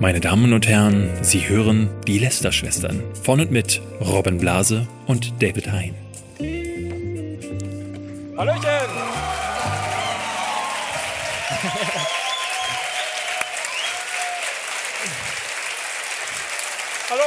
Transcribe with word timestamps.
Meine 0.00 0.20
Damen 0.20 0.52
und 0.52 0.68
Herren, 0.68 1.10
Sie 1.22 1.48
hören 1.48 1.88
die 2.06 2.18
Lester-Schwestern 2.18 3.02
von 3.22 3.40
und 3.40 3.50
mit 3.50 3.82
Robin 4.00 4.38
Blase 4.38 4.86
und 5.06 5.42
David 5.42 5.66
Hein. 5.72 5.94
Hallöchen! 8.36 8.62
Hallo! 17.10 17.24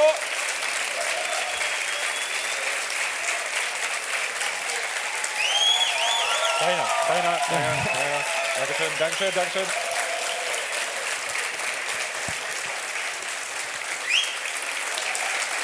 Deiner, 6.60 6.86
deiner, 7.08 7.40
deiner, 7.50 7.76
deiner. 7.84 8.22
Dankeschön, 8.56 8.92
Dankeschön, 9.00 9.32
Dankeschön. 9.34 9.66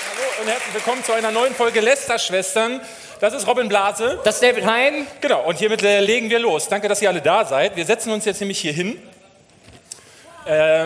Hallo 0.09 0.25
und 0.47 0.53
herzlich 0.53 0.75
willkommen 0.75 1.03
zu 1.03 1.11
einer 1.11 1.29
neuen 1.29 1.53
Folge 1.53 1.81
Lester-Schwestern. 1.81 2.79
Das 3.19 3.33
ist 3.33 3.45
Robin 3.47 3.67
Blase. 3.67 4.17
Das 4.23 4.35
ist 4.35 4.43
David 4.43 4.65
Hein. 4.65 5.05
Genau, 5.19 5.43
und 5.43 5.57
hiermit 5.57 5.83
äh, 5.83 5.99
legen 5.99 6.29
wir 6.29 6.39
los. 6.39 6.69
Danke, 6.69 6.87
dass 6.87 7.01
ihr 7.01 7.09
alle 7.09 7.21
da 7.21 7.43
seid. 7.43 7.75
Wir 7.75 7.85
setzen 7.85 8.13
uns 8.13 8.23
jetzt 8.23 8.39
nämlich 8.39 8.57
hier 8.57 8.71
hin 8.71 8.97
äh, 10.45 10.85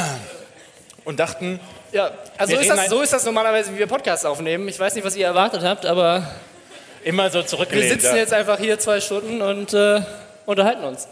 und 1.04 1.20
dachten, 1.20 1.60
Ja, 1.92 2.12
also 2.38 2.52
Wir 2.52 2.56
so 2.56 2.62
ist, 2.62 2.70
das, 2.70 2.88
so 2.88 3.02
ist 3.02 3.12
das 3.12 3.24
normalerweise, 3.26 3.74
wie 3.74 3.78
wir 3.78 3.86
Podcasts 3.86 4.24
aufnehmen. 4.24 4.66
Ich 4.68 4.80
weiß 4.80 4.94
nicht, 4.94 5.04
was 5.04 5.16
ihr 5.16 5.26
erwartet 5.26 5.62
habt, 5.64 5.84
aber 5.84 6.26
immer 7.04 7.28
so 7.28 7.40
wir 7.40 7.46
zurückgelehnt. 7.46 7.90
sitzen 7.90 8.14
ja. 8.14 8.22
jetzt 8.22 8.32
einfach 8.32 8.58
hier 8.58 8.78
zwei 8.78 9.02
Stunden 9.02 9.42
und 9.42 9.74
äh, 9.74 10.00
unterhalten 10.46 10.84
uns. 10.84 11.08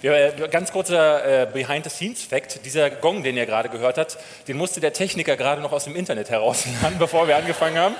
Wir, 0.00 0.12
äh, 0.12 0.48
ganz 0.48 0.70
kurzer 0.70 1.42
äh, 1.42 1.46
Behind-the-Scenes-Fact. 1.52 2.64
Dieser 2.64 2.88
Gong, 2.88 3.24
den 3.24 3.36
ihr 3.36 3.46
gerade 3.46 3.68
gehört 3.68 3.98
habt, 3.98 4.16
den 4.46 4.56
musste 4.56 4.80
der 4.80 4.92
Techniker 4.92 5.36
gerade 5.36 5.60
noch 5.60 5.72
aus 5.72 5.84
dem 5.84 5.96
Internet 5.96 6.30
herausladen, 6.30 6.96
bevor 7.00 7.26
wir 7.26 7.36
angefangen 7.36 7.76
haben. 7.76 7.96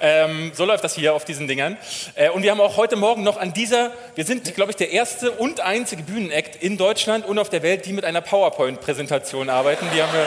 Ähm, 0.00 0.52
so 0.54 0.64
läuft 0.64 0.84
das 0.84 0.94
hier 0.94 1.12
auf 1.12 1.26
diesen 1.26 1.46
Dingern. 1.46 1.76
Äh, 2.14 2.30
und 2.30 2.44
wir 2.44 2.50
haben 2.50 2.62
auch 2.62 2.78
heute 2.78 2.96
Morgen 2.96 3.22
noch 3.22 3.36
an 3.36 3.52
dieser, 3.52 3.92
wir 4.14 4.24
sind, 4.24 4.54
glaube 4.54 4.70
ich, 4.70 4.76
der 4.76 4.90
erste 4.90 5.32
und 5.32 5.60
einzige 5.60 6.02
Bühnenakt 6.02 6.56
in 6.56 6.78
Deutschland 6.78 7.26
und 7.26 7.38
auf 7.38 7.50
der 7.50 7.62
Welt, 7.62 7.84
die 7.84 7.92
mit 7.92 8.06
einer 8.06 8.22
PowerPoint-Präsentation 8.22 9.50
arbeiten. 9.50 9.86
Die 9.94 10.02
haben 10.02 10.12
wir 10.14 10.26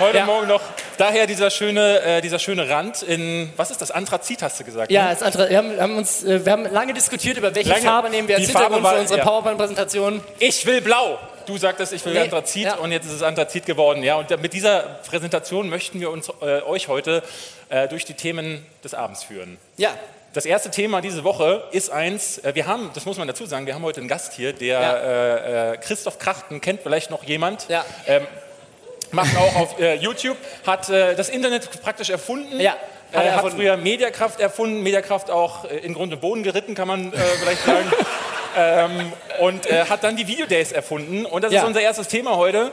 heute 0.00 0.18
Ja. 0.18 0.24
Morgen 0.26 0.48
noch. 0.48 0.62
Daher 0.98 1.26
dieser 1.26 1.50
schöne, 1.50 2.00
äh, 2.00 2.20
dieser 2.22 2.38
schöne 2.38 2.68
Rand 2.68 3.02
in, 3.02 3.52
was 3.56 3.70
ist 3.70 3.82
das? 3.82 3.90
Anthrazit 3.90 4.42
hast 4.42 4.58
du 4.60 4.64
gesagt? 4.64 4.90
Ja, 4.90 5.04
ne? 5.04 5.10
das 5.10 5.22
andere, 5.22 5.50
wir, 5.50 5.58
haben, 5.58 5.80
haben 5.80 5.96
uns, 5.98 6.24
äh, 6.24 6.44
wir 6.44 6.52
haben 6.52 6.64
lange 6.72 6.94
diskutiert, 6.94 7.36
über 7.36 7.54
welche 7.54 7.68
Lange. 7.70 7.82
Farbe 7.82 8.10
nehmen 8.10 8.28
wir 8.28 8.36
als 8.36 8.46
Hintergrund 8.46 8.82
war- 8.82 8.94
für 8.94 9.00
unsere 9.00 9.18
ja. 9.18 9.24
PowerPoint-Präsentation. 9.24 10.22
Ich 10.38 10.64
will 10.64 10.80
blau. 10.80 11.18
Du 11.46 11.56
sagtest, 11.58 11.92
ich 11.92 12.04
will 12.04 12.14
Nee, 12.14 12.20
Anthrazit 12.20 12.64
ja. 12.64 12.74
und 12.76 12.90
jetzt 12.92 13.06
ist 13.06 13.12
es 13.12 13.22
Anthrazit 13.22 13.66
geworden. 13.66 14.02
Ja, 14.02 14.16
und 14.16 14.30
mit 14.42 14.52
dieser 14.52 14.80
Präsentation 15.08 15.68
möchten 15.68 16.00
wir 16.00 16.10
uns, 16.10 16.28
äh, 16.40 16.62
euch 16.62 16.88
heute 16.88 17.22
äh, 17.68 17.86
durch 17.88 18.04
die 18.04 18.14
Themen 18.14 18.64
des 18.82 18.94
Abends 18.94 19.22
führen. 19.24 19.58
Ja, 19.76 19.90
Das 20.32 20.44
erste 20.44 20.70
Thema 20.70 21.00
diese 21.00 21.24
Woche 21.24 21.62
ist 21.72 21.88
eins, 21.90 22.38
äh, 22.38 22.54
wir 22.54 22.66
haben, 22.66 22.90
das 22.94 23.06
muss 23.06 23.16
man 23.16 23.26
dazu 23.28 23.46
sagen, 23.46 23.64
wir 23.66 23.74
haben 23.74 23.84
heute 23.84 24.00
einen 24.00 24.08
Gast 24.08 24.34
hier, 24.34 24.52
der 24.52 24.80
Ja. 24.80 24.96
äh, 24.96 25.72
äh, 25.72 25.76
Christoph 25.78 26.18
Krachten 26.18 26.60
kennt 26.60 26.82
vielleicht 26.82 27.10
noch 27.10 27.22
jemand. 27.24 27.68
Ja. 27.68 27.84
Ähm, 28.06 28.26
macht 29.12 29.36
auch 29.36 29.56
auf 29.56 29.78
äh, 29.80 29.94
YouTube, 29.94 30.36
hat 30.66 30.88
äh, 30.88 31.14
das 31.14 31.28
Internet 31.28 31.82
praktisch 31.82 32.10
erfunden. 32.10 32.60
Ja, 32.60 32.72
hat 32.72 32.78
er 33.12 33.22
Äh, 33.22 33.26
hat 33.28 33.34
erfunden. 33.36 33.56
früher 33.58 33.76
Mediakraft 33.76 34.40
erfunden, 34.40 34.82
Mediakraft 34.82 35.30
auch 35.30 35.64
äh, 35.64 35.78
in 35.78 35.94
Grund 35.94 36.12
und 36.12 36.20
Boden 36.20 36.42
geritten, 36.42 36.74
kann 36.74 36.88
man 36.88 37.12
äh, 37.12 37.16
vielleicht 37.40 37.64
sagen. 37.64 37.92
ähm, 38.56 39.12
und 39.40 39.66
äh, 39.66 39.84
hat 39.84 40.02
dann 40.02 40.16
die 40.16 40.26
Video 40.26 40.46
Days 40.46 40.72
erfunden. 40.72 41.24
Und 41.26 41.42
das 41.44 41.52
Ja. 41.52 41.60
ist 41.60 41.66
unser 41.66 41.80
erstes 41.82 42.08
Thema 42.08 42.36
heute. 42.36 42.72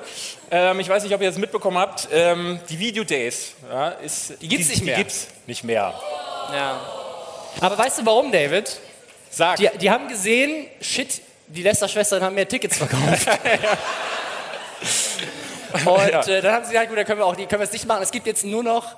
Ähm, 0.50 0.80
ich 0.80 0.89
weiß 0.89 1.04
nicht, 1.04 1.14
ob 1.14 1.22
ihr 1.22 1.28
das 1.30 1.38
mitbekommen 1.38 1.78
habt. 1.78 2.08
Ähm, 2.11 2.59
die 2.70 2.80
Video 2.80 3.04
Days. 3.04 3.54
Ja, 3.70 3.89
ist, 3.89 4.42
Die 4.42 4.48
gibt's 4.48 4.70
nicht 4.70 4.84
mehr. 4.86 4.95
Die 4.95 5.02
gibt's 5.04 5.28
nicht 5.45 5.64
mehr. 5.64 5.94
ja. 6.54 6.80
Aber 7.61 7.77
weißt 7.77 8.00
du 8.00 8.05
warum, 8.05 8.32
David? 8.32 8.80
Sag. 9.30 9.58
Die, 9.58 9.70
die 9.80 9.92
haben 9.92 10.08
gesehen, 10.08 10.65
shit, 10.82 11.21
die 11.48 11.61
Lester-Schwestern 11.61 12.23
haben 12.23 12.33
mehr 12.36 12.48
Tickets 12.48 12.77
verkauft. 12.77 13.27
Und 15.86 16.10
Ja. 16.10 16.22
äh, 16.26 16.42
dann 16.42 16.54
haben 16.54 16.66
sie 16.66 16.72
gesagt, 16.72 16.89
gut, 16.89 16.98
dann 16.98 17.06
können 17.06 17.20
wir 17.20 17.26
auch 17.26 17.36
die 17.36 17.45
können 17.45 17.61
wir 17.61 17.66
es 17.66 17.73
nicht 17.73 17.86
machen. 17.86 18.04
Es 18.04 18.11
gibt 18.11 18.28
jetzt 18.28 18.45
nur 18.45 18.64
noch 18.64 18.95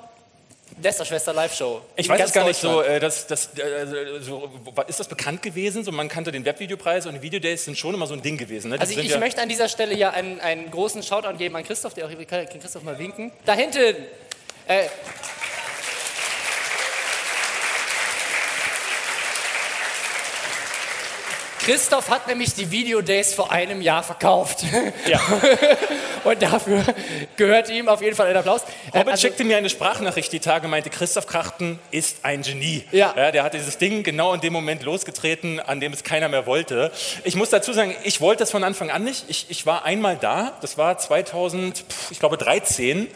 Lester-Schwester 0.81 1.31
Live-Show. 1.31 1.81
Ich 1.95 2.09
weiß 2.09 2.21
es 2.25 2.33
gar 2.33 2.45
nicht 2.45 2.59
so, 2.59 2.81
äh, 2.81 2.99
dass, 2.99 3.27
dass, 3.27 3.57
äh, 3.57 3.85
so, 4.19 4.49
ist 4.87 4.99
das 4.99 5.07
bekannt 5.07 5.41
gewesen? 5.41 5.83
So, 5.85 5.91
man 5.91 6.09
kannte 6.09 6.31
den 6.31 6.43
Webvideopreis 6.43 7.05
und 7.05 7.13
die 7.13 7.21
Videodays 7.21 7.65
sind 7.65 7.77
schon 7.77 7.93
immer 7.93 8.07
so 8.07 8.13
ein 8.13 8.21
Ding 8.21 8.37
gewesen. 8.37 8.71
Ne? 8.71 8.79
Also 8.79 8.91
ich, 8.91 9.05
ich 9.05 9.11
ja, 9.11 9.19
möchte 9.19 9.41
an 9.41 9.47
dieser 9.47 9.69
Stelle 9.69 9.95
ja 9.95 10.09
einen, 10.09 10.39
einen 10.41 10.69
großen 10.71 11.01
Shoutout 11.01 11.37
geben 11.37 11.55
an 11.55 11.63
Christoph, 11.63 11.93
der 11.93 12.05
auch 12.05 12.27
kann 12.27 12.47
Christoph 12.59 12.83
mal 12.83 12.97
winken. 12.99 13.31
Da 13.45 13.53
hinten. 13.53 13.95
Äh, 14.67 14.87
Christoph 21.65 22.11
hat 22.11 22.27
nämlich 22.27 22.53
die 22.53 22.69
Video 22.69 23.01
Days 23.01 23.33
vor 23.33 23.51
einem 23.51 23.81
Jahr 23.81 24.03
verkauft. 24.03 24.63
Ja. 25.07 25.19
Und 26.23 26.41
dafür 26.41 26.83
gehört 27.35 27.69
ihm 27.69 27.87
auf 27.87 28.01
jeden 28.01 28.15
Fall 28.15 28.27
ein 28.27 28.37
Applaus. 28.37 28.61
Äh, 28.91 28.97
Robert 28.99 29.13
also- 29.13 29.21
schickte 29.21 29.43
mir 29.43 29.57
eine 29.57 29.69
Sprachnachricht 29.69 30.31
die 30.31 30.39
Tage, 30.39 30.67
meinte, 30.67 30.89
Christoph 30.91 31.25
Krachten 31.27 31.79
ist 31.91 32.19
ein 32.23 32.43
Genie. 32.43 32.83
Ja. 32.91 33.31
der 33.31 33.43
hat 33.43 33.53
dieses 33.53 33.77
Ding 33.79 34.03
genau 34.03 34.33
in 34.33 34.41
dem 34.41 34.53
Moment 34.53 34.83
losgetreten, 34.83 35.59
an 35.59 35.79
dem 35.79 35.93
es 35.93 36.03
keiner 36.03 36.29
mehr 36.29 36.45
wollte. 36.45 36.91
Ich 37.23 37.35
muss 37.35 37.49
dazu 37.49 37.73
sagen, 37.73 37.95
ich 38.03 38.21
wollte 38.21 38.39
das 38.39 38.51
von 38.51 38.63
Anfang 38.63 38.91
an 38.91 39.03
nicht. 39.03 39.25
Ich, 39.27 39.47
ich 39.49 39.65
war 39.65 39.85
einmal 39.85 40.17
da, 40.17 40.53
das 40.61 40.77
war 40.77 40.97
2000, 40.97 41.77
pf, 41.77 42.11
ich 42.11 42.19
glaube 42.19 42.37
13, 42.37 43.07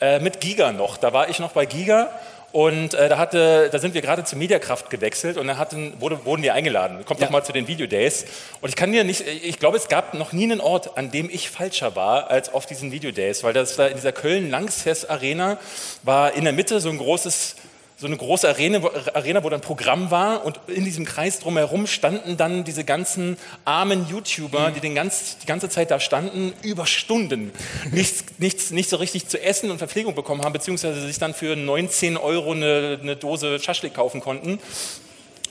äh, 0.00 0.18
mit 0.18 0.40
Giga 0.40 0.72
noch. 0.72 0.96
Da 0.96 1.12
war 1.12 1.28
ich 1.28 1.38
noch 1.38 1.52
bei 1.52 1.66
Giga. 1.66 2.10
Und 2.52 2.92
äh, 2.92 3.08
da, 3.08 3.16
hatte, 3.16 3.70
da 3.72 3.78
sind 3.78 3.94
wir 3.94 4.02
gerade 4.02 4.24
zur 4.24 4.38
Mediakraft 4.38 4.90
gewechselt 4.90 5.38
und 5.38 5.46
da 5.46 5.56
hatten, 5.56 5.94
wurde, 6.00 6.24
wurden 6.26 6.42
wir 6.42 6.52
eingeladen. 6.52 7.02
Kommt 7.06 7.20
Ja. 7.20 7.26
doch 7.26 7.32
mal 7.32 7.42
zu 7.42 7.52
den 7.52 7.66
Videodays. 7.66 8.26
Und 8.60 8.68
ich 8.68 8.76
kann 8.76 8.92
dir 8.92 9.04
nicht, 9.04 9.24
ich 9.26 9.58
glaube, 9.58 9.78
es 9.78 9.88
gab 9.88 10.12
noch 10.12 10.32
nie 10.34 10.44
einen 10.44 10.60
Ort, 10.60 10.98
an 10.98 11.10
dem 11.10 11.30
ich 11.30 11.48
falscher 11.48 11.96
war 11.96 12.30
als 12.30 12.52
auf 12.52 12.66
diesen 12.66 12.92
Videodays, 12.92 13.42
weil 13.42 13.54
das 13.54 13.76
da 13.76 13.86
in 13.86 13.94
dieser 13.96 14.12
Köln-Langsess 14.12 15.06
Arena 15.06 15.58
war 16.02 16.34
in 16.34 16.44
der 16.44 16.52
Mitte 16.52 16.78
so 16.80 16.90
ein 16.90 16.98
großes 16.98 17.56
so 18.02 18.08
eine 18.08 18.16
große 18.16 18.48
Arena, 18.48 18.82
wo- 18.82 18.90
Arena, 19.14 19.42
wo 19.44 19.48
dann 19.48 19.60
Programm 19.60 20.10
war 20.10 20.44
und 20.44 20.58
in 20.66 20.84
diesem 20.84 21.04
Kreis 21.04 21.38
drumherum 21.38 21.86
standen 21.86 22.36
dann 22.36 22.64
diese 22.64 22.82
ganzen 22.84 23.38
armen 23.64 24.06
YouTuber, 24.10 24.72
die 24.72 24.80
den 24.80 24.94
ganz, 24.96 25.38
die 25.38 25.46
ganze 25.46 25.68
Zeit 25.68 25.90
da 25.92 26.00
standen, 26.00 26.52
über 26.62 26.84
Stunden 26.84 27.52
nichts, 27.92 28.24
nichts, 28.38 28.72
nicht 28.72 28.90
so 28.90 28.96
richtig 28.96 29.28
zu 29.28 29.40
essen 29.40 29.70
und 29.70 29.78
Verpflegung 29.78 30.16
bekommen 30.16 30.42
haben, 30.42 30.52
beziehungsweise 30.52 31.00
sich 31.06 31.18
dann 31.20 31.32
für 31.32 31.54
19 31.54 32.16
Euro 32.16 32.50
eine, 32.52 32.98
eine 33.00 33.14
Dose 33.16 33.60
Schaschlik 33.60 33.94
kaufen 33.94 34.20
konnten. 34.20 34.58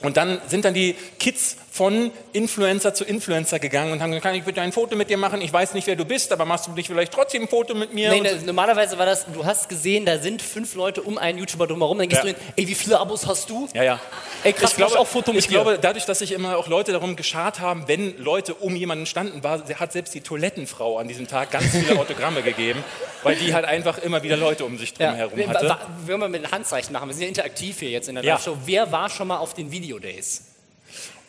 Und 0.01 0.17
dann 0.17 0.41
sind 0.47 0.65
dann 0.65 0.73
die 0.73 0.95
Kids 1.19 1.55
von 1.73 2.11
Influencer 2.33 2.93
zu 2.93 3.05
Influencer 3.05 3.57
gegangen 3.57 3.93
und 3.93 4.01
haben 4.01 4.11
gesagt, 4.11 4.35
ich 4.35 4.43
bitte 4.43 4.59
ein 4.61 4.73
Foto 4.73 4.97
mit 4.97 5.09
dir 5.09 5.15
machen? 5.15 5.39
Ich 5.41 5.53
weiß 5.53 5.73
nicht, 5.73 5.87
wer 5.87 5.95
du 5.95 6.03
bist, 6.03 6.33
aber 6.33 6.43
machst 6.43 6.67
du 6.67 6.71
nicht 6.73 6.87
vielleicht 6.87 7.13
trotzdem 7.13 7.43
ein 7.43 7.47
Foto 7.47 7.73
mit 7.73 7.93
mir? 7.93 8.09
Nee, 8.11 8.17
Und 8.17 8.23
ne, 8.23 8.39
normalerweise 8.45 8.97
war 8.99 9.05
das, 9.05 9.25
du 9.25 9.45
hast 9.45 9.69
gesehen, 9.69 10.05
da 10.05 10.17
sind 10.19 10.41
fünf 10.41 10.75
Leute 10.75 11.01
um 11.01 11.17
einen 11.17 11.37
YouTuber 11.39 11.67
drumherum, 11.67 11.97
dann 11.97 12.09
gehst 12.09 12.25
Ja. 12.25 12.31
du 12.33 12.37
hin, 12.37 12.47
ey, 12.57 12.67
wie 12.67 12.75
viele 12.75 12.99
Abos 12.99 13.25
hast 13.25 13.49
du? 13.49 13.69
Ja, 13.73 13.83
ja. 13.83 13.99
Ey, 14.43 14.51
krass, 14.51 14.71
ich 14.71 14.75
glaube, 14.77 14.99
auch 14.99 15.07
Foto 15.07 15.31
mit 15.31 15.39
ich 15.39 15.47
dir. 15.47 15.53
glaube, 15.61 15.79
dadurch, 15.81 16.03
dass 16.05 16.19
sich 16.19 16.33
immer 16.33 16.57
auch 16.57 16.67
Leute 16.67 16.91
darum 16.91 17.15
geschart 17.15 17.61
haben, 17.61 17.87
wenn 17.87 18.17
Leute 18.17 18.53
um 18.53 18.75
jemanden 18.75 19.05
standen, 19.05 19.41
war, 19.41 19.63
hat 19.79 19.93
selbst 19.93 20.13
die 20.13 20.19
Toilettenfrau 20.21 20.97
an 20.97 21.07
diesem 21.07 21.27
Tag 21.29 21.51
ganz 21.51 21.67
viele 21.67 21.97
Autogramme 21.97 22.41
gegeben, 22.43 22.83
weil 23.23 23.37
die 23.37 23.53
halt 23.53 23.63
einfach 23.63 23.97
immer 23.99 24.23
wieder 24.23 24.35
Leute 24.35 24.65
um 24.65 24.77
sich 24.77 24.93
drum 24.93 25.05
Ja. 25.05 25.13
herum 25.13 25.37
Wir- 25.37 25.47
hatte. 25.47 25.69
wa- 25.69 25.79
Wollen 26.05 26.19
wir 26.19 26.27
mit 26.27 26.43
einem 26.43 26.51
Handzeichen 26.51 26.91
machen? 26.91 27.07
Wir 27.07 27.13
sind 27.13 27.21
ja 27.23 27.29
interaktiv 27.29 27.79
hier 27.79 27.91
jetzt 27.91 28.09
in 28.09 28.15
der 28.15 28.25
Ja. 28.25 28.33
Live-Show. 28.33 28.57
Wer 28.65 28.91
war 28.91 29.09
schon 29.09 29.29
mal 29.29 29.37
auf 29.37 29.53
den 29.53 29.71
Video-Days? 29.71 30.47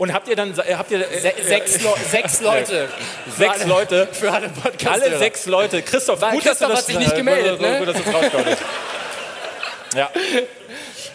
Und 0.03 0.13
habt 0.13 0.27
ihr 0.27 0.35
dann, 0.35 0.53
äh, 0.59 0.75
habt 0.75 0.91
ihr, 0.91 0.99
äh, 1.09 1.21
Se 1.21 1.33
sechs, 1.45 1.81
Leu- 1.81 1.95
sechs 2.11 2.41
Leute. 2.49 2.89
Sechs 3.39 3.61
alle- 3.61 3.69
Leute. 3.69 4.09
Für 4.11 4.33
alle 4.33 4.49
Podcast. 4.49 5.01
alle 5.01 5.17
sechs 5.17 5.47
Leute, 5.47 5.81
Christoph, 5.81 6.21
Weil 6.21 6.33
gut, 6.33 6.45
dass 6.45 6.59
du 6.59 6.65
Christoph 6.67 6.71
das, 6.71 6.79
hat 6.81 6.87
sich 6.87 6.99
nicht 6.99 7.13
äh, 7.13 7.17
gemeldet, 7.19 7.59
gut, 7.59 7.69
ne? 7.69 7.79
gut, 7.79 7.87
dass 7.87 7.97
du. 8.03 8.57
Ja. 9.97 10.11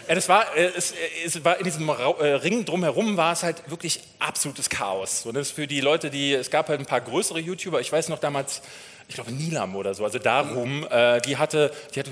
Ja, 0.08 0.14
das 0.14 0.26
war, 0.30 0.56
äh, 0.56 0.70
es, 0.74 0.92
äh, 0.92 0.94
es 1.26 1.44
war 1.44 1.58
in 1.58 1.64
diesem 1.64 1.86
äh, 1.86 1.92
Ring 1.92 2.64
drumherum 2.64 3.18
war 3.18 3.34
es 3.34 3.42
halt 3.42 3.56
wirklich 3.66 4.00
absolutes 4.20 4.70
Chaos. 4.70 5.20
So, 5.20 5.32
das 5.32 5.48
ist 5.48 5.54
für 5.54 5.66
die 5.66 5.82
Leute, 5.82 6.08
die, 6.08 6.32
es 6.32 6.48
gab 6.48 6.70
halt 6.70 6.80
ein 6.80 6.86
paar 6.86 7.02
größere 7.02 7.40
YouTuber, 7.40 7.80
ich 7.82 7.92
weiß 7.92 8.08
noch 8.08 8.18
damals, 8.20 8.62
ich 9.06 9.16
glaube 9.16 9.32
Nilam 9.32 9.76
oder 9.76 9.92
so, 9.92 10.02
also 10.04 10.18
darum, 10.18 10.86
äh, 10.90 11.20
die 11.20 11.36
hatte, 11.36 11.72
die 11.94 12.00
hatte, 12.00 12.10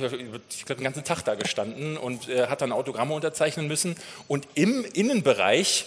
ich 0.51 0.67
glaube, 0.67 0.81
den 0.81 0.85
ganzen 0.85 1.05
Tag 1.05 1.23
da 1.23 1.37
gestanden 1.37 1.97
und 1.97 2.29
äh, 2.29 2.49
hat 2.49 2.61
dann 2.61 2.73
Autogramme 2.73 3.15
unterzeichnen 3.15 3.67
müssen. 3.67 3.97
Und 4.29 4.47
im 4.55 4.85
Innenbereich 4.93 5.87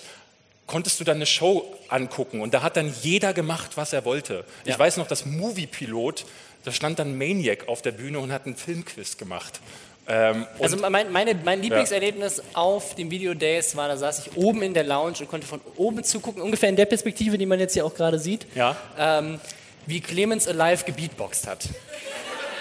konntest 0.70 1.00
du 1.00 1.04
dann 1.04 1.16
eine 1.16 1.26
Show 1.26 1.66
angucken 1.90 2.42
und 2.42 2.54
da 2.54 2.62
hat 2.62 2.78
dann 2.78 2.94
jeder 3.02 3.34
gemacht, 3.34 3.72
was 3.76 3.92
er 3.92 4.06
wollte. 4.06 4.46
Ich 4.66 4.78
weiß 4.78 4.98
noch, 4.98 5.08
das 5.08 5.26
Movie-Pilot, 5.26 6.26
da 6.64 6.72
stand 6.72 7.00
dann 7.00 7.18
Maniac 7.18 7.68
auf 7.68 7.82
der 7.82 7.92
Bühne 7.92 8.20
und 8.20 8.32
hat 8.32 8.46
einen 8.46 8.56
Filmquiz 8.56 9.18
gemacht. 9.18 9.60
Ähm, 10.08 10.46
Also 10.60 10.78
mein, 10.78 11.12
meine, 11.12 11.34
mein 11.44 11.64
Lieblingserlebnis 11.64 12.44
auf 12.54 12.94
dem 12.94 13.10
Video 13.10 13.34
Days 13.34 13.76
war, 13.76 13.88
da 13.88 13.98
saß 13.98 14.28
ich 14.28 14.38
oben 14.38 14.62
in 14.62 14.76
der 14.76 14.84
Lounge 14.84 15.16
und 15.22 15.28
konnte 15.28 15.48
von 15.48 15.60
oben 15.76 16.04
zugucken, 16.04 16.42
ungefähr 16.44 16.70
in 16.70 16.76
der 16.76 16.86
Perspektive, 16.86 17.40
die 17.40 17.48
man 17.48 17.60
jetzt 17.60 17.74
hier 17.74 17.84
auch 17.84 17.96
gerade 17.96 18.20
sieht. 18.20 18.46
Ja. 18.54 18.78
Ähm, 18.98 19.40
wie 19.88 20.02
Clemens 20.02 20.48
Alive 20.48 20.84
gebeatboxt 20.84 21.48
hat. 21.48 21.68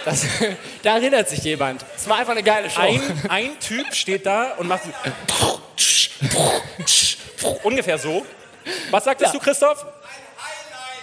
Das, 0.06 0.24
da 0.82 0.96
erinnert 0.96 1.28
sich 1.28 1.42
jemand. 1.42 1.84
Es 1.94 2.08
war 2.08 2.16
einfach 2.16 2.32
eine 2.32 2.42
geile 2.42 2.70
Show. 2.70 2.80
Ein, 2.80 3.02
ein 3.28 3.60
Typ 3.60 3.94
steht 3.94 4.24
da 4.24 4.54
und 4.54 4.66
macht 4.66 4.84
ungefähr 7.62 7.98
so. 7.98 8.24
Was 8.90 9.04
sagtest 9.04 9.32
Ja. 9.34 9.38
du, 9.38 9.44
Christoph? 9.44 9.86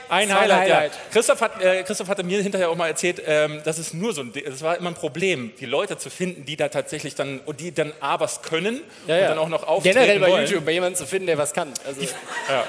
Ein 0.08 0.30
war 0.30 0.36
ein 0.38 0.42
Highlight, 0.44 0.60
Highlight. 0.70 0.92
ja. 0.94 1.00
Christoph, 1.12 1.42
hat, 1.42 1.60
äh, 1.64 1.82
Christoph 1.82 2.08
hatte 2.08 2.22
mir 2.24 2.40
hinterher 2.40 2.70
auch 2.70 2.76
mal 2.76 2.88
erzählt, 2.90 3.24
ähm, 3.26 3.62
das 3.66 3.80
ist 3.80 3.92
nur 3.96 4.14
so 4.14 4.22
ein, 4.22 4.32
das 4.46 4.62
war 4.62 4.78
immer 4.78 4.92
ein 4.92 4.94
Problem, 4.96 5.52
die 5.60 5.66
Leute 5.66 5.98
zu 5.98 6.12
finden, 6.12 6.46
die 6.46 6.56
da 6.56 6.68
tatsächlich 6.70 7.16
dann, 7.16 7.40
und 7.40 7.60
die 7.60 7.74
dann 7.74 7.92
A, 8.02 8.20
was 8.20 8.44
können 8.44 8.82
Ja, 9.08 9.16
und 9.16 9.22
ja. 9.22 9.28
dann 9.30 9.40
auch 9.40 9.50
noch 9.50 9.64
auftreten 9.64 9.96
Generell 9.98 10.20
bei 10.20 10.30
wollen. 10.30 10.46
YouTube, 10.46 10.64
bei 10.64 10.74
jemandem 10.74 10.96
zu 10.96 11.08
finden, 11.08 11.26
der 11.26 11.40
was 11.40 11.54
kann. 11.54 11.74
Also, 11.88 12.02
Ja. 12.02 12.66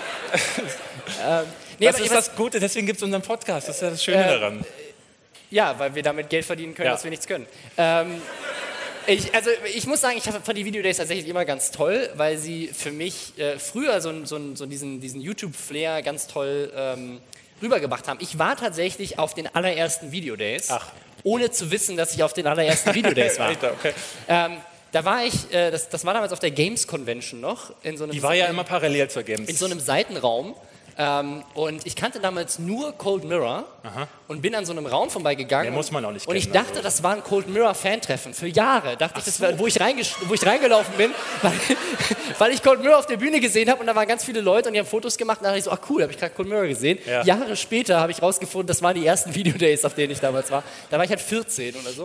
ähm, 1.41 1.47
nee, 1.79 1.87
Das 1.87 2.01
ist 2.01 2.11
das 2.15 2.35
Gute, 2.35 2.59
deswegen 2.59 2.87
gibt 2.87 2.97
es 2.99 3.03
unseren 3.03 3.21
Podcast, 3.23 3.69
das 3.69 3.77
ist 3.77 3.83
ja 3.83 3.91
das 3.91 4.03
Schöne 4.03 4.25
Äh, 4.25 4.29
daran. 4.41 4.65
Ja, 5.51 5.79
weil 5.79 5.95
wir 5.95 6.03
damit 6.03 6.31
Geld 6.31 6.47
verdienen 6.47 6.75
können, 6.75 6.87
Ja. 6.87 6.93
dass 6.93 7.05
wir 7.05 7.11
nichts 7.11 7.27
können. 7.27 7.47
Ähm, 7.77 8.23
ich, 9.07 9.35
also 9.35 9.51
ich 9.75 9.87
muss 9.87 10.01
sagen, 10.01 10.17
ich 10.19 10.25
fand 10.25 10.57
die 10.57 10.65
Videodays 10.65 10.97
tatsächlich 10.99 11.29
immer 11.29 11.45
ganz 11.45 11.71
toll, 11.71 12.11
weil 12.15 12.39
sie 12.39 12.69
für 12.69 12.93
mich 12.93 13.39
äh, 13.39 13.59
früher 13.59 14.01
so, 14.01 14.25
so, 14.25 14.55
so 14.55 14.67
diesen, 14.67 15.01
diesen 15.01 15.21
YouTube-Flair 15.21 16.03
ganz 16.03 16.27
toll 16.27 16.73
ähm, 16.75 17.21
rübergebracht 17.63 18.09
haben. 18.09 18.19
Ich 18.21 18.39
war 18.39 18.57
tatsächlich 18.57 19.19
auf 19.19 19.35
den 19.35 19.53
allerersten 19.55 20.13
Videodays, 20.13 20.71
Ach. 20.71 20.89
ohne 21.23 21.51
zu 21.51 21.71
wissen, 21.71 21.97
dass 21.97 22.15
ich 22.15 22.23
auf 22.23 22.33
den 22.33 22.47
allerersten 22.47 22.95
Videodays 22.95 23.39
war. 23.39 23.51
Okay. 23.63 23.93
ähm, 24.29 24.59
da 24.93 25.05
war 25.05 25.25
ich, 25.25 25.53
äh, 25.53 25.71
das, 25.71 25.89
das 25.89 26.05
war 26.05 26.15
damals 26.15 26.33
auf 26.33 26.39
der 26.39 26.51
Games 26.51 26.87
Convention 26.87 27.41
noch, 27.41 27.73
in 27.83 27.97
so 27.97 28.05
einem 28.05 28.13
Die 28.13 28.23
war 28.23 28.35
ja 28.35 28.47
immer 28.47 28.65
parallel 28.65 29.09
zur 29.09 29.25
Games. 29.25 29.49
in 29.49 29.57
so 29.57 29.67
einem 29.67 29.81
Seitenraum. 29.81 30.55
Ähm, 30.99 31.45
und 31.53 31.87
ich 31.87 31.95
kannte 31.95 32.21
damals 32.21 32.59
nur 32.59 32.93
Cold 32.93 33.25
Mirror 33.25 33.65
und 34.29 34.41
bin 34.41 34.55
an 34.55 34.65
so 34.65 34.73
einem 34.73 34.87
Raum 34.87 35.11
vorbeigegangen. 35.11 35.67
Den 35.67 35.75
muss 35.75 35.91
man 35.91 36.03
auch 36.07 36.11
nicht 36.11 36.27
Und 36.27 36.37
ich 36.37 36.45
kennen, 36.45 36.55
dachte, 36.55 36.71
also. 36.71 36.83
das 36.83 37.03
war 37.03 37.13
ein 37.15 37.23
Cold 37.23 37.49
Mirror 37.49 37.75
Fantreffen. 37.75 38.33
Für 38.33 38.47
Jahre 38.47 38.97
dachte 38.97 39.19
ich, 39.19 39.27
das 39.27 39.39
war, 39.41 39.59
wo, 39.59 39.67
ich 39.67 39.79
wo 39.79 40.35
ich 40.35 40.47
reingelaufen 40.47 40.95
bin, 40.97 41.11
weil, 41.43 41.53
weil 42.39 42.53
ich 42.53 42.63
Cold 42.63 42.81
Mirror 42.83 42.99
auf 42.99 43.07
der 43.07 43.19
Bühne 43.19 43.41
gesehen 43.41 43.69
habe 43.71 43.81
und 43.81 43.87
da 43.87 43.95
waren 43.95 44.09
ganz 44.09 44.25
viele 44.25 44.41
Leute 44.41 44.69
und 44.69 44.73
die 44.73 44.81
haben 44.81 44.87
Fotos 44.87 45.19
gemacht. 45.19 45.39
Und 45.41 45.45
da 45.45 45.49
dachte 45.51 45.59
ich 45.59 45.65
so, 45.65 45.71
ach 45.71 45.81
cool, 45.91 46.03
habe 46.03 46.13
ich 46.13 46.19
gerade 46.19 46.33
Cold 46.35 46.49
Mirror 46.49 46.67
gesehen. 46.67 46.99
Ja. 47.05 47.23
Jahre 47.25 47.57
später 47.57 48.01
habe 48.01 48.13
ich 48.13 48.23
rausgefunden, 48.23 48.67
das 48.67 48.81
waren 48.81 48.95
die 48.95 49.05
ersten 49.07 49.35
Videodays, 49.35 49.85
auf 49.85 49.95
denen 49.95 50.13
ich 50.13 50.21
damals 50.21 50.51
war. 50.51 50.63
Da 50.89 50.97
war 50.97 51.05
ich 51.05 51.11
halt 51.11 51.21
14 51.21 51.75
oder 51.77 51.91
so. 51.91 52.05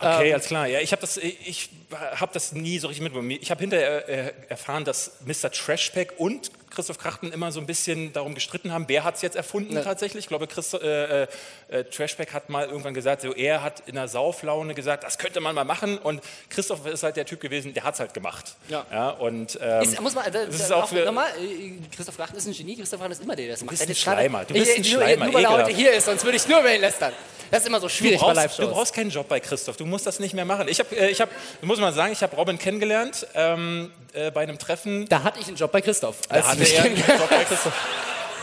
Okay, 0.00 0.28
Ähm, 0.28 0.34
alles 0.34 0.46
klar. 0.46 0.66
Ja, 0.66 0.80
ich 0.80 0.90
habe 0.90 1.00
das, 1.00 1.16
ich 1.16 1.70
habe 2.16 2.32
das 2.34 2.52
nie 2.52 2.80
so 2.80 2.88
richtig 2.88 3.04
mitbekommen. 3.04 3.30
Ich 3.30 3.50
habe 3.52 3.60
hinterher 3.60 4.08
äh, 4.08 4.32
erfahren, 4.48 4.84
dass 4.84 5.12
Mr. 5.24 5.52
Trashpack 5.52 6.14
und 6.18 6.50
Christoph 6.74 6.98
Krachten 6.98 7.32
immer 7.32 7.52
so 7.52 7.60
ein 7.60 7.66
bisschen 7.66 8.12
darum 8.12 8.34
gestritten 8.34 8.72
haben, 8.72 8.84
wer 8.88 9.04
hat 9.04 9.16
es 9.16 9.22
jetzt 9.22 9.36
erfunden 9.36 9.74
tatsächlich. 9.82 10.24
Ich 10.24 10.28
glaube, 10.28 10.46
Christo, 10.46 10.78
äh, 10.78 11.22
äh, 11.68 11.84
Trashpack 11.84 12.32
hat 12.32 12.48
mal 12.48 12.66
irgendwann 12.66 12.94
gesagt, 12.94 13.22
so, 13.22 13.32
er 13.34 13.62
hat 13.62 13.82
in 13.86 13.94
der 13.94 14.08
Sauflaune 14.08 14.74
gesagt, 14.74 15.04
das 15.04 15.18
könnte 15.18 15.40
man 15.40 15.54
mal 15.54 15.64
machen. 15.64 15.98
Und 15.98 16.22
Christoph 16.48 16.86
ist 16.86 17.02
halt 17.02 17.16
der 17.16 17.26
Typ 17.26 17.40
gewesen, 17.40 17.74
der 17.74 17.84
hat 17.84 17.94
es 17.94 18.00
halt 18.00 18.14
gemacht. 18.14 18.54
Ja. 18.68 19.10
und, 19.10 19.58
ähm, 19.60 19.82
Ist, 19.82 20.00
muss 20.00 20.14
man, 20.14 20.24
da, 20.24 20.44
das 20.46 20.54
ist 20.54 20.70
da 20.70 20.76
auch 20.76 20.88
für, 20.88 21.04
nochmal, 21.04 21.28
äh, 21.40 21.72
Christoph 21.94 22.18
Rachten 22.18 22.36
ist 22.36 22.46
ein 22.46 22.52
Genie, 22.52 22.76
Christoph 22.76 23.00
Rachten 23.00 23.12
ist 23.12 23.22
immer 23.22 23.36
der, 23.36 23.46
der 23.46 23.54
das 23.54 23.62
macht. 23.64 23.70
bist 23.70 23.82
Der 23.82 23.88
ein 23.88 23.94
Schleimer, 23.94 24.44
du 24.44 24.54
bist 24.54 24.76
ein 24.76 24.82
nur, 24.82 24.90
Schleimer, 24.90 25.24
Nur 25.26 25.34
weil 25.34 25.44
er 25.44 25.50
heute 25.50 25.70
hier 25.72 25.92
ist, 25.92 26.06
sonst 26.06 26.24
würde 26.24 26.36
ich 26.36 26.48
nur 26.48 26.60
über 26.60 26.74
ihn 26.74 26.80
lästern. 26.80 27.12
Das 27.50 27.60
ist 27.60 27.66
immer 27.68 27.80
so 27.80 27.86
Du 27.86 27.92
schwierig 27.92 28.18
bei 28.18 28.24
brauchst, 28.26 28.36
du 28.36 28.40
Live-Shows. 28.40 28.70
brauchst 28.70 28.94
keinen 28.94 29.10
Job 29.10 29.28
bei 29.28 29.38
Christoph, 29.38 29.76
du 29.76 29.84
musst 29.84 30.06
das 30.06 30.18
nicht 30.20 30.32
mehr 30.32 30.46
machen. 30.46 30.68
Ich 30.68 30.78
habe, 30.78 30.96
äh, 30.96 31.10
ich 31.10 31.20
hab, 31.20 31.28
muss 31.60 31.78
mal 31.78 31.92
sagen, 31.92 32.12
ich 32.12 32.22
habe 32.22 32.34
Robin 32.34 32.58
kennengelernt 32.58 33.26
ähm, 33.34 33.92
äh, 34.14 34.30
bei 34.30 34.40
einem 34.42 34.58
Treffen 34.58 35.06
Da 35.08 35.22
hatte 35.22 35.38
ich 35.38 35.48
einen 35.48 35.56
Job 35.56 35.70
bei 35.70 35.82
Christoph. 35.82 36.16
Als 36.30 36.46
hatte 36.62 36.72
ich 36.72 36.78
er 36.78 36.90
mich 36.90 37.08
einen 37.08 37.20
Job 37.20 37.30
bei 37.30 37.44
Christoph. 37.44 37.74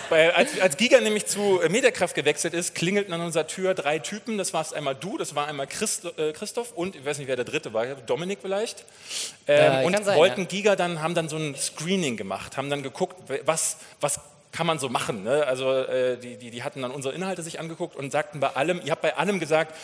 Weil 0.09 0.31
als, 0.31 0.59
als 0.59 0.75
Giga 0.77 0.99
nämlich 1.01 1.27
zu 1.27 1.61
äh, 1.61 1.69
Mediakraft 1.69 2.15
gewechselt 2.15 2.53
ist, 2.53 2.73
klingelten 2.73 3.13
an 3.13 3.21
unserer 3.21 3.45
Tür 3.47 3.75
drei 3.75 3.99
Typen. 3.99 4.37
Das 4.37 4.53
warst 4.53 4.73
einmal 4.73 4.95
du, 4.95 5.17
das 5.17 5.35
war 5.35 5.47
einmal 5.47 5.67
Christ, 5.67 6.05
äh, 6.17 6.33
Christoph 6.33 6.71
und 6.71 6.95
ich 6.95 7.05
weiß 7.05 7.19
nicht, 7.19 7.27
wer 7.27 7.35
der 7.35 7.45
dritte 7.45 7.73
war, 7.73 7.85
Dominik 7.85 8.39
vielleicht. 8.41 8.85
Ähm, 9.47 9.83
Äh, 9.83 9.85
und 9.85 10.03
sein, 10.03 10.17
wollten 10.17 10.41
ja. 10.41 10.47
Giga 10.47 10.75
dann, 10.75 11.01
haben 11.01 11.13
dann 11.13 11.29
so 11.29 11.37
ein 11.37 11.55
Screening 11.55 12.17
gemacht, 12.17 12.57
haben 12.57 12.69
dann 12.69 12.81
geguckt, 12.81 13.17
was, 13.45 13.77
was 14.01 14.19
kann 14.51 14.65
man 14.65 14.79
so 14.79 14.89
machen. 14.89 15.23
Ne? 15.23 15.45
Also 15.45 15.71
äh, 15.73 16.17
die, 16.17 16.37
die, 16.37 16.49
die 16.51 16.63
hatten 16.63 16.81
dann 16.81 16.91
unsere 16.91 17.13
Inhalte 17.13 17.43
sich 17.43 17.59
angeguckt 17.59 17.95
und 17.95 18.11
sagten 18.11 18.39
bei 18.39 18.49
allem, 18.49 18.81
ihr 18.83 18.91
habt 18.91 19.01
bei 19.01 19.15
allem 19.15 19.39
gesagt, 19.39 19.75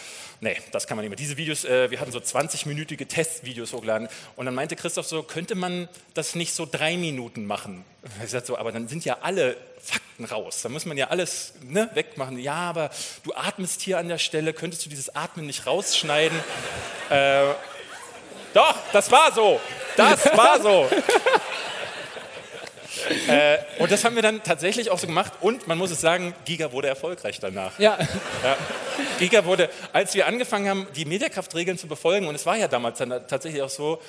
nee, 0.42 0.58
das 0.72 0.88
kann 0.88 0.98
man 0.98 1.04
nicht 1.04 1.12
mehr. 1.12 1.18
Diese 1.18 1.38
Videos, 1.38 1.66
äh, 1.66 1.92
wir 1.92 2.00
hatten 2.00 2.12
so 2.12 2.20
20-minütige 2.20 3.08
Testvideos 3.08 3.74
hochgeladen 3.74 4.08
und 4.36 4.46
dann 4.46 4.56
meinte 4.56 4.76
Christoph 4.76 5.06
so, 5.06 5.24
könnte 5.24 5.56
man 5.56 5.88
das 6.14 6.36
nicht 6.36 6.54
so 6.54 6.68
drei 6.70 6.98
Minuten 6.98 7.46
machen? 7.46 7.86
Ich 8.24 8.32
sagte 8.32 8.48
so, 8.48 8.58
aber 8.58 8.72
dann 8.72 8.88
sind 8.88 9.06
ja 9.06 9.20
alle 9.22 9.56
Fakten 9.80 10.26
raus. 10.26 10.62
Da 10.64 10.70
muss 10.70 10.86
man 10.86 10.98
ja 10.98 11.10
alles 11.10 11.54
ne, 11.62 11.90
wegmachen. 11.94 12.40
Ja, 12.40 12.56
aber 12.56 12.90
du 13.24 13.34
atmest 13.34 13.82
hier 13.82 14.00
an 14.00 14.08
der 14.08 14.18
Stelle, 14.18 14.54
könntest 14.54 14.86
du 14.86 14.90
dieses 14.90 15.16
Atmen 15.16 15.46
nicht 15.46 15.68
rausschneiden? 15.68 16.40
Äh, 17.10 17.54
doch, 18.54 18.76
das 18.94 19.12
war 19.12 19.32
so. 19.32 19.60
Das 19.96 20.26
war 20.36 20.62
so. 20.62 20.90
äh, 23.28 23.58
und 23.80 23.92
das 23.92 24.04
haben 24.04 24.16
wir 24.16 24.22
dann 24.22 24.44
tatsächlich 24.44 24.90
auch 24.92 25.00
so 25.00 25.08
gemacht. 25.08 25.34
Und 25.42 25.68
man 25.68 25.78
muss 25.78 25.92
es 25.92 26.02
sagen, 26.02 26.34
Giga 26.46 26.72
wurde 26.72 26.88
erfolgreich 26.88 27.40
danach. 27.40 27.78
ja, 27.80 27.98
Ja. 28.44 28.58
Giga 29.20 29.46
wurde, 29.46 29.70
als 29.94 30.14
wir 30.14 30.28
angefangen 30.28 30.70
haben, 30.70 30.88
die 30.96 31.06
Mediakraft-Regeln 31.06 31.78
zu 31.78 31.88
befolgen, 31.88 32.28
und 32.28 32.36
es 32.36 32.46
war 32.46 32.58
ja 32.58 32.68
damals 32.68 32.98
dann 32.98 33.10
tatsächlich 33.28 33.62
auch 33.62 33.70
so, 33.70 34.02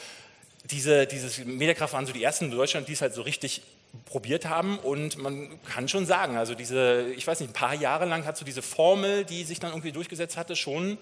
diese, 0.64 1.06
dieses 1.06 1.44
Mediakraft 1.44 1.92
waren 1.92 2.06
so 2.06 2.12
die 2.12 2.22
ersten 2.22 2.46
in 2.46 2.50
Deutschland, 2.50 2.88
die 2.88 2.92
es 2.92 3.00
halt 3.00 3.14
so 3.14 3.22
richtig 3.22 3.62
probiert 4.04 4.46
haben 4.46 4.78
und 4.78 5.16
man 5.16 5.58
kann 5.64 5.88
schon 5.88 6.06
sagen, 6.06 6.36
also 6.36 6.54
diese, 6.54 7.06
ich 7.16 7.26
weiß 7.26 7.40
nicht, 7.40 7.50
ein 7.50 7.54
paar 7.54 7.74
Jahre 7.74 8.04
lang 8.04 8.26
hat 8.26 8.36
so 8.36 8.44
diese 8.44 8.62
Formel, 8.62 9.24
die 9.24 9.44
sich 9.44 9.58
dann 9.60 9.70
irgendwie 9.70 9.92
durchgesetzt 9.92 10.36
hatte, 10.36 10.56
schon, 10.56 10.98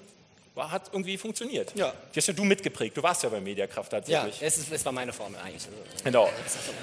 war, 0.54 0.70
hat 0.70 0.90
irgendwie 0.92 1.18
funktioniert. 1.18 1.72
Ja. 1.74 1.92
Die 2.14 2.18
hast 2.18 2.28
ja 2.28 2.32
du 2.32 2.44
mitgeprägt, 2.44 2.96
du 2.96 3.02
warst 3.02 3.22
ja 3.22 3.28
bei 3.28 3.40
Mediakraft 3.40 3.92
ja 3.92 3.98
tatsächlich. 4.00 4.40
es, 4.40 4.58
ist, 4.58 4.72
es 4.72 4.84
war 4.84 4.92
meine 4.92 5.12
Formel 5.12 5.38
eigentlich. 5.40 5.66
Genau. 6.04 6.30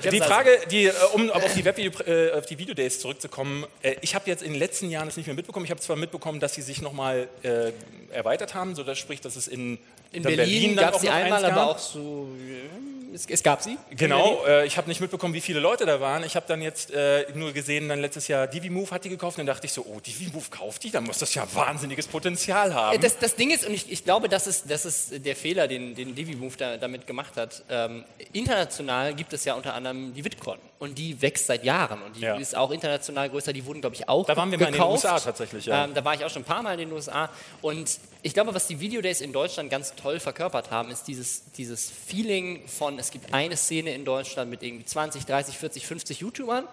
Die 0.04 0.20
Frage, 0.20 0.60
die, 0.70 0.86
äh, 0.86 0.94
um 1.14 1.30
aber 1.32 1.46
auf 1.46 1.54
die, 1.54 1.64
Webvideo, 1.64 2.02
äh, 2.06 2.32
auf 2.34 2.46
die 2.46 2.58
Videodays 2.58 3.00
zurückzukommen, 3.00 3.66
äh, 3.82 3.96
ich 4.02 4.14
habe 4.14 4.30
jetzt 4.30 4.44
in 4.44 4.52
den 4.52 4.60
letzten 4.60 4.90
Jahren 4.90 5.08
das 5.08 5.16
nicht 5.16 5.28
mehr 5.28 5.36
mitbekommen. 5.36 5.66
Ich 5.66 5.72
habe 5.72 5.82
zwar 5.82 5.96
mitbekommen, 5.96 6.40
dass 6.40 6.54
sie 6.54 6.62
sich 6.62 6.82
nochmal 6.82 7.30
äh, 7.44 7.72
erweitert 8.12 8.54
haben, 8.54 8.76
so 8.76 8.84
dass 8.84 8.98
sprich, 8.98 9.22
dass 9.22 9.38
es 9.38 9.48
in, 9.48 9.80
In 10.12 10.24
Berlin, 10.24 10.76
dann 10.76 10.86
gab 10.86 10.96
es 10.96 11.04
noch 11.04 11.12
einmal, 11.14 11.46
aber 11.46 11.70
auch 11.72 11.80
so. 11.80 12.28
äh, 12.38 13.16
Es, 13.16 13.26
es 13.26 13.44
gab 13.44 13.62
sie. 13.62 13.76
Berlin. 13.90 13.98
Genau, 13.98 14.46
äh, 14.46 14.66
ich 14.66 14.78
habe 14.78 14.88
nicht 14.88 15.02
mitbekommen, 15.02 15.34
wie 15.34 15.42
viele 15.42 15.60
Leute 15.60 15.86
da 15.86 16.00
waren. 16.00 16.24
Ich 16.24 16.36
habe 16.36 16.46
dann 16.48 16.62
jetzt 16.62 16.92
äh, 16.92 17.26
nur 17.34 17.52
gesehen, 17.52 17.90
dann 17.90 18.00
letztes 18.02 18.28
Jahr 18.30 18.48
DiviMove 18.48 18.92
hat 18.92 19.04
die 19.06 19.10
gekauft. 19.10 19.38
Und 19.38 19.46
dann 19.46 19.54
dachte 19.54 19.66
ich 19.68 19.74
so, 19.74 19.86
oh, 19.86 20.00
DiviMove 20.00 20.50
kauft 20.50 20.84
die, 20.84 20.92
dann 20.92 21.04
muss 21.04 21.18
das 21.20 21.34
ja 21.34 21.46
wahnsinniges 21.54 22.08
Potenzial 22.08 22.72
Äh, 22.72 22.74
haben. 22.74 23.02
Das, 23.02 23.18
das 23.20 23.36
Ding 23.36 23.52
ist, 23.52 23.66
und 23.66 23.74
ich, 23.74 23.92
ich 23.92 24.04
glaube, 24.06 24.30
das 24.30 24.48
ist, 24.48 24.70
das 24.70 24.86
ist 24.86 25.26
der 25.26 25.36
Fehler, 25.36 25.68
den, 25.68 25.94
den 25.96 26.16
DiviMove 26.16 26.56
da, 26.58 26.78
damit 26.78 27.06
gemacht 27.08 27.36
hat. 27.38 27.64
Ähm, 27.70 28.06
international 28.34 29.14
gibt 29.14 29.34
es 29.34 29.44
ja 29.46 29.54
unter 29.56 29.74
anderem 29.74 30.14
die 30.14 30.24
VidCon 30.24 30.58
und 30.82 30.98
die 30.98 31.22
wächst 31.22 31.46
seit 31.46 31.64
Jahren 31.64 32.02
und 32.02 32.16
die 32.18 32.22
Ja. 32.22 32.36
ist 32.38 32.56
auch 32.58 32.72
international 32.72 33.30
größer. 33.30 33.54
Die 33.54 33.66
wurden, 33.66 33.82
glaube 33.82 33.96
ich, 33.96 34.10
auch 34.10 34.26
Da 34.26 34.36
waren 34.36 34.52
wir 34.52 34.58
mal 34.58 34.72
gekauft. 34.72 35.04
in 35.04 35.08
den 35.08 35.12
USA 35.14 35.20
tatsächlich, 35.20 35.66
ja. 35.68 35.86
Ähm, 35.86 35.94
da 35.94 36.04
war 36.04 36.16
ich 36.16 36.26
auch 36.26 36.30
schon 36.30 36.42
ein 36.42 36.46
paar 36.46 36.64
Mal 36.64 36.74
in 36.74 36.80
den 36.90 36.92
USA 36.92 37.30
und 37.62 38.00
ich 38.24 38.34
glaube, 38.34 38.54
was 38.54 38.68
die 38.68 38.80
Videodays 38.80 39.22
in 39.22 39.32
Deutschland 39.32 39.70
ganz 39.70 39.94
toll 39.96 40.20
verkörpert 40.20 40.72
haben, 40.72 40.92
ist 40.92 41.08
dieses, 41.08 41.44
dieses 41.58 41.90
Feeling 41.90 42.68
von, 42.68 43.00
es 43.00 43.12
gibt 43.12 43.34
eine 43.34 43.56
Szene 43.58 43.94
in 43.94 44.04
Deutschland 44.06 44.50
mit 44.50 44.62
irgendwie 44.64 44.86
20, 44.86 45.26
30, 45.26 45.58
40, 45.58 45.86
50 45.88 46.20
YouTubern 46.20 46.66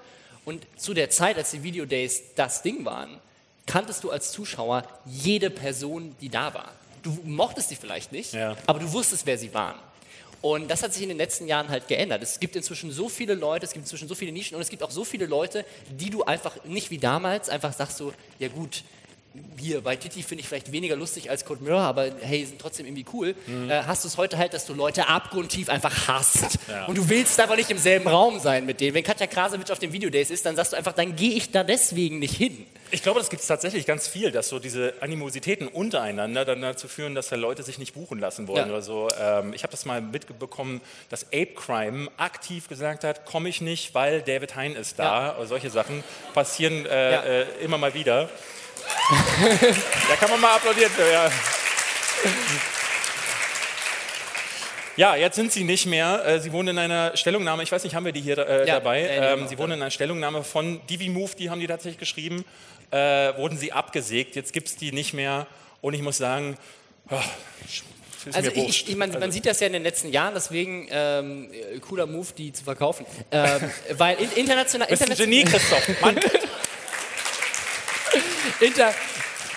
und 0.44 0.66
zu 0.78 0.94
der 0.94 1.10
Zeit, 1.10 1.36
als 1.36 1.50
die 1.50 1.62
Videodays 1.62 2.34
das 2.34 2.62
Ding 2.62 2.84
waren, 2.86 3.10
kanntest 3.66 4.02
du 4.04 4.10
als 4.10 4.32
Zuschauer 4.32 4.84
jede 5.04 5.50
Person, 5.50 6.16
die 6.22 6.30
da 6.30 6.54
war. 6.54 6.70
Du 7.02 7.10
mochtest 7.24 7.68
sie 7.68 7.76
vielleicht 7.76 8.10
nicht, 8.12 8.32
Ja. 8.32 8.56
aber 8.66 8.78
du 8.78 8.90
wusstest, 8.92 9.26
wer 9.26 9.36
sie 9.38 9.52
waren. 9.52 9.76
Und 10.40 10.70
das 10.70 10.82
hat 10.82 10.92
sich 10.92 11.02
in 11.02 11.08
den 11.08 11.18
letzten 11.18 11.48
Jahren 11.48 11.68
halt 11.68 11.88
geändert. 11.88 12.22
Es 12.22 12.38
gibt 12.38 12.54
inzwischen 12.54 12.92
so 12.92 13.08
viele 13.08 13.34
Leute, 13.34 13.66
es 13.66 13.72
gibt 13.72 13.84
inzwischen 13.84 14.08
so 14.08 14.14
viele 14.14 14.32
Nischen 14.32 14.54
und 14.54 14.60
es 14.62 14.68
gibt 14.68 14.82
auch 14.82 14.90
so 14.90 15.04
viele 15.04 15.26
Leute, 15.26 15.64
die 15.90 16.10
du 16.10 16.22
einfach 16.24 16.64
nicht 16.64 16.90
wie 16.90 16.98
damals 16.98 17.48
einfach 17.48 17.72
sagst 17.72 17.98
so, 17.98 18.12
ja 18.38 18.48
gut, 18.48 18.84
hier 19.56 19.80
bei 19.82 19.96
Titi 19.96 20.22
finde 20.22 20.42
ich 20.42 20.48
vielleicht 20.48 20.72
weniger 20.72 20.96
lustig 20.96 21.30
als 21.30 21.44
Code 21.44 21.62
Mirror, 21.62 21.82
aber 21.82 22.10
hey, 22.20 22.44
sind 22.44 22.60
trotzdem 22.60 22.86
irgendwie 22.86 23.04
cool. 23.12 23.34
Äh, 23.68 23.82
hast 23.82 24.04
du 24.04 24.08
es 24.08 24.16
heute 24.16 24.38
halt, 24.38 24.54
dass 24.54 24.66
du 24.66 24.74
Leute 24.74 25.08
abgrundtief 25.08 25.68
einfach 25.68 26.08
hasst. 26.08 26.58
Und 26.86 26.96
du 26.96 27.08
willst 27.08 27.38
einfach 27.38 27.56
nicht 27.56 27.70
im 27.70 27.78
selben 27.78 28.08
Raum 28.08 28.40
sein 28.40 28.66
mit 28.66 28.80
denen. 28.80 28.94
Wenn 28.94 29.04
Katja 29.04 29.26
Krasowitsch 29.26 29.70
auf 29.70 29.78
den 29.78 29.92
Videodays 29.92 30.30
ist, 30.30 30.46
dann 30.46 30.56
sagst 30.56 30.72
du 30.72 30.76
einfach, 30.76 30.92
dann 30.92 31.14
gehe 31.16 31.32
ich 31.32 31.50
da 31.50 31.62
deswegen 31.64 32.18
nicht 32.18 32.34
hin. 32.34 32.66
Ich 32.90 33.02
glaube, 33.02 33.20
das 33.20 33.28
gibt 33.28 33.42
es 33.42 33.48
tatsächlich 33.48 33.84
ganz 33.84 34.08
viel, 34.08 34.30
dass 34.30 34.48
so 34.48 34.58
diese 34.58 34.94
Animositäten 35.00 35.68
untereinander 35.68 36.44
dann 36.46 36.62
dazu 36.62 36.88
führen, 36.88 37.14
dass 37.14 37.28
da 37.28 37.36
Leute 37.36 37.62
sich 37.62 37.78
nicht 37.78 37.92
buchen 37.92 38.18
lassen 38.18 38.48
wollen 38.48 38.66
Ja. 38.66 38.72
oder 38.72 38.80
so. 38.82 39.08
Ähm, 39.20 39.52
ich 39.52 39.62
habe 39.62 39.70
das 39.70 39.84
mal 39.84 40.00
mitbekommen, 40.00 40.80
dass 41.10 41.26
Ape 41.26 41.48
Crime 41.54 42.08
aktiv 42.16 42.66
gesagt 42.68 43.04
hat, 43.04 43.26
komme 43.26 43.48
ich 43.50 43.60
nicht, 43.60 43.94
weil 43.94 44.22
David 44.22 44.56
Hein 44.56 44.74
ist 44.74 44.98
da. 44.98 45.36
Oder 45.36 45.46
solche 45.46 45.68
Sachen 45.70 46.02
passieren 46.32 46.86
äh, 46.86 47.12
Ja. 47.12 47.22
äh, 47.22 47.42
immer 47.62 47.76
mal 47.76 47.92
wieder. 47.92 48.28
da 50.08 50.16
kann 50.16 50.30
man 50.30 50.40
mal 50.40 50.56
applaudieren. 50.56 50.90
Ja. 51.12 51.30
Ja, 54.96 55.14
jetzt 55.14 55.36
sind 55.36 55.52
sie 55.52 55.62
nicht 55.62 55.86
mehr. 55.86 56.24
Äh, 56.26 56.40
Sie 56.40 56.50
wohnen 56.52 56.70
in 56.70 56.78
einer 56.78 57.16
Stellungnahme, 57.16 57.62
ich 57.62 57.70
weiß 57.70 57.84
nicht, 57.84 57.94
haben 57.94 58.04
wir 58.04 58.10
die 58.10 58.20
hier 58.20 58.36
äh, 58.38 58.66
Ja, 58.66 58.74
dabei? 58.80 59.02
ja, 59.02 59.22
haben 59.30 59.34
ähm, 59.34 59.40
wir 59.42 59.48
Sie 59.48 59.58
wohnen 59.58 59.74
in 59.74 59.82
einer 59.82 59.92
Stellungnahme 59.92 60.42
von 60.42 60.80
DiviMove, 60.88 61.36
die 61.36 61.50
haben 61.50 61.60
die 61.60 61.68
tatsächlich 61.68 61.98
geschrieben. 62.00 62.44
Äh, 62.90 63.36
wurden 63.36 63.58
sie 63.58 63.72
abgesägt, 63.72 64.36
jetzt 64.36 64.52
gibt 64.52 64.68
es 64.68 64.76
die 64.76 64.92
nicht 64.92 65.12
mehr. 65.12 65.46
Und 65.80 65.94
ich 65.94 66.02
muss 66.02 66.16
sagen, 66.16 66.56
ist 68.28 68.36
Also 68.36 68.50
ich, 68.50 68.56
wurscht. 68.56 68.88
ich, 68.88 68.96
man, 68.96 69.10
man 69.18 69.32
sieht 69.32 69.46
das 69.46 69.60
ja 69.60 69.66
in 69.66 69.72
den 69.72 69.82
letzten 69.82 70.12
Jahren, 70.12 70.34
deswegen 70.34 70.86
ähm, 70.90 71.50
äh, 71.52 71.78
cooler 71.78 72.06
Move, 72.06 72.28
die 72.36 72.52
zu 72.52 72.64
verkaufen. 72.64 73.06
Ähm, 73.30 73.70
weil 73.96 74.18
in, 74.18 74.30
international, 74.32 74.88
bist 74.88 75.02
ein 75.02 75.12
international, 75.12 75.16
Genie, 75.16 75.44
Christoph. 75.44 76.00
Mann. 76.00 76.16
inter, 78.60 78.94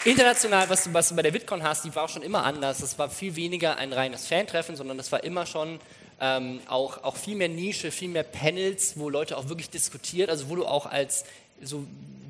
international, 0.06 0.70
was 0.70 0.86
du, 0.86 0.94
was 0.94 1.10
du 1.10 1.16
bei 1.16 1.22
der 1.22 1.34
VidCon 1.34 1.64
hast, 1.64 1.86
die 1.86 1.94
war 1.96 2.04
auch 2.04 2.10
schon 2.10 2.22
immer 2.22 2.44
anders. 2.44 2.80
Das 2.80 2.98
war 2.98 3.10
viel 3.10 3.36
weniger 3.36 3.78
ein 3.78 3.94
reines 3.94 4.28
Fantreffen, 4.28 4.76
sondern 4.76 4.98
das 4.98 5.12
war 5.12 5.24
immer 5.24 5.46
schon 5.46 5.80
ähm, 6.20 6.60
auch, 6.68 7.04
auch 7.04 7.18
viel 7.18 7.36
mehr 7.36 7.50
Nische, 7.50 7.92
viel 7.92 8.10
mehr 8.10 8.24
Panels, 8.24 8.94
wo 8.96 9.10
Leute 9.10 9.38
auch 9.38 9.50
wirklich 9.50 9.70
diskutiert, 9.70 10.30
also 10.30 10.50
wo 10.50 10.56
du 10.56 10.66
auch 10.66 10.86
als 10.86 11.26
so 11.62 11.86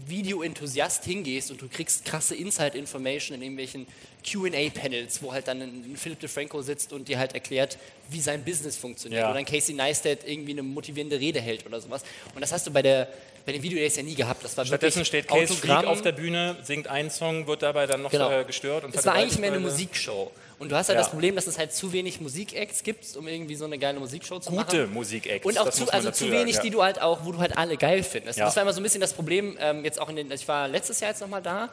Video-Enthusiast 0.07 1.03
hingehst 1.05 1.51
und 1.51 1.61
du 1.61 1.67
kriegst 1.67 2.05
krasse 2.05 2.35
Inside-Information 2.35 3.35
in 3.35 3.41
irgendwelchen 3.43 3.87
Q&A-Panels, 4.29 5.21
wo 5.23 5.31
halt 5.33 5.47
dann 5.47 5.61
ein 5.61 5.95
Philip 5.97 6.19
DeFranco 6.19 6.61
sitzt 6.61 6.93
und 6.93 7.07
dir 7.07 7.17
halt 7.19 7.33
erklärt, 7.33 7.77
wie 8.09 8.19
sein 8.21 8.43
Business 8.43 8.77
funktioniert. 8.77 9.21
Ja. 9.21 9.29
Oder 9.29 9.39
ein 9.39 9.45
Casey 9.45 9.73
Neistat 9.73 10.19
irgendwie 10.27 10.51
eine 10.51 10.63
motivierende 10.63 11.19
Rede 11.19 11.41
hält 11.41 11.65
oder 11.65 11.79
sowas. 11.81 12.03
Und 12.35 12.41
das 12.41 12.51
hast 12.51 12.67
du 12.67 12.71
bei 12.71 12.81
der 12.81 13.07
bei 13.43 13.53
den 13.53 13.63
Videodays 13.63 13.95
ja 13.95 14.03
nie 14.03 14.13
gehabt. 14.13 14.43
Das 14.43 14.55
war 14.55 14.67
Stattdessen 14.67 15.03
steht 15.03 15.27
Case 15.27 15.51
Freak 15.55 15.71
Autogramm. 15.71 15.85
auf 15.91 16.03
der 16.03 16.11
Bühne, 16.11 16.57
singt 16.61 16.87
einen 16.87 17.09
Song, 17.09 17.47
wird 17.47 17.63
dabei 17.63 17.87
dann 17.87 18.03
noch 18.03 18.11
Genau. 18.11 18.29
äh, 18.29 18.43
gestört. 18.43 18.83
Und 18.83 18.93
Es 18.95 19.03
war 19.03 19.15
eigentlich 19.15 19.39
mehr 19.39 19.51
eine 19.51 19.59
Musikshow. 19.59 20.31
Und 20.61 20.71
du 20.71 20.75
hast 20.75 20.89
halt 20.89 20.97
Ja. 20.97 21.01
das 21.01 21.09
Problem, 21.09 21.35
dass 21.35 21.47
es 21.47 21.57
halt 21.57 21.73
zu 21.73 21.91
wenig 21.91 22.21
Musikacts 22.21 22.83
gibt, 22.83 23.17
um 23.17 23.27
irgendwie 23.27 23.55
so 23.55 23.65
eine 23.65 23.79
geile 23.79 23.99
Musikshow 23.99 24.37
zu 24.37 24.51
Gute 24.51 24.83
machen. 24.83 24.93
Musik-Acts. 24.93 25.43
Und 25.43 25.57
auch 25.57 25.71
zu, 25.71 25.91
also 25.91 26.11
zu 26.11 26.25
sagen, 26.25 26.31
wenig, 26.37 26.57
ja. 26.57 26.61
die 26.61 26.69
du 26.69 26.83
halt 26.83 27.01
auch, 27.01 27.25
wo 27.25 27.31
du 27.31 27.39
halt 27.39 27.57
alle 27.57 27.77
geil 27.77 28.03
findest. 28.03 28.37
Ja. 28.37 28.45
Das 28.45 28.55
war 28.55 28.61
immer 28.61 28.71
so 28.71 28.79
ein 28.79 28.83
bisschen 28.83 29.01
das 29.01 29.13
Problem, 29.13 29.57
ähm, 29.59 29.83
jetzt 29.83 29.99
auch 29.99 30.07
in 30.07 30.17
den, 30.17 30.31
ich 30.31 30.47
war 30.47 30.67
letztes 30.67 30.99
Jahr 30.99 31.09
jetzt 31.09 31.19
nochmal 31.19 31.41
da, 31.41 31.69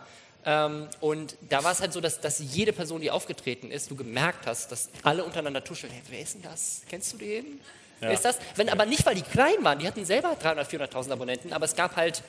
ähm, 0.47 0.89
und 1.01 1.37
da 1.51 1.63
war 1.63 1.73
es 1.73 1.83
halt 1.83 1.93
so, 1.93 2.01
dass, 2.01 2.21
dass 2.21 2.39
jede 2.39 2.73
Person, 2.73 3.03
die 3.03 3.11
aufgetreten 3.11 3.71
ist, 3.71 3.91
du 3.91 3.95
gemerkt 3.95 4.47
hast, 4.47 4.73
dass 4.73 4.89
alle 5.03 5.23
untereinander 5.23 5.63
tuscheln. 5.63 5.93
Hey, 5.93 6.01
wer 6.09 6.21
ist 6.21 6.37
denn 6.37 6.43
das? 6.43 6.81
Kennst 6.89 7.13
du 7.13 7.19
den? 7.19 7.61
Wer 8.01 8.13
ist 8.13 8.25
das? 8.25 8.39
Wenn, 8.57 8.71
aber 8.71 8.87
nicht, 8.87 9.05
weil 9.05 9.17
die 9.17 9.23
klein 9.23 9.63
waren, 9.63 9.79
die 9.81 9.87
hatten 9.87 10.07
selber 10.07 10.35
300.000, 10.43 10.89
400.000 10.89 11.13
Abonnenten, 11.13 11.53
aber 11.53 11.67
es 11.67 11.77
gab 11.77 11.97
halt 11.97 12.23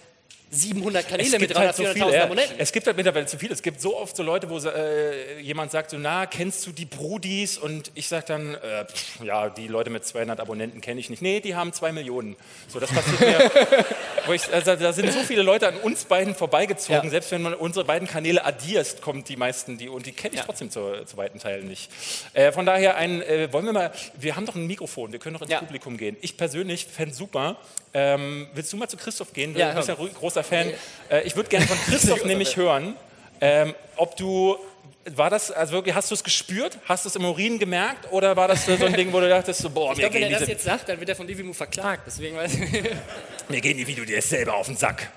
700 0.51 1.07
Kanäle 1.07 1.29
mit 1.37 1.49
gibt, 1.49 1.59
halt 1.59 1.75
300.000, 1.75 1.77
so 1.77 1.83
400.000 1.83 1.93
viele, 1.93 2.15
ja. 2.17 2.23
Abonnenten. 2.23 2.55
es 2.57 2.71
gibt 2.71 2.87
halt 2.87 2.97
mittlerweile 2.97 3.25
zu 3.27 3.37
viel. 3.37 3.51
Es 3.51 3.61
gibt 3.61 3.79
so 3.81 3.95
oft 3.95 4.15
so 4.15 4.23
Leute, 4.23 4.49
wo 4.49 4.57
äh, 4.57 5.39
jemand 5.41 5.69
sagt 5.71 5.91
so, 5.91 5.97
na, 5.99 6.25
kennst 6.25 6.65
du 6.65 6.71
die 6.71 6.85
Brudis? 6.85 7.59
Und 7.59 7.91
ich 7.93 8.07
sage 8.07 8.25
dann, 8.29 8.55
äh, 8.55 8.85
pff, 8.85 9.23
ja, 9.23 9.49
die 9.49 9.67
Leute 9.67 9.91
mit 9.91 10.05
200 10.05 10.39
Abonnenten 10.39 10.81
kenne 10.81 10.99
ich 10.99 11.11
nicht. 11.11 11.21
Nee, 11.21 11.39
die 11.39 11.53
haben 11.53 11.71
zwei 11.71 11.91
Millionen. 11.91 12.35
So, 12.67 12.79
das 12.79 12.91
passiert 12.91 13.19
mir. 13.19 13.51
ich, 14.33 14.51
also, 14.51 14.75
da 14.75 14.91
sind 14.91 15.13
so 15.13 15.19
viele 15.19 15.43
Leute 15.43 15.67
an 15.67 15.75
uns 15.77 16.05
beiden 16.05 16.33
vorbeigezogen. 16.33 17.03
Ja. 17.03 17.09
Selbst 17.11 17.29
wenn 17.31 17.43
man 17.43 17.53
unsere 17.53 17.85
beiden 17.85 18.07
Kanäle 18.07 18.43
addierst, 18.43 19.03
kommt 19.03 19.29
die 19.29 19.37
meisten, 19.37 19.77
die 19.77 19.87
und 19.87 20.07
die 20.07 20.13
kenne 20.13 20.33
ich 20.33 20.39
Ja. 20.39 20.45
trotzdem 20.47 20.71
zu, 20.71 21.05
zu 21.05 21.15
weiten 21.17 21.37
Teilen 21.37 21.67
nicht. 21.67 21.91
Äh, 22.33 22.51
von 22.51 22.65
daher 22.65 22.95
ein, 22.95 23.21
äh, 23.21 23.53
wollen 23.53 23.65
wir 23.65 23.73
mal, 23.73 23.91
wir 24.19 24.35
haben 24.35 24.47
doch 24.47 24.55
ein 24.55 24.65
Mikrofon, 24.65 25.11
wir 25.11 25.19
können 25.19 25.37
doch 25.37 25.47
ins. 25.47 25.53
Publikum 25.59 25.95
gehen. 25.97 26.17
Ich 26.21 26.37
persönlich 26.37 26.87
fände 26.87 27.13
super. 27.13 27.57
Ähm, 27.93 28.47
willst 28.53 28.71
du 28.71 28.77
mal 28.77 28.87
zu 28.87 28.97
Christoph 28.97 29.33
gehen? 29.33 29.53
Du 29.53 29.59
Ja, 29.59 29.73
bist 29.73 29.87
ja 29.87 29.97
hör. 29.97 30.05
Ein 30.19 30.21
großer 30.21 30.43
Fan. 30.43 30.71
Äh, 31.09 31.21
ich 31.23 31.35
würde 31.35 31.49
gerne 31.49 31.65
von 31.65 31.77
Christoph 31.87 32.23
nämlich 32.25 32.55
hören, 32.57 32.95
ähm, 33.41 33.73
ob 33.95 34.17
du, 34.17 34.57
war 35.05 35.29
das, 35.29 35.51
also 35.51 35.73
wirklich, 35.73 35.95
hast 35.95 36.11
du 36.11 36.15
es 36.15 36.23
gespürt? 36.23 36.77
Hast 36.85 37.05
du 37.05 37.09
es 37.09 37.15
im 37.15 37.25
Urin 37.25 37.57
gemerkt? 37.57 38.11
Oder 38.11 38.35
war 38.35 38.47
das 38.47 38.65
so 38.65 38.73
ein 38.73 38.93
Ding, 38.93 39.13
wo 39.13 39.19
du 39.19 39.29
dachtest, 39.29 39.61
so, 39.61 39.69
boah, 39.69 39.91
Ich 39.91 39.97
mir, 39.97 40.03
glaube, 40.03 40.15
wenn 40.15 40.21
gehen 40.23 40.33
er 40.33 40.39
das 40.39 40.49
jetzt 40.49 40.63
sagt, 40.63 40.89
dann 40.89 40.99
wird 40.99 41.09
er 41.09 41.15
von 41.15 41.25
Divimu 41.25 41.53
verklagt. 41.53 42.03
Deswegen 42.05 42.35
weiß 42.35 42.53
ich. 42.55 42.71
mir 43.49 43.61
gehen 43.61 43.77
die 43.77 43.87
Videos 43.87 44.29
selber 44.29 44.55
auf 44.55 44.67
den 44.67 44.75
Sack. 44.75 45.09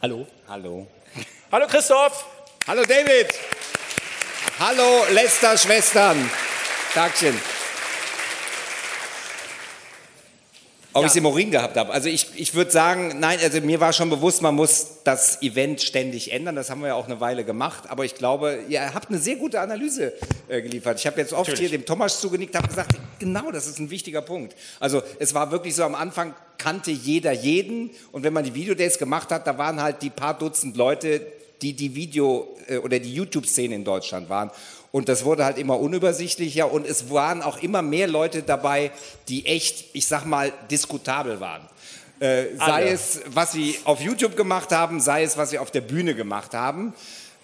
Hallo? 0.00 0.26
Hallo. 0.48 0.86
Hallo 1.50 1.66
Christoph! 1.66 2.26
Hallo 2.66 2.82
David. 2.84 3.28
Hallo 4.58 5.04
Lester 5.12 5.58
Schwestern. 5.58 6.30
Tagchen. 6.94 7.34
Ob 10.96 11.02
Ja. 11.02 11.08
ich 11.10 11.16
im 11.16 11.26
Urin 11.26 11.50
gehabt 11.50 11.76
habe. 11.76 11.92
Also 11.92 12.08
ich, 12.08 12.28
ich 12.36 12.54
würde 12.54 12.70
sagen, 12.70 13.16
nein, 13.18 13.38
also 13.42 13.60
mir 13.60 13.80
war 13.80 13.92
schon 13.92 14.10
bewusst, 14.10 14.42
man 14.42 14.54
muss 14.54 14.86
das 15.02 15.42
Event 15.42 15.82
ständig 15.82 16.32
ändern. 16.32 16.54
Das 16.54 16.70
haben 16.70 16.80
wir 16.82 16.88
ja 16.88 16.94
auch 16.94 17.06
eine 17.06 17.20
Weile 17.20 17.44
gemacht. 17.44 17.84
Aber 17.90 18.04
ich 18.04 18.14
glaube, 18.14 18.60
ihr 18.68 18.94
habt 18.94 19.08
eine 19.08 19.18
sehr 19.18 19.34
gute 19.34 19.60
Analyse 19.60 20.12
äh, 20.48 20.62
geliefert. 20.62 21.00
Ich 21.00 21.06
habe 21.06 21.20
jetzt 21.20 21.32
oft 21.32 21.50
Natürlich. 21.50 21.70
hier 21.70 21.78
dem 21.80 21.84
Thomas 21.84 22.20
zugenickt, 22.20 22.54
habe 22.56 22.68
gesagt, 22.68 22.92
genau, 23.18 23.50
das 23.50 23.66
ist 23.66 23.80
ein 23.80 23.90
wichtiger 23.90 24.22
Punkt. 24.22 24.54
Also 24.78 25.02
es 25.18 25.34
war 25.34 25.50
wirklich 25.50 25.74
so, 25.74 25.82
am 25.82 25.96
Anfang 25.96 26.32
kannte 26.58 26.92
jeder 26.92 27.32
jeden. 27.32 27.90
Und 28.12 28.22
wenn 28.22 28.32
man 28.32 28.44
die 28.44 28.54
Videodays 28.54 28.96
gemacht 28.98 29.30
hat, 29.32 29.48
da 29.48 29.58
waren 29.58 29.82
halt 29.82 30.00
die 30.00 30.10
paar 30.10 30.38
Dutzend 30.38 30.76
Leute, 30.76 31.20
die 31.60 31.72
die 31.72 31.96
Video- 31.96 32.56
äh, 32.68 32.76
oder 32.78 33.00
die 33.00 33.12
YouTube-Szene 33.12 33.74
in 33.74 33.84
Deutschland 33.84 34.28
waren. 34.28 34.50
Und 34.94 35.08
das 35.08 35.24
wurde 35.24 35.44
halt 35.44 35.58
immer 35.58 35.80
unübersichtlicher 35.80 36.70
und 36.70 36.86
es 36.86 37.10
waren 37.10 37.42
auch 37.42 37.60
immer 37.60 37.82
mehr 37.82 38.06
Leute 38.06 38.44
dabei, 38.44 38.92
die 39.26 39.44
echt, 39.44 39.86
ich 39.92 40.06
sag 40.06 40.24
mal, 40.24 40.52
diskutabel 40.70 41.40
waren. 41.40 41.62
Äh, 42.20 42.54
sei 42.56 42.64
Alle. 42.64 42.90
es, 42.90 43.20
was 43.26 43.50
sie 43.50 43.76
auf 43.82 44.00
YouTube 44.00 44.36
gemacht 44.36 44.70
haben, 44.70 45.00
sei 45.00 45.24
es, 45.24 45.36
was 45.36 45.50
sie 45.50 45.58
auf 45.58 45.72
der 45.72 45.80
Bühne 45.80 46.14
gemacht 46.14 46.54
haben. 46.54 46.94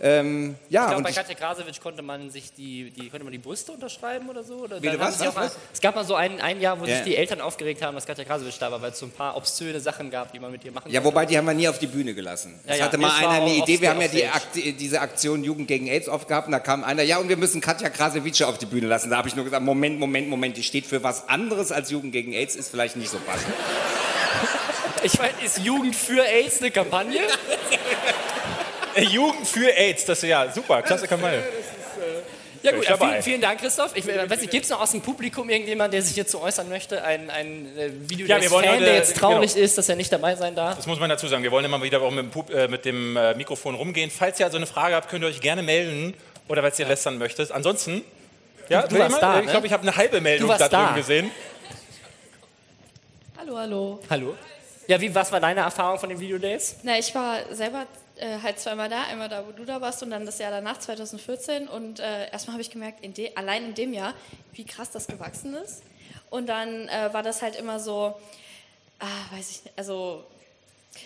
Ähm, 0.03 0.55
ja, 0.71 0.85
Ich 0.85 0.89
glaube, 0.89 1.03
bei 1.03 1.13
Katja 1.13 1.35
Krasowitsch 1.35 1.79
konnte 1.81 2.01
man 2.01 2.31
sich 2.31 2.55
die, 2.55 2.91
die, 2.91 3.11
konnte 3.11 3.23
man 3.25 3.33
die 3.33 3.39
Brüste 3.39 3.73
unterschreiben 3.73 4.31
oder 4.31 4.43
so. 4.43 4.55
Oder 4.55 4.81
Bitte 4.81 4.99
was? 4.99 5.21
Was? 5.21 5.35
mal, 5.35 5.51
es 5.75 5.81
gab 5.83 5.95
mal 5.95 6.05
so 6.05 6.15
ein, 6.15 6.41
ein 6.41 6.59
Jahr, 6.61 6.81
wo 6.81 6.87
Ja. 6.87 6.97
sich 6.97 7.05
die 7.05 7.17
Eltern 7.17 7.43
aufgeregt 7.43 7.83
haben, 7.83 7.95
dass 7.95 8.07
Katja 8.07 8.25
Krasowitsch 8.25 8.57
da 8.61 8.73
war, 8.73 8.81
weil 8.81 8.93
es 8.93 8.99
so 8.99 9.05
ein 9.05 9.11
paar 9.11 9.37
obszöne 9.37 9.79
Sachen 9.79 10.11
gab, 10.11 10.33
die 10.33 10.39
man 10.41 10.53
mit 10.53 10.65
ihr 10.65 10.73
machen 10.73 10.91
ja, 10.91 11.01
konnte. 11.01 11.15
wobei 11.15 11.27
die 11.27 11.37
haben 11.37 11.45
wir 11.45 11.53
nie 11.53 11.69
auf 11.69 11.79
die 11.79 11.87
Bühne 11.87 12.15
gelassen. 12.15 12.59
Es 12.67 12.79
ja, 12.79 12.87
hatte 12.87 12.97
mal 12.97 13.11
einer 13.19 13.43
eine 13.43 13.55
Idee, 13.57 13.79
wir 13.81 13.91
haben 13.91 14.01
ja 14.01 14.09
die 14.09 14.23
offstage. 14.25 14.69
Akt, 14.71 14.81
diese 14.81 15.01
Aktion 15.03 15.45
Jugend 15.45 15.69
gegen 15.69 15.87
AIDS 15.87 16.09
oft 16.09 16.29
gehabt 16.29 16.47
und 16.47 16.53
da 16.53 16.61
kam 16.61 16.83
einer, 16.83 17.03
ja 17.03 17.19
und 17.19 17.29
wir 17.29 17.37
müssen 17.37 17.61
Katja 17.61 17.91
Krasewitsche 17.91 18.47
auf 18.49 18.57
die 18.57 18.67
Bühne 18.67 18.87
lassen. 18.87 19.11
Da 19.11 19.19
habe 19.19 19.29
ich 19.29 19.37
nur 19.37 19.45
gesagt, 19.45 19.63
Moment, 19.63 19.99
Moment, 20.01 20.29
Moment, 20.31 20.57
die 20.57 20.63
steht 20.63 20.87
für 20.87 21.03
was 21.03 21.29
anderes 21.29 21.73
als 21.73 21.91
Jugend 21.91 22.13
gegen 22.13 22.33
AIDS, 22.33 22.57
ist 22.57 22.71
vielleicht 22.71 22.97
nicht 22.97 23.11
so 23.11 23.19
passend. 23.19 23.53
Ich 25.03 25.19
meine, 25.19 25.35
ist 25.45 25.59
Jugend 25.59 25.95
für 25.95 26.23
AIDS 26.25 26.61
eine 26.63 26.71
Kampagne? 26.71 27.21
Äh, 28.95 29.05
Jugend 29.05 29.47
für 29.47 29.73
AIDS, 29.77 30.05
das 30.05 30.23
ist 30.23 30.29
ja 30.29 30.51
super, 30.53 30.83
klasse 30.83 31.07
Kampagne. 31.07 31.43
Ja 32.63 32.73
gut, 32.73 32.85
ja, 32.85 32.91
dabei. 32.91 33.09
vielen, 33.13 33.23
vielen 33.23 33.41
Dank, 33.41 33.61
Christoph. 33.61 33.93
Ich 33.97 34.07
äh, 34.07 34.29
weiß 34.29 34.41
nicht, 34.41 34.51
gibt 34.51 34.65
es 34.65 34.71
noch 34.71 34.83
aus 34.83 34.91
dem 34.91 35.01
Publikum 35.01 35.49
irgendjemand, 35.49 35.95
der 35.95 36.03
sich 36.03 36.15
hierzu 36.15 36.43
äußern 36.43 36.69
möchte? 36.69 37.03
Ein, 37.03 37.31
ein 37.31 37.79
äh, 37.79 37.91
Video, 38.03 38.27
Ja, 38.27 38.41
wir 38.41 38.51
wollen 38.51 38.65
Fan, 38.67 38.75
heute- 38.75 38.85
der 38.85 38.95
jetzt 38.97 39.17
traurig 39.17 39.55
genau. 39.55 39.65
ist, 39.65 39.79
dass 39.79 39.89
er 39.89 39.97
nicht 39.97 40.13
dabei 40.13 40.37
sein 40.37 40.55
darf? 40.55 40.77
Das 40.77 40.87
muss 40.87 41.01
man 41.01 41.09
dazu 41.09 41.27
sagen. 41.27 41.43
Wir 41.43 41.53
wollen 41.53 41.65
immer 41.65 41.83
wieder 41.83 42.03
auch 42.03 42.11
mit 42.11 42.25
dem, 42.25 42.31
Pub, 42.31 42.51
äh, 42.51 42.69
mit 42.69 42.85
dem 42.85 43.17
äh, 43.17 43.35
Mikrofon 43.35 43.75
rumgehen. 43.77 44.11
Falls 44.11 44.39
ihr 44.41 44.47
also 44.47 44.59
eine 44.59 44.67
Frage 44.67 44.95
habt, 44.95 45.09
könnt 45.09 45.25
ihr 45.25 45.29
euch 45.29 45.41
gerne 45.41 45.63
melden 45.63 46.13
oder 46.49 46.63
weil 46.63 46.73
ihr 46.77 46.87
lästern 46.87 47.17
möchtet. 47.17 47.51
Ansonsten, 47.51 48.03
ja, 48.69 48.87
du 48.87 48.99
warst 48.99 49.23
da, 49.23 49.39
ich 49.39 49.47
ne? 49.47 49.51
glaube, 49.53 49.67
ich 49.67 49.73
habe 49.73 49.83
eine 49.83 49.97
halbe 49.97 50.21
Meldung 50.21 50.49
da 50.49 50.59
drüben 50.59 50.71
da. 50.71 50.93
gesehen. 50.93 51.31
Hallo, 53.39 53.57
hallo. 53.57 54.01
Hallo? 54.11 54.37
Ja, 54.87 55.01
wie, 55.01 55.15
was 55.15 55.33
war 55.33 55.41
deine 55.41 55.61
Erfahrung 55.61 55.99
von 55.99 56.11
den 56.11 56.21
Videodays? 56.21 56.77
Na, 56.83 56.99
ich 56.99 57.15
war 57.15 57.39
selber 57.53 57.87
äh, 58.21 58.39
halt 58.43 58.59
zweimal 58.59 58.89
da, 58.89 59.03
einmal 59.03 59.29
da, 59.29 59.47
wo 59.47 59.53
du 59.53 59.65
da 59.65 59.81
warst 59.81 60.03
und 60.03 60.11
dann 60.11 60.27
das 60.27 60.39
Jahr 60.39 60.51
danach, 60.51 60.79
2014. 60.79 61.69
Und 61.69 62.01
äh, 62.01 62.31
erstmal 62.31 62.55
habe 62.55 62.63
ich 62.63 62.71
gemerkt, 62.71 63.05
in 63.05 63.15
allein 63.37 63.65
in 63.65 63.75
dem 63.75 63.93
Jahr, 63.93 64.15
wie 64.53 64.65
krass 64.65 64.91
das 64.91 65.07
gewachsen 65.07 65.55
ist. 65.55 65.83
Und 66.31 66.49
dann 66.49 66.89
äh, 66.89 67.13
war 67.13 67.23
das 67.23 67.43
halt 67.43 67.57
immer 67.57 67.81
so, 67.81 68.15
ah, 68.99 69.37
weiß 69.37 69.51
ich 69.51 69.65
nicht, 69.65 69.79
also 69.79 70.25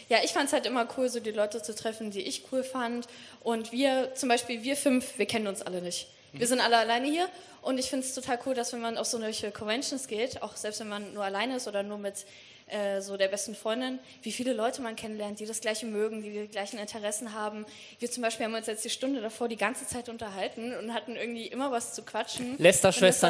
ja, 0.08 0.18
ich 0.24 0.32
fand 0.32 0.46
es 0.46 0.52
halt 0.52 0.66
immer 0.66 0.88
cool, 0.96 1.08
so 1.08 1.20
die 1.20 1.30
Leute 1.30 1.62
zu 1.62 1.74
treffen, 1.74 2.10
die 2.10 2.22
ich 2.22 2.44
cool 2.52 2.62
fand. 2.62 3.06
Und 3.42 3.72
wir, 3.72 4.14
zum 4.14 4.28
Beispiel 4.28 4.62
wir 4.62 4.76
fünf, 4.76 5.18
wir 5.18 5.26
kennen 5.26 5.46
uns 5.46 5.62
alle 5.62 5.82
nicht. 5.82 6.08
Wir 6.32 6.48
sind 6.48 6.60
alle 6.60 6.78
alleine 6.78 7.06
hier 7.06 7.28
und 7.62 7.78
ich 7.78 7.88
finde 7.88 8.04
es 8.04 8.12
total 8.12 8.40
cool, 8.44 8.54
dass 8.54 8.72
wenn 8.72 8.80
man 8.80 8.98
auf 8.98 9.06
so 9.06 9.18
solche 9.20 9.52
Conventions 9.52 10.08
geht, 10.08 10.42
auch 10.42 10.56
selbst 10.56 10.80
wenn 10.80 10.88
man 10.88 11.14
nur 11.14 11.22
alleine 11.22 11.56
ist 11.56 11.68
oder 11.68 11.84
nur 11.84 11.96
mit 11.96 12.26
äh, 12.66 13.00
so 13.00 13.16
der 13.16 13.28
besten 13.28 13.54
Freundin, 13.54 13.98
wie 14.22 14.32
viele 14.32 14.52
Leute 14.54 14.80
man 14.80 14.96
kennenlernt, 14.96 15.38
die 15.38 15.46
das 15.46 15.60
Gleiche 15.60 15.86
mögen, 15.86 16.22
die 16.22 16.30
die 16.30 16.48
gleichen 16.48 16.78
Interessen 16.78 17.34
haben. 17.34 17.66
Wir 17.98 18.10
zum 18.10 18.22
Beispiel 18.22 18.46
haben 18.46 18.54
uns 18.54 18.66
jetzt 18.66 18.84
die 18.84 18.90
Stunde 18.90 19.20
davor 19.20 19.48
die 19.48 19.56
ganze 19.56 19.86
Zeit 19.86 20.08
unterhalten 20.08 20.74
und 20.76 20.94
hatten 20.94 21.14
irgendwie 21.16 21.46
immer 21.46 21.70
was 21.70 21.92
zu 21.94 22.02
quatschen. 22.02 22.56
Das 22.58 22.80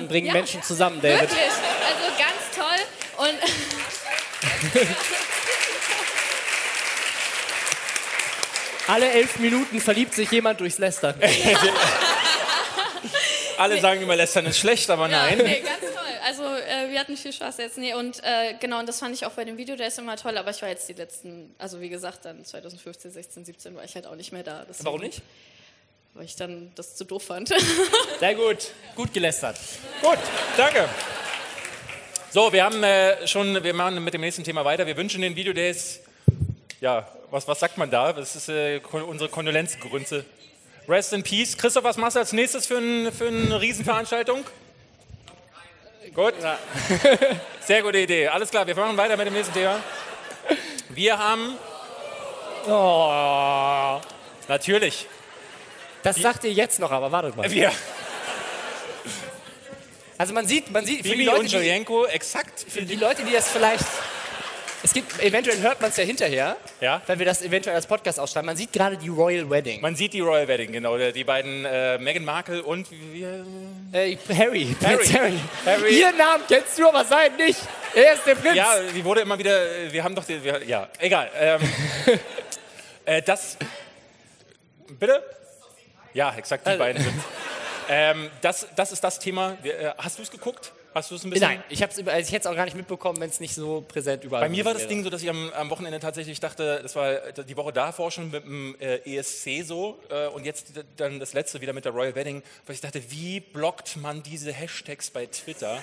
bringen 0.09 0.29
ja, 0.29 0.33
Menschen 0.33 0.63
zusammen, 0.63 1.01
David. 1.03 1.23
Wirklich, 1.23 1.39
also 1.41 2.05
ganz 2.17 2.43
toll. 2.55 2.79
Und 3.19 3.39
Alle 8.87 9.11
elf 9.11 9.39
Minuten 9.39 9.81
verliebt 9.81 10.13
sich 10.15 10.31
jemand 10.31 10.61
durchs 10.61 10.79
Lästern. 10.79 11.15
Alle 13.59 13.81
sagen 13.81 14.03
immer, 14.03 14.15
lästern 14.17 14.47
ist 14.47 14.59
schlecht, 14.59 14.91
aber 14.91 15.09
Ja, 15.09 15.23
nein. 15.23 15.39
nee, 15.39 15.61
ganz. 15.61 15.94
Also 16.25 16.43
äh, 16.43 16.91
wir 16.91 16.99
hatten 16.99 17.19
viel 17.19 17.35
Spaß 17.35 17.59
jetzt. 17.59 17.77
Nee, 17.77 17.93
und 17.93 18.23
äh, 18.25 18.55
genau, 18.59 18.79
und 18.79 18.89
das 18.89 18.99
fand 18.99 19.15
ich 19.15 19.27
auch 19.27 19.33
bei 19.33 19.45
dem 19.45 19.59
Video, 19.59 19.77
der 19.77 19.89
ist 19.89 19.99
immer 19.99 20.17
toll, 20.17 20.39
aber 20.39 20.51
ich 20.51 20.63
war 20.63 20.71
jetzt 20.71 20.89
die 20.89 20.95
letzten, 20.95 21.55
also 21.59 21.83
wie 21.83 21.91
gesagt, 21.91 22.25
dann 22.25 22.43
2015, 22.43 23.13
16, 23.13 23.45
17 23.45 23.77
war 23.77 23.85
ich 23.85 23.95
halt 23.95 24.07
auch 24.07 24.17
nicht 24.17 24.33
mehr 24.33 24.43
da. 24.43 24.65
Deswegen, 24.67 24.87
Warum 24.87 25.01
nicht? 25.03 25.21
Weil 26.15 26.25
ich 26.25 26.35
dann 26.35 26.73
das 26.77 26.97
zu 26.97 27.05
doof 27.05 27.25
fand. 27.25 27.49
Sehr 28.21 28.35
gut. 28.35 28.71
Gut 28.97 29.13
gelästert. 29.13 29.59
Gut, 30.01 30.19
danke. 30.57 30.89
So, 32.31 32.51
wir 32.53 32.65
haben 32.65 32.83
äh, 32.83 33.27
schon, 33.27 33.63
wir 33.63 33.75
machen 33.75 34.03
mit 34.03 34.15
dem 34.15 34.23
nächsten 34.23 34.45
Thema 34.45 34.65
weiter. 34.65 34.87
Wir 34.87 34.97
wünschen 34.97 35.21
den 35.21 35.37
Videodays, 35.37 36.01
ja, 36.81 37.07
was, 37.31 37.47
was 37.47 37.61
sagt 37.61 37.77
man 37.77 37.91
da? 37.91 38.15
Das 38.15 38.35
ist 38.35 38.49
äh, 38.49 38.81
unsere 38.93 39.29
Kondolenzgrünze. 39.29 40.25
Rest 40.89 41.13
in 41.13 41.23
Peace. 41.23 41.57
Christoph, 41.59 41.85
was 41.85 41.99
machst 41.99 42.17
du 42.17 42.21
als 42.21 42.33
nächstes 42.33 42.65
für, 42.67 42.79
ein, 42.79 43.13
für 43.13 43.29
eine 43.29 43.61
Riesenveranstaltung? 43.61 44.45
Gut. 46.13 46.35
Sehr 47.61 47.83
gute 47.83 47.99
Idee. 47.99 48.29
Alles 48.29 48.51
klar, 48.51 48.67
wir 48.67 48.75
machen 48.75 48.97
weiter 48.97 49.17
mit 49.17 49.27
dem 49.27 49.35
nächsten 49.35 49.55
Thema. 49.55 49.81
Wir 50.91 51.19
haben. 51.19 51.57
Oh, 52.67 54.01
natürlich. 54.49 55.07
Das 56.03 56.17
sagt 56.17 56.45
ihr 56.45 56.53
jetzt 56.53 56.81
noch, 56.81 56.91
aber 56.91 57.11
wartet 57.13 57.37
mal. 57.37 57.51
Wir, 57.51 57.73
Also 60.17 60.33
man 60.33 60.47
sieht, 60.47 60.71
man 60.71 60.85
sieht, 60.87 60.99
für 60.99 61.09
die 61.09 61.11
Bibi 61.11 61.25
Leute, 61.25 61.41
und 61.41 61.51
die, 61.51 61.57
Julienko, 61.57 62.07
exakt. 62.07 62.65
für 62.69 62.83
die 62.83 62.95
Leute, 62.95 63.25
die 63.25 63.33
das 63.33 63.49
vielleicht, 63.49 63.85
es 64.85 64.93
gibt, 64.93 65.19
eventuell 65.21 65.59
hört 65.61 65.81
man 65.81 65.91
es 65.91 65.97
ja 65.97 66.05
hinterher, 66.05 66.57
Ja. 66.81 67.01
wenn 67.07 67.19
wir 67.19 67.27
das 67.27 67.43
eventuell 67.43 67.75
als 67.75 67.87
Podcast 67.87 68.21
ausschreiben. 68.21 68.47
Man 68.47 68.57
sieht 68.57 68.73
gerade 68.73 68.97
die 68.97 69.09
Royal 69.09 69.49
Wedding. 69.51 69.81
Man 69.81 69.97
sieht 69.97 70.13
die 70.13 70.21
Royal 70.21 70.47
Wedding, 70.47 70.71
genau. 70.73 70.97
Die 70.99 71.25
beiden 71.25 71.65
äh, 71.65 71.99
Meghan 71.99 72.25
Markle 72.25 72.63
und 72.63 72.89
wie, 72.91 73.23
Äh, 73.23 73.45
Harry, 73.93 74.19
Harry. 74.37 74.77
Prinz 74.79 75.13
Harry. 75.15 75.41
Harry. 75.65 75.99
Ihren 75.99 76.17
Namen 76.19 76.45
kennst 76.47 76.79
du, 76.79 76.87
aber 76.89 77.05
sein 77.05 77.35
nicht. 77.37 77.59
Er 77.95 78.13
ist 78.13 78.27
der 78.27 78.35
Prinz. 78.35 78.57
Ja, 78.57 78.75
die 78.95 79.05
wurde 79.05 79.23
immer 79.23 79.39
wieder, 79.39 79.59
wir 79.91 80.05
haben 80.05 80.15
doch, 80.15 80.25
die, 80.25 80.43
wir, 80.45 80.63
ja, 80.65 80.89
egal. 80.99 81.31
Ähm, 81.39 81.61
äh, 83.07 83.23
das, 83.23 83.57
bitte? 85.01 85.23
Ja, 86.13 86.35
exakt, 86.37 86.65
die 86.67 86.71
Also- 86.71 86.79
beiden 86.79 87.03
sind. 87.03 87.15
Ähm, 87.89 88.31
das, 88.41 88.67
das 88.77 88.93
ist 88.93 89.03
das 89.05 89.19
Thema. 89.19 89.57
Äh, 89.63 89.91
hast 89.99 90.19
du 90.19 90.23
es 90.23 90.31
geguckt? 90.31 90.73
Hast 90.95 91.11
du 91.11 91.17
es 91.17 91.25
ein 91.25 91.31
bisschen? 91.31 91.49
Nein, 91.49 91.65
ich, 91.69 91.83
hab's, 91.83 91.99
also 91.99 92.11
ich 92.11 92.29
hätte 92.29 92.37
es 92.37 92.47
auch 92.47 92.55
gar 92.55 92.65
nicht 92.65 92.77
mitbekommen, 92.77 93.21
wenn 93.21 93.29
es 93.31 93.41
nicht 93.41 93.55
so 93.55 93.85
präsent 93.87 94.23
überall 94.25 94.43
Bei 94.45 94.49
mir 94.49 94.65
war 94.65 94.73
das 94.73 94.83
wäre. 94.83 94.89
Ding 94.91 95.03
so, 95.05 95.11
dass 95.11 95.23
ich 95.23 95.29
am, 95.29 95.51
am 95.53 95.71
Wochenende 95.71 95.99
tatsächlich 96.01 96.39
dachte, 96.41 96.81
das 96.83 96.95
war 96.95 97.15
die 97.33 97.57
Woche 97.57 97.73
davor 97.73 98.11
schon 98.11 98.31
mit 98.31 98.45
dem 98.45 98.77
äh, 98.81 98.99
ESC 99.19 99.65
so 99.65 99.99
äh, 100.09 100.29
und 100.29 100.45
jetzt 100.47 100.67
dann 100.97 101.19
das 101.19 101.33
letzte 101.33 101.61
wieder 101.61 101.73
mit 101.73 101.85
der 101.85 101.93
Royal 101.93 102.15
Wedding, 102.15 102.43
weil 102.67 102.75
ich 102.75 102.81
dachte, 102.81 103.03
wie 103.11 103.41
blockt 103.41 103.97
man 103.97 104.23
diese 104.23 104.53
Hashtags 104.53 105.11
bei 105.11 105.27
Twitter? 105.27 105.83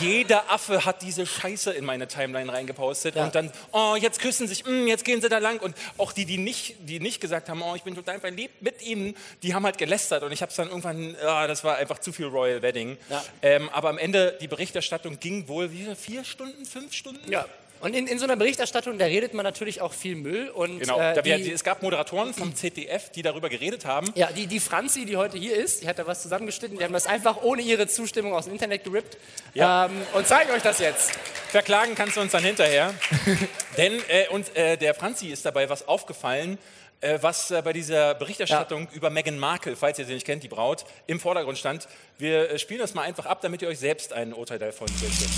Jeder 0.00 0.50
Affe 0.50 0.84
hat 0.84 1.02
diese 1.02 1.24
Scheiße 1.26 1.72
in 1.72 1.84
meine 1.84 2.08
Timeline 2.08 2.52
reingepostet 2.52 3.14
Ja. 3.16 3.24
und 3.24 3.34
dann, 3.34 3.52
oh, 3.72 3.94
jetzt 3.98 4.20
küssen 4.20 4.48
sich, 4.48 4.64
mm, 4.66 4.86
jetzt 4.88 5.04
gehen 5.04 5.22
sie 5.22 5.28
da 5.28 5.38
lang 5.38 5.60
und 5.60 5.76
auch 5.96 6.12
die, 6.12 6.24
die 6.24 6.38
nicht, 6.38 6.74
die 6.80 6.98
nicht 7.00 7.20
gesagt 7.20 7.48
haben, 7.48 7.62
oh, 7.62 7.74
ich 7.76 7.82
bin 7.84 7.94
total 7.94 8.18
verliebt 8.20 8.60
mit 8.62 8.82
ihnen, 8.82 9.16
die 9.42 9.54
haben 9.54 9.64
halt 9.64 9.78
gelästert 9.78 10.22
und 10.24 10.32
ich 10.32 10.42
habe 10.42 10.50
es 10.50 10.56
dann 10.56 10.68
irgendwann, 10.68 11.16
ah, 11.24 11.46
das 11.46 11.62
war 11.62 11.76
einfach 11.76 12.00
zu 12.00 12.12
viel 12.12 12.26
Royal 12.26 12.62
Wedding. 12.62 12.96
Ja. 13.08 13.24
Ähm, 13.42 13.68
aber 13.72 13.88
am 13.90 13.98
Ende, 13.98 14.25
die 14.32 14.48
Berichterstattung 14.48 15.18
ging 15.20 15.48
wohl, 15.48 15.72
wie 15.72 15.86
vier 15.94 16.24
Stunden, 16.24 16.64
fünf 16.64 16.92
Stunden? 16.92 17.30
Ja. 17.30 17.46
Und 17.78 17.94
in, 17.94 18.06
in 18.06 18.18
so 18.18 18.24
einer 18.24 18.36
Berichterstattung, 18.36 18.96
da 18.98 19.04
redet 19.04 19.34
man 19.34 19.44
natürlich 19.44 19.82
auch 19.82 19.92
viel 19.92 20.16
Müll. 20.16 20.48
Und, 20.48 20.78
Genau. 20.80 20.98
äh, 20.98 21.22
wir, 21.22 21.36
die, 21.36 21.52
es 21.52 21.62
gab 21.62 21.82
Moderatoren 21.82 22.32
vom 22.32 22.54
ZDF, 22.54 23.10
die 23.10 23.20
darüber 23.20 23.50
geredet 23.50 23.84
haben. 23.84 24.10
ja, 24.14 24.32
die, 24.32 24.46
die 24.46 24.60
Franzi, 24.60 25.04
die 25.04 25.18
heute 25.18 25.36
hier 25.36 25.54
ist, 25.54 25.82
die 25.82 25.88
hat 25.88 25.98
da 25.98 26.06
was 26.06 26.22
zusammengeschnitten, 26.22 26.78
die 26.78 26.84
haben 26.84 26.94
das 26.94 27.06
einfach 27.06 27.42
ohne 27.42 27.60
ihre 27.60 27.86
Zustimmung 27.86 28.32
aus 28.32 28.44
dem 28.46 28.54
Internet 28.54 28.82
gerippt 28.84 29.18
Ja. 29.52 29.86
ähm, 29.86 29.92
und 30.14 30.26
zeigen 30.26 30.50
euch 30.52 30.62
das 30.62 30.78
jetzt. 30.78 31.10
Verklagen 31.50 31.94
kannst 31.94 32.16
du 32.16 32.22
uns 32.22 32.32
dann 32.32 32.44
hinterher. 32.44 32.94
Denn 33.76 34.00
äh, 34.08 34.28
uns, 34.30 34.48
äh, 34.54 34.78
der 34.78 34.94
Franzi 34.94 35.26
ist 35.26 35.44
dabei 35.44 35.68
was 35.68 35.86
aufgefallen, 35.86 36.56
was 37.20 37.50
äh, 37.50 37.62
bei 37.62 37.72
dieser 37.72 38.14
Berichterstattung 38.14 38.88
über 38.92 39.10
Meghan 39.10 39.38
Markle, 39.38 39.76
falls 39.76 39.98
ihr 39.98 40.06
sie 40.06 40.14
nicht 40.14 40.26
kennt, 40.26 40.42
die 40.42 40.48
Braut, 40.48 40.84
im 41.06 41.20
Vordergrund 41.20 41.58
stand. 41.58 41.88
Wir 42.18 42.50
äh, 42.50 42.58
spielen 42.58 42.80
das 42.80 42.94
mal 42.94 43.02
einfach 43.02 43.26
ab, 43.26 43.40
damit 43.42 43.62
ihr 43.62 43.68
euch 43.68 43.78
selbst 43.78 44.12
ein 44.12 44.32
Urteil 44.32 44.58
davon 44.58 44.88
bildet. 45.00 45.28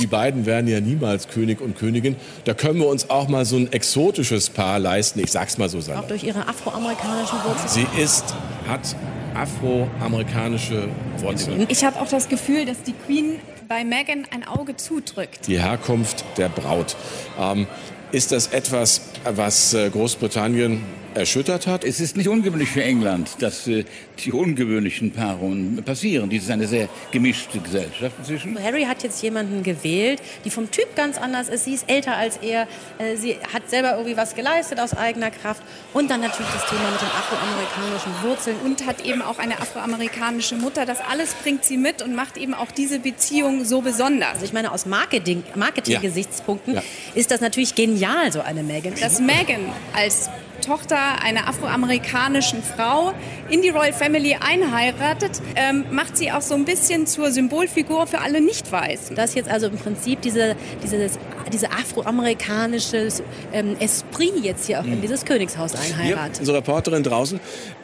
Die 0.00 0.06
beiden 0.06 0.44
werden 0.44 0.68
ja 0.68 0.80
niemals 0.80 1.28
König 1.28 1.60
und 1.60 1.78
Königin. 1.78 2.16
Da 2.44 2.52
können 2.52 2.80
wir 2.80 2.86
uns 2.86 3.08
auch 3.08 3.28
mal 3.28 3.46
so 3.46 3.56
ein 3.56 3.72
exotisches 3.72 4.50
Paar 4.50 4.78
leisten. 4.78 5.20
Ich 5.20 5.30
sag's 5.32 5.56
mal 5.56 5.70
so 5.70 5.78
Auch 5.78 5.82
salopp. 5.82 6.08
durch 6.08 6.22
ihre 6.22 6.46
afroamerikanischen 6.46 7.38
Wurzeln. 7.44 7.68
Sie 7.68 8.02
ist, 8.02 8.34
hat 8.68 8.94
afroamerikanische 9.34 10.88
Wurzeln. 11.18 11.66
Ich 11.68 11.82
habe 11.84 11.98
auch 12.00 12.08
das 12.08 12.28
Gefühl, 12.28 12.66
dass 12.66 12.82
die 12.82 12.92
Queen 12.92 13.38
bei 13.68 13.84
Meghan 13.84 14.26
ein 14.30 14.46
Auge 14.46 14.76
zudrückt. 14.76 15.46
Die 15.46 15.60
Herkunft 15.60 16.24
der 16.36 16.48
Braut. 16.48 16.94
Ähm, 17.40 17.66
ist 18.12 18.32
das 18.32 18.48
etwas, 18.48 19.00
was 19.24 19.74
äh, 19.74 19.90
Großbritannien 19.90 20.82
erschüttert 21.14 21.66
hat? 21.66 21.84
Es 21.84 22.00
ist 22.00 22.16
nicht 22.16 22.28
ungewöhnlich 22.28 22.68
für 22.68 22.82
England, 22.82 23.30
dass 23.40 23.66
äh, 23.66 23.84
die 24.24 24.32
ungewöhnlichen 24.32 25.10
Paarungen 25.12 25.82
passieren. 25.84 26.30
Dies 26.30 26.44
ist 26.44 26.50
eine 26.50 26.66
sehr 26.66 26.88
gemischte 27.10 27.58
Gesellschaft 27.58 28.14
inzwischen. 28.18 28.58
Harry 28.62 28.84
hat 28.84 29.02
jetzt 29.02 29.22
jemanden 29.22 29.62
gewählt, 29.62 30.20
die 30.44 30.50
vom 30.50 30.70
Typ 30.70 30.94
ganz 30.96 31.18
anders 31.18 31.48
ist. 31.48 31.64
Sie 31.64 31.74
ist 31.74 31.88
älter 31.90 32.16
als 32.16 32.38
er. 32.38 32.62
Äh, 32.98 33.16
Sie 33.16 33.36
hat 33.52 33.68
selber 33.68 33.92
irgendwie 33.92 34.16
was 34.16 34.34
geleistet 34.34 34.80
aus 34.80 34.94
eigener 34.94 35.30
Kraft. 35.30 35.62
Und 35.92 36.10
dann 36.10 36.20
natürlich 36.20 36.50
das 36.52 36.66
Thema 36.68 36.90
mit 36.90 37.00
den 37.00 37.08
afroamerikanischen 37.08 38.12
Wurzeln. 38.22 38.56
Und 38.64 38.86
hat 38.86 39.04
eben 39.04 39.22
auch 39.22 39.38
eine 39.38 39.60
afroamerikanische 39.60 40.56
Mutter. 40.56 40.86
Das 40.86 40.98
alles 41.00 41.34
bringt 41.34 41.64
sie 41.64 41.76
mit 41.76 42.02
und 42.02 42.14
macht 42.14 42.36
eben 42.36 42.54
auch 42.54 42.70
diese 42.70 42.98
Beziehung 42.98 43.64
so 43.64 43.80
besonders. 43.82 44.34
Also 44.34 44.44
ich 44.46 44.52
meine, 44.52 44.72
aus 44.72 44.86
Marketing- 44.86 45.42
Marketing-Gesichtspunkten 45.54 46.74
Ja. 46.74 46.82
ist 47.14 47.30
das 47.30 47.40
natürlich 47.40 47.74
genial, 47.74 48.32
so 48.32 48.40
eine 48.40 48.62
Meghan. 48.62 48.94
Dass 49.00 49.20
Meghan 49.20 49.60
als 49.94 50.30
Tochter 50.64 50.96
einer 51.22 51.48
afroamerikanischen 51.48 52.62
Frau 52.62 53.12
in 53.50 53.60
die 53.62 53.68
Royal 53.68 53.92
Family 53.92 54.05
einheiratet, 54.36 55.40
ähm, 55.56 55.84
macht 55.90 56.16
sie 56.16 56.30
auch 56.32 56.42
so 56.42 56.54
ein 56.54 56.64
bisschen 56.64 57.06
zur 57.06 57.30
Symbolfigur 57.30 58.06
für 58.06 58.20
alle 58.20 58.40
Nicht-Weißen. 58.40 59.16
dass 59.16 59.34
jetzt 59.34 59.48
also 59.48 59.66
im 59.66 59.78
Prinzip 59.78 60.20
diese, 60.22 60.56
dieses, 60.82 61.18
diese 61.52 61.70
afroamerikanische 61.70 63.08
ähm, 63.52 63.76
Esprit 63.80 64.32
jetzt 64.42 64.66
hier 64.66 64.80
auch 64.80 64.84
in 64.84 65.00
dieses 65.00 65.24
Königshaus 65.24 65.74
einheiratet. 65.74 66.40
unsere 66.40 66.58
Reporterin 66.58 67.02
draußen, 67.02 67.40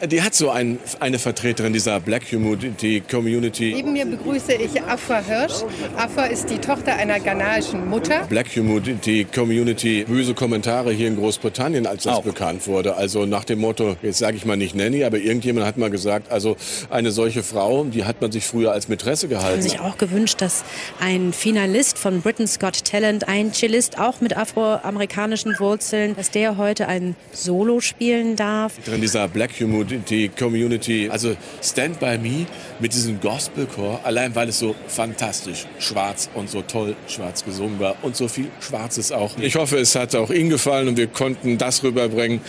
die 0.07 0.23
hat 0.23 0.35
so 0.35 0.51
ein, 0.51 0.79
eine 1.01 1.19
Vertreterin 1.19 1.73
dieser 1.73 2.01
Black 2.01 2.29
Community, 2.29 3.03
Community 3.09 3.73
Neben 3.75 3.93
mir 3.93 4.07
begrüße 4.07 4.53
ich 4.55 4.83
Afra 4.83 5.21
Hirsch. 5.21 5.63
Afra 5.97 6.27
ist 6.27 6.51
die 6.51 6.59
Tochter 6.59 6.95
einer 6.97 7.21
ghanaischen 7.21 7.89
Mutter. 7.89 8.27
Black 8.29 8.53
Community, 8.55 9.27
Community 9.33 10.05
böse 10.05 10.35
Kommentare 10.35 10.93
hier 10.93 11.09
in 11.09 11.17
Großbritannien, 11.17 11.87
als 11.87 12.05
das 12.05 12.19
Auch. 12.19 12.23
bekannt 12.23 12.67
wurde. 12.67 12.97
Also 12.97 13.27
nach 13.27 13.45
dem 13.45 13.61
Motto, 13.61 13.97
jetzt 14.03 14.19
sage 14.19 14.37
ich 14.37 14.45
mal 14.45 14.57
nicht 14.57 14.75
Nanny, 14.75 15.05
aber 15.05 15.19
irgendjemand 15.19 15.67
hat 15.67 15.77
mal 15.79 15.91
gesagt, 15.91 16.31
also 16.31 16.57
eine 16.91 17.11
solche 17.11 17.43
Frau, 17.43 17.85
die 17.85 18.05
hat 18.05 18.21
man 18.21 18.33
sich 18.33 18.45
früher 18.45 18.73
als 18.73 18.89
Mätresse 18.89 19.27
haben 19.27 19.31
gehalten. 19.31 19.63
sich 19.63 19.81
auch 19.81 19.99
gewünscht, 19.99 20.41
dass 20.41 20.65
ein 21.01 21.33
Finalist 21.33 21.99
von 21.99 22.23
Britain's 22.23 22.59
Got 22.59 22.85
Talent, 22.85 23.29
ein 23.29 23.52
Cellist 23.53 23.99
auch 23.99 24.21
mit 24.21 24.37
afroamerikanischen 24.37 25.59
Wurzeln, 25.59 26.17
dass 26.17 26.31
der 26.31 26.57
heute 26.57 26.89
ein 26.89 27.17
Solo 27.33 27.81
spielen 27.81 28.37
darf. 28.37 28.79
Drin 28.85 29.01
dieser 29.01 29.29
Black 29.29 29.59
Community, 29.59 30.31
Community, 30.37 31.09
also 31.11 31.37
Stand 31.63 32.01
By 32.01 32.19
Me 32.19 32.47
mit 32.81 32.95
diesem 32.95 33.21
Gospelchor, 33.21 34.01
allein 34.05 34.35
weil 34.35 34.49
es 34.49 34.59
so 34.59 34.75
fantastisch 34.89 35.67
schwarz 35.79 36.29
und 36.35 36.49
so 36.51 36.63
toll 36.63 36.97
schwarz 37.07 37.45
gesungen 37.45 37.79
war 37.79 37.97
und 38.03 38.17
so 38.17 38.29
viel 38.29 38.49
Schwarzes 38.61 39.13
auch. 39.13 39.37
Ich 39.39 39.57
hoffe, 39.57 39.79
es 39.79 39.95
hat 39.95 40.15
auch 40.15 40.31
Ihnen 40.31 40.51
gefallen 40.51 40.89
und 40.89 40.97
wir 40.97 41.07
konnten 41.07 41.59
das 41.59 41.83
rüberbringen, 41.83 42.41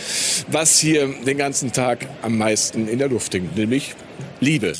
was 0.48 0.78
hier 0.78 1.08
den 1.26 1.38
ganzen 1.38 1.72
Tag 1.72 2.06
am 2.22 2.38
meisten 2.38 2.88
in 2.88 2.98
der 2.98 3.08
Luft 3.08 3.34
hängt, 3.34 3.56
nämlich 3.56 3.94
Liebe. 4.40 4.74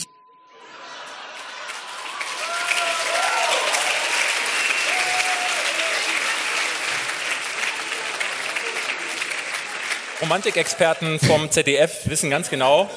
Romantikexperten 10.24 11.18
vom 11.20 11.50
ZDF 11.50 12.06
wissen 12.08 12.30
ganz 12.30 12.48
genau, 12.48 12.88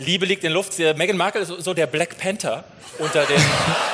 Liebe 0.00 0.26
liegt 0.26 0.44
in 0.44 0.52
Luft. 0.52 0.78
Meghan 0.78 1.16
Markle 1.16 1.40
ist 1.40 1.48
so- 1.48 1.72
der 1.72 1.86
Black 1.86 2.18
Panther 2.18 2.62
unter 2.98 3.24
den, 3.24 3.40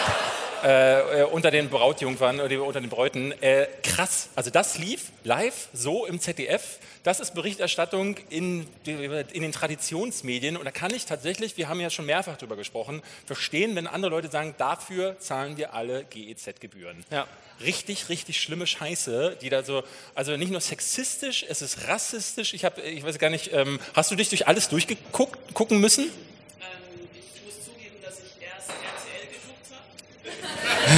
äh, 0.64 1.20
äh, 1.20 1.22
unter 1.22 1.52
den 1.52 1.68
Brautjungfern 1.68 2.40
oder 2.40 2.64
unter 2.64 2.80
den 2.80 2.90
Bräuten. 2.90 3.30
Äh, 3.42 3.68
krass. 3.84 4.30
Also 4.34 4.50
das 4.50 4.76
lief 4.78 5.02
live 5.22 5.68
so 5.72 6.04
im 6.04 6.18
ZDF. 6.20 6.80
Das 7.02 7.18
ist 7.18 7.32
Berichterstattung 7.34 8.16
in, 8.28 8.66
in 8.84 9.42
den 9.42 9.52
Traditionsmedien. 9.52 10.58
Und 10.58 10.66
da 10.66 10.70
kann 10.70 10.92
ich 10.92 11.06
tatsächlich, 11.06 11.56
wir 11.56 11.68
haben 11.68 11.80
ja 11.80 11.88
schon 11.88 12.04
mehrfach 12.04 12.36
darüber 12.36 12.56
gesprochen, 12.56 13.00
verstehen, 13.24 13.74
wenn 13.74 13.86
andere 13.86 14.10
Leute 14.10 14.30
sagen, 14.30 14.54
dafür 14.58 15.18
zahlen 15.18 15.56
wir 15.56 15.72
alle 15.72 16.04
GEZ-Gebühren. 16.04 17.02
Ja. 17.10 17.26
Richtig, 17.62 18.10
richtig 18.10 18.40
schlimme 18.40 18.66
Scheiße, 18.66 19.38
die 19.40 19.48
da 19.48 19.62
so, 19.62 19.82
also 20.14 20.36
nicht 20.36 20.50
nur 20.50 20.60
sexistisch, 20.60 21.44
es 21.48 21.62
ist 21.62 21.88
rassistisch. 21.88 22.52
Ich 22.52 22.66
habe, 22.66 22.82
ich 22.82 23.02
weiß 23.02 23.18
gar 23.18 23.30
nicht, 23.30 23.50
ähm, 23.52 23.78
hast 23.94 24.10
du 24.10 24.16
dich 24.16 24.28
durch 24.28 24.46
alles 24.46 24.68
durchgeguckt 24.68 25.54
gucken 25.54 25.80
müssen? 25.80 26.04
Ich 26.04 27.44
muss 27.46 27.64
zugeben, 27.64 27.96
dass 28.02 28.18
ich 28.18 28.42
erst 28.42 28.68
RTL 28.68 29.26
geguckt 29.32 29.68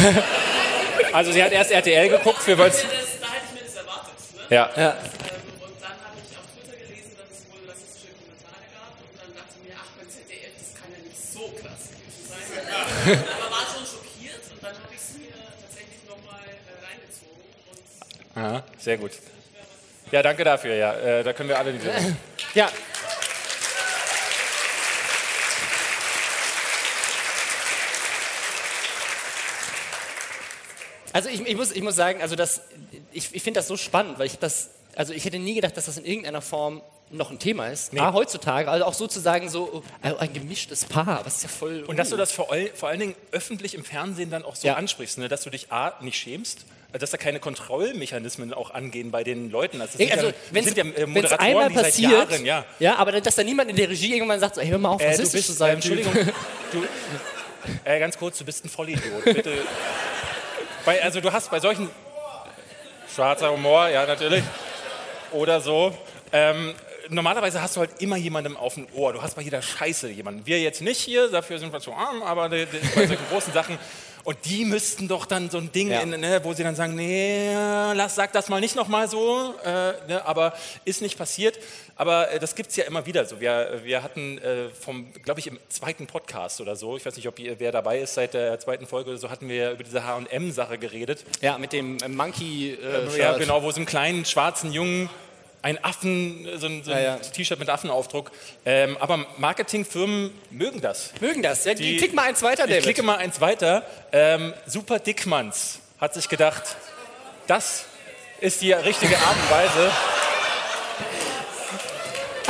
habe. 0.03 0.23
Also 1.13 1.31
sie 1.31 1.43
hat 1.43 1.53
erst 1.53 1.71
RTL 1.71 2.09
geguckt 2.09 2.41
für 2.41 2.57
was. 2.57 2.81
Das, 2.81 2.91
da 4.75 4.97
aber 13.03 13.51
war 13.51 13.67
schon 13.67 13.85
schockiert 13.87 14.43
und 14.53 14.63
dann 14.63 14.75
habe 14.75 14.95
ich 14.95 15.01
es 15.01 15.19
mir 15.19 15.33
tatsächlich 15.61 16.03
nochmal 16.09 16.41
äh, 16.47 16.85
reingezogen. 16.87 17.43
Aha, 18.35 18.65
sehr 18.79 18.99
gut. 18.99 19.13
Ja, 20.11 20.23
danke 20.23 20.45
dafür. 20.45 20.75
Ja, 20.75 20.95
äh, 20.95 21.25
da 21.25 21.33
können 21.33 21.49
wir 21.49 21.59
alle 21.59 21.73
die. 21.73 21.81
ja. 22.55 22.71
Also 31.15 31.29
ich, 31.29 31.47
ich, 31.47 31.57
muss, 31.57 31.73
ich 31.73 31.83
muss 31.83 31.97
sagen, 31.97 32.23
also 32.23 32.37
das, 32.37 32.63
ich, 33.13 33.35
ich 33.35 33.43
finde 33.43 33.59
das 33.59 33.69
so 33.69 33.77
spannend, 33.77 34.19
weil 34.19 34.27
ich 34.27 34.39
das, 34.39 34.71
also 34.97 35.13
ich 35.13 35.25
hätte 35.25 35.39
nie 35.39 35.55
gedacht, 35.55 35.77
dass 35.77 35.87
das 35.87 35.99
in 35.99 36.05
irgendeiner 36.05 36.41
Form 36.41 36.81
noch 37.13 37.31
ein 37.31 37.39
Thema 37.39 37.69
ist. 37.69 37.93
Nee. 37.93 38.01
Ah, 38.01 38.13
heutzutage, 38.13 38.71
also 38.71 38.85
auch 38.85 38.95
sozusagen 38.95 39.49
so 39.49 39.83
also 40.01 40.17
ein 40.19 40.33
gemischtes 40.33 40.85
Paar, 40.85 41.25
was 41.25 41.37
ist 41.37 41.43
ja 41.45 41.49
voll. 41.49 41.85
Und 41.87 41.99
dass 41.99 42.11
du 42.11 42.17
das 42.17 42.33
vor, 42.33 42.51
all, 42.51 42.69
vor 42.75 42.89
allen 42.89 43.01
Dingen 43.01 43.15
öffentlich 43.31 43.75
im 43.75 43.85
Fernsehen 43.85 44.31
dann 44.31 44.45
auch 44.45 44.57
so 44.57 44.67
Ja. 44.67 44.75
ansprichst, 44.75 45.19
ne? 45.19 45.29
dass 45.29 45.43
du 45.43 45.51
dich 45.51 45.71
A, 45.71 45.93
nicht 46.01 46.17
schämst, 46.19 46.65
äh, 46.93 46.99
dass 46.99 47.11
da 47.11 47.17
keine 47.19 47.39
Kontrollmechanismen 47.39 48.53
auch 48.55 48.71
angehen 48.71 49.11
bei 49.11 49.25
den 49.25 49.51
Leuten. 49.51 49.81
Also, 49.81 49.99
das 49.99 50.11
also 50.11 50.27
ja, 50.29 50.33
wenn 50.51 50.65
sind 50.65 50.77
ja 50.77 50.85
äh, 50.85 51.03
es 51.03 51.07
Moderatoren, 51.07 51.41
einmal 51.49 51.69
die 51.69 51.75
seit 51.75 51.85
passiert, 51.85 52.31
Jahren, 52.31 52.45
ja. 52.47 52.65
ja, 52.79 52.97
aber 52.97 53.21
dass 53.21 53.35
da 53.35 53.43
niemand 53.43 53.71
in 53.71 53.77
der 53.77 53.89
Regie 53.91 54.15
irgendwann 54.15 54.41
sagt, 54.41 54.55
so, 54.57 54.61
hey, 54.63 54.71
hör 54.71 54.79
mal 54.79 54.89
auf, 54.91 55.01
Äh, 55.03 55.05
du 55.05 55.11
rassistisch 55.11 55.33
bist, 55.41 55.47
zu 55.49 55.53
sein. 55.53 55.71
äh, 55.71 55.75
Entschuldigung, 55.75 56.13
du, 56.73 56.85
äh, 57.85 57.99
ganz 58.01 58.17
kurz, 58.17 58.39
du 58.39 58.45
bist 58.45 58.65
ein 58.65 58.69
Vollidiot. 58.69 59.25
Bitte. 59.25 59.53
Bei, 60.85 61.03
also 61.03 61.21
du 61.21 61.33
hast 61.33 61.51
bei 61.51 61.61
solchen 61.61 61.89
schwarzer 63.15 63.53
Humor, 63.53 63.89
ja 63.89 64.07
natürlich, 64.07 64.43
oder 65.33 65.61
so. 65.61 65.95
Ähm, 66.33 66.75
normalerweise 67.09 67.61
hast 67.63 67.77
du 67.77 67.81
halt 67.81 67.91
immer 68.01 68.17
jemandem 68.17 68.57
auf 68.57 68.75
dem 68.75 68.87
Ohr. 68.95 69.13
Du 69.13 69.23
hast 69.23 69.35
bei 69.37 69.43
jeder 69.43 69.63
Scheiße 69.63 70.09
jemanden. 70.11 70.47
Wir 70.47 70.61
jetzt 70.61 70.81
nicht 70.83 71.01
hier, 71.01 71.29
dafür 71.29 71.59
sind 71.59 71.73
wir 71.73 71.81
zu 71.81 71.93
arm, 71.93 72.23
aber 72.23 72.49
die, 72.49 72.67
die, 72.67 72.79
bei 72.95 73.07
solchen 73.07 73.27
großen 73.31 73.53
Sachen. 73.53 73.79
Und 74.25 74.39
die 74.45 74.65
müssten 74.65 75.09
doch 75.09 75.27
dann 75.27 75.51
so 75.51 75.59
ein 75.59 75.73
Ding, 75.73 75.91
Ja. 75.91 75.99
in, 76.01 76.11
ne, 76.11 76.41
wo 76.45 76.53
sie 76.53 76.63
dann 76.63 76.77
sagen, 76.77 76.95
nee, 76.95 77.53
lass, 77.53 78.15
sag 78.15 78.33
das 78.33 78.49
mal 78.49 78.61
nicht 78.61 78.77
nochmal 78.77 79.09
so. 79.09 79.53
Äh, 79.65 79.69
ne, 80.07 80.23
aber 80.25 80.55
ist 80.85 81.03
nicht 81.03 81.19
passiert. 81.19 81.59
Aber 81.97 82.31
äh, 82.31 82.39
das 82.39 82.55
gibt 82.55 82.71
es 82.71 82.77
ja 82.77 82.85
immer 82.85 83.05
wieder 83.05 83.25
so. 83.25 83.41
Wir, 83.41 83.81
wir 83.83 84.05
hatten 84.05 84.39
äh, 84.39 84.69
vom, 84.69 85.13
glaube 85.25 85.41
ich, 85.41 85.49
im 85.49 85.59
zweiten 85.69 86.07
Podcast 86.07 86.61
oder 86.61 86.77
so, 86.77 86.97
ich 86.97 87.05
weiß 87.05 87.17
nicht, 87.17 87.27
ob 87.27 87.37
ihr, 87.41 87.59
wer 87.59 87.73
dabei 87.73 87.99
ist 87.99 88.15
seit 88.15 88.35
der 88.35 88.61
zweiten 88.61 88.87
Folge 88.87 89.11
oder 89.11 89.19
so, 89.19 89.29
hatten 89.29 89.49
wir 89.49 89.73
über 89.73 89.83
diese 89.83 90.05
H&M-Sache 90.07 90.79
geredet. 90.79 91.25
Ja, 91.41 91.59
mit 91.59 91.73
dem 91.73 91.99
Monkey. 92.09 92.75
Äh, 92.81 93.19
Ja, 93.19 93.37
genau, 93.37 93.65
wo 93.65 93.71
so 93.73 93.77
einem 93.79 93.87
kleinen 93.87 94.25
schwarzen 94.25 94.73
Jungen 94.73 95.11
ein 95.63 95.83
Affen, 95.85 96.47
so 96.57 96.67
ein, 96.67 96.83
so 96.85 96.91
ein 96.91 96.97
Ja, 96.99 97.03
ja. 97.03 97.17
T-Shirt 97.17 97.59
mit 97.59 97.69
Affenaufdruck. 97.71 98.31
Ähm, 98.67 98.97
aber 98.99 99.25
Marketingfirmen 99.39 100.31
mögen 100.51 100.81
das. 100.81 101.13
Mögen 101.21 101.43
das. 101.43 101.65
Ja, 101.65 101.75
Die- 101.75 101.97
klick 101.97 102.13
mal 102.15 102.25
eins 102.25 102.43
weiter, 102.43 102.65
Ich 102.65 102.71
David. 102.71 102.83
klicke 102.83 103.03
mal 103.03 103.17
eins 103.17 103.41
weiter. 103.41 103.85
Ähm, 104.13 104.53
Super 104.67 104.99
Dickmanns 104.99 105.79
hat 106.01 106.15
sich 106.15 106.29
gedacht, 106.29 106.63
das 107.47 107.85
ist 108.41 108.61
die 108.63 108.73
richtige 108.73 109.17
Art 109.19 109.37
und 109.37 109.51
Weise. 109.51 109.91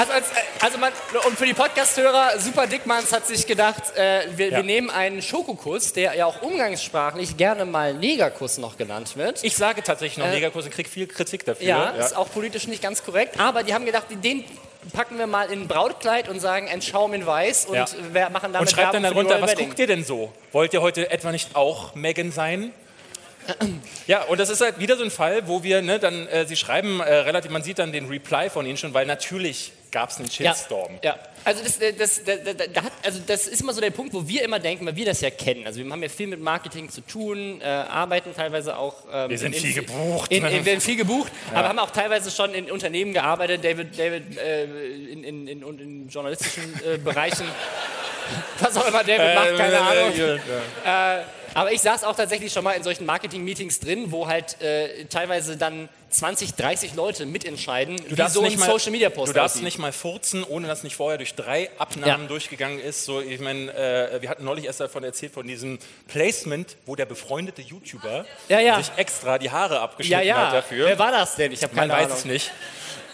Also, 0.03 0.13
als, 0.15 0.27
also 0.61 0.79
man, 0.79 0.93
und 1.29 1.39
für 1.39 1.47
die 1.47 1.55
Podcast-Hörer, 1.55 2.41
Super 2.41 2.67
Dickmanns 2.67 3.13
hat 3.13 3.25
sich 3.25 3.47
gedacht, 3.47 3.97
äh, 3.97 4.23
wir, 4.37 4.49
Ja. 4.51 4.57
wir 4.57 4.65
nehmen 4.65 4.91
einen 4.91 5.23
Schokokuss, 5.23 5.93
der 5.93 6.17
ja 6.17 6.27
auch 6.27 6.43
umgangssprachlich 6.43 7.37
gerne 7.37 7.65
mal 7.67 7.95
Negerkuss 7.95 8.59
noch 8.59 8.77
genannt 8.77 9.17
wird. 9.17 9.45
Ich 9.45 9.55
sage 9.57 9.81
tatsächlich 9.85 10.19
noch 10.19 10.27
Äh, 10.27 10.33
Negerkuss 10.35 10.65
und 10.65 10.73
kriege 10.73 10.89
viel 10.89 11.07
Kritik 11.07 11.45
dafür. 11.45 11.65
ja, 11.65 11.91
ist 11.91 12.17
auch 12.17 12.29
politisch 12.33 12.67
nicht 12.67 12.83
ganz 12.83 13.05
korrekt, 13.05 13.39
aber 13.39 13.63
die 13.63 13.75
haben 13.75 13.87
gedacht, 13.87 14.07
den 14.11 14.45
packen 14.93 15.19
wir 15.19 15.29
mal 15.29 15.53
in 15.53 15.61
ein 15.63 15.69
Brautkleid 15.69 16.29
und 16.29 16.41
sagen 16.41 16.69
ein 16.69 16.83
Schaum 16.83 17.15
in 17.15 17.25
Weiß 17.25 17.67
und 17.67 17.77
Ja. 17.77 17.87
wir 18.13 18.31
machen 18.31 18.53
damit 18.53 18.69
Und 18.69 18.75
schreibt 18.75 18.95
dann 18.95 19.05
Werbung 19.05 19.23
die 19.23 19.29
darunter, 19.29 19.47
was 19.53 19.55
guckt 19.57 19.79
ihr 19.79 19.87
denn 19.87 20.03
so? 20.05 20.33
Wollt 20.51 20.75
ihr 20.75 20.83
heute 20.83 21.13
etwa 21.13 21.31
nicht 21.31 21.55
auch 21.55 21.95
Megan 21.95 22.33
sein? 22.33 22.73
Ja, 24.07 24.23
und 24.25 24.39
das 24.41 24.51
ist 24.51 24.61
halt 24.61 24.79
wieder 24.81 24.97
so 24.97 25.05
ein 25.05 25.11
Fall, 25.11 25.47
wo 25.49 25.63
wir 25.63 25.83
ne, 25.83 25.99
dann, 25.99 26.27
äh, 26.29 26.45
sie 26.47 26.57
schreiben 26.57 26.99
äh, 27.01 27.13
relativ, 27.15 27.51
man 27.53 27.63
sieht 27.63 27.79
dann 27.79 27.93
den 27.93 28.07
Reply 28.09 28.49
von 28.51 28.67
ihnen 28.67 28.77
schon, 28.77 28.95
weil 28.95 29.05
natürlich 29.07 29.73
gab 29.93 30.11
es 30.11 30.17
einen 30.19 30.31
Shitstorm. 30.31 30.99
Ja, 31.05 31.17
also 31.45 31.63
das, 31.63 31.79
äh, 31.81 31.93
das, 31.93 32.23
das, 32.25 32.39
da 32.73 32.83
hat, 32.83 32.93
also 33.05 33.21
das 33.27 33.47
ist 33.47 33.61
immer 33.61 33.73
so 33.73 33.81
der 33.81 33.91
Punkt, 33.91 34.13
wo 34.15 34.27
wir 34.27 34.43
immer 34.43 34.59
denken, 34.59 34.87
weil 34.87 34.97
wir 34.97 35.05
das 35.07 35.21
ja 35.21 35.31
kennen. 35.31 35.67
Also 35.67 35.85
wir 35.85 35.91
haben 35.91 36.03
ja 36.03 36.09
viel 36.09 36.27
mit 36.27 36.41
Marketing 36.41 36.89
zu 36.89 37.03
tun, 37.03 37.61
äh, 37.61 37.65
arbeiten 37.67 38.35
teilweise 38.35 38.77
auch. 38.77 38.95
Ähm, 39.13 39.31
Wir 39.31 39.39
sind 39.39 39.55
in- 39.55 39.61
viel 39.61 39.75
gebucht. 39.75 40.33
In, 40.33 40.45
in, 40.45 40.65
wir 40.65 40.73
sind 40.73 40.83
viel 40.83 40.97
gebucht, 40.97 41.31
Ja. 41.53 41.59
aber 41.59 41.69
haben 41.69 41.79
auch 41.79 41.91
teilweise 41.91 42.31
schon 42.31 42.55
in 42.55 42.71
Unternehmen 42.71 43.13
gearbeitet, 43.13 43.63
David, 43.65 43.99
David 43.99 44.37
äh, 44.39 44.65
in, 44.65 46.09
journalistischen 46.09 46.75
äh, 46.85 46.99
Bereichen. 46.99 47.47
Was 48.61 48.77
auch 48.77 48.89
immer 48.89 49.05
David 49.05 49.35
macht, 49.35 49.57
keine 49.57 49.75
Äh, 49.75 49.77
Ahnung. 49.77 50.41
Aber 51.55 51.73
ich 51.73 51.81
saß 51.81 52.05
auch 52.05 52.17
tatsächlich 52.17 52.53
schon 52.53 52.65
mal 52.65 52.73
in 52.73 52.83
solchen 52.83 53.07
Marketing-Meetings 53.07 53.81
drin, 53.81 54.13
wo 54.13 54.27
halt 54.29 54.61
äh, 54.61 55.05
teilweise 55.07 55.57
dann 55.57 55.89
20, 56.11 56.55
30 56.55 56.95
Leute 56.95 57.25
mitentscheiden, 57.27 57.97
Du 57.97 58.11
wie 58.11 58.15
darfst, 58.17 58.35
so 58.35 58.41
ein 58.41 58.47
nicht 58.47 58.59
mal, 58.59 58.67
Social-Media-Post 58.67 59.31
du 59.31 59.33
darfst 59.35 59.57
aussieht. 59.57 59.65
nicht 59.65 59.79
mal 59.79 59.93
furzen, 59.93 60.45
ohne 60.45 60.67
dass 60.69 60.83
nicht 60.83 60.97
vorher 60.97 61.17
durch 61.19 61.35
drei 61.35 61.71
Abnahmen 61.79 62.23
Ja. 62.25 62.29
durchgegangen 62.29 62.79
ist. 62.79 63.05
So, 63.05 63.21
ich 63.21 63.41
meine, 63.41 63.73
äh, 63.75 64.21
wir 64.21 64.29
hatten 64.29 64.45
neulich 64.45 64.67
erst 64.67 64.81
davon 64.81 65.05
erzählt, 65.05 65.33
von 65.33 65.47
diesem 65.47 65.79
Placement, 66.09 66.77
wo 66.87 66.97
der 66.97 67.07
befreundete 67.07 67.63
YouTuber 67.63 68.27
Ja, 68.49 68.61
ja. 68.61 68.77
sich 68.77 68.93
extra 68.97 69.39
die 69.39 69.51
Haare 69.51 69.81
abgeschnitten 69.81 70.27
ja. 70.27 70.47
hat 70.49 70.55
dafür. 70.55 70.87
Wer 70.87 70.99
war 70.99 71.13
das 71.13 71.37
denn? 71.37 71.53
Ich 71.53 71.63
habe 71.63 71.75
Man 71.75 71.89
keine 71.89 72.01
weiß 72.01 72.07
Ahnung. 72.07 72.19
es 72.19 72.25
nicht. 72.27 72.53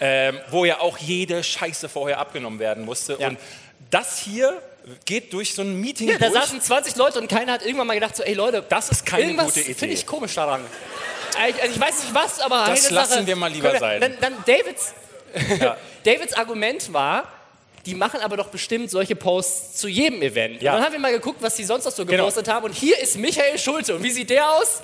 Ähm, 0.01 0.39
wo 0.49 0.63
ja 0.65 0.79
auch 0.79 0.97
jede 0.97 1.43
Scheiße 1.43 1.89
vorher 1.89 2.19
abgenommen 2.19 2.59
werden 2.59 2.85
musste. 2.85 3.17
Und 3.17 3.37
das 3.91 4.17
hier 4.19 4.61
geht 5.05 5.31
durch 5.33 5.53
so 5.53 5.61
ein 5.61 5.79
Meeting 5.79 6.09
Ja, 6.09 6.17
da 6.17 6.29
durch. 6.29 6.39
saßen 6.41 6.61
20 6.61 6.95
Leute 6.95 7.19
und 7.19 7.27
keiner 7.29 7.53
hat 7.53 7.63
irgendwann 7.65 7.87
mal 7.87 7.93
gedacht, 7.93 8.15
so, 8.15 8.23
ey 8.23 8.33
Leute, 8.33 8.63
Das 8.67 8.89
ist 8.89 9.05
keine 9.05 9.33
gute 9.35 9.59
Idee. 9.61 9.73
finde 9.73 9.93
ich 9.95 10.05
komisch 10.05 10.35
daran. 10.35 10.65
Ich, 11.47 11.61
also 11.61 11.73
ich 11.75 11.79
weiß 11.79 12.03
nicht 12.03 12.13
was, 12.13 12.39
aber 12.39 12.65
Das 12.67 12.85
eine 12.87 12.95
lassen 12.95 13.13
Sache, 13.13 13.27
wir 13.27 13.35
mal 13.35 13.51
lieber 13.51 13.69
können 13.69 13.79
sein. 13.79 14.01
Dann, 14.01 14.17
dann 14.19 14.33
Davids, 14.45 14.93
Ja. 15.59 15.77
Davids 16.03 16.33
Argument 16.33 16.91
war, 16.91 17.27
die 17.85 17.95
machen 17.95 18.19
aber 18.21 18.35
doch 18.37 18.47
bestimmt 18.47 18.89
solche 18.91 19.15
Posts 19.15 19.77
zu 19.77 19.87
jedem 19.87 20.21
Event. 20.21 20.61
Ja. 20.61 20.71
Und 20.73 20.77
dann 20.79 20.85
haben 20.85 20.93
wir 20.93 20.99
mal 20.99 21.11
geguckt, 21.11 21.41
was 21.41 21.55
die 21.55 21.63
sonst 21.63 21.85
noch 21.85 21.91
so 21.91 22.05
Genau. 22.05 22.23
gepostet 22.23 22.47
haben. 22.47 22.65
Und 22.65 22.73
hier 22.73 22.97
ist 22.99 23.17
Michael 23.17 23.57
Schulte. 23.57 23.95
Und 23.95 24.03
wie 24.03 24.11
sieht 24.11 24.29
der 24.29 24.49
aus? 24.51 24.81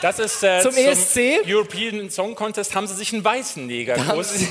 Das 0.00 0.18
ist 0.18 0.42
äh, 0.42 0.60
Zum 0.60 0.74
ESC? 0.76 1.46
European 1.46 2.10
Song 2.10 2.34
Contest 2.34 2.74
haben 2.74 2.86
sie 2.88 2.94
sich 2.94 3.12
einen 3.12 3.24
weißen 3.24 3.62
haben 3.62 3.66
Negerkuss. 3.68 4.32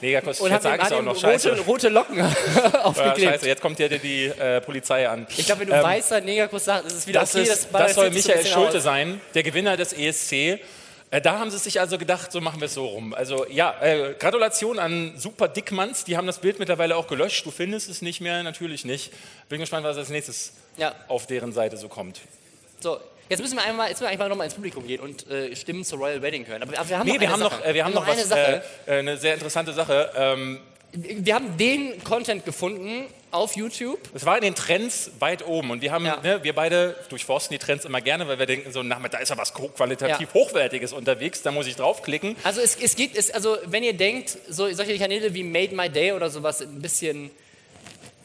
Ja, 0.00 0.06
Negerkuss, 0.08 0.40
Und 0.40 0.50
jetzt 0.50 0.64
haben 0.64 0.74
ihm, 0.74 0.78
sag 0.78 0.80
hat 0.82 0.90
ich 0.92 0.98
auch 0.98 1.02
noch 1.02 1.18
Scheiße. 1.18 1.50
rote, 1.50 1.60
rote 1.62 1.88
Locken 1.88 2.16
Ja, 2.54 2.82
aufgeklebt. 2.84 3.32
scheiße, 3.32 3.46
jetzt 3.48 3.62
kommt 3.62 3.78
ja 3.78 3.88
die, 3.88 3.98
die 3.98 4.24
äh, 4.26 4.60
Polizei 4.60 5.08
an. 5.08 5.26
ich 5.36 5.46
glaube, 5.46 5.62
wenn 5.62 5.68
du 5.68 5.74
Ähm, 5.74 5.82
weißer 5.82 6.20
Negerkuss 6.20 6.64
sagst, 6.66 6.86
ist 6.86 6.92
es 6.94 7.06
wieder 7.06 7.20
Das, 7.20 7.34
okay. 7.34 7.44
ist, 7.44 7.72
war 7.72 7.82
das 7.82 7.94
soll 7.94 8.06
so 8.06 8.10
Michael 8.14 8.36
bisschen 8.38 8.52
Schulte 8.52 8.76
aus. 8.78 8.82
sein, 8.84 9.20
der 9.34 9.42
Gewinner 9.42 9.76
des 9.76 9.92
ESC. 9.92 10.60
Äh, 11.12 11.20
da 11.20 11.38
haben 11.38 11.50
sie 11.52 11.58
sich 11.58 11.78
also 11.78 11.98
gedacht, 11.98 12.32
so 12.32 12.40
machen 12.40 12.60
wir 12.60 12.66
es 12.66 12.74
so 12.74 12.84
rum. 12.84 13.14
Also 13.14 13.46
ja, 13.48 13.74
äh, 13.80 14.14
Gratulation 14.18 14.78
an 14.80 15.14
Super 15.16 15.46
Dickmanns, 15.48 16.02
die 16.04 16.16
haben 16.16 16.26
das 16.26 16.38
Bild 16.38 16.58
mittlerweile 16.58 16.96
auch 16.96 17.06
gelöscht. 17.06 17.46
Du 17.46 17.50
findest 17.52 17.88
es 17.88 18.02
nicht 18.02 18.20
mehr, 18.20 18.42
natürlich 18.42 18.84
nicht. 18.84 19.12
Bin 19.48 19.60
gespannt, 19.60 19.84
was 19.86 19.96
als 19.96 20.08
nächstes 20.08 20.52
Ja. 20.76 20.94
auf 21.08 21.26
deren 21.28 21.52
Seite 21.52 21.76
so 21.76 21.88
kommt. 21.88 22.20
So, 22.80 22.98
jetzt 23.28 23.40
müssen 23.40 23.56
wir 23.56 23.64
einmal, 23.64 23.88
jetzt 23.88 23.96
müssen 24.00 24.08
wir 24.08 24.12
einfach 24.12 24.28
nochmal 24.28 24.46
ins 24.46 24.54
Publikum 24.54 24.86
gehen 24.86 25.00
und 25.00 25.28
äh, 25.30 25.54
Stimmen 25.56 25.84
zur 25.84 25.98
Royal 25.98 26.22
Wedding 26.22 26.46
hören. 26.46 26.62
Aber, 26.62 26.72
wir 26.88 26.98
haben 26.98 27.06
Nee, 27.06 27.14
noch 27.14 27.20
wir 27.20 27.28
eine 27.28 27.32
haben 27.32 27.40
Sache. 27.42 27.56
noch, 27.60 27.66
äh, 27.66 27.74
wir 27.74 27.84
haben 27.84 27.94
noch, 27.94 28.06
eine 28.06 28.20
was, 28.22 28.28
Sache. 28.28 28.62
äh, 28.86 28.96
äh, 28.96 28.98
eine 29.00 29.16
sehr 29.16 29.34
interessante 29.34 29.72
Sache. 29.72 30.10
Ähm, 30.16 30.60
Wir 30.92 31.34
haben 31.34 31.56
den 31.58 32.02
Content 32.04 32.44
gefunden 32.46 33.04
auf 33.30 33.54
YouTube. 33.56 33.98
Es 34.14 34.24
war 34.24 34.36
in 34.36 34.42
den 34.44 34.54
Trends 34.54 35.10
weit 35.18 35.46
oben 35.46 35.70
und 35.70 35.82
wir 35.82 35.92
haben, 35.92 36.06
Ja. 36.06 36.18
ne, 36.22 36.42
wir 36.42 36.54
beide 36.54 36.96
durchforsten 37.10 37.52
die 37.54 37.58
Trends 37.58 37.84
immer 37.84 38.00
gerne, 38.00 38.26
weil 38.28 38.38
wir 38.38 38.46
denken 38.46 38.72
so, 38.72 38.82
na, 38.82 38.98
da 39.10 39.18
ist 39.18 39.28
ja 39.28 39.36
was 39.36 39.52
qualitativ 39.52 40.28
Ja. 40.28 40.34
Hochwertiges 40.34 40.92
unterwegs, 40.94 41.42
da 41.42 41.50
muss 41.50 41.66
ich 41.66 41.76
draufklicken. 41.76 42.34
Also 42.44 42.62
es, 42.62 42.76
es 42.76 42.96
geht, 42.96 43.14
es, 43.14 43.30
also 43.30 43.58
wenn 43.66 43.82
ihr 43.82 43.92
denkt, 43.94 44.38
so, 44.48 44.72
solche 44.72 44.96
Kanäle 44.96 45.34
wie 45.34 45.42
Made 45.42 45.74
My 45.74 45.90
Day 45.90 46.12
oder 46.12 46.30
sowas 46.30 46.62
ein 46.62 46.80
bisschen 46.80 47.30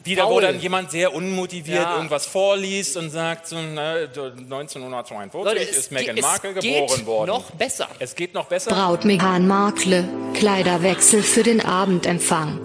Die 0.06 0.16
da, 0.16 0.26
wo 0.26 0.32
Faul. 0.32 0.42
dann 0.42 0.60
jemand 0.60 0.90
sehr 0.92 1.14
unmotiviert 1.14 1.84
Ja. 1.84 1.96
irgendwas 1.98 2.26
vorliest 2.26 2.98
und 2.98 3.12
sagt, 3.12 3.48
so, 3.48 3.56
ne, 3.56 4.10
1942 4.16 5.44
Leute, 5.54 5.70
es, 5.70 5.78
ist 5.78 5.92
Meghan 5.92 6.16
geht, 6.16 6.24
Markle 6.24 6.50
es 6.50 6.56
geboren 6.64 6.96
geht 6.98 7.06
worden. 7.06 7.28
noch 7.30 7.52
besser. 7.52 7.88
Es 8.00 8.16
geht 8.16 8.34
noch 8.34 8.46
besser. 8.46 8.72
Braut 8.72 9.06
Meghan 9.06 9.48
Markle, 9.48 10.08
Kleiderwechsel 10.34 11.22
für 11.22 11.44
den 11.44 11.62
Abendempfang. 11.62 12.60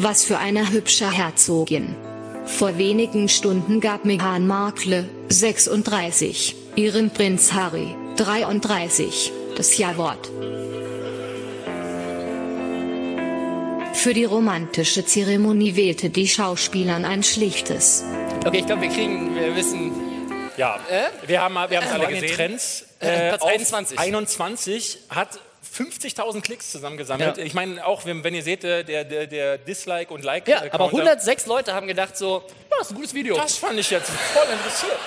Was 0.00 0.24
für 0.24 0.38
eine 0.38 0.70
hübsche 0.70 1.10
Herzogin. 1.10 1.94
Vor 2.46 2.78
wenigen 2.78 3.28
Stunden 3.28 3.80
gab 3.80 4.04
Meghan 4.04 4.46
Markle, 4.46 5.08
36, 5.28 6.56
ihren 6.76 7.10
Prinz 7.10 7.52
Harry, 7.52 7.94
33, 8.16 9.32
das 9.56 9.76
Ja-Wort. 9.76 10.30
Für 14.02 14.14
die 14.14 14.24
romantische 14.24 15.04
Zeremonie 15.04 15.74
wählte 15.76 16.08
die 16.10 16.28
Schauspielerin 16.28 17.04
ein 17.04 17.22
schlichtes. 17.22 18.04
Okay, 18.46 18.58
ich 18.60 18.66
glaube, 18.66 18.82
wir 18.82 18.88
kriegen, 18.90 19.34
wir 19.34 19.54
wissen, 19.56 19.92
Ja, 20.56 20.78
wir 21.26 21.40
haben 21.42 21.54
wir 21.54 21.60
haben 21.62 21.72
es 21.74 21.90
alle 21.92 22.04
Wollen 22.04 22.14
wir 22.14 22.20
gesehen. 22.22 22.36
Trends? 22.36 22.86
Äh, 23.00 23.28
Platz 23.30 23.42
auf 23.42 23.48
21. 23.48 23.98
21 23.98 24.98
hat 25.10 25.40
50.000 25.76 26.40
Klicks 26.42 26.70
zusammengesammelt. 26.70 27.36
Ja. 27.38 27.44
Ich 27.44 27.54
meine, 27.54 27.84
auch 27.84 28.04
wenn, 28.06 28.22
wenn 28.24 28.34
ihr 28.34 28.42
seht, 28.42 28.64
äh, 28.64 28.84
der, 28.84 29.04
der, 29.04 29.26
der 29.26 29.58
Dislike 29.58 30.12
und 30.14 30.22
Like. 30.24 30.46
Ja, 30.48 30.64
äh, 30.64 30.70
aber 30.70 30.88
Counter- 30.90 31.02
106 31.12 31.46
Leute 31.46 31.74
haben 31.74 31.86
gedacht 31.88 32.16
so, 32.16 32.44
"Ja, 32.70 32.76
das 32.78 32.86
ist 32.86 32.92
ein 32.92 32.96
gutes 32.96 33.14
Video. 33.14 33.36
Das 33.36 33.56
fand 33.56 33.78
ich 33.78 33.90
jetzt 33.90 34.10
voll 34.10 34.46
interessiert. 34.52 34.98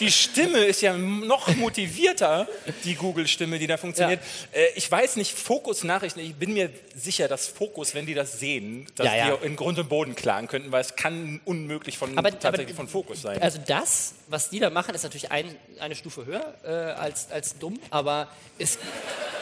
Die 0.00 0.12
Stimme 0.12 0.58
ist 0.64 0.82
ja 0.82 0.96
noch 0.96 1.48
motivierter, 1.56 2.46
die 2.84 2.94
Google-Stimme, 2.94 3.58
die 3.58 3.66
da 3.66 3.76
funktioniert. 3.76 4.20
Äh, 4.52 4.66
ich 4.74 4.90
weiß 4.90 5.16
nicht, 5.16 5.32
Fokus-Nachrichten, 5.36 6.20
ich 6.20 6.34
bin 6.34 6.52
mir 6.52 6.70
sicher, 6.94 7.28
dass 7.28 7.46
Fokus, 7.48 7.94
wenn 7.94 8.04
die 8.06 8.14
das 8.14 8.38
sehen, 8.38 8.86
dass 8.96 9.06
Ja, 9.06 9.16
ja. 9.16 9.26
wir 9.28 9.42
in 9.42 9.56
Grund 9.56 9.78
und 9.78 9.88
Boden 9.88 10.14
klagen 10.14 10.48
könnten, 10.48 10.70
weil 10.72 10.80
es 10.82 10.96
kann 10.96 11.40
unmöglich 11.44 11.96
von, 11.98 12.16
Aber- 12.18 12.30
tatsächlich 12.30 12.68
aber- 12.68 12.76
von 12.76 12.88
Fokus 12.88 13.22
sein. 13.22 13.40
Also 13.40 13.58
das, 13.66 14.14
was 14.28 14.50
die 14.50 14.58
da 14.60 14.70
machen, 14.70 14.94
ist 14.94 15.02
natürlich 15.02 15.30
ein, 15.30 15.54
eine 15.80 15.94
Stufe 15.94 16.26
höher 16.26 16.54
äh, 16.64 16.68
als, 16.68 17.30
als 17.30 17.58
dumm, 17.58 17.78
aber 17.90 18.28
es, 18.58 18.78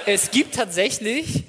es 0.06 0.30
gibt 0.30 0.54
tatsächlich 0.54 1.44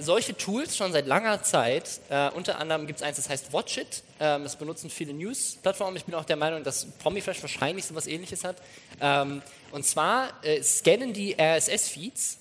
solche 0.00 0.36
Tools 0.36 0.76
schon 0.76 0.92
seit 0.92 1.06
langer 1.06 1.42
Zeit. 1.42 2.00
Äh, 2.08 2.30
unter 2.30 2.58
anderem 2.58 2.86
gibt 2.86 2.98
es 2.98 3.02
eins, 3.04 3.16
das 3.16 3.28
heißt 3.28 3.52
Watchit. 3.52 4.02
Ähm, 4.18 4.42
das 4.42 4.56
benutzen 4.56 4.90
viele 4.90 5.12
News-Plattformen. 5.12 5.96
Ich 5.96 6.04
bin 6.04 6.14
auch 6.14 6.24
der 6.24 6.36
Meinung, 6.36 6.64
dass 6.64 6.86
Promiflash 6.98 7.40
wahrscheinlich 7.42 7.84
so 7.84 7.94
was 7.94 8.06
ähnliches 8.06 8.44
hat. 8.44 8.56
Ähm, 9.00 9.42
und 9.72 9.84
zwar 9.84 10.32
äh, 10.42 10.62
scannen 10.62 11.12
die 11.12 11.36
RSS-Feeds 11.38 12.38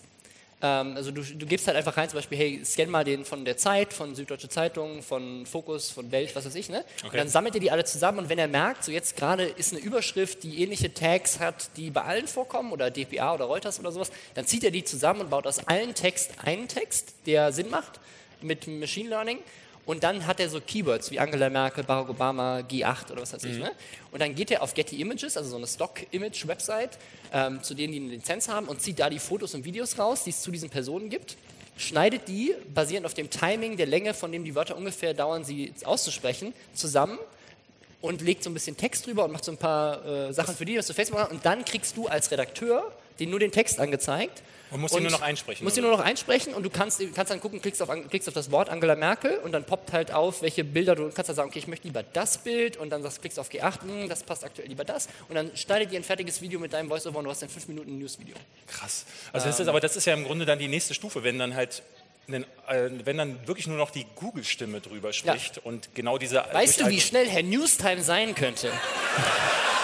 ähm, 0.66 0.96
also 0.98 1.12
du, 1.12 1.22
du 1.22 1.46
gibst 1.46 1.68
halt 1.68 1.78
einfach 1.78 1.96
rein, 1.96 2.10
zum 2.10 2.18
Beispiel, 2.18 2.38
hey, 2.38 2.62
scan 2.66 2.88
mal 2.90 3.04
den 3.04 3.24
von 3.24 3.46
der 3.46 3.58
Zeit, 3.58 3.94
von 3.94 4.16
Süddeutsche 4.16 4.50
Zeitung, 4.50 5.04
von 5.04 5.46
Fokus, 5.46 5.92
von 5.92 6.12
Welt, 6.12 6.36
was 6.36 6.46
weiß 6.46 6.56
ich, 6.56 6.70
ne? 6.70 6.80
Und 7.04 7.10
Okay. 7.10 7.18
dann 7.18 7.30
sammelt 7.30 7.54
er 7.56 7.62
die 7.62 7.70
alle 7.72 7.86
zusammen 7.86 8.20
und 8.20 8.30
wenn 8.30 8.40
er 8.40 8.48
merkt, 8.48 8.84
so 8.84 8.92
jetzt 8.92 9.16
gerade 9.16 9.44
ist 9.44 9.74
eine 9.74 9.82
Überschrift, 9.82 10.44
die 10.44 10.64
ähnliche 10.64 10.94
Tags 10.94 11.40
hat, 11.40 11.70
die 11.78 11.92
bei 11.92 12.02
allen 12.02 12.28
vorkommen 12.28 12.72
oder 12.72 12.90
DPA 12.90 13.34
oder 13.36 13.46
Reuters 13.46 13.80
oder 13.80 13.92
sowas, 13.92 14.12
dann 14.34 14.46
zieht 14.48 14.64
er 14.64 14.72
die 14.72 14.84
zusammen 14.84 15.22
und 15.22 15.30
baut 15.30 15.46
aus 15.46 15.60
allen 15.68 15.94
Text 15.94 16.32
einen 16.44 16.68
Text, 16.68 17.14
der 17.28 17.52
Sinn 17.52 17.70
macht 17.70 18.00
mit 18.42 18.68
Machine 18.68 19.10
Learning. 19.10 19.40
Und 19.86 20.04
dann 20.04 20.26
hat 20.26 20.40
er 20.40 20.50
so 20.50 20.60
Keywords 20.60 21.12
wie 21.12 21.20
Angela 21.20 21.50
Merkel, 21.50 21.84
Barack 21.84 22.10
Obama, 22.10 22.60
G8 22.60 23.12
oder 23.12 23.22
was 23.22 23.34
weiß 23.34 23.44
ich. 23.44 23.58
Mhm. 23.58 23.64
Ne? 23.64 23.72
Und 24.12 24.20
dann 24.22 24.34
geht 24.34 24.50
er 24.50 24.64
auf 24.64 24.74
Getty 24.74 25.00
Images, 25.00 25.38
also 25.38 25.52
so 25.52 25.58
eine 25.58 25.68
Stock-Image-Website, 25.68 26.98
ähm, 27.32 27.62
zu 27.62 27.76
denen 27.76 27.94
die 27.94 28.00
eine 28.00 28.10
Lizenz 28.10 28.48
haben 28.48 28.68
und 28.68 28.82
zieht 28.82 29.00
da 29.00 29.10
die 29.10 29.20
Fotos 29.20 29.54
und 29.54 29.64
Videos 29.64 30.00
raus, 30.00 30.24
die 30.24 30.32
es 30.32 30.42
zu 30.42 30.50
diesen 30.50 30.70
Personen 30.70 31.10
gibt, 31.10 31.38
schneidet 31.78 32.28
die, 32.28 32.56
basierend 32.74 33.06
auf 33.06 33.14
dem 33.14 33.30
Timing, 33.30 33.78
der 33.78 33.86
Länge, 33.86 34.14
von 34.14 34.32
dem 34.32 34.44
die 34.44 34.56
Wörter 34.56 34.76
ungefähr 34.76 35.14
dauern, 35.14 35.44
sie 35.44 35.74
auszusprechen, 35.84 36.54
zusammen 36.74 37.20
und 38.02 38.22
legt 38.22 38.44
so 38.44 38.50
ein 38.50 38.54
bisschen 38.54 38.78
Text 38.78 39.06
drüber 39.06 39.26
und 39.26 39.32
macht 39.32 39.46
so 39.46 39.52
ein 39.52 39.58
paar 39.58 40.06
äh, 40.06 40.34
Sachen 40.34 40.56
für 40.56 40.66
die, 40.66 40.78
was 40.78 40.88
du 40.88 40.94
Facebook 40.94 41.20
machst. 41.20 41.32
Und 41.32 41.46
dann 41.46 41.66
kriegst 41.66 41.98
du 41.98 42.08
als 42.08 42.32
Redakteur 42.32 42.92
den 43.20 43.30
nur 43.30 43.40
den 43.40 43.52
Text 43.52 43.80
angezeigt. 43.80 44.42
Und 44.76 44.82
musst 44.82 44.96
ihn 44.96 45.04
nur 45.04 45.12
noch 45.12 45.22
einsprechen, 45.22 45.64
Musst 45.64 45.78
ihn 45.78 45.84
oder? 45.84 45.92
nur 45.92 45.98
noch 46.00 46.06
einsprechen 46.06 46.54
und 46.54 46.64
du 46.64 46.70
kannst, 46.70 47.02
kannst 47.16 47.32
dann 47.32 47.40
gucken, 47.40 47.62
klickst 47.62 47.82
auf, 47.82 47.90
klickst 48.10 48.28
auf 48.28 48.34
das 48.34 48.52
Wort 48.52 48.70
Angela 48.70 48.96
Merkel 48.96 49.38
und 49.38 49.54
dann 49.54 49.64
poppt 49.64 49.94
halt 49.94 50.12
auf, 50.12 50.42
welche 50.42 50.64
Bilder 50.64 50.96
du 50.96 51.10
kannst 51.10 51.30
dann 51.30 51.36
sagen, 51.36 51.50
okay, 51.50 51.60
ich 51.60 51.68
möchte 51.68 51.88
lieber 51.88 52.04
das 52.04 52.38
Bild 52.40 52.78
und 52.78 52.90
dann 52.90 53.02
sagst, 53.02 53.22
klickst 53.22 53.40
auf 53.40 53.50
G8, 53.50 53.82
hm, 53.82 54.10
das 54.10 54.24
passt 54.24 54.44
aktuell 54.44 54.68
lieber 54.68 54.84
das 54.84 55.08
und 55.30 55.36
dann 55.36 55.56
schneidet 55.56 55.92
dir 55.92 56.00
ein 56.00 56.04
fertiges 56.04 56.42
Video 56.42 56.60
mit 56.60 56.74
deinem 56.74 56.90
Voiceover 56.90 57.20
und 57.20 57.26
du 57.26 57.32
hast 57.32 57.42
dann 57.42 57.50
fünf 57.50 57.68
Minuten 57.70 57.92
ein 57.92 58.00
News-Video. 58.00 58.36
Krass. 58.68 59.06
Also 59.32 59.48
das 59.48 59.56
ist, 59.60 59.64
Ähm. 59.66 59.70
aber 59.70 59.80
das 59.80 59.96
ist 59.96 60.06
ja 60.06 60.14
im 60.14 60.26
Grunde 60.26 60.46
dann 60.46 60.60
die 60.60 60.68
nächste 60.68 60.94
Stufe, 60.94 61.24
wenn 61.24 61.40
dann 61.40 61.56
halt 61.56 61.82
einen, 62.28 62.44
äh, 62.68 62.90
wenn 63.06 63.18
dann 63.18 63.48
wirklich 63.48 63.68
nur 63.68 63.78
noch 63.78 63.92
die 63.92 64.06
Google-Stimme 64.16 64.82
drüber 64.82 65.14
spricht 65.14 65.60
und 65.60 65.94
genau 65.96 66.18
diese. 66.18 66.44
Weißt 66.52 66.82
du, 66.82 66.90
wie 66.90 67.00
schnell 67.00 67.30
Herr 67.30 67.44
Newstime 67.44 68.02
sein 68.04 68.36
könnte? 68.36 68.72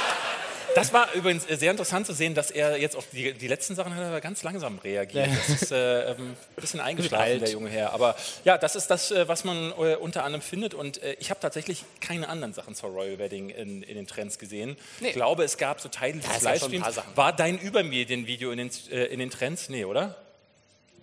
Das 0.76 0.94
war 0.94 1.12
übrigens 1.14 1.50
äh, 1.50 1.58
sehr 1.58 1.72
interessant 1.72 2.06
zu 2.06 2.14
sehen, 2.14 2.36
dass 2.36 2.52
er 2.52 2.78
jetzt 2.78 2.96
auf 2.96 3.08
die, 3.12 3.34
die 3.34 3.48
letzten 3.48 3.76
Sachen 3.76 3.96
hat 3.96 4.04
er 4.04 4.22
ganz 4.22 4.44
langsam 4.44 4.80
reagiert. 4.80 5.28
Ja. 5.28 5.34
Das 5.48 5.62
ist 5.62 5.72
äh, 5.72 6.12
ähm, 6.12 6.18
ein 6.32 6.38
bisschen 6.56 6.80
eingeschlafen, 6.80 7.40
der 7.40 7.50
junge 7.50 7.70
Herr. 7.70 7.94
Aber 7.94 8.16
ja, 8.44 8.58
das 8.58 8.76
ist 8.76 8.88
das, 8.88 9.12
äh, 9.12 9.28
was 9.28 9.44
man 9.44 9.72
äh, 9.72 9.96
unter 9.96 10.24
anderem 10.24 10.42
findet. 10.42 10.74
Und 10.74 11.02
äh, 11.04 11.16
ich 11.20 11.30
habe 11.30 11.40
tatsächlich 11.40 11.84
keine 12.00 12.30
anderen 12.30 12.54
Sachen 12.54 12.76
zur 12.76 12.90
Royal 12.90 13.20
Wedding 13.20 13.50
in, 13.50 13.84
in 13.84 13.96
den 13.96 14.08
Trends 14.08 14.40
gesehen. 14.40 14.78
Nee. 15.00 15.08
Ich 15.08 15.14
glaube, 15.14 15.44
es 15.44 15.58
gab 15.58 15.82
so 15.82 15.90
Teile 15.90 16.20
des 16.20 16.26
Ja, 16.26 16.52
Livestreams. 16.52 16.96
Sachen. 16.96 17.16
War 17.16 17.34
dein 17.34 17.60
Übermedien-Video 17.60 18.52
in, 18.52 18.58
den, 18.58 18.72
äh, 18.92 19.06
in 19.06 19.20
den 19.20 19.30
Trends? 19.30 19.70
Nee, 19.70 19.86
oder? 19.86 20.16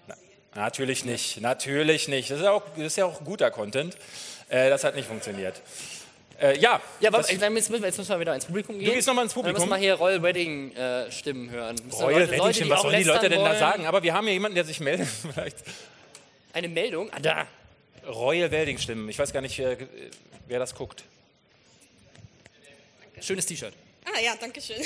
Na, 0.07 0.17
natürlich 0.55 1.05
nicht. 1.05 1.41
Natürlich 1.41 2.09
nicht. 2.09 2.31
Das 2.31 2.39
ist 2.39 2.45
ja 2.45 2.53
auch, 2.53 2.63
das 2.77 2.87
ist 2.87 2.97
ja 2.97 3.05
auch 3.05 3.23
guter 3.25 3.51
Content. 3.51 3.97
Äh, 4.49 4.71
das 4.71 4.85
hat 4.85 4.95
nicht 4.95 5.09
funktioniert. 5.09 5.61
Äh, 6.41 6.57
ja, 6.59 6.81
Ja, 7.01 7.11
das- 7.11 7.31
jetzt 7.31 7.51
müssen 7.51 7.73
wir, 7.73 7.81
jetzt 7.81 7.99
müssen 7.99 8.11
wir 8.11 8.21
wieder 8.21 8.35
ins 8.35 8.45
Publikum 8.45 8.79
gehen. 8.79 8.93
gehst 8.93 9.09
noch 9.09 9.15
mal 9.15 9.23
ins 9.25 9.33
Dann 9.35 9.43
Publikum? 9.43 9.69
müssen 9.69 9.71
wir 9.71 9.77
hier 9.85 9.95
Royal 9.95 10.23
Wedding 10.23 10.73
äh, 10.77 11.11
Stimmen 11.11 11.51
hören. 11.51 11.77
Royal 11.93 12.13
Leute- 12.13 12.27
Wedding 12.31 12.39
Leute, 12.39 12.55
Stimmen, 12.55 12.71
was 12.71 12.83
sollen 12.83 12.97
die 12.97 13.03
Leute 13.05 13.29
denn 13.29 13.41
da 13.41 13.49
wollen. 13.51 13.59
sagen? 13.59 13.87
Aber 13.87 14.03
wir 14.05 14.13
haben 14.15 14.25
hier 14.27 14.35
jemanden, 14.35 14.55
der 14.55 14.65
sich 14.65 14.79
meldet. 14.79 15.09
Vielleicht. 15.35 15.57
Eine 16.53 16.69
Meldung? 16.69 17.11
Ah, 17.13 17.19
da. 17.21 17.47
Royal 18.07 18.51
Wedding 18.53 18.79
Stimmen. 18.79 19.09
Ich 19.09 19.19
weiß 19.19 19.33
gar 19.33 19.41
nicht, 19.41 19.59
äh, 19.59 19.77
wer 20.47 20.59
das 20.61 20.75
guckt. 20.75 21.03
Schönes 23.21 23.47
T-Shirt. 23.47 23.73
Ah 24.05 24.21
ja, 24.21 24.35
danke 24.41 24.61
schön. 24.61 24.77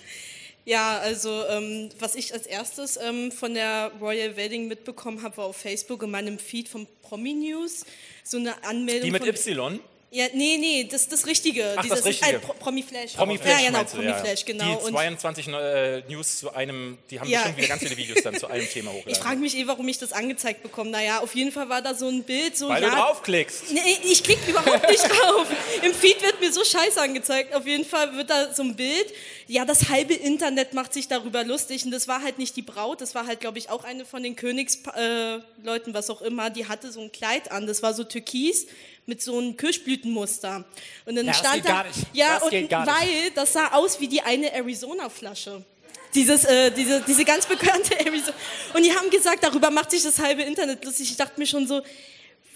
ja, 0.64 0.98
also 0.98 1.44
ähm, 1.48 1.90
was 1.98 2.14
ich 2.14 2.32
als 2.32 2.46
erstes 2.46 2.96
ähm, 2.96 3.30
von 3.30 3.52
der 3.54 3.92
Royal 4.00 4.36
Wedding 4.36 4.66
mitbekommen 4.66 5.22
habe, 5.22 5.36
war 5.36 5.44
auf 5.44 5.56
Facebook 5.58 6.02
in 6.02 6.10
meinem 6.10 6.38
Feed 6.38 6.68
von 6.68 6.86
Promi 7.02 7.34
News 7.34 7.84
so 8.24 8.38
eine 8.38 8.64
Anmeldung. 8.64 9.04
Die 9.04 9.10
mit 9.10 9.22
von, 9.22 9.28
Y? 9.28 9.80
Ja, 10.16 10.26
nee, 10.32 10.56
nee, 10.58 10.88
das 10.90 11.08
das 11.08 11.26
Richtige. 11.26 11.74
Ach, 11.76 11.82
das 11.82 11.90
Dieses, 11.90 12.04
Richtige. 12.06 12.36
Äh, 12.36 12.38
Pro 12.38 12.54
Promi 12.54 12.82
Flash. 12.82 13.12
Promi 13.12 13.36
Flash 13.36 13.60
Ja, 13.60 13.66
genau, 13.66 13.78
meinst 13.78 13.92
du, 13.92 13.96
Promi 13.98 14.10
ja. 14.10 14.16
Flash, 14.16 14.44
genau. 14.46 14.64
Die 14.64 14.84
Und 14.86 14.92
22 14.92 15.48
äh, 15.48 16.00
News 16.08 16.38
zu 16.38 16.54
einem, 16.54 16.96
die 17.10 17.20
haben 17.20 17.28
Ja. 17.28 17.40
bestimmt 17.40 17.58
wieder 17.58 17.68
ganz 17.68 17.82
viele 17.82 17.96
Videos 17.98 18.22
dann 18.22 18.34
zu 18.38 18.46
einem 18.46 18.66
Thema 18.66 18.92
ich 18.92 18.96
hochgeladen. 18.98 19.22
frage 19.22 19.40
mich 19.40 19.56
eh, 19.58 19.66
warum 19.66 19.86
ich 19.88 19.98
das 19.98 20.12
angezeigt 20.12 20.62
bekomme. 20.62 20.88
Naja, 20.90 21.20
auf 21.20 21.34
jeden 21.34 21.52
Fall 21.52 21.68
war 21.68 21.82
da 21.82 21.94
so 21.94 22.08
ein 22.08 22.22
Bild, 22.22 22.56
so 22.56 22.70
Weil 22.70 22.82
ja, 22.82 22.88
du 22.88 22.96
draufklickst. 22.96 23.72
Nee, 23.72 23.98
ich 24.04 24.24
klicke 24.24 24.50
überhaupt 24.50 24.88
nicht 24.88 25.02
drauf. 25.08 25.46
Im 25.82 25.92
Feed 25.92 26.22
wird 26.22 26.40
mir 26.40 26.50
so 26.50 26.64
scheiße 26.64 26.98
angezeigt. 27.00 27.54
Auf 27.54 27.66
jeden 27.66 27.84
Fall 27.84 28.16
wird 28.16 28.30
da 28.30 28.54
so 28.54 28.62
ein 28.62 28.74
Bild. 28.74 29.12
Ja, 29.48 29.64
das 29.64 29.88
halbe 29.90 30.14
Internet 30.14 30.74
macht 30.74 30.92
sich 30.92 31.06
darüber 31.06 31.44
lustig. 31.44 31.84
Und 31.84 31.92
das 31.92 32.08
war 32.08 32.22
halt 32.22 32.38
nicht 32.38 32.56
die 32.56 32.62
Braut, 32.62 33.00
das 33.00 33.14
war 33.14 33.26
halt, 33.26 33.40
glaube 33.40 33.58
ich, 33.58 33.70
auch 33.70 33.84
eine 33.84 34.04
von 34.04 34.22
den 34.22 34.34
Königsleuten, 34.34 35.44
äh, 35.92 35.94
was 35.94 36.10
auch 36.10 36.20
immer. 36.22 36.50
Die 36.50 36.66
hatte 36.66 36.90
so 36.90 37.00
ein 37.00 37.12
Kleid 37.12 37.52
an. 37.52 37.66
Das 37.66 37.82
war 37.82 37.94
so 37.94 38.02
türkis 38.02 38.66
mit 39.06 39.22
so 39.22 39.38
einem 39.38 39.56
Kirschblütenmuster. 39.56 40.64
Und 41.04 41.14
dann 41.14 41.26
Ja, 41.26 41.34
stand 41.34 41.68
da, 41.68 41.84
ja, 42.12 42.40
Das 42.40 42.42
und 42.42 42.70
weil 42.70 43.30
das 43.34 43.52
sah 43.52 43.68
aus 43.68 44.00
wie 44.00 44.08
die 44.08 44.20
eine 44.20 44.52
Arizona-Flasche. 44.52 45.64
Dieses, 46.14 46.44
äh, 46.44 46.70
diese, 46.72 47.02
diese 47.02 47.24
ganz 47.24 47.46
bekannte 47.46 47.98
Arizona. 48.00 48.34
Und 48.74 48.82
die 48.84 48.92
haben 48.92 49.10
gesagt, 49.10 49.44
darüber 49.44 49.70
macht 49.70 49.90
sich 49.92 50.02
das 50.02 50.18
halbe 50.18 50.42
Internet 50.42 50.84
lustig. 50.84 51.10
Ich 51.10 51.16
dachte 51.16 51.38
mir 51.38 51.46
schon 51.46 51.68
so, 51.68 51.82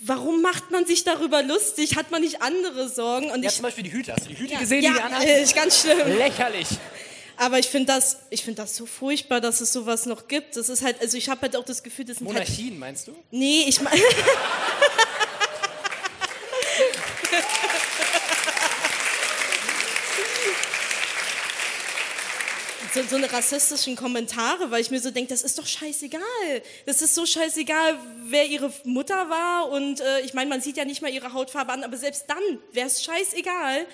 warum 0.01 0.43
macht 0.43 0.71
man 0.71 0.87
sich 0.87 1.05
darüber 1.05 1.43
lustig? 1.43 1.97
Hat 1.97 2.11
man 2.11 2.23
nicht 2.23 2.43
andere 2.43 2.89
Sorgen? 2.89 3.31
Und 3.31 3.43
Ja, 3.43 3.49
ich, 3.49 3.57
zum 3.57 3.63
Beispiel 3.65 3.85
die 3.85 3.93
Hüte. 3.93 4.13
Hast 4.13 4.25
du 4.25 4.31
die 4.31 4.39
Hüte 4.39 4.55
ja, 4.55 4.61
gesehen, 4.61 4.83
ja, 4.83 5.21
die 5.21 5.27
äh, 5.27 5.43
ist 5.43 5.55
ganz 5.55 5.81
schlimm. 5.81 5.99
Lächerlich. 6.17 6.69
Aber 7.37 7.59
ich 7.59 7.69
finde 7.69 7.87
das, 7.95 8.19
ich 8.29 8.45
finde 8.45 8.61
das 8.63 8.77
so 8.77 8.85
furchtbar, 8.85 9.41
dass 9.41 9.63
es 9.63 9.73
sowas 9.73 10.05
noch 10.05 10.29
gibt. 10.29 10.57
Das 10.57 10.69
ist 10.69 10.83
halt, 10.83 11.01
also 11.01 11.17
ich 11.17 11.29
habe 11.31 11.41
halt 11.41 11.57
auch 11.57 11.65
das 11.65 11.83
Gefühl, 11.83 12.05
das 12.05 12.19
sind 12.19 12.27
halt, 12.27 12.37
Monarchien, 12.37 12.79
meinst 12.79 13.09
du? 13.09 13.13
nee, 13.31 13.65
ich 13.67 13.81
meine, 13.81 13.99
so, 22.95 23.03
so 23.03 23.17
eine 23.17 23.33
rassistischen 23.33 23.97
Kommentare, 23.97 24.71
weil 24.71 24.81
ich 24.81 24.91
mir 24.91 25.01
so 25.01 25.11
denke, 25.11 25.31
das 25.31 25.43
ist 25.43 25.59
doch 25.59 25.67
scheißegal. 25.67 26.21
Das 26.87 27.03
ist 27.03 27.15
so 27.15 27.27
scheißegal, 27.27 27.99
wer 28.25 28.47
ihre 28.47 28.73
Mutter 28.85 29.29
war 29.29 29.71
und 29.71 30.01
äh, 30.01 30.21
ich 30.21 30.35
meine, 30.35 30.51
man 30.51 30.61
sieht 30.61 30.77
ja 30.77 30.85
nicht 30.85 31.03
mal 31.03 31.11
ihre 31.13 31.33
Hautfarbe 31.33 31.73
an, 31.73 31.85
aber 31.85 31.97
selbst 31.97 32.25
dann 32.29 32.59
wäre 32.73 32.87
es 32.87 33.03
scheißegal. 33.03 33.87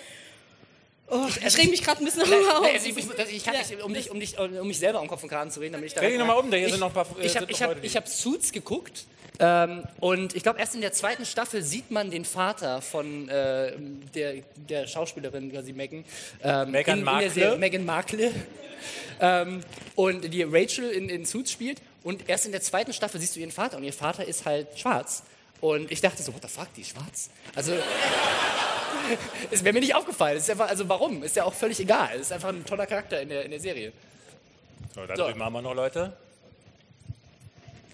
Oh, 1.09 1.27
ich, 1.29 1.59
reg 1.59 1.71
mich 1.71 1.83
gerade 1.85 2.03
ein 2.03 2.05
bisschen 2.05 2.29
darüber 2.29 2.59
auf. 2.61 2.67
also 2.67 2.89
ich, 2.89 2.97
ich, 2.97 3.37
ich 3.37 3.45
kann 3.45 3.55
Ja. 3.55 3.61
nicht, 3.61 3.83
um, 3.83 3.95
dich, 3.95 4.11
um, 4.11 4.19
dich, 4.19 4.39
um 4.39 4.67
mich 4.67 4.79
selber 4.79 5.01
um 5.01 5.07
Kopf 5.07 5.23
und 5.23 5.29
Kragen 5.29 5.51
zu 5.51 5.61
reden, 5.61 5.75
damit 5.75 5.89
ich 5.89 5.95
da. 5.95 6.01
Dreh 6.01 6.11
dich 6.11 6.19
noch 6.19 6.27
mal 6.27 6.35
um, 6.35 6.51
da 6.51 6.57
hier 6.57 6.67
ich, 6.67 6.73
sind 6.73 6.81
noch 6.81 6.89
ein 6.89 6.95
paar, 6.95 7.07
äh, 7.21 7.27
Ich 7.27 7.37
habe 7.37 7.47
ich 7.51 7.63
hab, 7.63 7.85
ich 7.85 7.97
hab 7.97 8.09
Suits 8.09 8.51
geguckt. 8.53 9.07
Ähm, 9.39 9.83
und 10.01 10.35
ich 10.35 10.43
glaube, 10.43 10.59
erst 10.59 10.75
in 10.75 10.81
der 10.81 10.93
zweiten 10.93 11.27
Staffel 11.27 11.63
sieht 11.63 11.91
man 11.91 12.11
den 12.11 12.25
Vater 12.25 12.81
von 12.81 13.29
äh, 13.29 13.73
der, 14.15 14.43
der 14.69 14.87
Schauspielerin, 14.87 15.53
quasi 15.53 15.73
Megan. 15.75 16.05
Ähm, 16.43 16.71
Meghan 16.71 16.99
in, 17.01 17.05
Markle? 17.05 17.59
Meghan 17.59 17.85
Markle. 17.85 18.33
ähm, 19.21 19.61
und 19.95 20.33
die 20.33 20.43
Rachel 20.43 20.91
in, 20.91 21.09
in 21.09 21.25
Suits 21.27 21.53
spielt. 21.53 21.81
Und 22.03 22.29
erst 22.29 22.47
in 22.47 22.53
der 22.53 22.63
zweiten 22.63 22.93
Staffel 22.93 23.21
siehst 23.21 23.37
du 23.37 23.41
ihren 23.41 23.51
Vater. 23.53 23.77
Und 23.77 23.85
ihr 23.85 23.93
Vater 23.93 24.25
ist 24.25 24.45
halt 24.47 24.69
schwarz. 24.79 25.23
Und 25.61 25.91
ich 25.93 26.01
dachte 26.01 26.23
so, 26.23 26.33
what 26.35 26.43
the 26.43 26.49
fuck, 26.49 26.73
die 26.75 26.81
ist 26.83 26.91
schwarz? 26.91 27.31
Also, 27.55 27.73
es 29.51 29.63
wäre 29.65 29.73
mir 29.73 29.81
nicht 29.81 29.95
aufgefallen. 29.95 30.39
Ist 30.39 30.51
einfach, 30.51 30.69
also 30.69 30.89
warum? 30.89 31.23
Ist 31.23 31.37
ja 31.37 31.45
auch 31.45 31.55
völlig 31.55 31.79
egal. 31.81 32.11
Es 32.15 32.23
ist 32.23 32.33
einfach 32.33 32.49
ein 32.51 32.65
toller 32.65 32.87
Charakter 32.87 33.21
in 33.21 33.29
der, 33.29 33.45
in 33.45 33.51
der 33.51 33.61
Serie. 33.61 33.93
So, 34.95 35.07
da 35.07 35.17
So. 35.17 35.25
drüben 35.27 35.43
haben 35.43 35.53
wir 35.53 35.63
noch 35.63 35.75
Leute. 35.75 36.17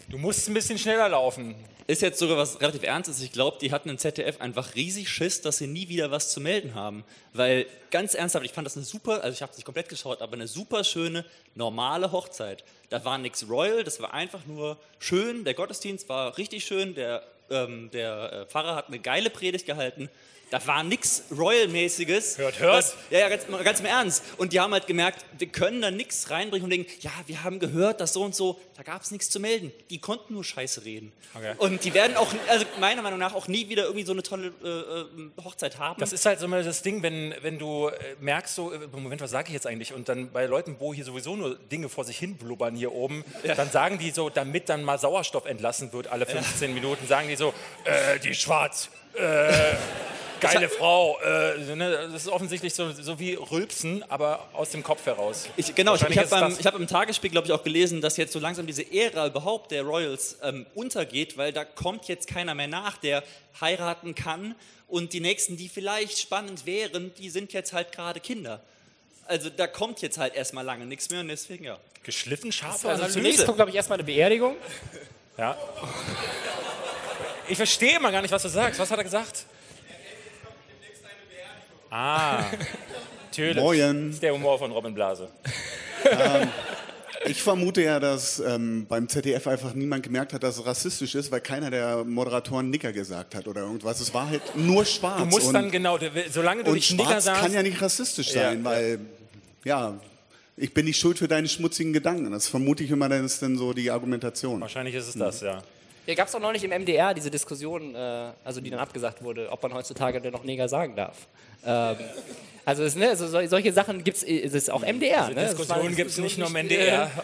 Du 0.09 0.19
musst 0.19 0.49
ein 0.49 0.55
bisschen 0.55 0.79
schneller 0.79 1.09
laufen. 1.09 1.55
ist 1.87 2.03
jetzt 2.03 2.19
sogar 2.19 2.37
was 2.37 2.61
relativ 2.61 2.83
Ernstes. 2.83 3.21
Ich 3.23 3.33
glaube, 3.33 3.57
die 3.61 3.73
hatten 3.73 3.89
im 3.89 3.99
ZDF 3.99 4.41
einfach 4.41 4.75
riesig 4.75 5.09
Schiss, 5.09 5.41
dass 5.41 5.59
sie 5.59 5.67
nie 5.67 5.89
wieder 5.89 6.11
was 6.11 6.31
zu 6.31 6.41
melden 6.41 6.75
haben. 6.75 7.03
Weil, 7.33 7.67
ganz 7.91 8.15
ernsthaft, 8.15 8.45
ich 8.45 8.53
fand 8.53 8.67
das 8.67 8.77
eine 8.77 8.85
super, 8.85 9.23
also 9.25 9.35
ich 9.35 9.43
habe 9.43 9.51
es 9.53 9.59
nicht 9.59 9.65
komplett 9.65 9.89
geschaut, 9.89 10.23
aber 10.23 10.35
eine 10.35 10.47
super 10.47 10.85
schöne, 10.85 11.25
normale 11.55 12.13
Hochzeit. 12.13 12.63
Da 12.91 13.05
war 13.05 13.19
nichts 13.19 13.49
Royal, 13.49 13.85
das 13.85 14.01
war 14.01 14.13
einfach 14.15 14.47
nur 14.47 14.77
schön. 14.99 15.45
Der 15.45 15.55
Gottesdienst 15.55 16.09
war 16.09 16.37
richtig 16.39 16.65
schön, 16.65 16.95
der, 16.95 17.25
ähm, 17.51 17.91
der 17.93 18.33
äh, 18.33 18.47
Pfarrer 18.47 18.77
hat 18.77 18.89
eine 18.89 18.99
geile 18.99 19.31
Predigt 19.31 19.67
gehalten. 19.67 20.09
Da 20.53 20.67
war 20.67 20.83
nichts 20.83 21.23
Royal-mäßiges. 21.35 22.37
Hört, 22.37 22.61
hört. 22.61 22.75
Was- 22.77 22.95
Ja, 23.09 23.21
ja, 23.21 23.29
ganz, 23.31 23.47
ganz 23.65 23.81
im 23.81 23.87
Ernst. 23.87 24.23
Und 24.37 24.53
die 24.53 24.61
haben 24.61 24.71
halt 24.75 24.87
gemerkt, 24.87 25.25
wir 25.39 25.47
können 25.47 25.81
da 25.81 25.91
nichts 25.91 26.29
reinbringen 26.29 26.65
und 26.65 26.71
denken, 26.71 26.93
ja, 27.01 27.11
wir 27.27 27.43
haben 27.43 27.59
gehört, 27.59 28.03
dass 28.03 28.13
so 28.13 28.23
und 28.23 28.35
so, 28.35 28.61
da 28.77 28.83
gab 28.83 29.01
es 29.01 29.11
nichts 29.11 29.31
zu 29.31 29.41
melden. 29.41 29.73
Die 29.89 29.99
konnten 29.99 30.35
nur 30.35 30.45
Scheiße 30.45 30.85
reden. 30.85 31.11
Okay. 31.35 31.55
Und 31.57 31.83
die 31.85 31.95
werden 31.95 32.19
auch, 32.19 32.31
also 32.49 32.67
meiner 32.81 33.01
Meinung 33.01 33.19
nach, 33.19 33.33
auch 33.35 33.49
nie 33.49 33.71
wieder 33.71 33.85
irgendwie 33.85 34.05
so 34.05 34.13
eine 34.13 34.23
tolle 34.23 34.53
äh, 34.63 34.69
äh, 34.69 35.43
Hochzeit 35.43 35.79
haben. 35.79 35.99
Das 35.99 36.13
ist 36.13 36.27
halt 36.27 36.39
so 36.39 36.47
mal 36.49 36.63
das 36.63 36.83
Ding, 36.83 37.03
wenn, 37.03 37.35
wenn 37.41 37.59
du 37.59 37.89
äh, 37.89 37.95
merkst, 38.21 38.55
so, 38.55 38.73
äh, 38.75 38.79
Moment, 38.93 39.23
was 39.23 39.31
sage 39.31 39.49
ich 39.49 39.55
jetzt 39.55 39.67
eigentlich? 39.67 39.95
Und 39.95 40.11
dann 40.11 40.33
bei 40.33 40.45
Leuten, 40.45 40.77
wo 40.81 40.93
hier 40.93 41.07
sowieso 41.07 41.35
nur 41.35 41.55
Dinge 41.57 41.89
vor 41.89 42.05
sich 42.05 42.19
hin 42.19 42.37
blubbern 42.37 42.77
hier 42.77 42.93
oben, 42.93 43.25
dann 43.57 43.71
sagen 43.71 43.97
die 43.99 44.11
so, 44.11 44.29
damit 44.29 44.69
dann 44.69 44.85
mal 44.85 44.99
Sauerstoff 44.99 45.47
entlassen 45.47 45.95
wird 45.95 46.09
alle 46.09 46.27
15 46.27 46.75
Minuten, 46.75 47.07
sagen 47.07 47.29
die 47.29 47.37
so, 47.37 47.55
äh, 47.85 48.19
die 48.19 48.35
schwarz, 48.35 48.91
äh, 49.15 49.51
geile 50.43 50.69
Frau. 50.69 51.19
Äh, 51.21 51.75
ne? 51.75 52.09
Das 52.13 52.23
ist 52.23 52.29
offensichtlich 52.29 52.75
so, 52.75 52.93
so 52.93 53.19
wie 53.19 53.35
Rülpsen, 53.35 54.05
aber 54.09 54.49
aus 54.53 54.71
dem 54.71 54.83
Kopf 54.83 55.07
heraus. 55.07 55.49
Ich, 55.57 55.75
genau, 55.75 55.95
ich, 55.95 56.03
habe 56.03 56.27
beim, 56.27 56.57
ich 56.59 56.67
hab 56.67 56.75
im 56.75 56.87
Tagesspiel, 56.87 57.31
glaube 57.31 57.47
ich, 57.47 57.53
auch 57.53 57.63
gelesen, 57.63 58.01
dass 58.01 58.17
jetzt 58.17 58.33
so 58.33 58.39
langsam 58.39 58.67
diese 58.67 58.83
Ära 58.93 59.27
überhaupt 59.27 59.71
der 59.71 59.83
Royals 59.83 60.37
ähm, 60.43 60.67
untergeht, 60.75 61.37
weil 61.37 61.53
da 61.53 61.65
kommt 61.65 62.09
jetzt 62.09 62.27
keiner 62.27 62.55
mehr 62.55 62.69
nach, 62.69 62.99
der 62.99 63.23
heiraten 63.61 64.15
kann. 64.15 64.55
Und 64.89 65.15
die 65.15 65.21
nächsten, 65.21 65.57
die 65.57 65.69
vielleicht 65.69 66.19
spannend 66.19 66.67
wären, 66.67 67.15
die 67.15 67.31
sind 67.31 67.53
jetzt 67.53 67.73
halt 67.73 67.93
gerade 67.93 68.21
Kinder. 68.21 68.61
Also 69.27 69.49
da 69.49 69.67
kommt 69.67 70.03
jetzt 70.03 70.19
halt 70.19 70.35
erstmal 70.35 70.65
lange 70.65 70.85
nichts 70.85 71.09
mehr 71.09 71.21
und 71.21 71.29
deswegen 71.29 71.65
ja. 71.65 71.79
Geschliffen 72.03 72.53
scharfe 72.53 72.89
Also 72.89 73.07
zunächst 73.07 73.47
kommt, 73.47 73.57
glaube 73.57 73.71
ich, 73.71 73.77
erstmal 73.77 73.99
eine 73.99 74.05
Beerdigung. 74.05 74.57
Ja. 75.39 75.57
Ich 77.49 77.57
verstehe 77.57 77.97
immer 77.97 78.13
gar 78.13 78.23
nicht, 78.23 78.33
was 78.33 78.43
du 78.43 78.49
sagst. 78.49 78.79
Was 78.79 78.91
hat 78.91 78.99
er 78.99 79.05
gesagt? 79.05 79.47
Ah, 81.95 82.47
natürlich. 83.27 83.63
Moin. 83.63 84.07
Das 84.07 84.15
ist 84.15 84.23
der 84.23 84.33
Humor 84.33 84.59
von 84.59 84.73
Robin 84.73 84.95
Blase. 84.95 85.29
Ähm, 86.11 86.49
ich 87.27 87.43
vermute 87.43 87.83
ja, 87.83 88.01
dass 88.01 88.41
ähm, 88.41 88.87
beim 88.89 89.09
ZDF 89.09 89.47
einfach 89.47 89.75
niemand 89.75 90.03
gemerkt 90.03 90.33
hat, 90.33 90.43
dass 90.43 90.57
es 90.59 90.65
rassistisch 90.65 91.15
ist, 91.15 91.31
weil 91.31 91.43
keiner 91.43 91.71
der 91.71 92.03
Moderatoren 92.03 92.71
Nicker 92.71 92.93
gesagt 92.93 93.35
hat 93.35 93.47
oder 93.47 93.61
irgendwas. 93.61 94.01
Es 94.01 94.13
war 94.15 94.31
halt 94.31 94.43
nur 94.57 94.87
schwarz. 94.87 95.19
Du 95.19 95.27
musst 95.27 95.49
und, 95.49 95.55
dann 95.55 95.71
genau, 95.71 95.99
solange 96.31 96.65
du 96.65 96.73
nicht 96.73 96.89
schwarz 96.89 97.25
sagst. 97.25 97.43
kann 97.43 97.53
ja 97.53 97.63
nicht 97.63 97.81
rassistisch 97.81 98.33
Ja, 98.33 98.51
sein, 98.51 98.65
weil, 98.65 98.99
ja, 99.65 99.95
ich 100.57 100.73
bin 100.73 100.87
nicht 100.87 100.99
schuld 100.99 101.19
für 101.19 101.29
deine 101.29 101.47
schmutzigen 101.47 101.93
Gedanken. 101.93 102.33
Das 102.33 102.49
vermute 102.49 102.85
ich 102.85 102.91
immer, 102.91 103.09
das 103.11 103.21
ist 103.35 103.43
dann 103.43 103.59
so 103.59 103.75
die 103.75 103.91
Argumentation. 103.91 104.61
Wahrscheinlich 104.63 104.95
ist 104.95 105.09
es 105.09 105.15
das, 105.15 105.43
ja. 105.43 105.63
Hier 106.05 106.15
gab 106.17 106.29
es 106.29 106.35
auch 106.35 106.41
neulich 106.41 106.65
im 106.65 106.71
MDR 106.71 107.15
diese 107.15 107.31
Diskussion, 107.31 107.95
äh, 107.95 108.33
also 108.45 108.61
die 108.61 108.71
dann 108.71 108.81
abgesagt 108.81 109.23
wurde, 109.23 109.51
ob 109.51 109.63
man 109.63 109.73
heutzutage 109.75 110.21
denn 110.21 110.33
noch 110.33 110.43
Neger 110.45 110.69
sagen 110.69 110.97
darf. 110.97 111.27
Ähm, 111.65 111.97
also, 112.65 112.83
es, 112.85 112.95
ne, 112.97 113.09
also 113.09 113.27
sol- 113.29 113.49
solche 113.49 113.73
Sachen 113.73 114.03
gibt 114.05 114.17
es, 114.19 114.23
es 114.25 114.53
ist 114.55 114.71
auch 114.71 114.83
MDR. 114.83 115.23
Diese 115.27 115.35
ne? 115.35 115.35
Das 115.47 115.51
Diskussion 115.57 115.85
war- 115.87 115.91
gibt's 115.93 116.17
so 116.17 116.23
nicht 116.23 116.39
nur 116.39 116.49
im 116.49 116.57
NDR. 116.57 117.11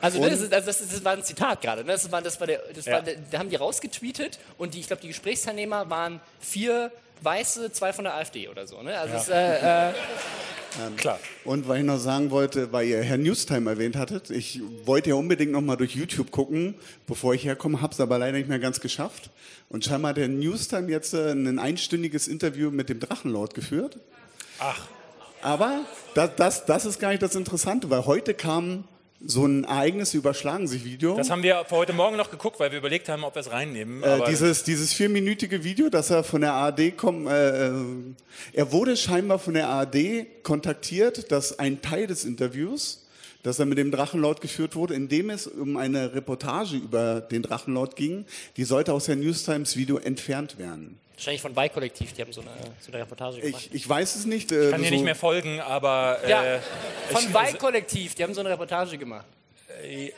Also, 0.00 0.18
ne, 0.20 0.28
das, 0.30 0.40
ist, 0.40 0.52
also 0.52 0.66
das, 0.66 0.80
ist, 0.80 0.92
das 0.92 1.04
war 1.04 1.12
ein 1.12 1.22
Zitat 1.22 1.60
gerade. 1.60 1.82
Ne? 1.84 1.92
Das 1.92 2.10
war, 2.10 2.20
das 2.20 2.40
war 2.40 2.48
der, 2.48 2.60
das 2.74 2.84
Ja. 2.86 2.94
war 2.94 3.02
da 3.02 3.38
haben 3.38 3.48
die 3.48 3.54
rausgetweetet 3.54 4.40
und 4.58 4.74
die, 4.74 4.80
ich 4.80 4.88
glaube, 4.88 5.02
die 5.02 5.06
Gesprächsteilnehmer 5.08 5.88
waren 5.88 6.20
vier 6.40 6.90
Weiße, 7.22 7.72
zwei 7.72 7.92
von 7.92 8.04
der 8.04 8.14
AfD 8.14 8.48
oder 8.48 8.66
so. 8.66 8.82
Ne? 8.82 8.96
Also 8.98 9.14
Ja. 9.14 9.20
es, 9.20 9.28
äh, 9.28 9.88
äh, 9.90 9.94
Ähm, 10.80 10.96
Und 11.44 11.68
weil 11.68 11.80
ich 11.80 11.84
noch 11.84 11.98
sagen 11.98 12.30
wollte, 12.30 12.72
weil 12.72 12.86
ihr 12.86 13.02
Herr 13.02 13.18
Newstime 13.18 13.68
erwähnt 13.68 13.94
hattet, 13.94 14.30
ich 14.30 14.58
wollte 14.86 15.10
ja 15.10 15.16
unbedingt 15.16 15.52
noch 15.52 15.60
mal 15.60 15.76
durch 15.76 15.94
YouTube 15.94 16.30
gucken, 16.30 16.74
bevor 17.06 17.34
ich 17.34 17.44
herkomme, 17.44 17.82
habe 17.82 17.92
es 17.92 18.00
aber 18.00 18.16
leider 18.18 18.38
nicht 18.38 18.48
mehr 18.48 18.58
ganz 18.58 18.80
geschafft. 18.80 19.28
Und 19.68 19.84
scheinbar 19.84 20.10
hat 20.10 20.16
der 20.16 20.28
Newstime 20.28 20.88
jetzt 20.90 21.12
äh, 21.12 21.32
ein 21.32 21.58
einstündiges 21.58 22.26
Interview 22.26 22.70
mit 22.70 22.88
dem 22.88 23.00
Drachenlord 23.00 23.52
geführt. 23.52 23.98
Ach. 24.60 24.86
Aber 25.42 25.80
das, 26.14 26.30
das, 26.36 26.64
das 26.64 26.84
ist 26.86 26.98
gar 27.00 27.10
nicht 27.10 27.22
das 27.22 27.34
Interessante, 27.34 27.90
weil 27.90 28.06
heute 28.06 28.32
kam 28.32 28.84
so 29.24 29.46
ein 29.46 29.64
Ereignis 29.64 30.14
überschlagen 30.14 30.66
sich 30.66 30.84
Video. 30.84 31.16
Das 31.16 31.30
haben 31.30 31.42
wir 31.42 31.64
für 31.66 31.76
heute 31.76 31.92
Morgen 31.92 32.16
noch 32.16 32.30
geguckt, 32.30 32.58
weil 32.60 32.70
wir 32.70 32.78
überlegt 32.78 33.08
haben, 33.08 33.24
ob 33.24 33.34
wir 33.34 33.40
es 33.40 33.50
reinnehmen. 33.50 34.02
Äh, 34.02 34.20
dieses, 34.28 34.64
dieses 34.64 34.92
vierminütige 34.92 35.64
Video, 35.64 35.88
das 35.88 36.10
er 36.10 36.24
von 36.24 36.40
der 36.40 36.52
ARD 36.52 36.96
kommt, 36.96 37.28
äh, 37.28 37.68
äh, 37.68 37.72
er 38.52 38.72
wurde 38.72 38.96
scheinbar 38.96 39.38
von 39.38 39.54
der 39.54 39.68
ARD 39.68 40.42
kontaktiert, 40.42 41.30
dass 41.30 41.58
ein 41.58 41.82
Teil 41.82 42.06
des 42.06 42.24
Interviews, 42.24 43.01
das 43.42 43.58
er 43.58 43.66
mit 43.66 43.78
dem 43.78 43.90
Drachenlord 43.90 44.40
geführt 44.40 44.74
wurde, 44.76 44.94
in 44.94 45.08
dem 45.08 45.30
es 45.30 45.46
um 45.46 45.76
eine 45.76 46.14
Reportage 46.14 46.76
über 46.76 47.20
den 47.20 47.42
Drachenlord 47.42 47.96
ging, 47.96 48.24
die 48.56 48.64
sollte 48.64 48.92
aus 48.92 49.06
der 49.06 49.16
News 49.16 49.44
Times 49.44 49.76
Video 49.76 49.98
entfernt 49.98 50.58
werden. 50.58 50.98
wahrscheinlich 51.16 51.42
von 51.42 51.54
Weih-Kollektiv, 51.54 52.12
die 52.14 52.22
haben 52.22 52.32
so 52.32 52.40
eine, 52.40 52.50
so 52.80 52.90
eine 52.92 53.02
Reportage 53.02 53.40
gemacht. 53.40 53.68
Ich, 53.70 53.74
ich 53.74 53.88
weiß 53.88 54.16
es 54.16 54.26
nicht. 54.26 54.50
Äh, 54.52 54.66
ich 54.66 54.70
kann 54.70 54.80
dir 54.82 54.88
so- 54.88 54.94
nicht 54.94 55.04
mehr 55.04 55.14
folgen, 55.14 55.60
aber. 55.60 56.18
Ja, 56.28 56.44
äh, 56.56 56.58
von 57.10 57.22
ich- 57.22 57.34
Weih-Kollektiv, 57.34 58.14
die 58.14 58.22
haben 58.24 58.34
so 58.34 58.40
eine 58.40 58.50
Reportage 58.50 58.96
gemacht. 58.98 59.26
Äh, 59.82 60.12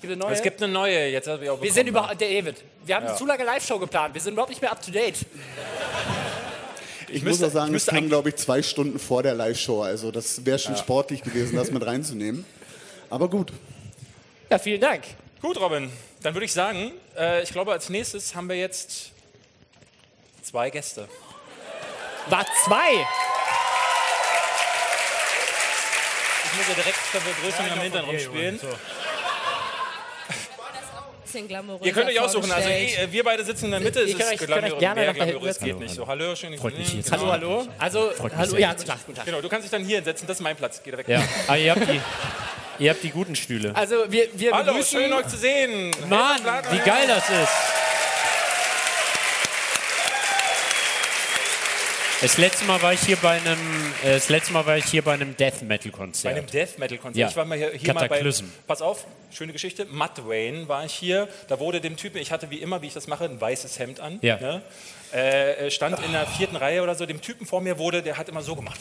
Gibt 0.00 0.12
eine 0.12 0.16
neue? 0.16 0.32
Es 0.34 0.42
gibt 0.42 0.62
eine 0.62 0.70
neue, 0.72 1.06
jetzt 1.08 1.28
habe 1.28 1.44
ich 1.44 1.50
auch 1.50 1.62
Wir 1.62 1.72
sind 1.72 1.86
überhaupt, 1.86 2.20
der 2.20 2.28
David, 2.28 2.56
wir 2.84 2.94
haben 2.96 3.04
Ja. 3.04 3.08
eine 3.10 3.18
zu 3.18 3.24
lange 3.26 3.42
Live-Show 3.44 3.78
geplant, 3.78 4.12
wir 4.14 4.20
sind 4.20 4.34
überhaupt 4.34 4.50
nicht 4.50 4.60
mehr 4.60 4.70
up 4.70 4.82
to 4.84 4.90
date. 4.90 5.16
Ich, 7.08 7.22
müsste- 7.22 7.44
muss 7.44 7.50
auch 7.50 7.54
sagen, 7.60 7.74
ich 7.74 7.82
es 7.82 7.86
kam, 7.86 8.08
glaube 8.08 8.28
ich, 8.30 8.36
zwei 8.36 8.62
Stunden 8.62 8.98
vor 8.98 9.22
der 9.22 9.34
Live-Show. 9.34 9.82
Also 9.82 10.10
das 10.10 10.44
wäre 10.44 10.58
schon 10.58 10.72
Ja. 10.74 10.78
sportlich 10.78 11.22
gewesen, 11.22 11.56
das 11.56 11.70
mit 11.70 11.84
reinzunehmen. 11.84 12.44
Aber 13.10 13.28
gut. 13.28 13.52
Ja, 14.50 14.58
vielen 14.58 14.80
Dank. 14.80 15.04
Gut, 15.40 15.58
Robin. 15.60 15.90
Dann 16.22 16.34
würde 16.34 16.46
ich 16.46 16.52
sagen, 16.52 16.92
äh, 17.16 17.42
ich 17.42 17.50
glaube, 17.50 17.72
als 17.72 17.88
nächstes 17.90 18.34
haben 18.34 18.48
wir 18.48 18.56
jetzt 18.56 19.10
zwei 20.42 20.70
Gäste. 20.70 21.08
War 22.28 22.46
zwei? 22.64 23.06
Ich 26.44 26.58
muss 26.58 26.68
ja 26.68 26.74
direkt 26.74 26.98
zur 27.10 27.20
Begrüßung 27.20 27.70
am 27.72 27.80
Hintergrund 27.80 28.20
spielen. 28.20 28.60
Bisschen 31.34 31.48
glamouröser 31.48 31.84
Ihr 31.86 31.92
könnt 31.92 32.08
euch 32.10 32.20
aussuchen, 32.20 32.50
also 32.52 32.68
vorgestellt. 32.68 33.08
eh, 33.08 33.12
wir 33.12 33.24
beide 33.24 33.44
sitzen 33.44 33.64
in 33.66 33.70
der 33.72 33.80
Mitte. 33.80 33.98
Könnt 34.00 34.08
ist 34.08 34.14
euch- 34.20 34.38
könnt 34.38 34.52
euch 34.52 34.56
glamourös, 34.58 34.78
gerne 34.80 35.06
nach 35.06 35.14
glamourös 35.14 35.58
geht 35.58 35.78
nicht 35.80 35.94
so. 35.94 36.06
Hallo, 36.06 36.36
schön, 36.36 36.56
Freut 36.56 36.78
mich, 36.78 36.88
hier 36.88 37.02
zu 37.02 37.10
Hallo, 37.12 37.26
hallo. 37.32 37.66
Also, 37.78 38.12
hallo, 38.36 38.56
ja, 38.56 38.72
guten 38.72 38.86
Tag, 38.86 38.98
guten 39.04 39.16
Tag. 39.16 39.26
Genau, 39.26 39.40
du 39.40 39.48
kannst 39.48 39.64
dich 39.64 39.70
dann 39.72 39.84
hier 39.84 39.96
hinsetzen, 39.96 40.28
das 40.28 40.36
ist 40.38 40.42
mein 40.42 40.54
Platz. 40.56 40.80
Geh 40.84 40.92
da 40.92 40.98
weg. 40.98 41.08
Ja, 41.08 41.22
aber 41.48 41.58
ihr 41.58 41.70
habt 41.74 41.88
die, 41.88 42.00
ihr 42.78 42.90
habt 42.90 43.02
die 43.02 43.10
guten 43.10 43.34
Stühle. 43.34 43.74
Also, 43.74 44.04
wir, 44.08 44.28
wir 44.34 44.52
Hallo, 44.52 44.72
begrüßen... 44.74 45.00
schön 45.00 45.12
euch 45.12 45.26
zu 45.26 45.36
sehen. 45.36 45.90
Mann, 46.08 46.40
wie 46.70 46.78
geil 46.78 47.06
das 47.08 47.28
ist. 47.28 47.83
Das 52.24 52.38
letzte 52.38 52.64
Mal 52.64 52.80
war 52.80 52.94
ich 52.94 53.00
hier 53.00 53.16
bei 53.16 53.32
einem, 53.32 53.58
äh, 54.02 54.14
das 54.14 54.30
letzte 54.30 54.54
Mal 54.54 54.64
war 54.64 54.78
ich 54.78 54.86
hier 54.86 55.02
bei 55.02 55.12
einem 55.12 55.36
Death 55.36 55.60
Metal 55.60 55.92
Bei 55.92 55.98
Konzert. 55.98 56.34
einem 56.34 56.46
Death 56.46 56.78
Metal 56.78 56.96
Konzert. 56.96 57.20
Ja. 57.20 57.28
Ich 57.28 57.36
war 57.36 57.44
mal 57.44 57.58
hier, 57.58 57.72
hier 57.72 57.92
mal 57.92 58.08
bei. 58.08 58.24
Pass 58.66 58.80
auf, 58.80 59.06
schöne 59.30 59.52
Geschichte. 59.52 59.84
Matt 59.90 60.26
Wayne 60.26 60.66
war 60.66 60.86
ich 60.86 60.94
hier. 60.94 61.28
Da 61.48 61.60
wurde 61.60 61.82
dem 61.82 61.98
Typen, 61.98 62.16
ich 62.16 62.32
hatte 62.32 62.48
wie 62.48 62.62
immer, 62.62 62.80
wie 62.80 62.86
ich 62.86 62.94
das 62.94 63.08
mache, 63.08 63.24
ein 63.24 63.38
weißes 63.38 63.78
Hemd 63.78 64.00
an. 64.00 64.20
Ja. 64.22 64.38
Ne? 64.38 64.62
Äh, 65.12 65.70
stand 65.70 66.02
in 66.02 66.12
der 66.12 66.26
vierten 66.26 66.56
Reihe 66.56 66.82
oder 66.82 66.94
so. 66.94 67.04
Dem 67.04 67.20
Typen 67.20 67.46
vor 67.46 67.60
mir 67.60 67.78
wurde, 67.78 68.02
der 68.02 68.16
hat 68.16 68.30
immer 68.30 68.40
so 68.40 68.56
gemacht. 68.56 68.80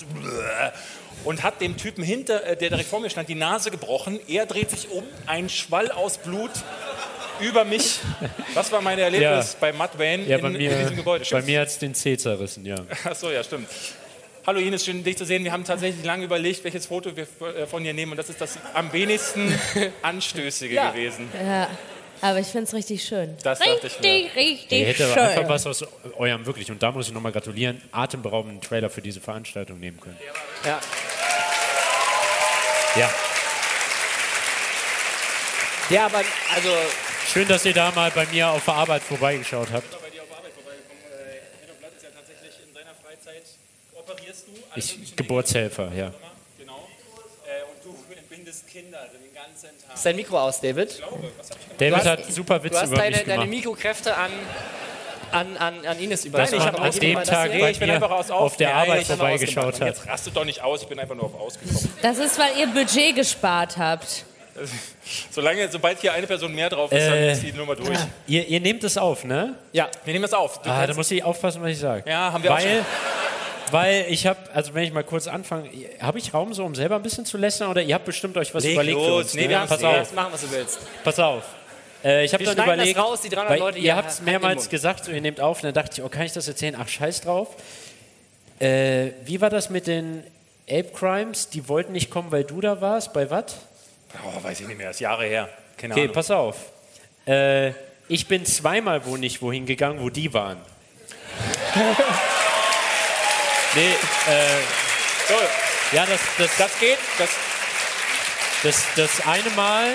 Und 1.25 1.43
hat 1.43 1.59
dem 1.59 1.75
Typen 1.75 2.01
hinter, 2.01 2.45
äh, 2.45 2.55
der 2.55 2.69
direkt 2.69 2.87
vor 2.87 3.01
mir 3.01 3.09
stand, 3.09 3.27
die 3.27 3.35
Nase 3.35 3.71
gebrochen. 3.71 4.21
Er 4.29 4.45
dreht 4.45 4.71
sich 4.71 4.89
um, 4.89 5.03
ein 5.27 5.49
Schwall 5.49 5.91
aus 5.91 6.17
Blut 6.17 6.51
über 7.43 7.65
mich. 7.65 7.99
Das 8.55 8.71
war 8.71 8.81
mein 8.81 8.97
Erlebnis 8.99 9.53
Ja. 9.53 9.57
bei 9.59 9.71
Matt 9.73 9.97
Wayne 9.99 10.23
Ja, 10.23 10.37
in, 10.37 10.41
bei 10.41 10.47
in 10.49 10.57
mir, 10.57 10.75
diesem 10.77 10.95
Gebäude. 10.95 11.19
bei 11.19 11.25
Stimmt's? 11.25 11.45
mir 11.47 11.61
hat 11.61 11.67
es 11.67 11.77
den 11.79 11.93
C 11.95 12.17
zerrissen, 12.17 12.65
ja. 12.65 12.75
Ach 13.03 13.15
so, 13.15 13.29
ja, 13.31 13.43
stimmt. 13.43 13.67
Hallo 14.45 14.59
Ines, 14.59 14.83
schön 14.83 15.03
dich 15.03 15.17
zu 15.17 15.25
sehen. 15.25 15.43
Wir 15.43 15.51
haben 15.53 15.63
tatsächlich 15.63 16.03
lange 16.03 16.25
überlegt, 16.25 16.63
welches 16.63 16.85
Foto 16.87 17.15
wir 17.15 17.25
äh, 17.55 17.65
von 17.65 17.83
dir 17.83 17.93
nehmen 17.93 18.11
und 18.11 18.17
das 18.17 18.29
ist 18.29 18.41
das 18.41 18.57
am 18.73 18.91
wenigsten 18.91 19.57
anstößige 20.01 20.75
Ja. 20.75 20.91
gewesen. 20.91 21.29
Ja, 21.33 21.69
aber 22.21 22.39
ich 22.39 22.47
finde 22.47 22.65
es 22.65 22.73
richtig 22.73 23.03
schön. 23.03 23.35
Das 23.43 23.59
dachte 23.59 23.87
ich 23.87 23.99
mir. 23.99 24.09
richtig, 24.09 24.35
richtig 24.35 24.79
Ihr 24.79 24.85
hättet 24.87 25.07
schön. 25.09 25.17
aber 25.19 25.29
einfach 25.29 25.49
was 25.49 25.65
aus 25.67 25.85
eurem 26.17 26.45
wirklich, 26.45 26.69
und 26.71 26.81
da 26.83 26.91
muss 26.91 27.07
ich 27.07 27.13
nochmal 27.13 27.31
gratulieren, 27.31 27.81
atemberaubenden 27.91 28.59
Trailer 28.61 28.89
für 28.89 29.01
diese 29.01 29.19
Veranstaltung 29.21 29.79
nehmen 29.79 29.99
können. 29.99 30.17
Ja. 30.65 30.79
Ja. 32.97 33.09
Ja, 35.89 36.05
aber, 36.05 36.19
also, 36.55 36.69
Schön, 37.27 37.47
dass 37.47 37.65
ihr 37.65 37.73
da 37.73 37.91
mal 37.91 38.11
bei 38.11 38.25
mir 38.27 38.49
auf 38.49 38.65
der 38.65 38.73
Arbeit 38.75 39.01
vorbeigeschaut 39.01 39.69
habt. 39.73 39.87
Ich, 44.75 45.15
Geburtshelfer, 45.15 45.91
ja. 45.95 46.11
Genau. 46.57 46.87
Äh, 47.45 47.63
und 47.69 47.83
du 47.85 47.95
dieses 48.35 48.65
Kinder 48.65 49.07
den 49.11 49.33
ganzen 49.33 49.69
Tag. 49.85 49.95
Ist 49.95 50.05
dein 50.05 50.15
Mikro 50.15 50.39
aus, 50.39 50.59
David? 50.61 50.89
Ich 50.91 50.97
glaube, 50.97 51.31
was 51.37 51.49
hab 51.51 51.57
ich 51.59 51.77
David 51.77 51.93
Du 51.93 51.97
hast- 51.97 52.05
hat 52.07 52.33
super 52.33 52.63
Witze 52.63 52.75
Du 52.75 52.81
hast 52.81 52.87
über 52.87 52.97
deine, 52.97 53.09
mich 53.11 53.19
deine 53.25 53.33
gemacht. 53.33 53.49
Mikrokräfte 53.49 54.15
an, 54.17 54.31
an, 55.31 55.57
an, 55.57 55.85
an 55.85 55.99
Ines 55.99 56.23
Nein, 56.25 56.29
übertragen. 56.29 56.57
ich 56.57 56.65
habe 56.67 56.81
an 56.81 56.91
dem 56.91 57.23
Tag 57.23 57.51
nee, 57.51 57.59
bei 57.61 57.71
ich 57.71 57.79
bin 57.79 57.87
mir 57.87 57.95
einfach 57.95 58.11
aus 58.11 58.31
auf 58.31 58.57
der 58.57 58.75
Arbeit 58.75 59.05
vorbeigeschaut. 59.05 59.79
Jetzt 59.79 60.07
rastet 60.07 60.35
doch 60.35 60.45
nicht 60.45 60.61
aus, 60.63 60.81
ich 60.81 60.87
bin 60.87 60.99
einfach 60.99 61.15
nur 61.15 61.25
auf 61.25 61.35
ausgekommen. 61.39 61.89
Das 62.01 62.17
ist, 62.17 62.37
weil 62.39 62.57
ihr 62.57 62.67
Budget 62.67 63.15
gespart 63.15 63.77
habt. 63.77 64.25
Solange, 65.31 65.69
sobald 65.69 65.99
hier 65.99 66.13
eine 66.13 66.27
Person 66.27 66.53
mehr 66.53 66.69
drauf 66.69 66.91
ist, 66.91 67.05
dann 67.05 67.13
Äh, 67.13 67.31
ist 67.33 67.43
die 67.43 67.51
Nummer 67.53 67.75
durch. 67.75 67.97
Ihr, 68.27 68.47
ihr 68.47 68.59
nehmt 68.59 68.83
es 68.83 68.97
auf, 68.97 69.23
ne? 69.23 69.55
Ja. 69.71 69.89
Wir 70.05 70.13
nehmen 70.13 70.25
es 70.25 70.33
auf. 70.33 70.61
Du 70.61 70.69
Ah, 70.69 70.85
da 70.85 70.93
muss 70.93 71.09
ich 71.11 71.23
aufpassen, 71.23 71.61
was 71.61 71.71
ich 71.71 71.79
sage. 71.79 72.09
Ja, 72.09 72.31
haben 72.31 72.43
wir 72.43 72.51
auch 72.51 72.57
weil, 72.57 72.77
schon. 72.77 72.85
Weil 73.71 74.05
ich 74.09 74.27
habe, 74.27 74.39
also 74.53 74.73
wenn 74.75 74.83
ich 74.83 74.93
mal 74.93 75.03
kurz 75.03 75.27
anfange, 75.27 75.69
habe 75.99 76.19
ich 76.19 76.33
Raum 76.33 76.53
so, 76.53 76.63
um 76.63 76.75
selber 76.75 76.95
ein 76.95 77.01
bisschen 77.01 77.25
zu 77.25 77.37
lästern 77.37 77.69
oder 77.69 77.81
ihr 77.81 77.95
habt 77.95 78.05
bestimmt 78.05 78.37
euch 78.37 78.53
was 78.53 78.63
Leg 78.63 78.73
überlegt 78.73 78.99
für 78.99 79.07
los. 79.07 79.23
uns? 79.23 79.33
Nee, 79.33 79.43
ne? 79.43 79.49
wir 79.49 79.59
haben's 79.59 79.71
Pass 79.71 79.81
eh. 79.81 79.85
auf. 79.85 80.13
Machen, 80.13 80.33
was 80.33 80.41
du 80.41 80.51
willst. 80.51 80.79
Pass 81.03 81.19
auf. 81.19 81.43
Äh, 82.03 82.25
ich 82.25 82.33
habe 82.33 82.43
dann 82.43 82.57
überlegt, 82.57 82.99
raus, 82.99 83.21
die 83.21 83.29
300 83.29 83.49
weil 83.49 83.59
Leute 83.59 83.79
ihr 83.79 83.95
habt 83.95 84.11
es 84.11 84.21
mehrmals 84.21 84.69
gesagt, 84.69 85.05
so 85.05 85.11
ihr 85.11 85.21
nehmt 85.21 85.39
auf, 85.39 85.57
und 85.57 85.63
dann 85.63 85.73
dachte 85.73 85.99
ich, 85.99 86.03
oh, 86.03 86.09
kann 86.09 86.23
ich 86.23 86.33
das 86.33 86.47
erzählen? 86.47 86.75
Ach, 86.77 86.87
scheiß 86.87 87.21
drauf. 87.21 87.47
Äh, 88.59 89.11
wie 89.25 89.41
war 89.41 89.49
das 89.49 89.69
mit 89.69 89.87
den 89.87 90.23
Ape 90.69 90.89
Crimes? 90.93 91.49
Die 91.49 91.67
wollten 91.67 91.93
nicht 91.93 92.09
kommen, 92.11 92.31
weil 92.31 92.43
du 92.43 92.61
da 92.61 92.79
warst. 92.81 93.13
Bei 93.13 93.29
was? 93.29 93.55
Oh, 94.25 94.43
weiß 94.43 94.59
ich 94.61 94.67
nicht 94.67 94.77
mehr, 94.77 94.87
das 94.87 94.97
ist 94.97 95.01
Jahre 95.01 95.25
her. 95.25 95.49
Keine 95.77 95.93
Okay, 95.93 96.03
Ahnung. 96.03 96.13
pass 96.13 96.29
auf. 96.31 96.55
Äh, 97.25 97.71
ich 98.07 98.27
bin 98.27 98.45
zweimal 98.45 99.05
wo 99.05 99.17
nicht 99.17 99.41
wohin 99.41 99.65
gegangen, 99.65 99.99
wo 100.01 100.09
die 100.09 100.33
waren. 100.33 100.57
nee, 103.75 103.91
äh, 104.31 104.61
So, 105.27 105.35
ja, 105.95 106.05
das, 106.05 106.19
das, 106.37 106.57
das 106.57 106.79
geht. 106.79 106.97
Das, 107.17 107.29
das, 108.63 108.83
das 108.95 109.27
eine 109.27 109.49
Mal, 109.55 109.93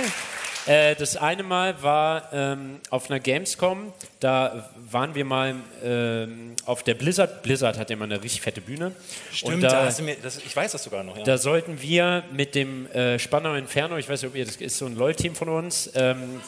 äh, 0.67 0.95
das 0.97 1.17
eine 1.17 1.43
Mal 1.43 1.81
war 1.83 2.33
ähm, 2.33 2.81
auf 2.91 3.11
einer 3.11 3.21
Gamescom. 3.21 3.93
Da 4.21 4.69
waren 4.91 5.15
wir 5.15 5.25
mal 5.25 5.55
ähm, 5.83 6.55
auf 6.65 6.83
der 6.83 6.95
Blizzard. 6.95 7.43
Blizzard 7.43 7.79
hat 7.79 7.91
ja 7.91 7.95
immer 7.95 8.05
eine 8.05 8.23
richtig 8.23 8.41
fette 8.41 8.61
Bühne. 8.61 8.93
stimmt, 9.33 9.55
Und 9.55 9.61
da 9.63 9.69
da, 9.69 9.85
hast 9.87 9.99
du 9.99 10.05
mir, 10.05 10.17
das, 10.23 10.39
ich 10.39 10.55
weiß 10.55 10.73
das 10.73 10.85
sogar 10.85 11.03
noch. 11.03 11.17
Ja. 11.17 11.25
da 11.25 11.39
sollten 11.39 11.81
wir 11.83 12.25
mit 12.33 12.55
dem 12.55 12.87
äh, 12.93 13.19
Spannau 13.19 13.55
Inferno, 13.55 13.97
ich 13.97 14.09
weiß 14.09 14.23
nicht, 14.23 14.31
ob 14.31 14.37
ihr 14.37 14.45
das 14.45 14.57
ist, 14.57 14.79
so 14.79 14.87
ein 14.87 14.97
LOL-Team 14.97 15.35
von 15.35 15.49
uns. 15.49 15.91
Ähm, 15.95 16.41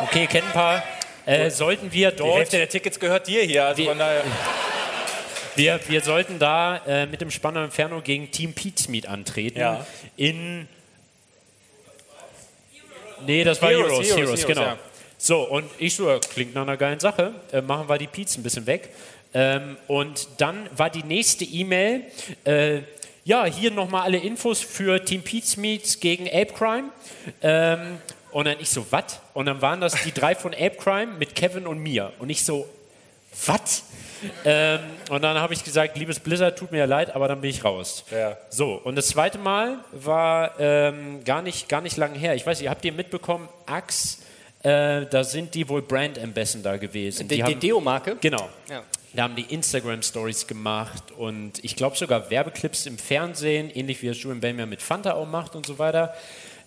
okay, 0.00 0.26
kennen 0.26 0.46
ein 0.46 0.52
paar. 0.52 0.82
Äh, 1.26 1.50
sollten 1.50 1.92
wir 1.92 2.10
die 2.10 2.16
dort. 2.16 2.38
Hälfte 2.38 2.56
der 2.56 2.68
Tickets 2.68 2.98
gehört 2.98 3.26
dir 3.26 3.42
hier. 3.42 3.66
Also 3.66 3.94
daher, 3.94 4.24
Wir, 5.56 5.80
wir 5.88 6.00
sollten 6.00 6.38
da 6.38 6.80
äh, 6.86 7.06
mit 7.06 7.20
dem 7.20 7.30
Spannau 7.30 7.64
Inferno 7.64 8.00
gegen 8.00 8.30
Team 8.30 8.54
Pizmeet 8.54 9.06
antreten. 9.06 9.58
Ja. 9.58 9.84
In. 10.16 10.68
Nee, 13.26 13.44
das 13.44 13.60
war 13.60 13.70
Heroes, 13.70 13.90
Heroes, 13.90 14.08
Heroes, 14.08 14.16
Heroes, 14.16 14.40
Heroes, 14.40 14.46
genau. 14.46 14.62
ja. 14.62 14.78
So, 15.22 15.42
und 15.42 15.70
ich 15.76 15.96
so, 15.96 16.18
klingt 16.32 16.54
nach 16.54 16.62
einer 16.62 16.78
geilen 16.78 16.98
Sache. 16.98 17.34
Äh, 17.52 17.60
machen 17.60 17.90
wir 17.90 17.98
die 17.98 18.06
Pizzen 18.06 18.40
ein 18.40 18.42
bisschen 18.42 18.64
weg. 18.64 18.88
Ähm, 19.34 19.76
und 19.86 20.26
dann 20.38 20.66
war 20.74 20.88
die 20.88 21.02
nächste 21.02 21.44
E-Mail. 21.44 22.04
Äh, 22.44 22.78
ja, 23.24 23.44
hier 23.44 23.70
nochmal 23.70 24.04
alle 24.04 24.16
Infos 24.16 24.62
für 24.62 25.04
Team 25.04 25.20
Pizmeets 25.20 26.00
gegen 26.00 26.26
Ape 26.26 26.54
Crime. 26.54 26.84
Ähm, 27.42 27.98
und 28.32 28.46
dann 28.46 28.56
ich 28.60 28.70
so, 28.70 28.86
was? 28.88 29.20
Und 29.34 29.44
dann 29.44 29.60
waren 29.60 29.82
das 29.82 29.92
die 30.04 30.12
drei 30.12 30.34
von 30.34 30.54
Ape 30.54 30.76
Crime 30.76 31.12
mit 31.18 31.34
Kevin 31.34 31.66
und 31.66 31.80
mir. 31.80 32.14
Und 32.18 32.30
ich 32.30 32.42
so, 32.42 32.66
was? 33.44 33.84
Ähm, 34.46 34.80
und 35.10 35.20
dann 35.20 35.38
habe 35.38 35.52
ich 35.52 35.62
gesagt, 35.62 35.98
liebes 35.98 36.18
Blizzard, 36.18 36.58
tut 36.58 36.72
mir 36.72 36.78
ja 36.78 36.84
leid, 36.86 37.14
aber 37.14 37.28
dann 37.28 37.42
bin 37.42 37.50
ich 37.50 37.62
raus. 37.62 38.06
Ja. 38.10 38.38
So, 38.48 38.72
und 38.72 38.96
das 38.96 39.08
zweite 39.08 39.36
Mal 39.36 39.84
war 39.92 40.58
ähm, 40.58 41.22
gar, 41.24 41.42
nicht, 41.42 41.68
gar 41.68 41.82
nicht 41.82 41.98
lange 41.98 42.18
her. 42.18 42.34
Ich 42.34 42.46
weiß 42.46 42.58
nicht, 42.58 42.70
habt 42.70 42.86
ihr 42.86 42.92
mitbekommen, 42.92 43.50
Axe, 43.66 44.16
äh, 44.62 45.06
da 45.06 45.24
sind 45.24 45.54
die 45.54 45.68
wohl 45.68 45.82
Brand 45.82 46.18
Ambassador 46.18 46.78
gewesen. 46.78 47.28
Die, 47.28 47.36
die 47.36 47.42
haben- 47.44 47.60
Deo-Marke? 47.60 48.16
Genau. 48.20 48.48
Ja. 48.68 48.82
Da 49.12 49.24
haben 49.24 49.34
die 49.34 49.52
Instagram-Stories 49.52 50.46
gemacht 50.46 51.10
und 51.16 51.64
ich 51.64 51.74
glaube 51.74 51.96
sogar 51.96 52.30
Werbeclips 52.30 52.86
im 52.86 52.96
Fernsehen, 52.96 53.70
ähnlich 53.74 54.00
wie 54.02 54.08
es 54.08 54.22
Julian 54.22 54.58
ja 54.58 54.66
mit 54.66 54.82
Fanta 54.82 55.14
auch 55.14 55.26
macht 55.26 55.56
und 55.56 55.66
so 55.66 55.78
weiter. 55.78 56.14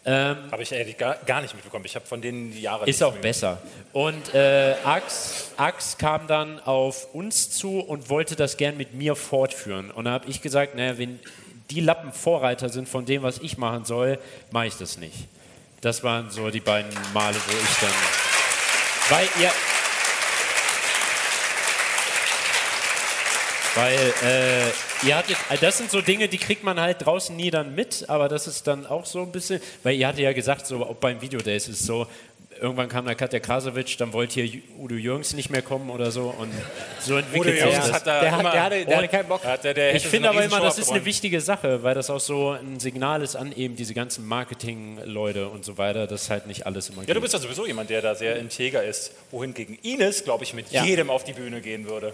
Ähm, 0.05 0.35
habe 0.51 0.61
ich 0.63 0.71
ehrlich 0.73 0.97
gar, 0.97 1.15
gar 1.25 1.41
nicht 1.41 1.53
mitbekommen. 1.53 1.85
Ich 1.85 1.95
habe 1.95 2.05
von 2.05 2.21
denen 2.21 2.51
die 2.51 2.61
Jahre 2.61 2.85
ist 2.85 3.01
auch 3.01 3.15
besser. 3.15 3.61
Und 3.93 4.33
äh, 4.33 4.75
Ax, 4.83 5.51
Ax 5.55 5.97
kam 5.97 6.27
dann 6.27 6.59
auf 6.59 7.13
uns 7.13 7.49
zu 7.51 7.79
und 7.79 8.09
wollte 8.09 8.35
das 8.35 8.57
gern 8.57 8.75
mit 8.75 8.93
mir 8.93 9.15
fortführen. 9.15 9.91
Und 9.91 10.03
da 10.05 10.11
habe 10.11 10.29
ich 10.29 10.41
gesagt, 10.41 10.75
naja, 10.75 10.97
wenn 10.97 11.19
die 11.71 11.79
Lappen 11.79 12.11
Vorreiter 12.11 12.67
sind 12.67 12.89
von 12.89 13.05
dem, 13.05 13.23
was 13.23 13.37
ich 13.39 13.57
machen 13.57 13.85
soll, 13.85 14.19
mache 14.51 14.67
ich 14.67 14.75
das 14.75 14.97
nicht. 14.97 15.15
Das 15.83 16.01
waren 16.01 16.31
so 16.31 16.49
die 16.49 16.61
beiden 16.61 16.89
Male, 17.13 17.35
wo 17.35 17.51
ich 17.51 17.79
dann... 17.81 17.91
Weil 19.09 19.27
ihr... 19.41 19.51
Weil 23.75 24.13
äh, 24.23 25.05
ihr 25.05 25.17
hattet, 25.17 25.35
äh, 25.49 25.57
das 25.57 25.79
sind 25.79 25.91
so 25.91 25.99
Dinge, 25.99 26.29
die 26.29 26.37
kriegt 26.37 26.63
man 26.63 26.79
halt 26.79 27.05
draußen 27.05 27.35
nie 27.35 27.51
dann 27.51 27.75
mit, 27.75 28.07
aber 28.07 28.29
das 28.29 28.47
ist 28.47 28.65
dann 28.65 28.85
auch 28.85 29.05
so 29.05 29.23
ein 29.23 29.31
bisschen, 29.33 29.61
weil 29.81 29.95
ihr 29.95 30.07
hatte 30.07 30.21
ja 30.21 30.31
gesagt, 30.31 30.67
so 30.67 30.85
auch 30.85 30.95
beim 30.95 31.19
Videodays 31.19 31.67
ist 31.67 31.81
es 31.81 31.85
so, 31.85 32.07
irgendwann 32.63 32.87
kam 32.87 33.05
da 33.05 33.13
Katja 33.13 33.39
Krasowitsch, 33.39 33.99
dann 33.99 34.13
wollte 34.13 34.41
hier 34.41 34.61
Udo 34.79 34.95
Jürgens 34.95 35.33
nicht 35.33 35.49
mehr 35.49 35.61
kommen 35.61 35.89
oder 35.89 36.11
so 36.11 36.33
und 36.35 36.49
so 37.01 37.17
entwickelt 37.17 37.55
sich 37.55 37.63
Jürgens 37.65 37.85
das. 37.87 37.93
hat 37.93 38.07
da 38.07 38.21
Der 38.21 38.31
hat- 38.31 38.53
der 38.53 38.63
hatte- 38.63 38.85
der 38.85 38.97
hatte 38.97 39.07
keinen 39.09 39.27
Bock. 39.27 39.41
Der, 39.63 39.73
der 39.73 39.93
ich 39.95 40.07
finde 40.07 40.29
aber 40.29 40.43
immer, 40.43 40.61
das 40.61 40.77
ist 40.79 40.89
eine 40.89 41.03
wichtige 41.03 41.41
Sache, 41.41 41.83
weil 41.83 41.93
das 41.93 42.09
auch 42.09 42.21
so 42.21 42.51
ein 42.51 42.79
Signal 42.79 43.21
ist 43.21 43.35
an 43.35 43.51
eben 43.51 43.75
diese 43.75 43.93
ganzen 43.93 44.25
Marketing-Leute 44.27 45.49
und 45.49 45.65
so 45.65 45.77
weiter, 45.77 46.07
dass 46.07 46.29
halt 46.29 46.47
nicht 46.47 46.65
alles 46.65 46.89
immer 46.89 47.01
Ja, 47.01 47.07
geht. 47.07 47.15
du 47.17 47.21
bist 47.21 47.33
ja 47.33 47.39
sowieso 47.39 47.67
jemand, 47.67 47.89
der 47.89 48.01
da 48.01 48.15
sehr 48.15 48.37
integer 48.37 48.81
ist. 48.83 49.11
Wohingegen 49.29 49.77
Ines, 49.83 50.23
glaube 50.23 50.43
ich, 50.45 50.53
mit 50.53 50.71
Ja. 50.71 50.85
jedem 50.85 51.09
auf 51.09 51.23
die 51.25 51.33
Bühne 51.33 51.59
gehen 51.61 51.87
würde. 51.89 52.13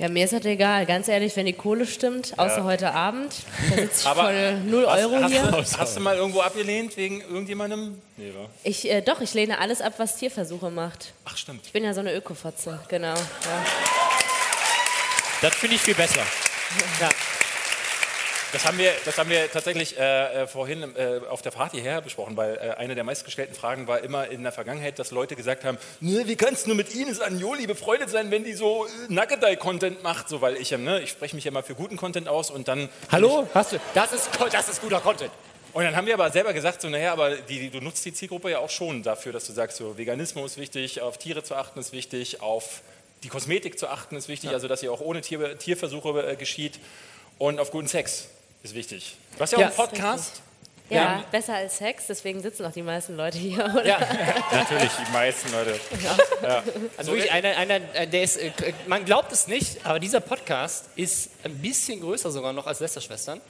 Ja, 0.00 0.08
mir 0.08 0.24
ist 0.24 0.32
das 0.32 0.44
egal. 0.46 0.86
Ganz 0.86 1.08
ehrlich, 1.08 1.36
wenn 1.36 1.44
die 1.46 1.52
Kohle 1.52 1.86
stimmt, 1.86 2.38
außer 2.38 2.58
Ja. 2.58 2.64
heute 2.64 2.94
Abend, 2.94 3.32
da 3.70 3.76
sitze 3.76 4.00
ich 4.00 4.06
Aber 4.06 4.22
voll 4.24 4.54
0 4.60 4.86
hast, 4.88 4.98
Euro 4.98 5.16
hast, 5.22 5.30
hier. 5.30 5.42
Du, 5.42 5.56
hast 5.78 5.96
du 5.96 6.00
mal 6.00 6.16
irgendwo 6.16 6.40
abgelehnt 6.40 6.96
wegen 6.96 7.20
irgendjemandem? 7.20 8.00
Nee, 8.16 8.32
wa? 8.34 8.48
Ich, 8.64 8.90
äh, 8.90 9.02
doch, 9.02 9.20
ich 9.20 9.34
lehne 9.34 9.58
alles 9.58 9.82
ab, 9.82 9.94
was 9.98 10.16
Tierversuche 10.16 10.70
macht. 10.70 11.12
Ach, 11.26 11.36
stimmt. 11.36 11.66
Ich 11.66 11.72
bin 11.72 11.84
ja 11.84 11.92
so 11.92 12.00
eine 12.00 12.14
Ökofotze, 12.14 12.80
genau. 12.88 13.14
Ja. 13.14 13.64
Das 15.42 15.54
finde 15.54 15.76
ich 15.76 15.82
viel 15.82 15.94
besser. 15.94 16.22
Ja. 17.00 17.08
Das 18.52 18.64
haben 18.64 18.78
wir, 18.78 18.90
das 19.04 19.16
haben 19.16 19.30
wir 19.30 19.48
tatsächlich 19.50 19.96
äh, 19.96 20.42
äh, 20.42 20.46
vorhin 20.48 20.82
äh, 20.96 21.20
auf 21.28 21.40
der 21.40 21.52
Fahrt 21.52 21.70
hierher 21.70 22.00
besprochen, 22.00 22.36
weil 22.36 22.56
äh, 22.56 22.74
eine 22.78 22.96
der 22.96 23.04
meistgestellten 23.04 23.54
Fragen 23.54 23.86
war 23.86 24.00
immer 24.00 24.26
in 24.26 24.42
der 24.42 24.50
Vergangenheit, 24.50 24.98
dass 24.98 25.12
Leute 25.12 25.36
gesagt 25.36 25.64
haben, 25.64 25.78
ne, 26.00 26.22
wie 26.26 26.34
kannst 26.34 26.66
du 26.66 26.74
mit 26.74 26.92
Ines 26.92 27.20
Agnoli 27.20 27.68
befreundet 27.68 28.10
sein, 28.10 28.32
wenn 28.32 28.42
die 28.42 28.54
so 28.54 28.86
äh, 28.86 29.12
Nugget-Content 29.12 30.02
macht? 30.02 30.28
So, 30.28 30.40
weil 30.40 30.56
ich, 30.56 30.72
ne, 30.72 31.00
ich 31.00 31.10
spreche 31.10 31.36
mich 31.36 31.44
ja 31.44 31.52
immer 31.52 31.62
für 31.62 31.76
guten 31.76 31.96
Content 31.96 32.26
aus 32.26 32.50
und 32.50 32.66
dann... 32.66 32.88
Hallo? 33.12 33.46
Hast 33.54 33.72
du? 33.72 33.76
Das 33.94 34.12
ist, 34.12 34.28
das 34.50 34.68
ist 34.68 34.82
guter 34.82 35.00
Content. 35.00 35.30
Und 35.72 35.84
dann 35.84 35.94
haben 35.94 36.08
wir 36.08 36.14
aber 36.14 36.28
selber 36.30 36.52
gesagt, 36.52 36.82
so, 36.82 36.88
naja, 36.88 37.12
aber 37.12 37.36
die, 37.36 37.70
du 37.70 37.80
nutzt 37.80 38.04
die 38.04 38.12
Zielgruppe 38.12 38.50
ja 38.50 38.58
auch 38.58 38.70
schon 38.70 39.04
dafür, 39.04 39.32
dass 39.32 39.46
du 39.46 39.52
sagst, 39.52 39.76
so, 39.76 39.96
Veganismus 39.96 40.52
ist 40.52 40.58
wichtig, 40.58 41.00
auf 41.02 41.18
Tiere 41.18 41.44
zu 41.44 41.54
achten 41.54 41.78
ist 41.78 41.92
wichtig, 41.92 42.40
auf 42.40 42.82
die 43.22 43.28
Kosmetik 43.28 43.78
zu 43.78 43.86
achten 43.86 44.16
ist 44.16 44.26
wichtig, 44.28 44.50
also 44.50 44.66
dass 44.66 44.80
sie 44.80 44.88
auch 44.88 45.00
ohne 45.00 45.20
Tier, 45.20 45.56
Tierversuche 45.56 46.32
äh, 46.32 46.34
geschieht 46.34 46.80
und 47.38 47.60
auf 47.60 47.70
guten 47.70 47.86
Sex 47.86 48.26
ist 48.62 48.74
wichtig. 48.74 49.16
Du 49.36 49.40
hast 49.40 49.52
ja 49.52 49.58
auch 49.58 49.60
Ja. 49.62 49.66
einen 49.68 49.76
Podcast. 49.76 50.42
Ja, 50.90 50.96
Ja. 51.02 51.24
besser 51.30 51.54
als 51.54 51.78
Sex, 51.78 52.06
deswegen 52.08 52.42
sitzen 52.42 52.66
auch 52.66 52.72
die 52.72 52.82
meisten 52.82 53.16
Leute 53.16 53.38
hier, 53.38 53.64
oder? 53.64 53.86
Ja. 53.86 53.98
Natürlich, 54.52 54.90
die 55.06 55.12
meisten 55.12 55.52
Leute. 55.52 55.78
Ja. 56.42 56.62
Also 56.96 57.12
wirklich 57.12 57.30
einer, 57.30 57.56
einer, 57.56 57.76
äh, 57.94 58.08
der 58.08 58.22
ist, 58.24 58.36
äh, 58.38 58.50
man 58.88 59.04
glaubt 59.04 59.30
es 59.30 59.46
nicht, 59.46 59.86
aber 59.86 60.00
dieser 60.00 60.18
Podcast 60.18 60.86
ist 60.96 61.30
ein 61.44 61.56
bisschen 61.58 62.00
größer 62.00 62.32
sogar 62.32 62.52
noch 62.52 62.66
als 62.66 62.80
Lästerschwestern. 62.80 63.40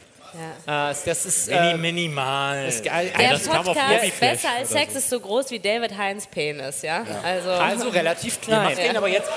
Ja. 0.66 0.90
Äh, 0.90 0.94
das 1.06 1.24
ist 1.24 1.48
Mini, 1.48 1.58
äh, 1.70 1.76
minimal. 1.78 2.66
das, 2.66 2.82
Der 2.82 3.02
das 3.30 3.44
kam 3.46 3.66
auf 3.66 3.74
Podcast 3.74 4.20
Besser 4.20 4.48
als 4.50 4.68
Sex 4.68 4.92
so. 4.92 4.98
ist 4.98 5.08
so 5.11 5.18
groß 5.18 5.50
wie 5.50 5.58
David 5.61 5.96
Heinz 5.96 6.26
Penis, 6.26 6.82
ja? 6.82 7.04
Also, 7.24 7.50
Also 7.52 7.88
relativ 7.88 8.38
klein. 8.42 8.64
macht 8.64 8.76
den 8.78 8.96
aber 8.98 9.08
jetzt. 9.08 9.30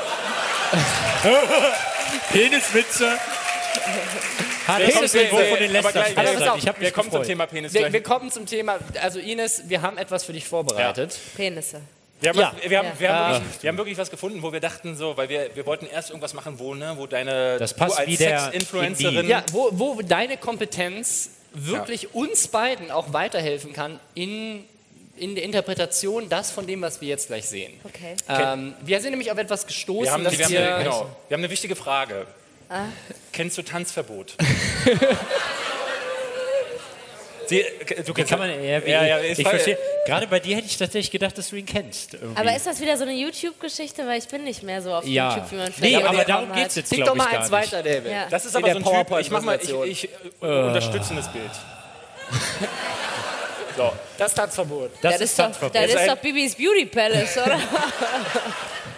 Peniswitze. 2.34 3.13
Wer 4.68 4.76
Penis 4.88 5.11
kommt- 5.11 5.14
Niveau 5.26 5.38
wer- 5.38 5.45
von 5.47 5.57
den 5.59 6.47
auf, 6.47 6.57
Ich 6.57 6.68
habe 6.68 6.82
Wir 6.82 6.91
kommen 6.91 7.11
zum. 7.11 7.24
Thema 7.24 7.45
Penis 7.47 7.74
Wir, 7.74 7.91
wir 7.93 8.03
kommen 8.03 8.32
zum 8.32 8.45
Thema, 8.45 8.80
also 9.01 9.20
Ines, 9.20 9.64
wir 9.68 9.82
haben 9.82 9.97
etwas 9.97 10.24
für 10.24 10.34
dich 10.34 10.45
vorbereitet. 10.47 11.18
Penisse. 11.36 11.82
Wir 12.22 12.30
haben, 12.30 12.39
Ja. 12.39 12.53
was, 12.55 12.70
wir, 12.70 12.78
haben, 12.78 12.86
Ja. 12.88 12.99
wir, 12.99 13.09
haben 13.14 13.34
Ja. 13.34 13.39
wirklich, 13.41 13.64
wir 13.64 13.70
haben 13.70 13.78
wirklich 13.78 13.97
was 13.97 14.09
gefunden, 14.09 14.41
wo 14.41 14.53
wir 14.53 14.61
dachten, 14.61 14.95
so, 14.95 15.18
weil 15.18 15.28
wir, 15.28 15.49
wir 15.55 15.66
wollten 15.66 15.88
erst 15.88 16.09
irgendwas 16.09 16.34
machen, 16.34 16.57
wo, 16.57 16.74
ne, 16.74 16.93
wo 16.95 17.05
deine 17.05 17.57
Das 17.57 17.74
passt 17.74 17.99
als 17.99 18.09
Sex-Influencerin. 18.18 19.28
Ja, 19.28 19.43
wo, 19.51 19.70
wo 19.74 20.01
deine 20.01 20.38
Kompetenz 20.38 21.32
wirklich 21.53 22.14
uns 22.16 22.47
beiden 22.47 22.91
auch 22.91 23.11
weiterhelfen 23.11 23.74
kann 23.74 23.99
in, 24.16 24.64
in 25.18 25.36
der 25.36 25.43
Interpretation 25.43 26.30
das 26.30 26.49
von 26.51 26.66
dem, 26.66 26.82
was 26.82 27.01
wir 27.01 27.09
jetzt 27.09 27.28
gleich 27.28 27.45
sehen. 27.47 27.74
Okay. 27.84 28.16
Ähm, 28.30 28.74
wir 28.84 29.01
sind 29.01 29.11
nämlich 29.11 29.30
auf 29.32 29.38
etwas 29.38 29.68
gestoßen, 29.68 30.05
Wir 30.05 30.11
haben, 30.14 30.24
das 30.24 30.38
wir, 30.38 30.45
haben 30.45 30.84
genau, 30.84 31.09
wir 31.28 31.36
haben 31.36 31.41
eine 31.43 31.49
wichtige 31.51 31.76
Frage. 31.76 32.26
Ah. 32.70 32.86
Kennst 33.32 33.57
du 33.57 33.61
Tanzverbot? 33.61 34.36
Sie, 37.45 37.61
du 38.05 38.16
Wie 38.16 38.24
kann 38.24 38.39
man, 38.39 38.49
ja, 38.64 38.86
wie, 38.86 38.89
ja, 38.89 39.05
ja, 39.05 39.20
ich 39.20 39.38
ist- 39.38 39.47
verstehe. 39.47 39.78
Gerade 40.05 40.28
bei 40.28 40.39
dir 40.39 40.55
hätte 40.55 40.68
ich 40.68 40.78
tatsächlich 40.78 41.11
gedacht, 41.11 41.38
dass 41.38 41.49
du 41.49 41.57
ihn 41.57 41.66
kennst. 41.66 42.14
Irgendwie. 42.14 42.39
Aber 42.39 42.55
ist 42.55 42.66
das 42.66 42.80
wieder 42.80 42.95
so 42.97 43.03
eine 43.03 43.14
YouTube-Geschichte? 43.14 44.07
Weil 44.07 44.20
ich 44.20 44.28
bin 44.30 44.43
nicht 44.45 44.64
mehr 44.64 44.82
so 44.82 44.93
auf 44.93 45.05
Ja. 45.05 45.30
YouTube, 45.36 45.51
wie 45.51 45.55
man 45.55 45.66
Nee, 45.68 45.74
vielleicht 45.76 45.95
aber 45.95 46.03
mitbekommen 46.18 46.28
darum 46.28 46.49
hat. 46.49 46.55
geht's 46.57 46.76
jetzt, 46.76 46.89
Sing 46.89 46.97
glaub 46.97 47.09
doch 47.09 47.16
mal 47.16 47.26
ich, 47.26 47.32
gar 47.32 47.39
eins 47.41 47.51
nicht. 47.51 47.72
weiter, 47.74 47.84
David. 47.84 48.11
Ja. 48.11 48.28
Das 48.30 48.45
ist 48.45 48.55
In 48.55 48.64
aber 48.64 48.74
so 48.74 48.78
ein 48.93 49.05
Typ, 49.07 49.20
ich 49.20 49.30
mache 49.32 49.43
mal, 49.43 49.59
ich, 49.61 49.70
ich 49.70 50.09
äh, 50.41 50.45
unterstützendes 50.45 51.28
Bild. 51.30 51.51
So. 53.76 53.91
Das 54.20 54.28
ist 54.28 54.36
Tanzverbot. 54.36 54.91
Das, 55.01 55.14
Das 55.14 55.16
ist 55.16 55.22
ist 55.32 55.39
doch, 55.39 55.45
Tanzverbot. 55.45 55.76
das 55.76 55.91
ist 55.95 56.07
doch 56.07 56.18
Bibis 56.18 56.53
Beauty 56.53 56.86
Palace, 56.86 57.38
oder? 57.39 57.59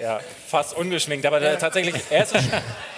Ja, 0.00 0.20
fast 0.46 0.76
ungeschminkt, 0.76 1.26
aber 1.26 1.40
der, 1.40 1.58
tatsächlich, 1.58 1.94
er 2.10 2.24
ist 2.24 2.34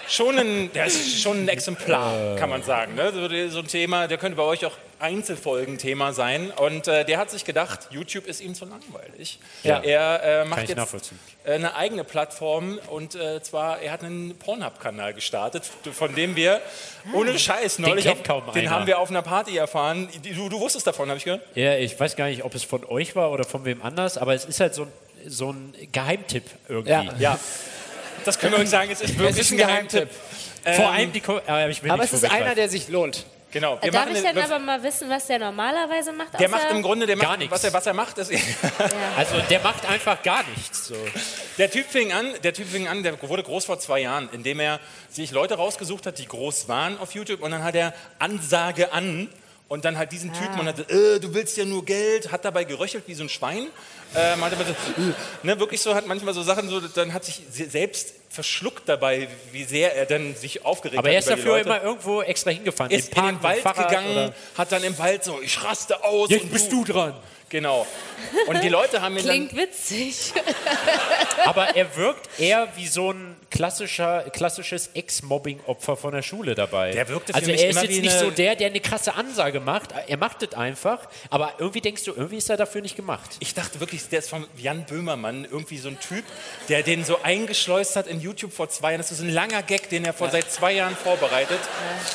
schon 0.09 0.39
ein, 0.39 0.73
der 0.73 0.87
ist 0.87 1.21
schon 1.21 1.45
ein 1.45 1.49
Exemplar, 1.49 2.37
kann 2.37 2.51
man 2.51 2.63
sagen. 2.63 2.95
Ne? 2.95 3.13
So, 3.51 3.59
ein 3.61 3.69
Thema, 3.69 4.07
der 4.07 4.19
könnte 4.19 4.37
bei 4.37 4.43
euch 4.43 4.65
auch 4.65 4.77
Einzelfolgen-Thema 5.01 6.13
sein. 6.13 6.51
Und 6.51 6.89
äh, 6.89 7.05
der 7.05 7.19
hat 7.19 7.31
sich 7.31 7.45
gedacht, 7.45 7.89
YouTube 7.91 8.27
ist 8.27 8.41
ihm 8.41 8.55
zu 8.55 8.65
langweilig. 8.65 9.39
Ja. 9.63 9.81
Er 9.81 10.43
äh, 10.43 10.45
macht 10.45 10.69
jetzt 10.69 11.13
äh, 11.45 11.53
eine 11.53 11.75
eigene 11.77 12.05
Plattform 12.05 12.79
und 12.89 13.15
äh, 13.15 13.43
zwar, 13.43 13.81
er 13.81 13.93
hat 13.93 14.03
einen 14.03 14.37
Pornhub-Kanal 14.39 15.15
gestartet, 15.15 15.65
von 15.93 16.15
dem 16.15 16.37
wir, 16.37 16.61
ohne 17.13 17.39
Scheiß, 17.39 17.79
neulich, 17.79 18.05
kennt 18.05 18.21
auf, 18.21 18.27
kaum 18.27 18.53
den 18.53 18.63
einer. 18.63 18.71
haben 18.71 18.87
wir 18.87 18.99
auf 18.99 19.11
einer 19.11 19.23
Party 19.23 19.57
erfahren. 19.57 20.09
Du, 20.23 20.49
du 20.49 20.61
wusstest 20.61 20.87
davon, 20.87 21.09
habe 21.09 21.19
ich 21.19 21.25
gehört? 21.25 21.43
Ja, 21.55 21.77
ich 21.77 21.99
weiß 21.99 22.17
gar 22.17 22.27
nicht, 22.27 22.45
ob 22.45 22.55
es 22.55 22.65
von 22.65 22.85
euch 22.85 23.15
war 23.15 23.31
oder 23.31 23.45
von 23.45 23.65
wem 23.65 23.83
anders, 23.83 24.19
aber 24.19 24.35
es 24.35 24.45
ist 24.45 24.61
halt 24.61 24.75
so 24.75 24.83
ein, 24.83 24.93
so 25.27 25.53
ein 25.53 25.75
Geheimtipp 25.93 26.45
irgendwie. 26.69 26.91
Ja. 26.91 27.05
Ja. 27.19 27.41
Das 28.25 28.39
können 28.39 28.53
wir 28.53 28.61
euch 28.61 28.71
sagen, 28.71 28.91
es 28.91 29.01
ist 29.01 29.19
wirklich 29.19 29.39
ist 29.39 29.53
ein 29.53 29.59
Geheimtipp. 29.59 30.09
Vor 30.11 30.73
Ähm, 30.75 30.83
allem 30.87 31.13
die. 31.13 31.21
Ko 31.21 31.39
äh, 31.49 31.71
ich 31.71 31.83
will 31.83 31.91
Aber 31.91 32.03
nicht 32.03 32.13
es 32.13 32.23
ist 32.23 32.31
einer, 32.31 32.55
der 32.55 32.69
sich 32.69 32.89
lohnt. 32.89 33.25
Genau, 33.51 33.79
wir 33.81 33.91
Darf 33.91 34.11
ich 34.11 34.21
denn 34.21 34.37
aber 34.37 34.59
mal 34.59 34.83
wissen, 34.83 35.09
was 35.09 35.27
der 35.27 35.39
normalerweise 35.39 36.13
macht? 36.13 36.39
Der 36.39 36.51
macht 36.51 36.71
im 36.71 36.83
Grunde, 36.83 37.07
der 37.07 37.17
Gar 37.17 37.29
macht, 37.31 37.39
nichts. 37.39 37.53
was 37.55 37.65
er, 37.65 37.73
was 37.73 37.87
er 37.87 37.95
macht, 37.95 38.19
ist, 38.19 38.31
Also 39.17 39.41
der 39.49 39.61
macht 39.61 39.89
einfach 39.89 40.23
gar 40.23 40.45
nichts. 40.55 40.89
So. 40.89 40.95
der 41.57 41.71
Typ 41.71 41.87
fing 41.87 42.13
an, 42.13 42.27
der 42.43 42.53
Typ 42.53 42.69
fing 42.69 42.87
an, 42.89 43.03
der 43.03 43.21
wurde 43.23 43.43
groß 43.43 43.65
vor 43.65 43.79
zwei 43.79 44.01
Jahren, 44.01 44.29
indem 44.33 44.61
er 44.61 44.81
sich 45.09 45.31
Leute 45.31 45.55
rausgesucht 45.55 46.05
hat, 46.05 46.19
die 46.19 46.27
groß 46.27 46.69
waren 46.69 46.99
auf 46.99 47.13
YouTube 47.15 47.41
und 47.41 47.51
dann 47.51 47.63
hat 47.63 47.75
er 47.75 47.95
Ansage 48.19 48.93
an 48.93 49.29
und 49.69 49.85
dann 49.85 49.99
halt 49.99 50.13
diesen 50.13 50.33
Typen 50.33 50.59
und 50.61 50.67
hat, 50.67 50.91
äh, 50.91 51.21
du 51.21 51.35
willst 51.35 51.57
ja 51.57 51.65
nur 51.65 51.85
Geld, 51.85 52.33
hat 52.33 52.45
dabei 52.45 52.65
geröchelt 52.65 53.05
wie 53.07 53.15
so 53.15 53.23
ein 53.23 53.29
Schwein. 53.29 53.67
Äh, 54.15 54.37
meinte 54.37 54.57
man 54.57 54.67
so, 54.67 54.73
äh, 54.73 55.13
ne, 55.43 55.61
wirklich 55.61 55.83
so, 55.83 55.95
hat 55.95 56.07
manchmal 56.07 56.33
so 56.33 56.43
Sachen 56.43 56.69
so, 56.71 56.81
dann 56.81 57.13
hat 57.13 57.25
sich 57.27 57.43
se- 57.51 57.69
selbst 57.69 58.15
verschluckt 58.31 58.89
dabei, 58.89 59.29
wie 59.53 59.65
sehr 59.65 59.95
er 59.95 60.07
dann 60.07 60.35
sich 60.35 60.65
aufgeregt 60.65 60.99
Aber 60.99 61.09
hat 61.09 61.13
er 61.13 61.19
ist 61.19 61.29
dafür 61.29 61.57
Leute. 61.59 61.69
immer 61.69 61.83
irgendwo 61.83 62.23
extra 62.23 62.51
hingefahren. 62.51 62.91
ist 62.91 63.09
in 63.09 63.15
Park 63.15 63.27
den 63.27 63.35
mit 63.35 63.43
dem 63.43 63.45
Wald 63.45 63.61
Fahrrad 63.61 63.89
gegangen, 63.91 64.11
oder- 64.13 64.35
hat 64.57 64.73
dann 64.73 64.85
im 64.85 64.99
Wald 64.99 65.25
so, 65.25 65.41
ich 65.43 65.63
raste 65.63 66.03
aus. 66.03 66.31
Jetzt 66.31 66.45
und 66.45 66.53
bist 66.53 66.73
du 66.73 66.85
dran. 66.85 67.15
Genau. 67.51 67.87
Und 68.47 68.63
die 68.63 68.69
Leute 68.69 69.01
haben 69.03 69.17
ihn 69.17 69.27
dann... 69.27 69.49
Klingt 69.49 69.57
witzig. 69.57 70.33
Aber 71.45 71.75
er 71.77 71.95
wirkt 71.97 72.29
eher 72.39 72.69
wie 72.77 72.87
so 72.87 73.13
ein 73.13 73.37
klassischer, 73.51 74.25
klassisches 74.31 74.91
Ex-Mobbing-Opfer 74.95 75.97
von 75.97 76.13
der 76.13 76.23
Schule 76.23 76.55
dabei. 76.55 76.93
Der 76.93 77.09
wirkte 77.09 77.33
für 77.33 77.39
also 77.39 77.51
mich 77.51 77.63
er 77.63 77.71
ist 77.71 77.83
jetzt 77.83 78.01
nicht 78.01 78.19
so 78.19 78.31
der, 78.31 78.57
der 78.57 78.69
eine 78.69 78.81
krasse 78.81 79.15
Ansage 79.15 79.61
macht. 79.61 79.95
Er 80.07 80.17
macht 80.17 80.43
es 80.43 80.55
einfach, 80.55 81.09
aber 81.31 81.55
irgendwie 81.59 81.81
denkst 81.81 82.05
du, 82.05 82.13
irgendwie 82.13 82.37
ist 82.37 82.51
er 82.51 82.57
dafür 82.57 82.83
nicht 82.83 82.97
gemacht. 82.97 83.37
Ich 83.41 83.55
dachte 83.55 83.81
wirklich, 83.81 84.09
der 84.09 84.21
ist 84.21 84.31
von 84.31 84.47
Jan 84.57 84.85
Böhmermann, 84.85 85.45
irgendwie 85.45 85.79
so 85.79 85.89
ein 85.89 85.99
Typ, 86.01 86.25
der 86.69 86.83
den 86.83 87.05
so 87.05 87.23
eingeschleust 87.23 87.97
hat 87.97 88.07
in 88.07 88.21
YouTube 88.21 88.53
vor 88.53 88.69
zwei 88.69 88.91
Jahren. 88.91 89.01
Das 89.01 89.11
ist 89.11 89.19
so 89.19 89.25
ein 89.25 89.31
langer 89.31 89.63
Gag, 89.63 89.89
den 89.89 90.05
er 90.05 90.13
vor 90.13 90.31
seit 90.31 90.51
zwei 90.51 90.73
Jahren 90.73 90.97
vorbereitet. 90.97 91.61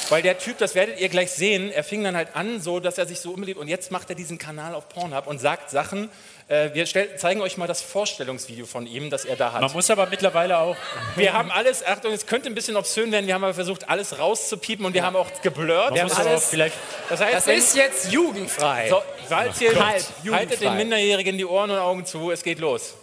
Weil 0.09 0.21
der 0.21 0.37
Typ, 0.37 0.57
das 0.57 0.75
werdet 0.75 0.99
ihr 0.99 1.09
gleich 1.09 1.31
sehen, 1.31 1.71
er 1.71 1.83
fing 1.83 2.03
dann 2.03 2.15
halt 2.15 2.35
an, 2.35 2.61
so 2.61 2.79
dass 2.79 2.97
er 2.97 3.05
sich 3.05 3.19
so 3.19 3.31
unbeliebt 3.31 3.59
und 3.59 3.67
jetzt 3.67 3.91
macht 3.91 4.09
er 4.09 4.15
diesen 4.15 4.37
Kanal 4.37 4.75
auf 4.75 4.89
Pornhub 4.89 5.27
und 5.27 5.39
sagt 5.39 5.69
Sachen. 5.69 6.09
Äh, 6.53 6.73
wir 6.75 6.85
stell, 6.85 7.15
zeigen 7.15 7.41
euch 7.41 7.57
mal 7.57 7.65
das 7.67 7.81
Vorstellungsvideo 7.81 8.65
von 8.65 8.85
ihm, 8.85 9.09
das 9.09 9.25
er 9.25 9.35
da 9.35 9.53
hat. 9.53 9.61
Man 9.61 9.71
muss 9.71 9.89
aber 9.89 10.05
mittlerweile 10.07 10.59
auch. 10.59 10.75
Wir 11.15 11.33
haben 11.33 11.49
alles, 11.49 11.83
Achtung, 11.83 12.11
es 12.13 12.27
könnte 12.27 12.47
ein 12.47 12.53
bisschen 12.53 12.75
obszön 12.75 13.11
werden, 13.11 13.25
wir 13.25 13.33
haben 13.33 13.43
aber 13.43 13.53
versucht, 13.55 13.89
alles 13.89 14.19
rauszupiepen 14.19 14.85
und 14.85 14.93
wir 14.93 15.03
haben 15.03 15.15
auch 15.15 15.29
geblurrt. 15.41 15.89
Man 15.89 15.95
Wir 15.95 16.03
muss 16.03 16.17
haben 16.17 16.27
alles, 16.27 16.43
auch 16.43 16.49
vielleicht. 16.49 16.75
das 17.09 17.21
heißt, 17.21 17.33
Das 17.35 17.47
wenn- 17.47 17.57
ist 17.57 17.75
jetzt 17.75 18.11
jugendfrei. 18.11 18.89
so, 18.89 19.01
falls 19.27 19.59
ihr, 19.61 19.73
haltet 19.83 20.07
Jugendfrei. 20.23 20.55
den 20.57 20.77
Minderjährigen 20.77 21.37
die 21.37 21.45
Ohren 21.45 21.71
und 21.71 21.77
Augen 21.79 22.05
zu, 22.05 22.29
es 22.29 22.43
geht 22.43 22.59
los. 22.59 22.93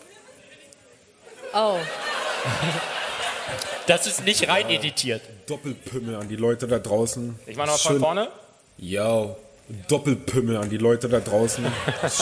Oh. 1.52 1.76
Das 3.86 4.06
ist 4.06 4.24
nicht 4.24 4.48
rein 4.48 4.70
editiert. 4.70 5.22
Doppelpümmel 5.48 6.14
an 6.16 6.28
die 6.28 6.36
Leute 6.36 6.68
da 6.68 6.78
draußen. 6.78 7.38
Ich 7.46 7.56
mach 7.56 7.66
noch 7.66 7.72
mal 7.72 7.78
von 7.78 7.98
vorne. 8.00 8.28
Ja, 8.78 9.34
Doppelpümmel 9.88 10.56
an 10.56 10.68
die 10.70 10.78
Leute 10.78 11.08
da 11.08 11.20
draußen. 11.20 11.64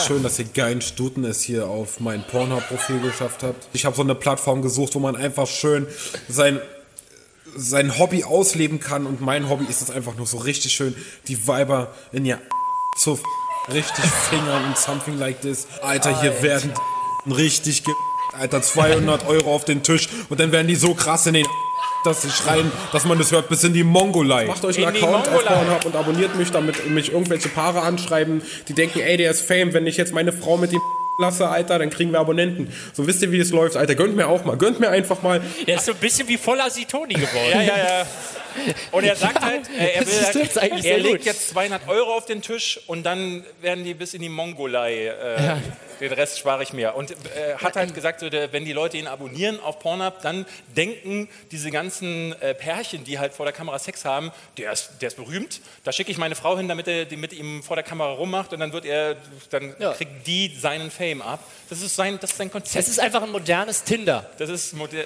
Schön, 0.05 0.23
dass 0.23 0.37
ihr 0.39 0.45
geilen 0.45 0.81
Stuten 0.81 1.23
es 1.23 1.41
hier 1.41 1.67
auf 1.67 1.99
mein 1.99 2.23
Pornhub-Profil 2.23 2.99
geschafft 3.01 3.43
habt. 3.43 3.67
Ich 3.73 3.85
habe 3.85 3.95
so 3.95 4.01
eine 4.03 4.15
Plattform 4.15 4.61
gesucht, 4.61 4.95
wo 4.95 4.99
man 4.99 5.15
einfach 5.15 5.47
schön 5.47 5.87
sein, 6.27 6.59
sein 7.55 7.97
Hobby 7.97 8.23
ausleben 8.23 8.79
kann. 8.79 9.05
Und 9.05 9.21
mein 9.21 9.49
Hobby 9.49 9.65
ist 9.69 9.81
es 9.81 9.89
einfach 9.89 10.15
nur 10.15 10.27
so 10.27 10.37
richtig 10.37 10.73
schön, 10.73 10.95
die 11.27 11.47
Weiber 11.47 11.91
in 12.11 12.25
ihr 12.25 12.39
zu 12.99 13.13
f- 13.13 13.23
richtig 13.73 14.05
fingern 14.05 14.65
und 14.65 14.77
something 14.77 15.17
like 15.17 15.41
this. 15.41 15.67
Alter, 15.81 16.21
hier 16.21 16.41
werden 16.41 16.71
richtig 17.25 17.83
ge 17.83 17.93
Alter, 18.33 18.61
200 18.61 19.25
Euro 19.27 19.55
auf 19.55 19.65
den 19.65 19.81
Tisch 19.81 20.07
und 20.29 20.39
dann 20.39 20.51
werden 20.51 20.67
die 20.67 20.75
so 20.75 20.93
krass 20.93 21.25
in 21.25 21.33
den 21.33 21.47
dass 22.03 22.21
sie 22.21 22.29
schreien, 22.29 22.71
dass 22.91 23.05
man 23.05 23.17
das 23.17 23.31
hört 23.31 23.49
bis 23.49 23.63
in 23.63 23.73
die 23.73 23.83
Mongolei. 23.83 24.45
Macht 24.45 24.63
euch 24.65 24.77
einen 24.77 24.95
In 24.95 25.03
Account 25.03 25.27
auf. 25.27 25.45
Pornhub 25.45 25.85
und 25.85 25.95
abonniert 25.95 26.35
mich, 26.35 26.51
damit 26.51 26.89
mich 26.89 27.11
irgendwelche 27.11 27.49
Paare 27.49 27.81
anschreiben, 27.81 28.41
die 28.67 28.73
denken, 28.73 28.99
ey, 28.99 29.17
der 29.17 29.31
ist 29.31 29.41
Fame, 29.41 29.73
wenn 29.73 29.87
ich 29.87 29.97
jetzt 29.97 30.13
meine 30.13 30.31
Frau 30.31 30.57
mit 30.57 30.71
dem 30.71 30.79
lasse, 31.19 31.49
Alter, 31.49 31.79
dann 31.79 31.89
kriegen 31.89 32.11
wir 32.11 32.19
Abonnenten. 32.19 32.71
So 32.93 33.05
wisst 33.05 33.21
ihr, 33.21 33.31
wie 33.31 33.39
es 33.39 33.51
läuft, 33.51 33.75
Alter. 33.75 33.95
Gönnt 33.95 34.15
mir 34.15 34.27
auch 34.27 34.45
mal, 34.45 34.57
gönnt 34.57 34.79
mir 34.79 34.89
einfach 34.89 35.21
mal. 35.21 35.41
Er 35.65 35.75
ist 35.75 35.85
so 35.85 35.91
ein 35.91 35.97
bisschen 35.97 36.27
wie 36.29 36.37
voller 36.37 36.69
Sitoni 36.69 37.13
geworden. 37.13 37.29
Ja, 37.49 37.61
ja, 37.61 37.77
ja. 37.77 38.05
Und 38.91 39.03
er 39.03 39.15
sagt 39.15 39.41
halt, 39.41 39.69
äh, 39.77 39.93
er, 39.95 40.05
will 40.07 40.13
Das 40.33 40.55
halt, 40.55 40.85
er 40.85 40.97
legt 40.97 41.17
gut. 41.17 41.25
jetzt 41.25 41.49
200 41.49 41.87
Euro 41.87 42.13
auf 42.15 42.25
den 42.25 42.41
Tisch 42.41 42.79
und 42.87 43.03
dann 43.03 43.43
werden 43.61 43.83
die 43.83 43.93
bis 43.93 44.13
in 44.13 44.21
die 44.21 44.29
Mongolei. 44.29 45.07
Äh, 45.07 45.55
Den 45.99 46.13
Rest 46.13 46.39
spare 46.39 46.63
ich 46.63 46.71
mir. 46.71 46.95
Und 46.95 47.11
äh, 47.11 47.15
hat 47.57 47.75
halt 47.75 47.93
gesagt, 47.93 48.21
wenn 48.21 48.63
die 48.63 48.71
Leute 48.71 48.95
ihn 48.97 49.07
abonnieren 49.07 49.59
auf 49.59 49.79
Pornhub, 49.79 50.21
dann 50.21 50.45
denken 50.77 51.27
diese 51.51 51.71
ganzen 51.71 52.33
äh, 52.41 52.53
Pärchen, 52.53 53.03
die 53.03 53.19
halt 53.19 53.33
vor 53.33 53.45
der 53.45 53.51
Kamera 53.53 53.77
Sex 53.79 54.05
haben, 54.05 54.31
der 54.57 54.71
ist, 54.71 54.91
der 55.01 55.09
ist 55.09 55.17
berühmt. 55.17 55.59
Da 55.83 55.91
schicke 55.91 56.09
ich 56.11 56.17
meine 56.17 56.35
Frau 56.35 56.57
hin, 56.57 56.69
damit 56.69 56.87
er 56.87 57.03
die 57.03 57.17
mit 57.17 57.33
ihm 57.33 57.63
vor 57.63 57.75
der 57.75 57.83
Kamera 57.83 58.11
rummacht 58.13 58.53
und 58.53 58.61
dann 58.61 58.71
wird 58.71 58.85
er, 58.85 59.17
dann 59.49 59.75
Ja. 59.77 59.91
kriegt 59.91 60.25
die 60.25 60.55
seinen 60.57 60.89
Fame 60.89 61.21
ab. 61.21 61.43
Das 61.69 61.81
ist 61.81 61.95
sein, 61.95 62.17
das 62.21 62.31
ist 62.31 62.37
sein 62.37 62.49
Konzept. 62.49 62.77
Es 62.81 62.87
ist 62.89 62.99
einfach 62.99 63.21
ein 63.23 63.31
modernes 63.31 63.83
Tinder. 63.83 64.25
das 64.37 64.49
ist 64.49 64.73
moder- 64.73 65.03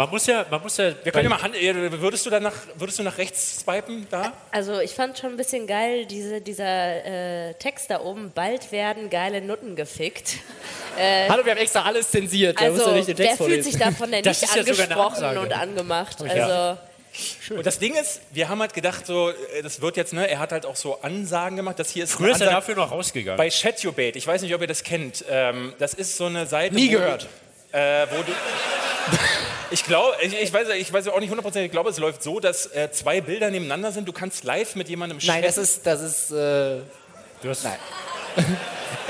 Man 0.00 0.08
muss 0.08 0.26
ja, 0.26 0.46
man 0.50 0.62
muss 0.62 0.78
ja. 0.78 0.94
Wir 1.02 1.12
können 1.12 1.24
ja 1.24 1.28
mal 1.28 1.42
Hand, 1.42 1.54
würdest 1.54 2.24
du 2.24 2.30
dann 2.30 2.42
nach, 2.42 2.54
würdest 2.76 2.98
du 2.98 3.02
nach 3.02 3.18
rechts 3.18 3.58
swipen 3.58 4.06
da? 4.10 4.32
Also 4.50 4.80
ich 4.80 4.92
fand 4.92 5.18
schon 5.18 5.32
ein 5.32 5.36
bisschen 5.36 5.66
geil, 5.66 6.06
diese, 6.06 6.40
dieser 6.40 7.48
äh, 7.48 7.52
Text 7.58 7.90
da 7.90 8.00
oben, 8.00 8.32
bald 8.34 8.72
werden 8.72 9.10
geile 9.10 9.42
Nutten 9.42 9.76
gefickt. 9.76 10.36
Äh, 10.98 11.28
Hallo, 11.28 11.44
wir 11.44 11.52
haben 11.52 11.58
extra 11.58 11.82
alles 11.82 12.10
zensiert. 12.10 12.58
Da 12.58 12.70
musst 12.70 12.80
also 12.80 12.92
du 12.92 12.96
nicht 12.96 13.08
den 13.08 13.18
wer 13.18 13.26
Text 13.26 13.36
fühlt 13.36 13.50
vorlesen. 13.50 13.72
sich 13.72 13.78
davon 13.78 14.10
denn 14.10 14.24
Das 14.24 14.40
nicht 14.40 14.56
angesprochen 14.56 15.36
und 15.36 15.52
angemacht? 15.52 16.16
Ja. 16.34 16.78
Also 17.48 17.56
Und 17.56 17.66
das 17.66 17.78
Ding 17.78 17.94
ist, 17.94 18.22
wir 18.32 18.48
haben 18.48 18.60
halt 18.62 18.72
gedacht, 18.72 19.04
so, 19.04 19.28
äh, 19.28 19.60
das 19.62 19.82
wird 19.82 19.98
jetzt, 19.98 20.14
ne, 20.14 20.26
er 20.30 20.38
hat 20.38 20.52
halt 20.52 20.64
auch 20.64 20.76
so 20.76 21.02
Ansagen 21.02 21.56
gemacht, 21.56 21.78
das 21.78 21.90
hier 21.90 22.04
ist 22.04 22.12
Früher 22.12 22.30
ist 22.30 22.40
er 22.40 22.50
dafür 22.50 22.74
noch 22.74 22.90
rausgegangen. 22.90 23.36
bei 23.36 23.50
Chatubate, 23.50 24.16
ich 24.16 24.26
weiß 24.26 24.40
nicht, 24.40 24.54
ob 24.54 24.62
ihr 24.62 24.66
das 24.66 24.82
kennt, 24.82 25.26
ähm, 25.28 25.74
das 25.78 25.92
ist 25.92 26.16
so 26.16 26.24
eine 26.24 26.46
Seite, 26.46 26.74
Nie 26.74 26.88
wo 26.88 26.92
gehört. 26.92 27.28
Äh, 27.72 28.06
wo 28.10 28.22
du, 28.22 28.32
ich 29.70 29.84
glaube, 29.84 30.16
ich, 30.22 30.40
ich, 30.40 30.52
weiß, 30.52 30.68
ich 30.70 30.92
weiß 30.92 31.08
auch 31.08 31.20
nicht 31.20 31.30
hundertprozentig, 31.30 31.66
ich 31.66 31.72
glaube, 31.72 31.90
es 31.90 31.98
läuft 31.98 32.22
so, 32.22 32.40
dass 32.40 32.66
äh, 32.66 32.90
zwei 32.90 33.20
Bilder 33.20 33.50
nebeneinander 33.50 33.92
sind, 33.92 34.08
du 34.08 34.12
kannst 34.12 34.44
live 34.44 34.74
mit 34.74 34.88
jemandem 34.88 35.18
Nein, 35.22 35.42
das 35.42 35.56
ist, 35.58 35.86
das 35.86 36.00
ist, 36.02 36.30
äh, 36.32 36.80
Du 37.42 37.48
hast, 37.48 37.64
nein. 37.64 37.78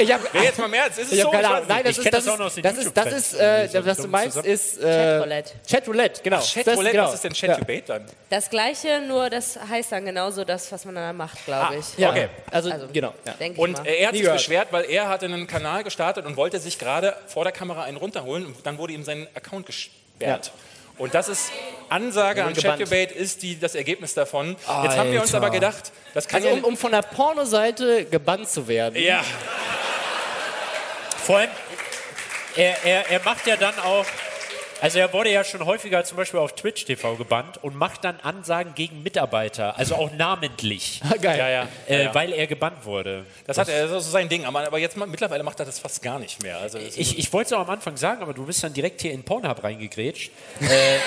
Ich 0.02 0.12
habe 0.12 0.26
Wer 0.32 0.42
jetzt 0.42 0.58
mal 0.58 0.68
mehr, 0.68 0.86
ist 0.86 0.98
es 0.98 1.12
ich 1.12 1.20
so? 1.20 1.26
hab 1.26 1.32
keine 1.32 1.48
Ahnung. 1.48 1.64
Nein, 1.68 1.76
nicht. 1.84 1.86
das 1.86 1.92
Ich 1.92 1.98
ist, 1.98 2.04
kenn 2.04 2.12
das 2.12 2.24
das 2.24 2.28
auch 2.28 2.34
ist, 2.34 2.38
noch 2.38 2.46
aus 2.46 2.54
den 2.54 2.62
das 2.62 2.76
ist, 2.78 2.96
das 2.96 3.12
ist, 3.12 3.34
äh, 3.34 3.68
so 3.68 3.86
was 3.86 3.96
du 3.98 4.08
meinst, 4.08 4.32
zusammen- 4.36 4.52
ist 4.52 4.78
äh, 4.78 4.82
Chatroulette. 4.82 5.52
Chatroulette, 5.70 6.22
genau. 6.22 6.36
Ach, 6.36 6.40
Das- 6.40 6.52
Chatroulette, 6.54 6.90
genau. 6.92 7.04
was 7.06 7.14
ist 7.14 7.24
denn 7.24 7.32
Chatubate 7.32 7.82
dann? 7.86 8.04
das 8.30 8.50
Gleiche, 8.50 9.00
nur 9.06 9.30
das 9.30 9.58
heißt 9.68 9.92
dann 9.92 10.04
genauso 10.04 10.44
das, 10.44 10.70
was 10.72 10.84
man 10.84 10.94
dann 10.94 11.16
macht, 11.16 11.44
glaube 11.44 11.76
ich. 11.76 11.98
Ja, 11.98 12.10
Okay. 12.10 12.28
Also, 12.50 12.70
Also, 12.70 12.86
genau. 12.92 13.14
Ja. 13.26 13.34
Und 13.56 13.72
mal. 13.72 13.86
er 13.86 14.08
hat 14.08 14.14
sich 14.16 14.28
beschwert, 14.30 14.68
weil 14.70 14.84
er 14.84 15.08
hatte 15.08 15.26
einen 15.26 15.46
Kanal 15.46 15.84
gestartet 15.84 16.26
und 16.26 16.36
wollte 16.36 16.58
sich 16.60 16.78
gerade 16.78 17.14
vor 17.26 17.44
der 17.44 17.52
Kamera 17.52 17.82
einen 17.84 17.96
runterholen 17.96 18.46
und 18.46 18.66
dann 18.66 18.78
wurde 18.78 18.92
ihm 18.92 19.04
sein 19.04 19.26
Account 19.34 19.66
gesperrt. 19.66 20.52
Und 20.98 21.14
das 21.14 21.30
ist 21.30 21.50
Ansage 21.88 22.44
an. 22.44 22.52
ChatDebate 22.52 23.14
ist 23.14 23.42
die, 23.42 23.58
das 23.58 23.74
Ergebnis 23.74 24.12
davon. 24.12 24.50
Jetzt 24.50 24.68
haben 24.68 25.10
wir 25.12 25.22
uns 25.22 25.32
Alter. 25.34 25.46
aber 25.46 25.50
gedacht, 25.54 25.92
das 26.12 26.28
kann 26.28 26.42
Also, 26.42 26.48
ja 26.48 26.54
um, 26.56 26.64
um 26.64 26.76
von 26.76 26.92
der 26.92 27.00
Pornoseite 27.00 28.04
gebannt 28.04 28.50
zu 28.50 28.68
werden. 28.68 29.00
ja, 29.02 29.24
Vor 31.30 31.38
allem, 31.38 31.50
er, 32.56 32.84
er, 32.84 33.10
er 33.10 33.20
macht 33.24 33.46
ja 33.46 33.56
dann 33.56 33.78
auch. 33.78 34.04
Also 34.82 34.98
er 34.98 35.12
wurde 35.12 35.30
ja 35.30 35.44
schon 35.44 35.64
häufiger 35.66 36.02
zum 36.04 36.16
Beispiel 36.16 36.40
auf 36.40 36.54
Twitch 36.54 36.86
TV 36.86 37.14
gebannt 37.16 37.58
und 37.62 37.76
macht 37.76 38.02
dann 38.02 38.18
Ansagen 38.20 38.74
gegen 38.74 39.02
Mitarbeiter, 39.02 39.76
also 39.78 39.94
auch 39.94 40.10
namentlich. 40.12 41.02
Geil. 41.20 41.38
Ja, 41.38 41.48
ja. 41.50 41.68
Äh, 41.86 42.04
Ja. 42.04 42.14
Weil 42.14 42.32
er 42.32 42.46
gebannt 42.46 42.84
wurde. 42.86 43.26
Das 43.46 43.58
hat 43.58 43.68
er, 43.68 43.86
das 43.88 44.06
ist 44.06 44.10
sein 44.10 44.28
Ding. 44.30 44.46
Aber, 44.46 44.78
jetzt 44.78 44.96
mittlerweile 44.96 45.42
macht 45.44 45.60
er 45.60 45.66
das 45.66 45.78
fast 45.78 46.02
gar 46.02 46.18
nicht 46.18 46.42
mehr. 46.42 46.58
Also 46.58 46.78
das- 46.78 46.96
Ich, 46.96 47.18
ich 47.18 47.30
wollte 47.32 47.48
es 47.48 47.52
auch 47.52 47.60
am 47.60 47.70
Anfang 47.70 47.96
sagen, 47.98 48.22
aber 48.22 48.32
du 48.32 48.46
bist 48.46 48.64
dann 48.64 48.72
direkt 48.72 49.02
hier 49.02 49.12
in 49.12 49.22
Pornhub 49.22 49.62
reingegrätscht. 49.62 50.30
Äh, 50.62 50.98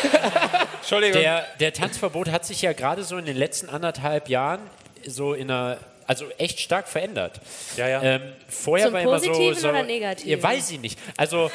Entschuldigung. 0.80 1.22
Der, 1.22 1.46
der 1.60 1.74
Tanzverbot 1.74 2.30
hat 2.30 2.46
sich 2.46 2.62
ja 2.62 2.74
gerade 2.74 3.04
so 3.04 3.18
in 3.18 3.26
den 3.26 3.38
letzten 3.38 3.70
anderthalb 3.70 4.30
Jahren 4.30 4.60
so 5.06 5.34
in 5.34 5.50
einer, 5.50 5.78
also 6.08 6.26
echt 6.38 6.60
stark 6.60 6.88
verändert. 6.88 7.40
Ja, 7.78 7.88
ja. 7.88 8.02
Ähm, 8.02 8.22
vorher 8.48 8.88
Zum 8.88 8.94
war 8.94 9.02
immer 9.02 9.20
so, 9.20 9.28
Positiven 9.28 9.60
so 9.60 9.70
oder 9.70 9.84
Negativen? 9.84 10.30
Ja, 10.30 10.44
weiß 10.44 10.72
ich 10.72 10.80
nicht. 10.80 11.00
Also 11.18 11.50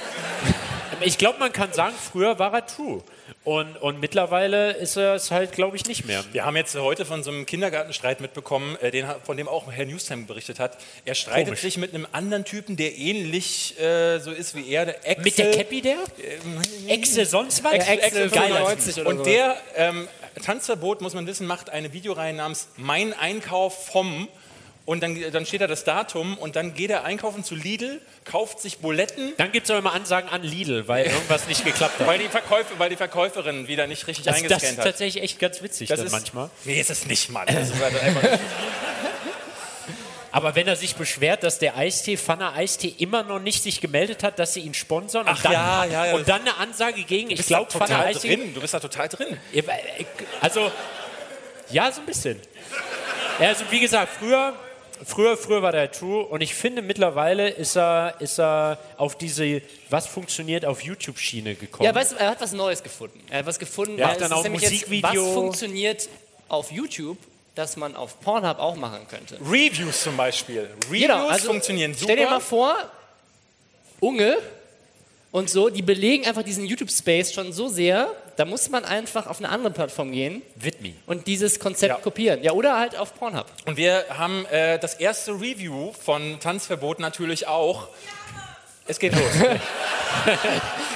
ich 1.00 1.18
glaube, 1.18 1.38
man 1.38 1.52
kann 1.52 1.72
sagen, 1.72 1.94
früher 1.96 2.38
war 2.38 2.52
er 2.54 2.66
true. 2.66 3.02
Und, 3.44 3.76
und 3.76 4.00
mittlerweile 4.00 4.72
ist 4.72 4.96
er 4.96 5.14
es 5.14 5.30
halt, 5.30 5.52
glaube 5.52 5.76
ich, 5.76 5.86
nicht 5.86 6.04
mehr. 6.04 6.24
Wir 6.32 6.44
haben 6.44 6.56
jetzt 6.56 6.74
heute 6.76 7.06
von 7.06 7.22
so 7.22 7.30
einem 7.30 7.46
Kindergartenstreit 7.46 8.20
mitbekommen, 8.20 8.76
äh, 8.80 8.90
den, 8.90 9.06
von 9.24 9.36
dem 9.36 9.48
auch 9.48 9.70
Herr 9.70 9.86
Newstime 9.86 10.26
berichtet 10.26 10.58
hat. 10.58 10.76
Er 11.04 11.14
streitet 11.14 11.46
Komisch. 11.46 11.60
sich 11.60 11.78
mit 11.78 11.94
einem 11.94 12.06
anderen 12.12 12.44
Typen, 12.44 12.76
der 12.76 12.96
ähnlich 12.96 13.78
äh, 13.80 14.18
so 14.18 14.30
ist 14.32 14.54
wie 14.54 14.68
er. 14.70 14.86
Der 14.86 15.08
Excel, 15.08 15.24
Mit 15.24 15.38
der 15.38 15.50
Cappy 15.52 15.80
der? 15.80 15.96
Exe 16.88 17.24
sonst 17.24 17.64
was? 17.64 17.74
Excel, 17.74 17.94
Excel 17.98 18.22
Excel 18.24 18.30
95 18.30 18.94
95 18.94 19.00
oder 19.00 19.10
Und 19.10 19.18
so. 19.18 19.24
der 19.24 19.56
ähm, 19.76 20.08
Tanzverbot, 20.44 21.00
muss 21.00 21.14
man 21.14 21.26
wissen, 21.26 21.46
macht 21.46 21.70
eine 21.70 21.92
Videoreihe 21.92 22.34
namens 22.34 22.68
Mein 22.76 23.12
Einkauf 23.14 23.86
vom. 23.86 24.28
Und 24.88 25.00
dann, 25.02 25.20
dann 25.32 25.44
steht 25.44 25.60
da 25.60 25.66
das 25.66 25.84
Datum 25.84 26.38
und 26.38 26.56
dann 26.56 26.72
geht 26.72 26.88
er 26.90 27.04
einkaufen 27.04 27.44
zu 27.44 27.54
Lidl, 27.54 28.00
kauft 28.24 28.58
sich 28.60 28.78
Buletten. 28.78 29.34
Dann 29.36 29.52
gibt 29.52 29.66
es 29.68 29.70
auch 29.70 29.76
immer 29.78 29.92
Ansagen 29.92 30.30
an 30.30 30.42
Lidl, 30.42 30.88
weil 30.88 31.04
irgendwas 31.12 31.46
nicht 31.46 31.62
geklappt 31.62 32.00
hat. 32.00 32.06
Weil 32.06 32.18
die, 32.18 32.28
Verkäufer, 32.28 32.78
weil 32.78 32.88
die 32.88 32.96
Verkäuferin 32.96 33.68
wieder 33.68 33.86
nicht 33.86 34.06
richtig 34.06 34.24
Das, 34.24 34.36
das 34.36 34.42
eingescannt 34.44 34.72
ist 34.72 34.78
hat. 34.78 34.84
tatsächlich 34.86 35.22
echt 35.22 35.38
ganz 35.38 35.60
witzig 35.60 35.90
Das 35.90 35.98
dann 35.98 36.06
ist- 36.06 36.12
manchmal. 36.12 36.48
Nee, 36.64 36.80
ist 36.80 36.88
es 36.88 37.04
nicht, 37.04 37.28
Mann. 37.28 37.46
Das 37.46 37.68
ist 37.68 37.78
halt 37.82 38.00
einfach 38.02 38.38
Aber 40.32 40.54
wenn 40.54 40.66
er 40.68 40.76
sich 40.76 40.94
beschwert, 40.94 41.42
dass 41.42 41.58
der 41.58 41.76
Eistee, 41.76 42.16
Pfanne 42.16 42.52
Eistee 42.54 42.94
immer 42.98 43.22
noch 43.24 43.40
nicht 43.40 43.62
sich 43.62 43.82
gemeldet 43.82 44.22
hat, 44.22 44.38
dass 44.38 44.54
sie 44.54 44.60
ihn 44.60 44.72
sponsern 44.72 45.26
Ach 45.28 45.36
und, 45.36 45.44
dann, 45.44 45.52
ja, 45.52 45.84
ja, 45.84 46.06
ja. 46.06 46.14
und 46.14 46.26
dann 46.28 46.42
eine 46.42 46.56
Ansage 46.58 47.02
gegen, 47.04 47.30
ich 47.30 47.46
glaube, 47.46 47.70
da 47.72 47.78
Pfanne 47.78 47.90
total 47.90 48.06
Eistee. 48.06 48.36
drin. 48.36 48.54
Du 48.54 48.60
bist 48.62 48.72
da 48.72 48.80
total 48.80 49.08
drin. 49.08 49.38
Äh, 49.52 49.62
Also, 50.40 50.72
ja, 51.70 51.92
so 51.92 52.00
ein 52.00 52.06
bisschen. 52.06 52.40
Also 53.38 53.64
wie 53.70 53.80
gesagt, 53.80 54.12
früher, 54.18 54.54
früher, 55.04 55.36
früher 55.36 55.62
war 55.62 55.72
der 55.72 55.90
True 55.90 56.24
und 56.24 56.40
ich 56.40 56.54
finde 56.54 56.82
mittlerweile 56.82 57.48
ist 57.48 57.76
er, 57.76 58.14
ist 58.20 58.38
er 58.38 58.78
auf 58.96 59.16
diese 59.16 59.62
Was 59.90 60.06
funktioniert 60.06 60.64
auf 60.64 60.82
YouTube-Schiene 60.82 61.54
gekommen. 61.54 61.84
Ja, 61.84 61.94
weißt 61.94 62.12
du, 62.12 62.16
er 62.16 62.30
hat 62.30 62.40
was 62.40 62.52
Neues 62.52 62.82
gefunden. 62.82 63.20
Er 63.30 63.40
hat 63.40 63.46
was 63.46 63.58
gefunden, 63.58 63.98
Ja, 63.98 64.14
dann 64.14 64.32
auch 64.32 64.38
ist 64.38 64.44
nämlich 64.44 64.62
jetzt, 64.62 64.72
Musikvideo. 64.72 65.26
was 65.26 65.32
funktioniert 65.34 66.08
auf 66.48 66.70
YouTube, 66.70 67.18
das 67.54 67.76
man 67.76 67.96
auf 67.96 68.20
Pornhub 68.20 68.58
auch 68.58 68.76
machen 68.76 69.06
könnte. 69.08 69.36
Reviews 69.40 70.02
zum 70.02 70.16
Beispiel. 70.16 70.68
Reviews 70.86 71.02
Genau, 71.02 71.26
also 71.28 71.48
funktionieren 71.48 71.92
super. 71.94 72.04
Stell 72.04 72.16
dir 72.16 72.30
mal 72.30 72.40
vor, 72.40 72.76
Unge 74.00 74.38
und 75.32 75.50
so, 75.50 75.68
die 75.68 75.82
belegen 75.82 76.24
einfach 76.26 76.42
diesen 76.42 76.64
YouTube-Space 76.64 77.32
schon 77.32 77.52
so 77.52 77.68
sehr, 77.68 78.14
da 78.38 78.44
muss 78.44 78.70
man 78.70 78.84
einfach 78.84 79.26
auf 79.26 79.38
eine 79.38 79.48
andere 79.48 79.72
Plattform 79.72 80.12
gehen 80.12 80.42
Widmi. 80.54 80.94
und 81.06 81.26
dieses 81.26 81.58
Konzept 81.58 82.02
kopieren. 82.02 82.40
Ja, 82.44 82.52
oder 82.52 82.78
halt 82.78 82.96
auf 82.96 83.12
Pornhub. 83.16 83.46
Und 83.66 83.76
wir 83.76 84.04
haben 84.10 84.46
äh, 84.46 84.78
das 84.78 84.94
erste 84.94 85.32
Review 85.32 85.92
von 85.92 86.38
Tanzverbot 86.38 87.00
natürlich 87.00 87.48
auch. 87.48 87.88
Es 88.86 88.98
geht 89.00 89.12
los. 89.14 89.22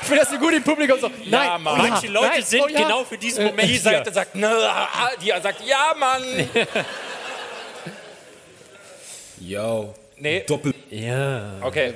Ich 0.00 0.08
finde 0.08 0.22
das 0.22 0.30
so 0.30 0.38
gut 0.38 0.52
im 0.54 0.64
Publikum 0.64 0.98
so. 0.98 1.08
Nein, 1.26 1.30
ja, 1.30 1.58
Mann. 1.58 1.80
oh 1.80 1.84
ja, 1.84 1.90
Manche 1.90 2.06
Leute 2.08 2.28
nein, 2.28 2.42
sind 2.42 2.62
oh 2.62 2.68
ja. 2.68 2.80
genau 2.80 3.04
für 3.04 3.18
diesen 3.18 3.44
Moment 3.44 3.68
Die 3.68 3.72
hier. 3.72 3.80
Seite 3.80 4.12
sagt, 4.12 4.30
na, 4.34 4.88
die 5.22 5.28
sagt, 5.28 5.60
ja, 5.64 5.94
Mann. 5.96 6.22
Yo. 9.38 9.94
Nee. 10.16 10.44
Doppel. 10.46 10.74
Ja. 10.90 11.52
Okay. 11.60 11.94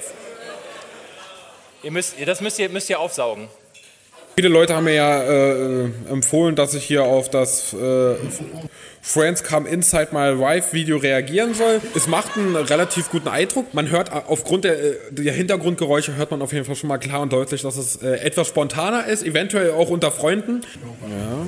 Ihr 1.82 1.90
müsst, 1.90 2.14
das 2.24 2.40
müsst 2.40 2.58
ihr, 2.58 2.68
müsst 2.68 2.90
ihr 2.90 3.00
aufsaugen. 3.00 3.48
Viele 4.38 4.50
Leute 4.50 4.76
haben 4.76 4.84
mir 4.84 4.92
ja 4.92 5.22
äh, 5.22 5.84
empfohlen, 6.10 6.56
dass 6.56 6.74
ich 6.74 6.84
hier 6.84 7.04
auf 7.04 7.30
das 7.30 7.72
äh, 7.72 8.16
Friends 9.00 9.42
Come 9.42 9.66
Inside 9.66 10.08
My 10.12 10.28
Life 10.38 10.74
Video 10.74 10.98
reagieren 10.98 11.54
soll. 11.54 11.80
Es 11.94 12.06
macht 12.06 12.36
einen 12.36 12.54
relativ 12.54 13.08
guten 13.08 13.28
Eindruck. 13.28 13.72
Man 13.72 13.88
hört 13.88 14.10
äh, 14.10 14.20
aufgrund 14.26 14.64
der, 14.64 14.78
äh, 14.78 14.96
der 15.10 15.32
Hintergrundgeräusche 15.32 16.16
hört 16.16 16.32
man 16.32 16.42
auf 16.42 16.52
jeden 16.52 16.66
Fall 16.66 16.76
schon 16.76 16.88
mal 16.88 16.98
klar 16.98 17.22
und 17.22 17.32
deutlich, 17.32 17.62
dass 17.62 17.78
es 17.78 17.96
äh, 18.02 18.16
etwas 18.16 18.48
spontaner 18.48 19.06
ist, 19.06 19.22
eventuell 19.24 19.70
auch 19.70 19.88
unter 19.88 20.10
Freunden. 20.10 20.60
Ja. 21.08 21.46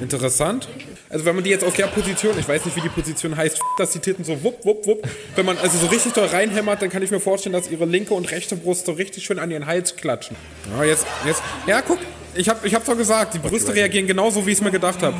Interessant. 0.00 0.68
Also 1.10 1.24
wenn 1.24 1.34
man 1.34 1.42
die 1.42 1.50
jetzt 1.50 1.64
aus 1.64 1.74
der 1.74 1.88
Position, 1.88 2.38
ich 2.38 2.46
weiß 2.48 2.64
nicht, 2.64 2.76
wie 2.76 2.80
die 2.82 2.88
Position 2.88 3.36
heißt, 3.36 3.58
dass 3.78 3.90
die 3.90 3.98
Titten 3.98 4.24
so 4.24 4.42
wupp, 4.44 4.64
wupp, 4.64 4.86
wupp, 4.86 5.02
wenn 5.34 5.44
man 5.44 5.58
also 5.58 5.76
so 5.76 5.86
richtig 5.88 6.12
doll 6.12 6.26
reinhämmert, 6.26 6.80
dann 6.82 6.88
kann 6.88 7.02
ich 7.02 7.10
mir 7.10 7.18
vorstellen, 7.18 7.52
dass 7.52 7.68
ihre 7.68 7.84
linke 7.84 8.14
und 8.14 8.30
rechte 8.30 8.54
Brust 8.54 8.86
so 8.86 8.92
richtig 8.92 9.24
schön 9.24 9.40
an 9.40 9.50
ihren 9.50 9.66
Hals 9.66 9.96
klatschen. 9.96 10.36
Ja, 10.78 10.84
jetzt, 10.84 11.04
jetzt, 11.26 11.42
ja, 11.66 11.82
guck, 11.82 11.98
ich 12.36 12.48
hab, 12.48 12.64
ich 12.64 12.72
hab's 12.76 12.86
doch 12.86 12.96
gesagt, 12.96 13.34
die 13.34 13.40
Brüste 13.40 13.74
reagieren 13.74 14.06
genauso, 14.06 14.46
wie 14.46 14.52
ich 14.52 14.58
es 14.58 14.62
mir 14.62 14.70
gedacht 14.70 15.02
habe. 15.02 15.16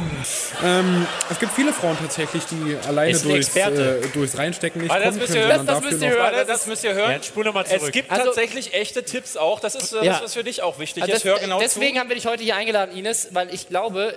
Ähm, 0.64 1.04
es 1.28 1.40
gibt 1.40 1.52
viele 1.52 1.72
Frauen 1.72 1.98
tatsächlich, 2.00 2.44
die 2.44 2.76
alleine 2.86 3.10
Ist 3.10 3.24
ein 3.24 3.30
durchs, 3.30 3.56
äh, 3.56 3.94
durchs 4.14 4.38
Reinstecken 4.38 4.82
nicht 4.82 4.94
das 4.94 5.02
kommen 5.02 5.16
müsst 5.18 5.32
können, 5.32 5.42
ihr 5.42 5.48
hören. 5.48 5.66
Das, 5.66 5.82
müsst 5.82 6.02
ihr 6.04 6.10
hören. 6.10 6.46
Das 6.46 6.66
müsst 6.68 6.84
ihr 6.84 6.94
hören. 6.94 7.10
Ja, 7.10 7.22
spul 7.24 7.44
noch 7.44 7.54
mal 7.54 7.64
Es 7.68 7.80
zurück. 7.80 7.92
gibt 7.92 8.12
Also- 8.12 8.26
tatsächlich 8.26 8.74
echte 8.74 9.02
Tipps 9.02 9.36
auch. 9.36 9.58
Das 9.58 9.74
ist, 9.74 9.92
äh, 9.92 10.04
Ja. 10.04 10.12
das 10.12 10.22
ist 10.22 10.34
für 10.34 10.44
dich 10.44 10.62
auch 10.62 10.78
wichtig. 10.78 11.02
Also 11.02 11.12
Jetzt 11.14 11.24
das, 11.24 11.32
hör 11.32 11.40
genau 11.40 11.58
deswegen 11.58 11.94
zu. 11.94 12.00
haben 12.00 12.08
wir 12.08 12.14
dich 12.14 12.26
heute 12.26 12.44
hier 12.44 12.54
eingeladen, 12.54 12.96
Ines, 12.96 13.30
weil 13.32 13.52
ich 13.52 13.68
glaube, 13.68 14.16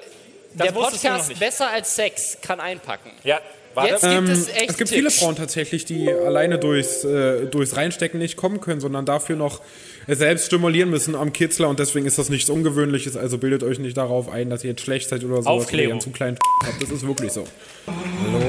der 0.53 0.71
Podcast 0.71 1.39
besser 1.39 1.69
als 1.69 1.95
Sex 1.95 2.37
kann 2.41 2.59
einpacken. 2.59 3.11
Ja, 3.23 3.39
warte. 3.73 3.91
Jetzt 3.91 4.01
gibt 4.01 4.13
Ähm, 4.13 4.25
es 4.29 4.47
echt 4.49 4.61
es 4.71 4.77
gibt 4.77 4.77
Tipps. 4.77 4.91
viele 4.91 5.11
Frauen 5.11 5.35
tatsächlich, 5.35 5.85
die 5.85 6.09
alleine 6.11 6.57
durchs, 6.59 7.03
äh, 7.03 7.45
durchs 7.45 7.75
Reinstecken 7.75 8.19
nicht 8.19 8.37
kommen 8.37 8.61
können, 8.61 8.81
sondern 8.81 9.05
dafür 9.05 9.35
noch 9.35 9.61
selbst 10.07 10.47
stimulieren 10.47 10.89
müssen 10.89 11.15
am 11.15 11.31
Kitzler 11.31 11.69
und 11.69 11.79
deswegen 11.79 12.05
ist 12.05 12.17
das 12.17 12.27
nichts 12.29 12.49
Ungewöhnliches. 12.49 13.15
Also 13.15 13.37
bildet 13.37 13.63
euch 13.63 13.79
nicht 13.79 13.95
darauf 13.95 14.29
ein, 14.29 14.49
dass 14.49 14.63
ihr 14.63 14.71
jetzt 14.71 14.81
schlecht 14.81 15.07
seid 15.09 15.23
oder 15.23 15.41
so. 15.41 15.49
Aufklärung. 15.49 15.97
Dass 15.99 16.05
ihr 16.05 16.09
einen 16.09 16.13
zu 16.13 16.17
kleinen 16.17 16.37
habt. 16.65 16.81
Das 16.83 16.89
ist 16.91 17.07
wirklich 17.07 17.31
so. 17.31 17.45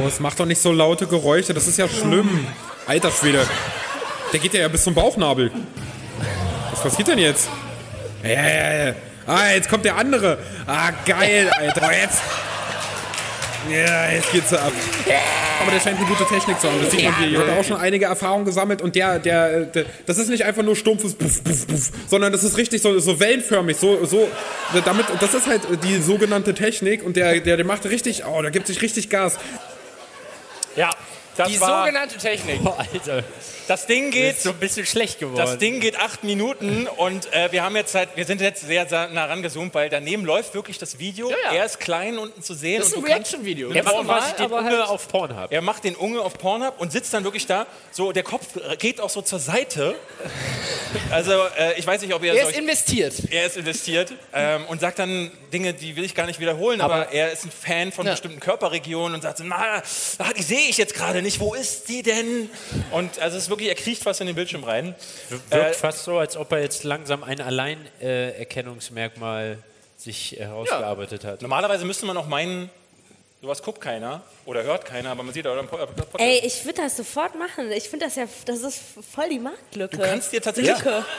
Los, 0.02 0.18
macht 0.20 0.40
doch 0.40 0.46
nicht 0.46 0.60
so 0.60 0.72
laute 0.72 1.06
Geräusche, 1.06 1.54
das 1.54 1.68
ist 1.68 1.78
ja 1.78 1.88
schlimm. 1.88 2.46
Alter 2.86 3.10
Schwede. 3.12 3.46
Der 4.32 4.40
geht 4.40 4.52
ja 4.54 4.66
bis 4.68 4.82
zum 4.82 4.94
Bauchnabel. 4.94 5.52
Was 6.72 6.82
passiert 6.82 7.06
denn 7.08 7.18
jetzt? 7.18 7.48
Ja, 8.24 8.30
ja, 8.30 8.86
ja. 8.88 8.94
Ah, 9.26 9.50
jetzt 9.54 9.68
kommt 9.68 9.84
der 9.84 9.96
andere. 9.96 10.38
Ah, 10.66 10.90
geil, 11.06 11.50
Alter. 11.58 11.92
Jetzt. 11.92 12.20
Ja, 13.70 14.10
jetzt 14.10 14.30
geht's 14.30 14.50
so 14.50 14.58
ab. 14.58 14.72
Aber 15.62 15.70
der 15.70 15.80
scheint 15.80 15.98
eine 15.98 16.06
gute 16.06 16.26
Technik 16.26 16.60
zu 16.60 16.70
haben. 16.70 16.80
Das 16.82 16.90
sieht 16.90 17.04
man 17.04 17.16
hier. 17.16 17.38
Der 17.38 17.52
hat 17.52 17.58
auch 17.58 17.64
schon 17.64 17.78
einige 17.78 18.04
Erfahrungen 18.04 18.44
gesammelt 18.44 18.82
und 18.82 18.94
der, 18.94 19.18
der, 19.18 19.62
der 19.64 19.86
das 20.04 20.18
ist 20.18 20.28
nicht 20.28 20.44
einfach 20.44 20.62
nur 20.62 20.76
stumpfes 20.76 21.14
Puff, 21.14 21.42
Puff, 21.42 21.66
Puff, 21.66 21.90
sondern 22.06 22.32
das 22.32 22.44
ist 22.44 22.58
richtig 22.58 22.82
so, 22.82 22.98
so 22.98 23.18
wellenförmig, 23.20 23.78
so, 23.78 24.04
so, 24.04 24.28
damit, 24.84 25.06
das 25.20 25.32
ist 25.32 25.46
halt 25.46 25.62
die 25.82 25.98
sogenannte 26.02 26.52
Technik 26.52 27.02
und 27.02 27.16
der, 27.16 27.40
der, 27.40 27.56
der 27.56 27.64
macht 27.64 27.86
richtig, 27.86 28.24
oh, 28.26 28.42
der 28.42 28.50
gibt 28.50 28.66
sich 28.66 28.82
richtig 28.82 29.08
Gas. 29.08 29.38
Ja, 30.76 30.90
das 31.36 31.48
Die 31.48 31.60
war, 31.60 31.86
sogenannte 31.86 32.18
Technik. 32.18 32.62
Boah, 32.62 32.78
Alter. 32.92 33.24
Das 33.66 33.86
Ding 33.86 34.10
Geht 34.10 34.40
so 34.40 34.50
ein 34.50 34.56
bisschen 34.56 34.86
schlecht 34.86 35.18
geworden. 35.18 35.38
Das 35.38 35.58
Ding 35.58 35.80
geht 35.80 35.98
acht 35.98 36.24
Minuten 36.24 36.86
und 36.96 37.32
äh, 37.32 37.50
wir 37.52 37.62
haben 37.62 37.76
jetzt 37.76 37.94
halt, 37.94 38.10
wir 38.14 38.24
sind 38.24 38.40
jetzt 38.40 38.66
sehr, 38.66 38.86
sehr 38.88 39.08
nah 39.08 39.24
rangezoomt, 39.24 39.74
weil 39.74 39.88
daneben 39.88 40.24
läuft 40.24 40.54
wirklich 40.54 40.78
das 40.78 40.98
Video. 40.98 41.30
Ja, 41.30 41.36
ja. 41.44 41.52
Er 41.58 41.64
ist 41.64 41.80
klein 41.80 42.18
unten 42.18 42.42
zu 42.42 42.54
sehen. 42.54 42.78
Das 42.78 42.88
ist 42.88 42.94
und 42.96 43.04
ein 43.06 43.12
Reaction-Video. 43.12 43.70
er 43.70 43.82
macht 43.82 43.94
normal, 43.96 44.32
den 44.38 44.46
Unge 44.52 44.64
halt- 44.78 44.88
auf 44.88 45.08
Pornhub. 45.08 45.46
Er 45.52 45.62
macht 45.62 45.84
den 45.84 45.96
Unge 45.96 46.20
auf 46.20 46.34
Pornhub 46.38 46.74
und 46.80 46.92
sitzt 46.92 47.12
dann 47.14 47.24
wirklich 47.24 47.46
da. 47.46 47.66
So, 47.90 48.12
der 48.12 48.22
Kopf 48.22 48.46
geht 48.78 49.00
auch 49.00 49.10
so 49.10 49.22
zur 49.22 49.38
Seite. 49.38 49.94
Also, 51.10 51.32
äh, 51.58 51.78
ich 51.78 51.86
weiß 51.86 52.00
nicht, 52.02 52.14
ob 52.14 52.22
ihr 52.22 52.34
Er 52.34 52.48
ist 52.48 52.56
investiert. 52.58 53.14
er 53.30 53.46
ist 53.46 53.56
investiert 53.56 54.12
ähm, 54.32 54.64
und 54.66 54.80
sagt 54.80 54.98
dann 54.98 55.30
Dinge, 55.52 55.72
die 55.74 55.96
will 55.96 56.04
ich 56.04 56.14
gar 56.14 56.26
nicht 56.26 56.40
wiederholen, 56.40 56.80
aber, 56.80 56.94
Aber- 56.94 57.12
er 57.12 57.32
ist 57.32 57.44
ein 57.44 57.50
Fan 57.50 57.92
von 57.92 58.06
Ja. 58.06 58.12
bestimmten 58.12 58.40
Körperregionen 58.40 59.14
und 59.14 59.22
sagt 59.22 59.38
so, 59.38 59.44
na, 59.44 59.82
die 60.36 60.42
sehe 60.42 60.68
ich 60.68 60.76
jetzt 60.78 60.94
gerade 60.94 61.22
nicht, 61.22 61.40
wo 61.40 61.54
ist 61.54 61.88
die 61.88 62.02
denn? 62.02 62.50
Und 62.90 63.18
also 63.18 63.36
es 63.36 63.44
ist 63.44 63.50
wirklich, 63.54 63.70
er 63.70 63.74
kriecht 63.74 64.02
fast 64.02 64.20
in 64.20 64.26
den 64.26 64.36
Bildschirm 64.36 64.64
rein. 64.64 64.94
Wirkt 65.30 65.52
Äh, 65.52 65.72
fast 65.72 66.04
so, 66.04 66.18
als 66.18 66.36
ob 66.36 66.52
er 66.52 66.60
jetzt 66.60 66.84
langsam 66.84 67.24
ein 67.24 67.40
Alleinerkennungsmerkmal 67.40 69.58
sich 69.96 70.32
herausgearbeitet 70.38 71.24
hat. 71.24 71.42
Normalerweise 71.42 71.84
müsste 71.84 72.04
man 72.06 72.16
auch 72.16 72.26
meinen, 72.26 72.68
sowas 73.40 73.62
guckt 73.62 73.80
keiner 73.80 74.22
oder 74.44 74.62
hört 74.64 74.84
keiner, 74.84 75.10
aber 75.10 75.22
man 75.22 75.32
sieht 75.34 75.46
äh, 75.46 75.54
Podcast. 75.62 76.18
Ey, 76.18 76.40
ich 76.44 76.64
würde 76.64 76.82
das 76.82 76.96
sofort 76.96 77.38
machen. 77.38 77.70
Ich 77.72 77.88
finde 77.88 78.06
das 78.06 78.16
ja, 78.16 78.24
das 78.46 78.60
ist 78.62 78.80
voll 79.14 79.28
die 79.30 79.38
Marktlücke. 79.38 79.96
Du 79.96 80.02
kannst 80.02 80.32
dir 80.32 80.42
tatsächlich- 80.42 80.76
Lücke. 80.76 81.04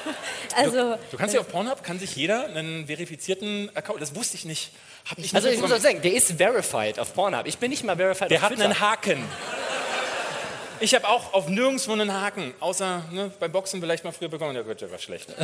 Also, 0.57 0.95
Du 1.11 1.17
kannst 1.17 1.33
ja 1.35 1.41
auf 1.41 1.49
Pornhub, 1.49 1.83
kann 1.83 1.99
sich 1.99 2.15
jeder 2.15 2.45
einen 2.45 2.87
verifizierten 2.87 3.69
Account, 3.75 4.01
das 4.01 4.15
wusste 4.15 4.37
ich 4.37 4.45
nicht. 4.45 4.71
Hab 5.09 5.17
ich 5.17 5.35
Also 5.35 5.47
nicht 5.49 5.57
ich 5.57 5.61
muss 5.61 5.71
auch 5.73 5.79
sagen, 5.81 6.01
der 6.01 6.13
ist 6.13 6.31
verified 6.33 6.97
auf 6.97 7.13
Pornhub. 7.13 7.45
Ich 7.45 7.57
bin 7.57 7.71
nicht 7.71 7.83
mal 7.83 7.97
verified 7.97 8.29
der 8.31 8.37
auf 8.37 8.43
hat 8.43 8.51
Twitter. 8.53 8.63
einen 8.65 8.79
Haken. 8.79 9.21
Ich 10.79 10.93
habe 10.95 11.07
auch 11.07 11.33
auf 11.33 11.47
nirgendwo 11.47 11.93
einen 11.93 12.11
Haken, 12.13 12.53
außer 12.59 13.03
ne, 13.11 13.31
beim 13.39 13.51
Boxen 13.51 13.79
vielleicht 13.81 14.03
mal 14.03 14.11
früher 14.11 14.29
bekommen. 14.29 14.55
Ja 14.55 14.61
gut, 14.61 14.81
der 14.81 14.91
war 14.91 14.99
schlecht. 14.99 15.27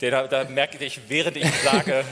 Der, 0.00 0.10
da, 0.10 0.26
da 0.26 0.44
merke 0.50 0.84
ich, 0.84 0.98
während 1.08 1.36
ich 1.36 1.46
sage, 1.62 2.04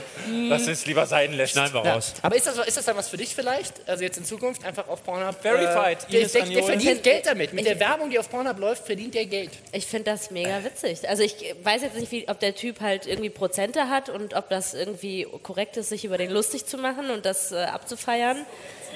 dass 0.48 0.68
es 0.68 0.86
lieber 0.86 1.06
sein 1.06 1.32
lässt. 1.32 1.54
Schneiden 1.54 1.74
wir 1.74 1.84
Ja. 1.84 1.94
raus. 1.94 2.14
Aber 2.22 2.36
ist 2.36 2.46
das, 2.46 2.56
ist 2.64 2.76
das 2.76 2.84
dann 2.84 2.96
was 2.96 3.08
für 3.08 3.16
dich 3.16 3.34
vielleicht? 3.34 3.88
Also 3.88 4.04
jetzt 4.04 4.16
in 4.16 4.24
Zukunft 4.24 4.64
einfach 4.64 4.86
auf 4.86 5.02
Pornhub? 5.02 5.34
Verified, 5.42 5.98
Äh, 6.08 6.20
der, 6.20 6.28
der, 6.28 6.42
der 6.44 6.62
verdient 6.62 7.02
Geld 7.02 7.26
damit. 7.26 7.52
Mit 7.52 7.62
Ich- 7.62 7.66
der 7.68 7.80
Werbung, 7.80 8.08
die 8.10 8.20
auf 8.20 8.30
Pornhub 8.30 8.60
läuft, 8.60 8.86
verdient 8.86 9.16
der 9.16 9.26
Geld. 9.26 9.50
Ich 9.72 9.86
finde 9.88 10.04
das 10.12 10.30
mega 10.30 10.62
witzig. 10.62 11.08
Also 11.08 11.24
ich 11.24 11.34
weiß 11.64 11.82
jetzt 11.82 11.96
nicht, 11.96 12.12
wie, 12.12 12.28
ob 12.28 12.38
der 12.38 12.54
Typ 12.54 12.80
halt 12.80 13.08
irgendwie 13.08 13.28
Prozente 13.30 13.88
hat 13.88 14.08
und 14.08 14.34
ob 14.34 14.48
das 14.50 14.72
irgendwie 14.72 15.26
korrekt 15.42 15.76
ist, 15.76 15.88
sich 15.88 16.04
über 16.04 16.16
den 16.16 16.30
lustig 16.30 16.66
zu 16.66 16.78
machen 16.78 17.10
und 17.10 17.26
das 17.26 17.50
äh, 17.50 17.56
abzufeiern. 17.56 18.46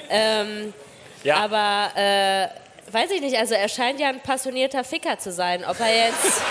Ähm, 0.09 0.73
Ja. 1.25 1.37
Aber 1.37 1.91
äh, 1.95 2.47
weiß 2.91 3.09
ich 3.11 3.21
nicht, 3.21 3.35
also 3.35 3.55
er 3.55 3.67
scheint 3.67 3.99
ja 3.99 4.09
ein 4.09 4.19
passionierter 4.21 4.83
Ficker 4.83 5.17
zu 5.17 5.31
sein. 5.31 5.65
Ob 5.65 5.79
er 5.79 6.07
jetzt... 6.07 6.23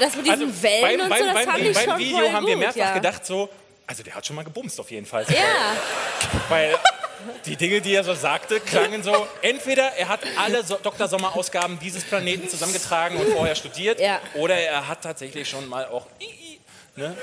Das 0.00 0.16
mit 0.16 0.26
diesen 0.26 0.60
Wellen 0.60 1.02
und 1.02 1.16
so, 1.16 1.24
das 1.24 1.44
fand 1.44 1.60
ich 1.60 1.72
beim 1.72 1.84
schon 1.84 1.98
Video 2.00 2.18
voll 2.18 2.32
haben 2.32 2.46
wir 2.46 2.54
gut, 2.54 2.62
mehrfach 2.64 2.76
ja. 2.76 2.94
gedacht 2.94 3.24
so, 3.24 3.48
also 3.86 4.02
der 4.02 4.16
hat 4.16 4.26
schon 4.26 4.34
mal 4.34 4.44
gebumst 4.44 4.80
auf 4.80 4.90
jeden 4.90 5.06
Fall. 5.06 5.24
Ja. 5.28 5.76
Weil 6.48 6.76
die 7.46 7.54
Dinge, 7.54 7.80
die 7.80 7.94
er 7.94 8.02
so 8.02 8.12
sagte, 8.12 8.58
klangen 8.58 9.04
so, 9.04 9.28
entweder 9.40 9.92
er 9.96 10.08
hat 10.08 10.18
alle 10.36 10.64
so 10.64 10.78
Dr. 10.82 11.06
Sommer-Ausgaben 11.06 11.78
dieses 11.78 12.02
Planeten 12.02 12.48
zusammengetragen 12.48 13.18
und 13.18 13.28
vorher 13.28 13.54
studiert, 13.54 14.00
oder 14.34 14.56
er 14.56 14.88
hat 14.88 15.02
tatsächlich 15.02 15.48
schon 15.48 15.68
mal 15.68 15.86
auch... 15.86 16.06
Ne? 16.96 17.10
Nicht. 17.10 17.18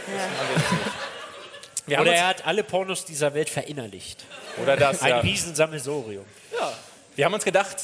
Wir 1.88 2.00
Oder 2.00 2.14
er 2.14 2.28
hat 2.28 2.46
alle 2.46 2.64
Pornos 2.64 3.06
dieser 3.06 3.34
Welt 3.34 3.50
verinnerlicht. 3.50 4.24
Oder 4.62 4.78
das, 4.78 5.02
Ein 5.02 5.10
ja. 5.10 5.20
Riesensammelsorium. 5.20 6.26
Ja. 6.60 6.74
Wir 7.16 7.26
haben 7.26 7.34
uns 7.34 7.44
gedacht, 7.44 7.78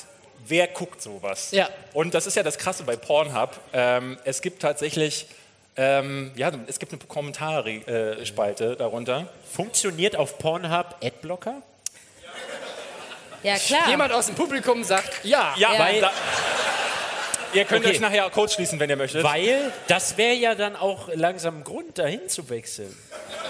wer 0.45 0.68
guckt 0.68 1.02
sowas? 1.02 1.52
Ja. 1.52 1.70
Und 1.93 2.14
das 2.14 2.28
ist 2.28 2.36
ja 2.36 2.43
das 2.43 2.58
Krasse 2.58 2.84
bei 2.84 2.95
Pornhub. 2.95 3.60
Ähm, 3.74 4.18
es 4.24 4.41
gibt 4.41 4.62
tatsächlich, 4.62 5.26
ähm, 5.76 6.32
ja, 6.36 6.52
es 6.68 6.80
gibt 6.80 6.91
eine 6.93 7.00
Kommentarspalte 7.02 8.76
darunter. 8.76 9.28
Funktioniert 9.52 10.16
auf 10.16 10.38
Pornhub 10.38 10.95
Adblocker? 11.04 11.62
Ja, 13.43 13.56
klar. 13.58 13.88
Jemand 13.89 14.12
aus 14.14 14.26
dem 14.28 14.36
Publikum 14.36 14.84
sagt, 14.84 15.24
ja. 15.24 15.54
Ja, 15.58 15.74
Ja. 15.74 15.80
weil 15.80 16.02
da, 16.02 16.12
ihr 17.54 17.66
könnt 17.66 17.86
Okay. 17.86 17.93
euch 17.95 18.00
nachher 18.00 18.30
Code 18.30 18.52
schließen, 18.52 18.80
wenn 18.80 18.89
ihr 18.89 18.95
möchtet. 18.98 19.24
Weil 19.24 19.72
das 19.88 20.18
wäre 20.18 20.34
ja 20.34 20.56
dann 20.56 20.76
auch 20.76 21.10
langsam 21.14 21.60
ein 21.60 21.64
Grund, 21.64 21.98
dahin 21.98 22.28
zu 22.30 22.50
wechseln. 22.50 22.95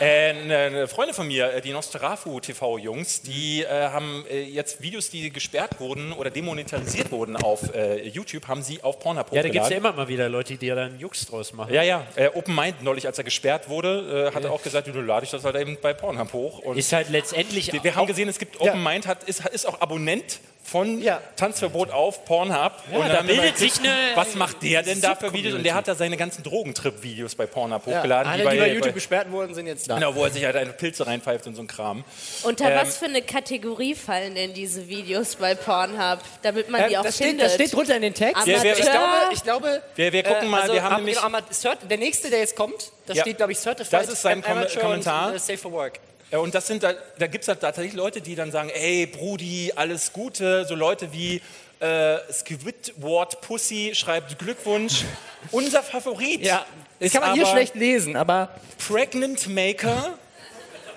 Äh, 0.00 0.86
Freundin 0.88 1.14
von 1.14 1.26
mir, 1.26 1.52
äh, 1.54 1.60
die 1.60 1.72
Nosterafu 1.72 2.40
TV-Jungs, 2.40 3.22
die 3.22 3.62
äh, 3.62 3.68
haben 3.68 4.24
äh, 4.30 4.42
jetzt 4.42 4.82
Videos, 4.82 5.10
die 5.10 5.30
gesperrt 5.30 5.78
wurden 5.80 6.12
oder 6.12 6.30
demonetarisiert 6.30 7.10
wurden 7.12 7.36
auf 7.36 7.74
äh, 7.74 8.06
YouTube, 8.08 8.48
haben 8.48 8.62
sie 8.62 8.82
auf 8.82 8.98
Pornhub 8.98 9.32
Ja, 9.32 9.42
da 9.42 9.48
gibt 9.48 9.64
es 9.64 9.70
ja 9.70 9.76
immer 9.76 9.92
mal 9.92 10.08
wieder 10.08 10.28
Leute, 10.28 10.56
die 10.56 10.68
da 10.68 10.84
einen 10.86 10.98
Jux 10.98 11.26
draus 11.26 11.52
machen. 11.52 11.72
Ja, 11.72 11.82
ja. 11.82 12.06
Äh, 12.16 12.28
Open 12.34 12.54
Mind 12.54 12.82
neulich, 12.82 13.06
als 13.06 13.18
er 13.18 13.24
gesperrt 13.24 13.68
wurde, 13.68 14.30
äh, 14.32 14.34
hat 14.34 14.44
er 14.44 14.52
auch 14.52 14.62
gesagt, 14.62 14.88
du 14.88 15.00
lade 15.00 15.24
ich 15.24 15.30
das 15.30 15.44
halt 15.44 15.56
eben 15.56 15.78
bei 15.80 15.92
Pornhub 15.94 16.32
hoch. 16.32 16.58
Und 16.60 16.76
Ist 16.76 16.92
halt 16.92 17.10
letztendlich 17.10 17.72
wir, 17.72 17.82
wir 17.84 17.94
haben 17.94 18.06
gesehen, 18.06 18.28
es 18.28 18.38
gibt 18.38 18.56
Ja. 18.60 18.72
Open 18.72 18.82
Mind, 18.82 19.06
hat, 19.06 19.24
ist, 19.24 19.46
ist 19.46 19.66
auch 19.66 19.80
Abonnent 19.80 20.40
von 20.66 21.02
Tanzverbot 21.36 21.90
auf 21.90 22.24
Pornhub. 22.24 22.72
Ja, 22.90 22.98
und 22.98 23.02
dann 23.08 23.12
da 23.16 23.22
bildet 23.22 23.58
sich 23.58 23.78
eine 23.80 23.92
Was 24.14 24.34
macht 24.34 24.62
der 24.62 24.82
denn 24.82 24.98
da 25.00 25.14
für. 25.14 25.30
Videos? 25.34 25.54
Und 25.54 25.62
der 25.62 25.74
hat 25.74 25.86
da 25.88 25.94
seine 25.94 26.16
ganzen 26.16 26.42
Drogentrip-Videos 26.42 27.34
bei 27.34 27.44
Pornhub 27.46 27.86
Ja. 27.86 27.98
hochgeladen. 27.98 28.32
Alle, 28.32 28.50
die 28.50 28.56
bei 28.58 28.72
YouTube 28.72 28.94
gesperrt 28.94 29.30
wurden, 29.30 29.54
sind 29.54 29.66
jetzt 29.66 29.83
da. 29.88 29.94
Genau, 29.96 30.14
wo 30.14 30.24
er 30.24 30.30
sich 30.30 30.44
halt 30.44 30.56
eine 30.56 30.72
Pilze 30.72 31.06
reinpfeift 31.06 31.46
und 31.46 31.54
so 31.54 31.62
ein 31.62 31.66
Kram. 31.66 32.04
Unter 32.42 32.70
Ähm, 32.70 32.78
was 32.80 32.96
für 32.98 33.06
eine 33.06 33.22
Kategorie 33.22 33.94
fallen 33.94 34.34
denn 34.34 34.54
diese 34.54 34.88
Videos 34.88 35.36
bei 35.36 35.54
Pornhub, 35.54 36.20
damit 36.42 36.70
man 36.70 36.88
die 36.88 36.94
Ähm, 36.94 37.00
auch 37.00 37.04
das, 37.04 37.14
steht, 37.16 37.26
findet? 37.28 37.46
das 37.46 37.54
steht 37.54 37.72
drunter 37.72 37.96
in 37.96 38.02
den 38.02 38.14
Text. 38.14 38.46
Ja, 38.46 38.62
wer- 38.62 38.78
ich 38.78 38.84
glaube, 38.84 39.12
ich 39.32 39.42
glaube 39.42 39.82
Wir- 39.94 40.12
wir 40.12 40.22
gucken 40.22 40.48
mal, 40.48 40.72
wir 40.72 40.82
haben 40.82 40.92
ab- 40.92 40.98
nämlich- 40.98 41.20
genau, 41.20 41.38
Cert- 41.50 41.86
der 41.88 41.98
nächste, 41.98 42.30
der 42.30 42.40
jetzt 42.40 42.56
kommt, 42.56 42.92
da 43.06 43.14
Ja. 43.14 43.22
steht, 43.22 43.36
glaube 43.38 43.52
ich, 43.52 43.58
Certified 43.58 43.92
Das 43.92 44.08
ist 44.08 44.22
sein 44.22 44.42
Kom 44.42 44.52
Amateur 44.52 44.82
Kommentar. 44.82 45.28
Und, 45.28 45.36
äh, 45.36 45.38
Safe 45.38 45.58
for 45.58 45.72
Work. 45.72 46.00
Ja, 46.30 46.38
und 46.38 46.54
das 46.54 46.66
sind 46.66 46.82
da, 46.82 46.94
da 47.18 47.26
gibt 47.28 47.42
es 47.42 47.48
halt 47.48 47.60
tatsächlich 47.60 47.92
Leute, 47.94 48.20
die 48.20 48.34
dann 48.34 48.50
sagen, 48.50 48.70
ey, 48.70 49.06
Brudi, 49.06 49.72
alles 49.76 50.12
Gute. 50.12 50.64
So 50.66 50.74
Leute 50.74 51.12
wie 51.12 51.40
äh, 51.80 52.16
Squidward 52.32 53.40
Pussy 53.40 53.92
schreibt 53.94 54.38
Glückwunsch. 54.38 55.02
Unser 55.50 55.82
Favorit. 55.82 56.40
Ja, 56.42 56.64
das 56.64 56.83
ist 57.04 57.12
kann 57.12 57.22
man 57.22 57.34
hier 57.34 57.46
schlecht 57.46 57.74
lesen, 57.74 58.16
aber 58.16 58.48
Pregnant 58.86 59.48
Maker 59.48 60.18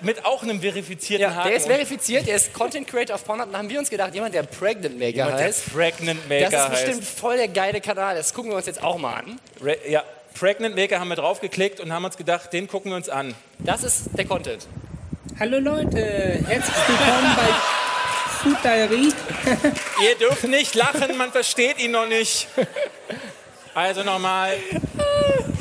mit 0.00 0.24
auch 0.24 0.42
einem 0.42 0.60
verifizierten 0.60 1.28
ja, 1.28 1.34
Haken. 1.34 1.48
der 1.48 1.56
ist 1.56 1.66
verifiziert, 1.66 2.26
der 2.26 2.36
ist 2.36 2.52
Content 2.52 2.86
Creator 2.86 3.16
auf 3.16 3.24
Pornhub. 3.24 3.50
Da 3.50 3.58
haben 3.58 3.68
wir 3.68 3.78
uns 3.78 3.90
gedacht, 3.90 4.14
jemand, 4.14 4.34
der 4.34 4.44
Pregnant 4.44 4.98
Maker 4.98 5.16
Jemand, 5.16 5.38
der 5.38 5.46
heißt, 5.46 5.72
Pregnant 5.72 6.28
Maker 6.28 6.50
das 6.50 6.64
ist 6.64 6.70
bestimmt 6.70 7.02
heißt. 7.02 7.18
voll 7.18 7.36
der 7.36 7.48
geile 7.48 7.80
Kanal. 7.80 8.16
Das 8.16 8.32
gucken 8.32 8.50
wir 8.50 8.56
uns 8.56 8.66
jetzt 8.66 8.82
auch 8.82 8.98
mal 8.98 9.14
an. 9.14 9.40
Re 9.60 9.76
ja, 9.88 10.04
Pregnant 10.38 10.76
Maker 10.76 11.00
haben 11.00 11.08
wir 11.08 11.16
draufgeklickt 11.16 11.80
und 11.80 11.92
haben 11.92 12.04
uns 12.04 12.16
gedacht, 12.16 12.52
den 12.52 12.68
gucken 12.68 12.92
wir 12.92 12.96
uns 12.96 13.08
an. 13.08 13.34
Das 13.58 13.82
ist 13.82 14.10
der 14.16 14.24
Content. 14.24 14.66
Hallo 15.40 15.58
Leute, 15.58 16.00
herzlich 16.46 16.76
willkommen 16.86 17.36
bei 17.36 17.52
Food 18.42 18.64
Diary. 18.64 19.08
Ihr 20.04 20.14
dürft 20.18 20.44
nicht 20.44 20.74
lachen, 20.74 21.16
man 21.16 21.32
versteht 21.32 21.80
ihn 21.80 21.90
noch 21.90 22.06
nicht. 22.06 22.46
Also 23.74 24.02
nochmal. 24.02 24.52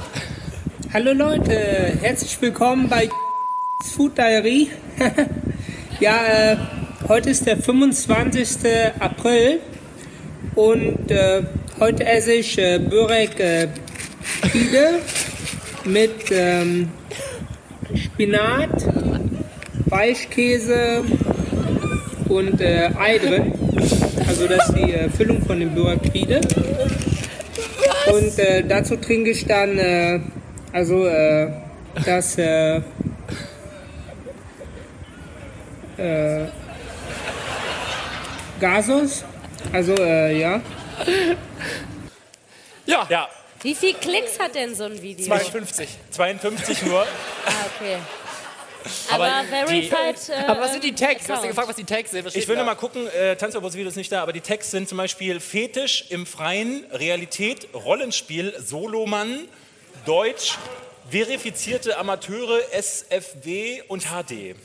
Hallo 0.93 1.11
Leute, 1.11 1.97
herzlich 2.01 2.41
willkommen 2.41 2.87
bei 2.87 3.09
Food 3.83 4.17
Diary. 4.17 4.69
ja, 5.99 6.15
äh, 6.25 6.57
heute 7.09 7.29
ist 7.29 7.45
der 7.45 7.57
25. 7.57 8.47
April 8.97 9.59
und 10.55 11.11
äh, 11.11 11.43
heute 11.81 12.05
esse 12.05 12.31
ich 12.31 12.57
äh, 12.57 12.79
Börek 12.79 13.37
äh, 13.37 13.67
Pide 14.49 14.99
mit 15.83 16.31
ähm, 16.31 16.89
Spinat, 17.93 18.69
Weichkäse 19.87 21.03
und 22.29 22.61
äh, 22.61 22.91
Ei 22.97 23.17
drin. 23.17 23.51
Also 24.25 24.47
das 24.47 24.69
ist 24.69 24.77
die 24.77 24.93
äh, 24.93 25.09
Füllung 25.09 25.45
von 25.45 25.59
dem 25.59 25.75
Börek 25.75 26.13
Pide. 26.13 26.39
Und 28.09 28.39
äh, 28.39 28.63
dazu 28.65 28.95
trinke 28.95 29.31
ich 29.31 29.45
dann 29.45 29.77
äh, 29.77 30.21
also 30.77 31.07
äh, 31.07 31.51
das 32.05 32.37
äh, 32.37 32.77
äh, 35.97 36.45
Gasos. 38.59 39.25
Also 39.73 39.95
äh, 39.95 40.39
ja. 40.39 40.61
Ja. 42.85 43.07
ja. 43.09 43.27
Wie 43.63 43.73
viel 43.73 43.95
Klicks 43.95 44.39
hat 44.39 44.53
denn 44.53 44.75
so 44.75 44.83
ein 44.83 45.01
Video? 45.01 45.25
52. 45.25 45.89
52 46.11 46.83
nur. 46.83 47.01
Ah, 47.01 47.05
okay. 47.75 47.97
Aber, 49.11 49.43
verified. 49.49 50.29
äh, 50.29 50.43
aber 50.47 50.61
was 50.61 50.71
sind 50.71 50.83
die 50.83 50.95
Tags? 50.95 51.25
Du 51.25 51.33
hast 51.33 51.43
ja 51.43 51.49
Account. 51.49 51.49
gefragt, 51.49 51.69
was 51.69 51.75
die 51.75 51.83
Tags 51.83 52.11
sind. 52.11 52.23
Was 52.23 52.35
Ich 52.35 52.47
will 52.47 52.55
da? 52.55 52.61
noch 52.61 52.67
mal 52.67 52.75
gucken, 52.75 53.07
äh, 53.07 53.35
Tanzverbot-Video 53.35 53.89
ist 53.89 53.97
nicht 53.97 54.11
da, 54.11 54.21
aber 54.21 54.31
die 54.31 54.39
Tags 54.39 54.71
sind 54.71 54.87
zum 54.87 54.97
Beispiel 54.97 55.41
Fetisch 55.41 56.05
im 56.09 56.25
Freien, 56.25 56.85
Realität, 56.93 57.67
Rollenspiel, 57.73 58.53
Solomann, 58.59 59.49
Deutsch, 60.07 60.57
verifizierte 61.09 61.97
Amateure, 61.97 62.61
SFW 62.71 63.81
und 63.89 64.05
HD. 64.05 64.55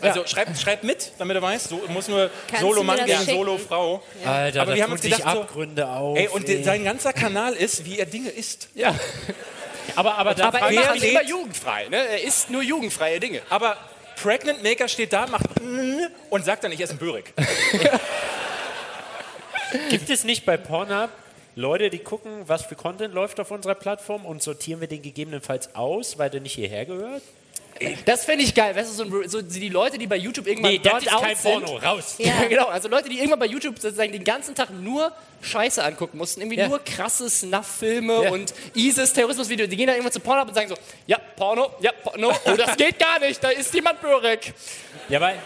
Also 0.00 0.24
schreib, 0.26 0.56
schreib 0.56 0.84
mit, 0.84 1.10
damit 1.18 1.36
du 1.36 1.42
weißt, 1.42 1.70
so, 1.70 1.82
muss 1.88 2.06
nur 2.06 2.30
Solo-Mann 2.58 3.04
gegen? 3.04 3.18
Solo-Frau. 3.18 4.00
Alter, 4.24 4.62
aber 4.62 4.76
wir 4.76 4.84
haben 4.84 4.92
uns 4.92 5.00
gedacht, 5.02 5.22
so, 5.22 5.42
Abgründe 5.42 5.88
auf. 5.88 6.16
ey, 6.16 6.28
und 6.28 6.48
ey. 6.48 6.62
sein 6.62 6.84
ganzer 6.84 7.12
Kanal 7.12 7.54
ist, 7.54 7.84
wie 7.84 7.98
er 7.98 8.06
Dinge 8.06 8.30
isst. 8.30 8.68
Ja. 8.74 8.94
aber, 9.96 10.16
aber, 10.16 10.34
da 10.34 10.46
Aber 10.46 10.60
er 10.60 10.92
mich- 10.92 11.02
immer 11.02 11.24
jugendfrei. 11.24 11.88
Ne? 11.88 11.96
Er 11.96 12.22
isst 12.22 12.50
nur 12.50 12.62
jugendfreie 12.62 13.18
Dinge. 13.18 13.42
Aber 13.50 13.76
Pregnant 14.22 14.62
Maker 14.62 14.86
steht 14.86 15.12
da, 15.12 15.26
macht 15.26 15.46
und 16.30 16.44
sagt 16.44 16.62
dann, 16.62 16.70
ich 16.70 16.80
esse 16.80 16.92
einen 16.92 17.00
Börek. 17.00 17.34
Gibt 19.90 20.08
es 20.10 20.24
nicht 20.24 20.44
bei 20.46 20.56
Pornhub 20.56 21.10
Leute, 21.56 21.90
die 21.90 21.98
gucken, 21.98 22.30
was 22.46 22.64
für 22.64 22.76
Content 22.76 23.14
läuft 23.14 23.40
auf 23.40 23.50
unserer 23.50 23.74
Plattform 23.74 24.24
und 24.24 24.42
sortieren 24.42 24.80
wir 24.80 24.88
den 24.88 25.02
gegebenenfalls 25.02 25.74
aus, 25.74 26.18
weil 26.18 26.30
der 26.30 26.40
nicht 26.40 26.54
hierher 26.54 26.86
gehört? 26.86 27.22
Das 28.04 28.26
fände 28.26 28.44
ich 28.44 28.54
geil. 28.54 28.76
Weißt 28.76 28.98
du, 29.00 29.04
so, 29.10 29.28
so 29.28 29.40
die 29.42 29.70
Leute, 29.70 29.96
die 29.96 30.06
bei 30.06 30.16
YouTube 30.16 30.46
irgendwann 30.46 30.72
Nee, 30.72 30.80
das 30.80 31.02
ist 31.04 31.12
out 31.14 31.22
kein 31.22 31.36
sind. 31.36 31.64
Porno. 31.64 31.76
Raus. 31.78 32.16
Ja. 32.18 32.44
genau. 32.46 32.66
Also 32.66 32.88
Leute, 32.88 33.08
die 33.08 33.16
irgendwann 33.16 33.38
bei 33.38 33.46
YouTube 33.46 33.78
sozusagen 33.78 34.12
den 34.12 34.22
ganzen 34.24 34.54
Tag 34.54 34.68
nur 34.70 35.10
Scheiße 35.40 35.82
angucken 35.82 36.18
mussten. 36.18 36.42
Irgendwie 36.42 36.58
Ja. 36.58 36.68
nur 36.68 36.78
krasse 36.84 37.30
Snuff-Filme 37.30 38.24
Ja. 38.24 38.30
und 38.32 38.52
ISIS-Terrorismus-Videos. 38.74 39.70
Die 39.70 39.76
gehen 39.76 39.86
dann 39.86 39.96
irgendwann 39.96 40.12
zu 40.12 40.20
Pornhub 40.20 40.48
und 40.48 40.54
sagen 40.54 40.68
so, 40.68 40.74
ja, 41.06 41.18
Porno, 41.36 41.70
ja, 41.80 41.92
Porno. 41.92 42.32
Oh, 42.44 42.54
das 42.54 42.76
geht 42.76 42.98
gar 42.98 43.18
nicht. 43.20 43.42
Da 43.42 43.48
ist 43.48 43.72
jemand 43.72 44.02
Börek. 44.02 44.52
Ja, 45.08 45.20
weil 45.22 45.38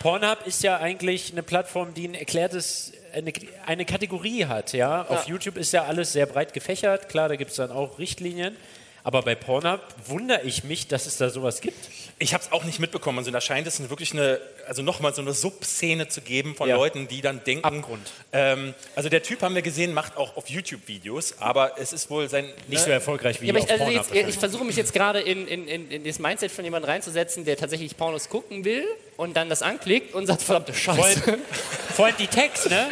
Pornhub 0.00 0.46
ist 0.46 0.62
ja 0.62 0.78
eigentlich 0.78 1.30
eine 1.32 1.42
Plattform, 1.42 1.92
die 1.92 2.08
ein 2.08 2.14
erklärtes, 2.14 2.92
eine, 3.12 3.32
eine 3.66 3.84
Kategorie 3.84 4.46
hat. 4.46 4.72
Ja? 4.72 5.02
Auf 5.02 5.24
Ja. 5.26 5.30
YouTube 5.32 5.56
ist 5.56 5.72
ja 5.72 5.84
alles 5.84 6.12
sehr 6.12 6.26
breit 6.26 6.52
gefächert. 6.52 7.08
Klar, 7.08 7.28
da 7.28 7.36
gibt 7.36 7.50
es 7.50 7.56
dann 7.56 7.70
auch 7.70 7.98
Richtlinien. 7.98 8.56
Aber 9.04 9.22
bei 9.22 9.34
Pornhub 9.34 9.80
wundere 10.06 10.42
ich 10.42 10.62
mich, 10.62 10.86
dass 10.86 11.06
es 11.06 11.16
da 11.16 11.28
sowas 11.28 11.60
gibt. 11.60 11.76
Ich 12.20 12.34
habe 12.34 12.44
es 12.44 12.52
auch 12.52 12.62
nicht 12.62 12.78
mitbekommen. 12.78 13.18
Also 13.18 13.32
da 13.32 13.40
scheint 13.40 13.66
es 13.66 13.90
wirklich 13.90 14.12
eine, 14.12 14.38
also 14.68 14.82
nochmal 14.82 15.12
so 15.12 15.22
eine 15.22 15.32
Subszene 15.32 16.06
zu 16.06 16.20
geben 16.20 16.54
von 16.54 16.68
Ja. 16.68 16.76
Leuten, 16.76 17.08
die 17.08 17.20
dann 17.20 17.42
denken. 17.42 17.64
Abgrund. 17.64 18.12
Ähm, 18.32 18.74
also 18.94 19.08
der 19.08 19.24
Typ 19.24 19.42
haben 19.42 19.56
wir 19.56 19.62
gesehen, 19.62 19.92
macht 19.92 20.16
auch 20.16 20.36
auf 20.36 20.48
YouTube 20.48 20.86
Videos, 20.86 21.34
aber 21.40 21.72
es 21.80 21.92
ist 21.92 22.10
wohl 22.10 22.28
sein 22.28 22.48
Nicht 22.68 22.84
so 22.84 22.92
erfolgreich 22.92 23.40
wie 23.40 23.46
Ja, 23.48 23.54
ich, 23.56 23.64
auf 23.64 23.70
also 23.72 23.84
Pornhub 23.86 24.14
jetzt, 24.14 24.28
ich 24.28 24.38
versuche 24.38 24.64
mich 24.64 24.76
jetzt 24.76 24.92
gerade 24.92 25.20
in, 25.20 25.48
in, 25.48 25.66
in, 25.66 25.90
in 25.90 26.04
das 26.04 26.20
Mindset 26.20 26.52
von 26.52 26.62
jemandem 26.64 26.88
reinzusetzen, 26.88 27.44
der 27.44 27.56
tatsächlich 27.56 27.96
Pornos 27.96 28.28
gucken 28.28 28.64
will 28.64 28.84
und 29.16 29.36
dann 29.36 29.48
das 29.48 29.62
anklickt 29.62 30.14
und 30.14 30.26
sagt, 30.26 30.42
verdammte 30.42 30.74
Scheiße. 30.74 31.38
Vor 31.94 32.06
allem 32.06 32.16
die 32.18 32.26
Text, 32.26 32.70
ne? 32.70 32.88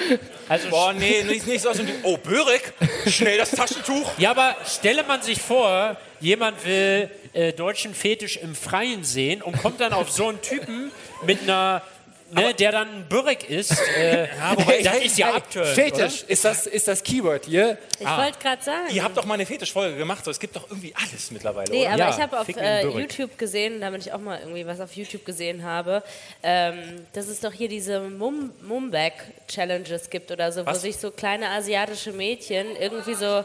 Also 0.49 0.69
Boah, 0.69 0.93
nee, 0.93 1.23
nicht, 1.25 1.47
nicht 1.47 1.63
so. 1.63 1.71
Oh, 2.03 2.17
Börek, 2.17 2.73
schnell 3.07 3.39
das 3.39 3.53
Taschentuch. 3.53 4.13
Ja, 4.19 4.33
aber 4.33 4.57
stelle 4.67 5.05
man 5.05 5.23
sich 5.23 5.41
vor, 5.41 5.97
jemand 6.21 6.65
will 6.67 7.11
äh, 7.33 7.53
deutschen 7.53 7.95
Fetisch 7.95 8.37
im 8.37 8.55
Freien 8.55 9.05
sehen 9.05 9.43
und 9.43 9.61
kommt 9.63 9.81
dann 9.81 9.93
auf 9.93 10.11
so 10.11 10.29
einen 10.29 10.43
Typen 10.43 10.91
mit 11.25 11.43
einer, 11.43 11.83
ne, 12.33 12.55
der 12.55 12.73
dann 12.73 13.07
Börek 13.09 13.49
ist. 13.49 13.73
Äh, 13.97 14.29
das 14.85 14.97
ist 14.99 15.19
ja 15.19 15.35
abtörend, 15.35 15.75
Fetisch, 15.75 16.23
oder? 16.23 16.31
ist 16.31 16.45
das, 16.45 16.67
ist 16.67 16.89
das 16.89 17.03
Keyword 17.03 17.47
hier? 17.47 17.79
Ich 17.99 18.07
wollte 18.07 18.39
gerade 18.39 18.63
sagen. 18.63 18.87
Ihr 18.91 19.03
habt 19.05 19.17
doch 19.17 19.25
mal 19.25 19.35
eine 19.35 19.47
Fetischfolge 19.47 19.97
gemacht, 19.97 20.25
so, 20.25 20.31
es 20.31 20.39
gibt 20.41 20.57
doch 20.57 20.69
irgendwie 20.71 20.95
alles 20.95 21.31
mittlerweile, 21.31 21.71
Nee, 21.71 21.87
oder? 21.87 22.05
aber 22.07 22.15
ich 22.17 22.21
habe 22.23 22.41
auf 22.41 22.49
äh, 22.49 22.83
YouTube 22.87 23.37
gesehen, 23.39 23.81
damit 23.81 24.07
ich 24.07 24.13
auch 24.13 24.21
mal 24.21 24.39
irgendwie 24.41 24.67
was 24.67 24.81
auf 24.81 24.93
YouTube 24.95 25.25
gesehen 25.25 25.65
habe, 25.65 26.03
ähm, 26.43 27.05
dass 27.13 27.29
es 27.29 27.41
doch 27.41 27.53
hier 27.53 27.69
diese 27.69 28.01
Mum 28.01 28.53
Mumback-Challenges 28.63 30.11
gibt 30.11 30.31
oder 30.31 30.53
so, 30.53 30.63
wo 30.63 30.67
Was? 30.67 30.83
sich 30.83 30.97
so 30.99 31.11
kleine 31.11 31.49
asiatische 31.51 32.13
Mädchen 32.13 32.77
irgendwie 32.77 33.15
so, 33.15 33.45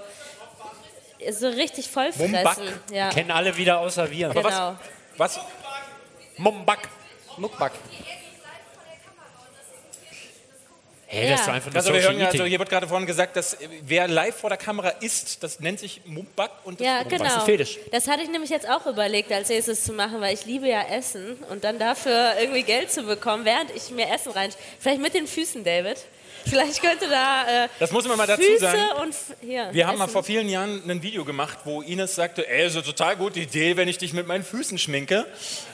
so 1.32 1.48
richtig 1.50 1.90
vollfressen. 1.90 2.32
Mumbak. 2.32 2.58
Ja. 2.92 3.10
Kennen 3.10 3.32
alle 3.32 3.56
wieder 3.58 3.80
außer 3.80 4.10
wir. 4.12 4.30
Aber 4.30 4.44
was- 4.44 4.54
Genau. 4.54 4.76
Was? 5.18 5.40
Mumbak. 6.38 6.90
Muckback. 7.38 7.72
Hey, 11.08 11.30
das 11.30 11.42
ist 11.42 11.48
doch 11.48 11.54
einfach 11.54 11.74
also 11.76 11.94
wir 11.94 12.02
hören 12.02 12.22
also 12.22 12.46
hier 12.46 12.58
wird 12.58 12.70
gerade 12.70 12.88
vorhin 12.88 13.06
gesagt, 13.06 13.36
dass 13.36 13.54
äh, 13.54 13.68
wer 13.84 14.08
live 14.08 14.36
vor 14.36 14.50
der 14.50 14.58
Kamera 14.58 14.90
ist, 14.90 15.44
das 15.44 15.60
nennt 15.60 15.80
sich 15.80 16.02
Mumbak 16.06 16.52
und 16.64 16.80
das 16.80 16.86
Ja, 16.88 17.00
Mumbak 17.04 17.20
genau. 17.20 17.38
ist 17.38 17.44
Fetisch. 17.44 17.78
Das 17.92 18.08
hatte 18.08 18.24
ich 18.24 18.30
nämlich 18.30 18.50
jetzt 18.50 18.68
auch 18.68 18.86
überlegt, 18.88 19.32
als 19.32 19.50
nächstes 19.50 19.84
zu 19.84 19.94
machen, 19.94 20.20
weil 20.22 20.34
ich 20.34 20.46
liebe 20.46 20.68
ja 20.68 20.82
Essen 20.82 21.36
und 21.52 21.64
dann 21.64 21.78
dafür 21.78 22.34
irgendwie 22.40 22.64
Geld 22.64 22.92
zu 22.92 23.04
bekommen, 23.04 23.46
während 23.46 23.70
ich 23.76 23.92
mir 23.92 24.12
Essen 24.14 24.32
rein. 24.32 24.50
Vielleicht 24.80 25.02
mit 25.02 25.14
den 25.14 25.28
Füßen, 25.28 25.64
David. 25.64 25.98
Vielleicht 26.46 26.82
könnte 26.82 27.08
da. 27.10 27.66
Äh, 27.66 27.70
Das 27.80 27.92
muss 27.92 28.08
man 28.08 28.18
mal 28.18 28.28
dazu 28.28 28.42
Füße 28.44 28.60
sagen. 28.60 29.12
Hier, 29.42 29.70
Wir 29.72 29.88
haben 29.88 29.98
mal 29.98 30.06
Essen. 30.06 30.14
vor 30.14 30.24
vielen 30.24 30.48
Jahren 30.50 30.82
ein 30.90 31.02
Video 31.02 31.26
gemacht, 31.26 31.58
wo 31.66 31.82
Ines 31.82 32.16
sagte, 32.16 32.48
ey, 32.48 32.70
so 32.70 32.82
total 32.82 33.16
gute 33.18 33.40
Idee, 33.40 33.78
wenn 33.78 33.88
ich 33.88 33.98
dich 33.98 34.14
mit 34.14 34.28
meinen 34.28 34.44
Füßen 34.44 34.78
schminke. 34.78 35.26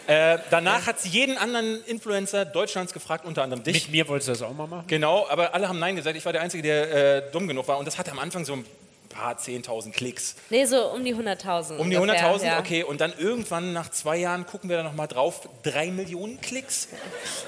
Äh, 0.08 0.40
danach 0.50 0.88
hat 0.88 1.00
sie 1.00 1.10
jeden 1.10 1.38
anderen 1.38 1.84
Influencer 1.86 2.46
Deutschlands 2.46 2.94
gefragt, 2.94 3.26
unter 3.26 3.44
anderem 3.44 3.64
dich. 3.64 3.84
Mit 3.84 3.92
mir 3.92 4.08
wolltest 4.08 4.30
du 4.30 4.32
das 4.34 4.42
auch 4.42 4.54
mal 4.54 4.68
machen? 4.68 4.86
Genau, 4.88 5.28
aber 5.30 5.54
alle 5.54 5.68
haben 5.68 5.80
Nein 5.80 5.96
gesagt. 5.96 6.16
Ich 6.18 6.26
war 6.26 6.34
der 6.34 6.42
Einzige, 6.42 6.64
der 6.64 7.18
äh, 7.28 7.32
dumm 7.32 7.48
genug 7.48 7.68
war. 7.68 7.78
Und 7.78 7.86
das 7.86 7.98
hatte 7.98 8.12
am 8.12 8.20
Anfang 8.20 8.46
so 8.46 8.54
ein 8.54 8.66
paar 9.12 9.38
10.000 9.38 9.92
Klicks. 9.92 10.36
Nee, 10.50 10.66
so 10.66 10.92
um 10.92 11.04
die 11.04 11.16
100.000. 11.16 11.78
Um 11.78 11.90
die 11.90 11.98
ungefähr, 11.98 12.36
100.000, 12.36 12.46
ja. 12.46 12.60
okay. 12.60 12.84
Und 12.84 13.02
dann 13.02 13.14
irgendwann 13.18 13.74
nach 13.74 13.90
zwei 13.92 14.18
Jahren 14.18 14.46
gucken 14.46 14.70
wir 14.70 14.78
da 14.78 14.84
nochmal 14.84 15.08
drauf, 15.08 15.48
drei 15.64 15.92
Millionen 15.92 16.40
Klicks. 16.42 16.88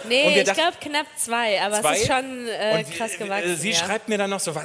Nee, 0.08 0.42
ich 0.42 0.54
glaube 0.54 0.78
knapp 0.80 1.08
zwei, 1.18 1.62
aber 1.62 1.82
Zwei? 1.82 1.94
es 1.94 2.02
ist 2.02 2.08
schon 2.08 2.48
äh, 2.48 2.84
krass 2.84 3.16
äh, 3.16 3.18
gewachsen. 3.18 3.58
Sie 3.58 3.72
ja. 3.72 3.78
schreibt 3.78 4.10
mir 4.10 4.18
dann 4.18 4.30
noch 4.30 4.40
so, 4.40 4.54
was, 4.54 4.64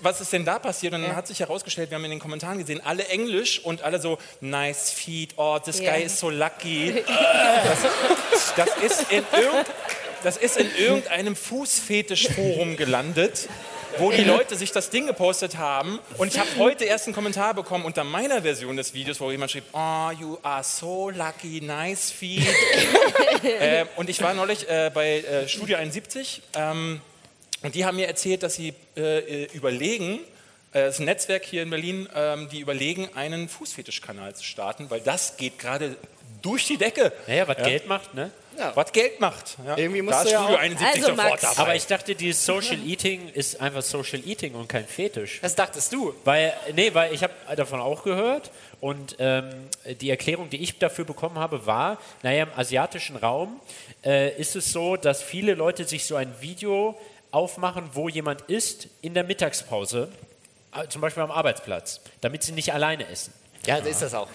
was 0.00 0.20
ist 0.20 0.32
denn 0.32 0.44
da 0.44 0.58
passiert? 0.58 0.94
Und 0.94 1.02
dann 1.02 1.10
Ja. 1.10 1.16
hat 1.16 1.26
sich 1.26 1.40
herausgestellt, 1.40 1.90
wir 1.90 1.96
haben 1.96 2.04
in 2.04 2.10
den 2.10 2.20
Kommentaren 2.20 2.58
gesehen, 2.58 2.80
alle 2.84 3.06
Englisch 3.08 3.64
und 3.64 3.82
alle 3.82 4.00
so, 4.00 4.18
nice 4.40 4.90
feet, 4.90 5.34
oh, 5.36 5.58
this 5.58 5.80
Ja. 5.80 5.92
guy 5.92 6.02
is 6.02 6.18
so 6.18 6.30
lucky. 6.30 7.02
das, 7.06 8.54
das, 8.56 8.68
ist 8.82 9.12
in 9.12 9.24
das 10.22 10.36
ist 10.36 10.56
in 10.56 10.70
irgendeinem 10.76 11.36
Fußfetischforum 11.36 12.76
gelandet, 12.76 13.48
wo 13.96 14.12
die 14.12 14.24
Leute 14.24 14.56
sich 14.56 14.72
das 14.72 14.90
Ding 14.90 15.06
gepostet 15.06 15.56
haben. 15.56 15.98
Und 16.18 16.28
ich 16.28 16.38
habe 16.38 16.48
heute 16.58 16.84
erst 16.84 17.06
einen 17.06 17.14
Kommentar 17.14 17.54
bekommen 17.54 17.84
unter 17.84 18.04
meiner 18.04 18.42
Version 18.42 18.76
des 18.76 18.94
Videos, 18.94 19.20
wo 19.20 19.30
jemand 19.30 19.50
schrieb, 19.50 19.64
oh, 19.72 20.10
you 20.18 20.38
are 20.42 20.62
so 20.62 21.10
lucky, 21.10 21.60
nice 21.60 22.10
feet. 22.10 22.46
äh, 23.42 23.86
und 23.96 24.10
ich 24.10 24.20
war 24.22 24.34
neulich 24.34 24.68
äh, 24.68 24.90
bei 24.92 25.20
äh, 25.20 25.48
Studio 25.48 25.76
71 25.78 26.42
ähm, 26.54 27.00
und 27.62 27.74
die 27.74 27.84
haben 27.84 27.96
mir 27.96 28.06
erzählt, 28.06 28.42
dass 28.42 28.54
sie 28.54 28.74
äh, 28.96 29.44
äh, 29.44 29.48
überlegen, 29.52 30.20
äh, 30.72 30.80
es 30.80 30.94
ist 30.94 31.00
ein 31.00 31.06
Netzwerk 31.06 31.44
hier 31.44 31.62
in 31.62 31.70
Berlin, 31.70 32.08
ähm, 32.14 32.48
die 32.50 32.60
überlegen, 32.60 33.08
einen 33.14 33.48
Fußfetischkanal 33.48 34.36
zu 34.36 34.44
starten, 34.44 34.90
weil 34.90 35.00
das 35.00 35.36
geht 35.36 35.58
gerade 35.58 35.96
durch 36.42 36.66
die 36.66 36.76
Decke. 36.76 37.12
Naja, 37.26 37.48
was 37.48 37.56
Geld 37.56 37.88
macht, 37.88 38.14
ne? 38.14 38.30
Was 38.74 38.92
Geld 38.92 39.20
macht. 39.20 39.56
Ja. 39.64 39.76
Irgendwie 39.76 40.06
da 40.06 40.22
ist 40.22 40.30
Studio 40.30 40.56
71 40.56 41.02
sofort 41.02 41.42
dabei. 41.42 41.56
Aber 41.58 41.74
ich 41.74 41.86
dachte, 41.86 42.14
dieses 42.14 42.44
Social 42.44 42.78
Eating 42.86 43.28
ist 43.30 43.60
einfach 43.60 43.82
Social 43.82 44.20
Eating 44.26 44.54
und 44.54 44.68
kein 44.68 44.86
Fetisch. 44.86 45.40
Das 45.40 45.54
dachtest 45.54 45.92
du? 45.92 46.14
Weil, 46.24 46.52
nee, 46.74 46.92
weil 46.94 47.12
ich 47.12 47.22
habe 47.22 47.32
davon 47.56 47.80
auch 47.80 48.02
gehört 48.02 48.50
und 48.80 49.16
ähm, 49.18 49.50
die 50.00 50.10
Erklärung, 50.10 50.50
die 50.50 50.62
ich 50.62 50.78
dafür 50.78 51.04
bekommen 51.04 51.38
habe, 51.38 51.66
war, 51.66 51.98
naja, 52.22 52.44
im 52.44 52.52
asiatischen 52.56 53.16
Raum 53.16 53.60
äh, 54.04 54.36
ist 54.38 54.56
es 54.56 54.72
so, 54.72 54.96
dass 54.96 55.22
viele 55.22 55.54
Leute 55.54 55.84
sich 55.84 56.04
so 56.04 56.16
ein 56.16 56.32
Video 56.40 56.98
aufmachen, 57.30 57.90
wo 57.92 58.08
jemand 58.08 58.42
isst 58.42 58.88
in 59.02 59.14
der 59.14 59.24
Mittagspause, 59.24 60.08
äh, 60.74 60.88
zum 60.88 61.00
Beispiel 61.00 61.22
am 61.22 61.30
Arbeitsplatz, 61.30 62.00
damit 62.20 62.42
sie 62.42 62.52
nicht 62.52 62.72
alleine 62.72 63.08
essen. 63.08 63.32
Ja, 63.66 63.82
so 63.82 63.88
ist 63.88 64.02
das 64.02 64.14
auch. 64.14 64.28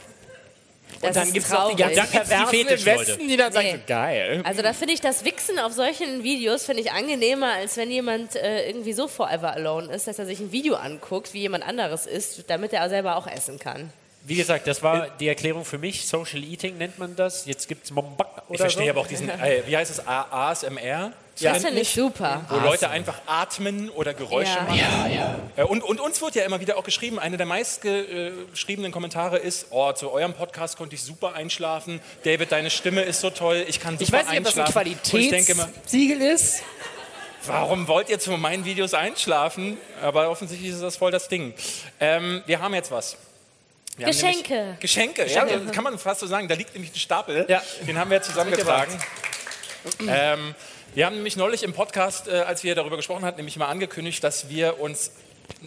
Und 1.01 1.15
dann 1.15 1.31
gibt 1.33 1.45
es 1.45 1.51
noch 1.51 1.69
die 1.69 1.75
ganzen 1.75 2.07
Perversen 2.07 2.59
im. 2.59 2.85
Westen, 2.85 3.27
die 3.27 3.37
dann 3.37 3.51
sagen, 3.51 3.67
Nee. 3.67 3.71
so, 3.73 3.79
geil. 3.87 4.41
Also 4.43 4.61
da 4.61 4.73
finde 4.73 4.93
ich 4.93 5.01
das 5.01 5.25
Wichsen 5.25 5.59
auf 5.59 5.73
solchen 5.73 6.23
Videos 6.23 6.65
finde 6.65 6.81
ich 6.81 6.91
angenehmer, 6.91 7.53
als 7.53 7.77
wenn 7.77 7.89
jemand 7.91 8.35
äh, 8.35 8.67
irgendwie 8.67 8.93
so 8.93 9.07
forever 9.07 9.53
alone 9.53 9.93
ist, 9.93 10.07
dass 10.07 10.19
er 10.19 10.25
sich 10.25 10.39
ein 10.39 10.51
Video 10.51 10.75
anguckt, 10.75 11.33
wie 11.33 11.39
jemand 11.39 11.65
anderes 11.67 12.05
isst, 12.05 12.49
damit 12.49 12.73
er 12.73 12.89
selber 12.89 13.15
auch 13.15 13.27
essen 13.27 13.59
kann. 13.59 13.91
Wie 14.25 14.35
gesagt, 14.35 14.67
das 14.67 14.81
war 14.81 15.09
die 15.19 15.27
Erklärung 15.27 15.65
für 15.65 15.77
mich. 15.77 16.07
Social 16.07 16.41
Eating 16.43 16.77
nennt 16.77 16.97
man 16.97 17.15
das. 17.15 17.45
Jetzt 17.45 17.67
gibt 17.67 17.83
es 17.85 17.91
Mombak 17.91 18.43
oder 18.47 18.53
Ich 18.55 18.61
verstehe 18.61 18.85
so. 18.85 18.89
aber 18.91 19.01
auch 19.01 19.07
diesen, 19.07 19.27
äh, 19.29 19.63
wie 19.65 19.75
heißt 19.75 19.91
es, 19.91 20.07
A- 20.07 20.49
ASMR? 20.51 21.11
Das 21.41 21.63
finde 21.63 21.81
ich 21.81 21.89
super. 21.89 22.45
Wo 22.47 22.57
Leute 22.59 22.89
einfach 22.89 23.15
atmen 23.25 23.89
oder 23.89 24.13
Geräusche 24.13 24.55
Ja. 24.55 24.61
machen. 24.63 24.77
Ja, 24.77 25.07
ja. 25.07 25.35
Äh, 25.57 25.63
Und, 25.63 25.81
und 25.83 25.99
uns 25.99 26.21
wird 26.21 26.35
ja 26.35 26.43
immer 26.45 26.61
wieder 26.61 26.77
auch 26.77 26.83
geschrieben, 26.83 27.17
einer 27.19 27.37
der 27.37 27.47
meistgeschriebenen 27.47 28.91
Kommentare 28.91 29.39
ist, 29.39 29.67
oh, 29.71 29.91
zu 29.93 30.11
eurem 30.11 30.33
Podcast 30.33 30.77
konnte 30.77 30.95
ich 30.95 31.01
super 31.01 31.33
einschlafen. 31.33 31.99
David, 32.23 32.51
deine 32.51 32.69
Stimme 32.69 33.01
ist 33.01 33.19
so 33.19 33.29
toll, 33.29 33.65
ich 33.67 33.79
kann 33.79 33.97
super 33.97 34.03
Ich 34.03 34.11
weiß 34.11 34.29
nicht, 34.29 34.37
ob 34.39 34.43
das 34.45 34.57
ein 34.57 34.61
einschlafen. 34.61 34.91
Und 35.13 35.19
ich 35.19 35.29
denke 35.31 35.51
immer, 35.53 35.63
Qualitätssiegel 35.65 36.21
ist. 36.21 36.61
Warum 37.45 37.87
wollt 37.89 38.09
ihr 38.09 38.19
zu 38.19 38.31
meinen 38.37 38.63
Videos 38.63 38.93
einschlafen? 38.93 39.77
Aber 40.01 40.29
offensichtlich 40.29 40.71
ist 40.71 40.81
das 40.81 40.95
voll 40.95 41.11
das 41.11 41.27
Ding. 41.27 41.53
Ähm, 41.99 42.41
wir 42.45 42.61
haben 42.61 42.73
jetzt 42.73 42.89
was. 42.91 43.17
Wir 43.97 44.07
Geschenke. 44.07 44.77
Geschenke, 44.79 45.23
Geschenke. 45.25 45.53
ja, 45.65 45.71
kann 45.71 45.83
man 45.83 45.99
fast 45.99 46.21
so 46.21 46.27
sagen. 46.27 46.47
Da 46.47 46.55
liegt 46.55 46.73
nämlich 46.73 46.91
ein 46.93 46.97
Stapel. 46.99 47.45
Den 47.87 47.97
haben 47.97 48.09
wir 48.09 48.21
zusammengetragen. 48.21 48.97
Ähm, 50.07 50.55
wir 50.95 51.05
haben 51.05 51.15
nämlich 51.15 51.35
neulich 51.35 51.63
im 51.63 51.73
Podcast, 51.73 52.27
äh, 52.27 52.31
als 52.39 52.63
wir 52.63 52.73
darüber 52.75 52.95
gesprochen 52.97 53.25
hatten, 53.25 53.37
nämlich 53.37 53.57
mal 53.57 53.67
angekündigt, 53.67 54.23
dass 54.23 54.49
wir 54.49 54.79
uns 54.79 55.11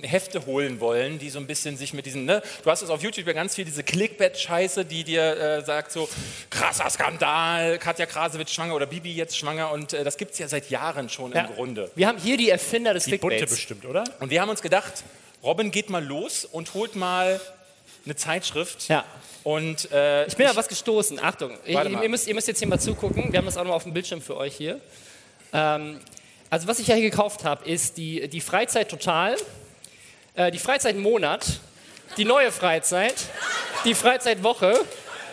Hefte 0.02 0.46
holen 0.46 0.80
wollen, 0.80 1.18
die 1.18 1.28
so 1.28 1.38
ein 1.38 1.46
bisschen 1.46 1.76
sich 1.76 1.92
mit 1.92 2.06
diesen, 2.06 2.24
ne? 2.24 2.42
du 2.64 2.70
hast 2.70 2.80
es 2.82 2.88
auf 2.88 3.02
YouTube 3.02 3.26
ja 3.26 3.34
ganz 3.34 3.54
viel, 3.54 3.64
diese 3.66 3.82
Clickbait-Scheiße, 3.82 4.84
die 4.86 5.04
dir 5.04 5.36
äh, 5.36 5.64
sagt 5.64 5.92
so, 5.92 6.08
krasser 6.48 6.88
Skandal, 6.88 7.78
Katja 7.78 8.06
Krasowitsch 8.06 8.54
schwanger 8.54 8.74
oder 8.74 8.86
Bibi 8.86 9.12
jetzt 9.12 9.36
schwanger 9.36 9.70
und 9.72 9.92
äh, 9.92 10.02
das 10.02 10.16
gibt 10.16 10.32
es 10.32 10.38
ja 10.38 10.48
seit 10.48 10.70
Jahren 10.70 11.10
schon 11.10 11.32
Ja. 11.32 11.42
im 11.42 11.54
Grunde. 11.54 11.90
Wir 11.94 12.08
haben 12.08 12.18
hier 12.18 12.38
die 12.38 12.48
Erfinder 12.48 12.94
des 12.94 13.04
Die 13.04 13.18
bunte 13.18 13.36
Clickbaits. 13.36 13.54
bestimmt, 13.54 13.84
oder? 13.84 14.04
Und 14.20 14.30
wir 14.30 14.40
haben 14.40 14.48
uns 14.48 14.62
gedacht, 14.62 15.04
Robin 15.42 15.70
geht 15.70 15.90
mal 15.90 16.02
los 16.04 16.46
und 16.46 16.72
holt 16.72 16.96
mal 16.96 17.38
eine 18.06 18.16
Zeitschrift. 18.16 18.88
Ja. 18.88 19.04
Und 19.44 19.92
äh, 19.92 20.26
Ich 20.26 20.36
bin 20.36 20.46
auf 20.46 20.56
was 20.56 20.68
gestoßen. 20.68 21.22
Achtung, 21.22 21.52
ihr, 21.66 21.84
ihr, 22.02 22.08
müsst, 22.08 22.26
ihr 22.26 22.34
müsst 22.34 22.48
jetzt 22.48 22.58
hier 22.58 22.68
mal 22.68 22.80
zugucken. 22.80 23.32
Wir 23.32 23.38
haben 23.38 23.46
das 23.46 23.56
auch 23.56 23.64
noch 23.64 23.74
auf 23.74 23.84
dem 23.84 23.92
Bildschirm 23.92 24.22
für 24.22 24.36
euch 24.36 24.56
hier. 24.56 24.80
Ähm, 25.52 26.00
also 26.50 26.68
was 26.68 26.78
ich 26.78 26.86
ja 26.86 26.94
hier 26.94 27.10
gekauft 27.10 27.44
habe, 27.44 27.68
ist 27.68 27.96
die, 27.96 28.28
die 28.28 28.40
Freizeit 28.40 28.88
Total, 28.88 29.36
äh, 30.34 30.50
die 30.50 30.58
Freizeit 30.58 30.96
Monat, 30.96 31.60
die 32.16 32.24
neue 32.24 32.50
Freizeit, 32.52 33.14
die 33.84 33.94
Freizeit 33.94 34.42
Woche, 34.42 34.74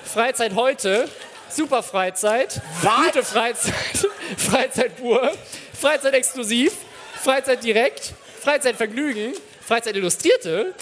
Freizeit 0.03 0.55
heute, 0.55 1.07
Super 1.49 1.83
Freizeit, 1.83 2.61
gute 2.81 3.23
Freizeit, 3.23 3.73
Freizeit 4.37 4.97
pur, 4.97 5.31
Freizeit 5.79 6.13
exklusiv, 6.15 6.73
Freizeit 7.21 7.63
direkt, 7.63 8.13
Freizeit 8.41 8.75
Vergnügen, 8.75 9.33
Freizeit 9.65 9.95
Illustrierte, 9.95 10.73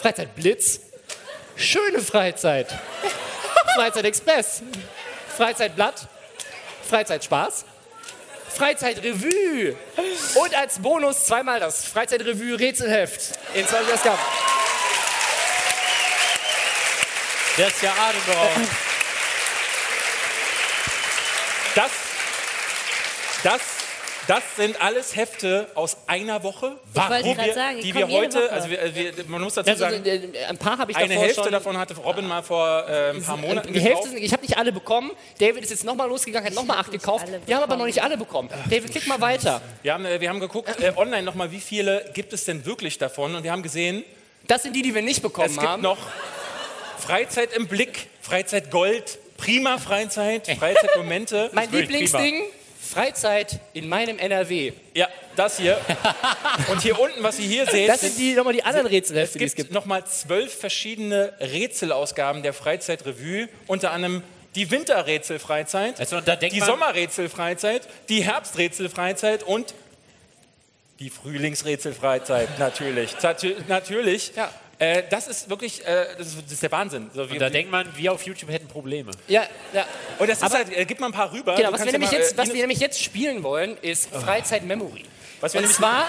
Freizeit 0.00 0.34
Blitz, 0.36 0.80
Schöne 1.58 2.00
Freizeit. 2.00 2.68
Freizeit 3.74 4.04
Express. 4.04 4.62
Freizeitblatt. 5.36 6.06
Freizeitspaß. 6.88 7.64
Freizeitrevue. 8.56 9.76
Und 10.36 10.54
als 10.54 10.78
Bonus 10.78 11.24
zweimal 11.24 11.58
das 11.58 11.84
Freizeit 11.84 12.20
Revue 12.20 12.58
Rätselheft 12.58 13.38
in 13.54 13.66
20 13.66 13.92
Ausgaben. 13.92 14.18
Das 17.56 17.68
ist 17.68 17.82
ja 17.82 17.90
atemberaubend. 17.90 18.68
Das, 21.74 21.90
das 23.42 23.77
sind 24.56 24.80
alles 24.82 25.16
Hefte 25.16 25.68
aus 25.74 25.96
einer 26.06 26.42
Woche, 26.42 26.76
wo 26.92 27.00
wir, 27.00 27.54
sagen, 27.54 27.80
die 27.80 27.94
wir 27.94 28.06
heute, 28.08 28.36
Woche. 28.42 28.52
also 28.52 28.68
wir, 28.68 28.94
wir, 28.94 29.12
man 29.26 29.40
muss 29.40 29.54
dazu 29.54 29.70
Also, 29.70 29.84
sagen, 29.84 30.04
äh, 30.04 30.44
ein 30.48 30.58
paar 30.58 30.76
habe 30.76 30.90
ich 30.92 30.98
eine 30.98 31.14
Hälfte 31.14 31.44
schon- 31.44 31.52
davon 31.52 31.78
hatte 31.78 31.96
Robin 31.96 32.26
mal 32.26 32.42
vor 32.42 32.86
äh, 32.86 33.10
ein 33.10 33.22
paar 33.22 33.38
Monaten 33.38 33.72
Die 33.72 33.80
Hälfte 33.80 34.08
sind, 34.10 34.18
ich 34.18 34.30
habe 34.32 34.42
nicht 34.42 34.58
alle 34.58 34.70
bekommen. 34.70 35.12
David 35.38 35.62
ist 35.62 35.70
jetzt 35.70 35.84
nochmal 35.84 36.08
losgegangen, 36.08 36.46
hat 36.46 36.54
nochmal 36.54 36.76
acht 36.78 36.90
gekauft. 36.90 37.26
Wir 37.46 37.56
haben 37.56 37.62
aber 37.62 37.76
noch 37.76 37.86
nicht 37.86 38.02
alle 38.02 38.18
bekommen. 38.18 38.50
David, 38.68 38.90
klick 38.90 39.06
mal 39.06 39.20
weiter. 39.20 39.62
Wir 39.82 39.94
haben, 39.94 40.04
äh, 40.04 40.20
wir 40.20 40.28
haben 40.28 40.40
geguckt 40.40 40.78
äh, 40.80 40.92
online 40.96 41.22
nochmal, 41.22 41.50
wie 41.50 41.60
viele 41.60 42.10
gibt 42.12 42.34
es 42.34 42.44
denn 42.44 42.66
wirklich 42.66 42.98
davon 42.98 43.34
und 43.34 43.44
wir 43.44 43.50
haben 43.52 43.62
gesehen, 43.62 44.04
das 44.46 44.62
sind 44.62 44.76
die, 44.76 44.82
die 44.82 44.94
wir 44.94 45.02
nicht 45.02 45.22
bekommen 45.22 45.46
es 45.48 45.54
gibt 45.56 45.66
haben. 45.66 45.82
noch 45.82 45.98
Freizeit 46.98 47.52
im 47.54 47.66
Blick, 47.66 48.08
Freizeit 48.20 48.70
Gold, 48.70 49.18
prima 49.36 49.78
Freizeit, 49.78 50.46
Freizeitmomente. 50.58 51.50
Mein 51.52 51.70
Lieblingsding, 51.72 52.42
Freizeit 52.88 53.60
in 53.74 53.88
meinem 53.88 54.18
NRW. 54.18 54.72
Ja, 54.94 55.08
das 55.36 55.58
hier. 55.58 55.78
Und 56.70 56.82
hier 56.82 56.98
unten, 56.98 57.22
was 57.22 57.38
ihr 57.38 57.46
hier 57.46 57.66
seht, 57.66 57.88
Das 57.88 58.00
sind 58.00 58.18
die, 58.18 58.34
nochmal 58.34 58.54
die 58.54 58.64
anderen 58.64 58.86
Rätselhefte, 58.86 59.38
die 59.38 59.44
es 59.44 59.54
gibt. 59.54 59.72
nochmal 59.72 60.04
zwölf 60.06 60.52
verschiedene 60.52 61.32
Rätselausgaben 61.40 62.42
der 62.42 62.52
Freizeitrevue, 62.52 63.48
unter 63.66 63.92
anderem 63.92 64.22
die 64.54 64.70
Winterrätselfreizeit, 64.70 66.00
Also, 66.00 66.20
die 66.20 66.60
Sommerrätselfreizeit, 66.60 67.86
die 68.08 68.24
Herbsträtselfreizeit 68.24 69.42
und 69.42 69.74
die 70.98 71.10
Frühlingsrätselfreizeit, 71.10 72.58
natürlich. 72.58 73.12
Natürlich. 73.68 74.32
Äh, 74.78 75.02
das 75.10 75.26
ist 75.26 75.50
wirklich, 75.50 75.84
äh, 75.86 76.06
das, 76.16 76.28
ist, 76.28 76.42
das 76.44 76.52
ist 76.52 76.62
der 76.62 76.70
Wahnsinn. 76.70 77.10
So, 77.12 77.22
Und 77.22 77.38
da 77.40 77.50
denkt 77.50 77.70
man, 77.70 77.88
wir 77.96 78.12
auf 78.12 78.22
YouTube 78.24 78.50
hätten 78.50 78.68
Probleme. 78.68 79.10
Ja, 79.26 79.42
ja. 79.72 79.84
Und 80.18 80.30
das 80.30 80.38
ist 80.38 80.44
Aber- 80.44 80.54
halt, 80.54 80.76
äh, 80.76 80.84
gib 80.84 81.00
mal 81.00 81.06
ein 81.06 81.12
paar 81.12 81.32
rüber. 81.32 81.56
Genau, 81.56 81.72
was 81.72 81.80
wir, 81.80 81.86
ja 81.86 81.92
nämlich 81.92 82.12
mal, 82.12 82.18
jetzt, 82.18 82.34
äh, 82.34 82.38
was 82.38 82.48
wir 82.48 82.60
nämlich 82.60 82.78
jetzt 82.78 83.02
spielen 83.02 83.42
wollen, 83.42 83.76
ist 83.82 84.08
Freizeit 84.10 84.64
Memory. 84.64 85.04
Was 85.40 85.54
wir 85.54 85.62
Und 85.62 85.68
zwar 85.68 86.06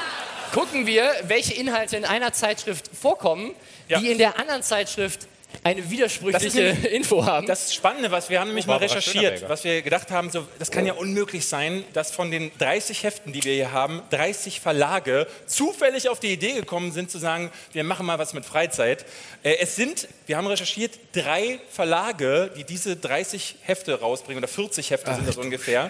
gucken 0.54 0.86
wir, 0.86 1.12
welche 1.24 1.54
Inhalte 1.54 1.98
in 1.98 2.06
einer 2.06 2.32
Zeitschrift 2.34 2.90
vorkommen, 2.94 3.56
die 3.90 4.12
in 4.12 4.18
der 4.20 4.40
anderen 4.40 4.62
Zeitschrift 4.62 5.28
eine 5.64 5.82
Das 5.82 5.86
ist 5.86 5.92
widersprüchliche 5.92 6.60
Info 6.88 7.26
haben. 7.26 7.48
Das 7.48 7.74
Spannende, 7.74 8.12
was 8.12 8.30
wir 8.30 8.40
haben 8.40 8.48
nämlich 8.48 8.66
Oh, 8.66 8.72
mal 8.72 8.78
recherchiert, 8.78 9.48
was 9.50 9.64
wir 9.64 9.82
gedacht 9.82 10.12
haben, 10.12 10.30
so, 10.30 10.48
das 10.58 10.72
kann 10.72 10.86
ja 10.86 10.94
unmöglich 10.94 11.48
sein, 11.48 11.84
dass 11.94 12.12
von 12.12 12.32
den 12.32 12.52
30 12.60 13.04
Heften, 13.04 13.34
die 13.34 13.44
wir 13.44 13.54
hier 13.54 13.72
haben, 13.72 14.02
30 14.12 14.60
Verlage 14.60 15.28
zufällig 15.46 16.10
auf 16.10 16.20
die 16.20 16.32
Idee 16.32 16.54
gekommen 16.54 16.92
sind 16.92 17.12
zu 17.12 17.18
sagen, 17.18 17.52
wir 17.74 17.84
machen 17.84 18.06
mal 18.06 18.20
was 18.20 18.34
mit 18.34 18.46
Freizeit. 18.46 19.06
Äh, 19.44 19.56
es 19.60 19.76
sind, 19.76 20.08
wir 20.28 20.38
haben 20.38 20.48
recherchiert, 20.48 21.00
drei 21.14 21.60
Verlage, 21.72 22.52
die 22.56 22.64
diese 22.64 22.96
30 22.96 23.56
Hefte 23.62 24.00
rausbringen, 24.00 24.44
oder 24.44 24.48
40 24.48 24.92
Hefte 24.92 25.14
sind 25.16 25.28
das 25.28 25.38
ungefähr. 25.38 25.90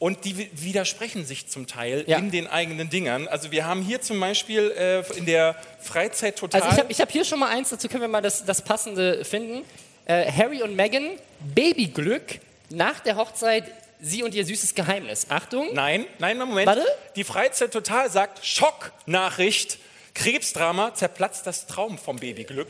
Und 0.00 0.24
die 0.24 0.36
wi- 0.38 0.50
widersprechen 0.54 1.24
sich 1.26 1.46
zum 1.48 1.66
Teil 1.68 2.04
Ja. 2.08 2.16
in 2.18 2.30
den 2.32 2.46
eigenen 2.48 2.88
Dingern. 2.90 3.28
Also 3.28 3.52
wir 3.52 3.66
haben 3.66 3.82
hier 3.82 4.00
zum 4.00 4.18
Beispiel 4.18 4.70
äh, 4.70 5.00
in 5.18 5.26
der 5.26 5.54
Freizeit 5.80 6.36
total... 6.36 6.62
Also 6.62 6.74
ich 6.74 6.82
habe 6.82 6.94
hab 6.94 7.12
hier 7.12 7.24
schon 7.24 7.38
mal 7.38 7.50
eins, 7.50 7.68
dazu 7.68 7.86
können 7.86 8.00
wir 8.00 8.08
mal 8.08 8.22
das, 8.22 8.44
das 8.46 8.62
Passende 8.62 9.24
finden. 9.26 9.62
Äh, 10.06 10.32
Harry 10.32 10.62
und 10.62 10.74
Meghan, 10.74 11.10
Babyglück, 11.54 12.40
nach 12.70 13.00
der 13.00 13.16
Hochzeit, 13.16 13.64
sie 14.00 14.22
und 14.22 14.34
ihr 14.34 14.46
süßes 14.46 14.74
Geheimnis. 14.74 15.26
Achtung. 15.28 15.68
Nein, 15.74 16.06
nein, 16.18 16.38
Moment. 16.38 16.66
Warte. 16.66 16.86
Die 17.14 17.24
Freizeit 17.24 17.70
total 17.70 18.10
sagt, 18.10 18.44
Schocknachricht, 18.44 19.78
Krebsdrama, 20.14 20.94
zerplatzt 20.94 21.46
das 21.46 21.66
Traum 21.66 21.98
vom 21.98 22.16
Babyglück. 22.16 22.68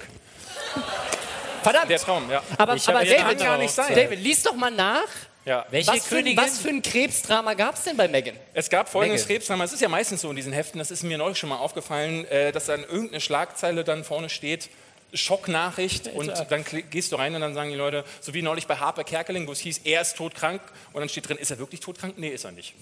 Verdammt. 1.62 1.91
Der 1.91 1.99
Traum, 1.99 2.28
ja. 2.28 2.43
Aber, 2.59 2.74
Ich 2.74 2.89
aber 2.89 3.01
David, 3.05 3.18
kann 3.18 3.37
gar 3.39 3.59
nicht 3.59 3.72
sein. 3.72 3.95
David, 3.95 4.18
lies 4.20 4.43
doch 4.43 4.55
mal 4.57 4.70
nach. 4.72 5.07
Ja. 5.47 5.64
was, 5.70 6.07
für, 6.07 6.18
ein- 6.18 6.36
was 6.36 6.59
für 6.59 6.68
ein 6.68 6.82
Krebsdrama 6.82 7.55
gab 7.55 7.74
es 7.74 7.84
denn 7.84 7.97
bei 7.97 8.09
Meghan? 8.09 8.36
Es 8.53 8.68
gab 8.68 8.88
folgendes 8.88 9.22
Meghan. 9.22 9.36
Krebsdrama. 9.36 9.64
Es 9.64 9.72
ist 9.72 9.80
ja 9.80 9.88
meistens 9.88 10.20
so 10.20 10.30
in 10.30 10.36
diesen 10.36 10.53
Heften, 10.53 10.78
das 10.78 10.91
ist 10.91 11.03
mir 11.03 11.16
neulich 11.18 11.38
schon 11.38 11.49
mal 11.49 11.57
aufgefallen, 11.59 12.24
äh, 12.26 12.53
dass 12.53 12.66
dann 12.66 12.82
irgendeine 12.84 13.20
Schlagzeile 13.20 13.82
dann 13.84 14.05
vorne 14.05 14.28
steht, 14.28 14.68
Schocknachricht 15.12 16.09
und 16.14 16.32
dann 16.51 16.64
gehst 16.91 17.11
du 17.11 17.16
rein 17.16 17.34
und 17.34 17.41
dann 17.41 17.55
sagen 17.55 17.70
die 17.70 17.76
Leute, 17.76 18.05
so 18.20 18.32
wie 18.32 18.43
neulich 18.43 18.66
bei 18.68 18.76
Harper 18.76 19.03
Kerkeling, 19.03 19.47
wo 19.49 19.53
es 19.53 19.59
hieß, 19.61 19.80
er 19.84 20.03
ist 20.03 20.16
todkrank 20.16 20.61
und 20.93 21.01
dann 21.01 21.09
steht 21.09 21.28
drin, 21.28 21.36
ist 21.36 21.51
er 21.51 21.59
wirklich 21.59 21.80
todkrank? 21.80 22.16
Nee, 22.16 22.28
ist 22.28 22.45
er 22.45 22.53
nicht. 22.53 22.74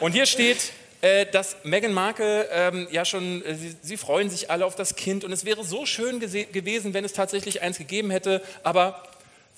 Und 0.00 0.12
hier 0.12 0.26
steht, 0.26 0.72
äh, 1.00 1.24
dass 1.26 1.56
Meghan 1.62 1.92
Markle 1.94 2.48
ähm, 2.52 2.88
ja 2.90 3.04
schon, 3.06 3.42
äh, 3.44 3.54
sie, 3.54 3.76
sie 3.82 3.96
freuen 3.96 4.28
sich 4.28 4.50
alle 4.50 4.66
auf 4.66 4.74
das 4.76 4.94
Kind 4.96 5.24
und 5.24 5.32
es 5.32 5.44
wäre 5.46 5.64
so 5.64 5.86
schön 5.86 6.20
gewesen, 6.20 6.92
wenn 6.92 7.04
es 7.04 7.12
tatsächlich 7.14 7.62
eins 7.62 7.78
gegeben 7.78 8.10
hätte, 8.10 8.42
aber 8.62 9.02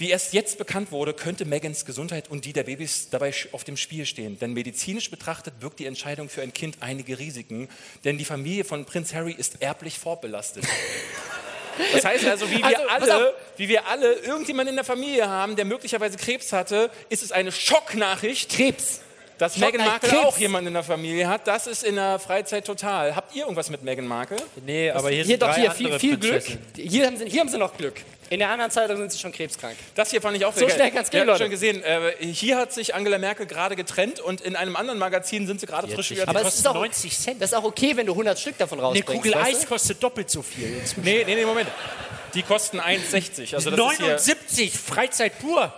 wie 0.02 0.10
erst 0.10 0.32
jetzt 0.34 0.58
bekannt 0.58 0.90
wurde, 0.92 1.14
könnte 1.14 1.44
Megans 1.44 1.84
Gesundheit 1.86 2.28
und 2.28 2.44
die 2.44 2.52
der 2.52 2.64
Babys 2.64 3.08
dabei 3.10 3.32
auf 3.52 3.64
dem 3.64 3.76
Spiel 3.76 4.04
stehen. 4.04 4.38
Denn 4.38 4.52
medizinisch 4.52 5.10
betrachtet 5.10 5.60
birgt 5.60 5.78
die 5.78 5.86
Entscheidung 5.86 6.28
für 6.28 6.42
ein 6.42 6.52
Kind 6.52 6.76
einige 6.80 7.18
Risiken, 7.18 7.68
denn 8.04 8.18
die 8.18 8.24
Familie 8.24 8.64
von 8.64 8.84
Prinz 8.84 9.14
Harry 9.14 9.32
ist 9.32 9.62
erblich 9.62 9.98
vorbelastet. 9.98 10.64
Das 11.94 12.04
heißt 12.04 12.26
also, 12.26 12.50
wie 12.50 12.58
wir, 12.58 12.92
Also, 12.92 13.12
alle, 13.12 13.34
wie 13.56 13.66
wir 13.66 13.86
alle 13.86 14.12
irgendjemanden 14.12 14.72
in 14.74 14.76
der 14.76 14.84
Familie 14.84 15.26
haben, 15.26 15.56
der 15.56 15.64
möglicherweise 15.64 16.18
Krebs 16.18 16.52
hatte, 16.52 16.90
ist 17.08 17.22
es 17.22 17.32
eine 17.32 17.50
Schocknachricht. 17.50 18.50
Krebs. 18.50 19.00
Dass 19.38 19.54
Schock- 19.54 19.72
Meghan 19.72 19.86
Markle 19.86 20.10
Krebs. 20.10 20.22
auch 20.24 20.36
jemanden 20.36 20.68
in 20.68 20.74
der 20.74 20.82
Familie 20.82 21.28
hat, 21.28 21.46
das 21.48 21.66
ist 21.66 21.82
in 21.82 21.94
der 21.94 22.18
Freizeit 22.18 22.66
total. 22.66 23.16
Habt 23.16 23.34
ihr 23.34 23.44
irgendwas 23.44 23.70
mit 23.70 23.82
Meghan 23.82 24.06
Markle? 24.06 24.36
Nee, 24.66 24.90
aber 24.90 25.08
hier 25.08 25.24
Hier 25.24 25.24
sind 25.24 25.42
doch 25.42 25.48
drei 25.48 25.60
hier 25.62 25.70
andere 25.70 25.98
viel, 25.98 26.10
viel 26.10 26.18
Glück. 26.18 26.44
Hier 26.76 27.06
haben, 27.06 27.16
sie, 27.16 27.24
hier 27.30 27.40
haben 27.40 27.48
sie 27.48 27.56
noch 27.58 27.74
Glück. 27.74 27.94
In 28.32 28.38
der 28.38 28.48
anderen 28.48 28.70
Zeitung 28.70 28.96
sind 28.96 29.12
sie 29.12 29.18
schon 29.18 29.30
krebskrank. 29.30 29.76
Das 29.94 30.10
hier 30.10 30.22
fand 30.22 30.34
ich 30.38 30.46
auch 30.46 30.54
So 30.54 30.64
geil. 30.66 30.74
schnell 30.74 30.90
kann's 30.90 31.10
gehen, 31.10 31.18
Ihr 31.18 31.20
habt 31.32 31.40
Leute. 31.40 31.42
schon 31.44 31.50
gesehen, 31.50 31.82
äh, 31.82 32.12
hier 32.24 32.56
hat 32.56 32.72
sich 32.72 32.94
Angela 32.94 33.18
Merkel 33.18 33.44
gerade 33.44 33.76
getrennt 33.76 34.20
und 34.20 34.40
in 34.40 34.56
einem 34.56 34.74
anderen 34.74 34.98
Magazin 34.98 35.46
sind 35.46 35.60
sie 35.60 35.66
gerade 35.66 35.86
frisch 35.86 36.12
wieder 36.12 36.26
Aber 36.26 36.40
es 36.40 36.54
ist 36.54 36.66
auch, 36.66 36.72
90 36.72 37.18
Cent. 37.18 37.42
Das 37.42 37.52
ist 37.52 37.58
auch 37.58 37.64
okay, 37.64 37.94
wenn 37.94 38.06
du 38.06 38.12
100 38.12 38.38
Stück 38.40 38.56
davon 38.56 38.78
Eine 38.78 38.86
rausbringst. 38.88 39.22
Kugel 39.22 39.34
weißt 39.34 39.46
Eis 39.56 39.60
du? 39.60 39.66
kostet 39.66 40.02
doppelt 40.02 40.30
so 40.30 40.40
viel. 40.40 40.80
Nee, 41.02 41.24
nee, 41.26 41.34
nee, 41.34 41.44
Moment. 41.44 41.68
Die 42.32 42.42
kosten 42.42 42.80
1,60. 42.80 43.54
Also 43.54 43.70
das 43.70 43.78
ist 43.92 43.98
hier, 43.98 44.06
79, 44.06 44.72
Freizeit 44.78 45.38
pur. 45.38 45.70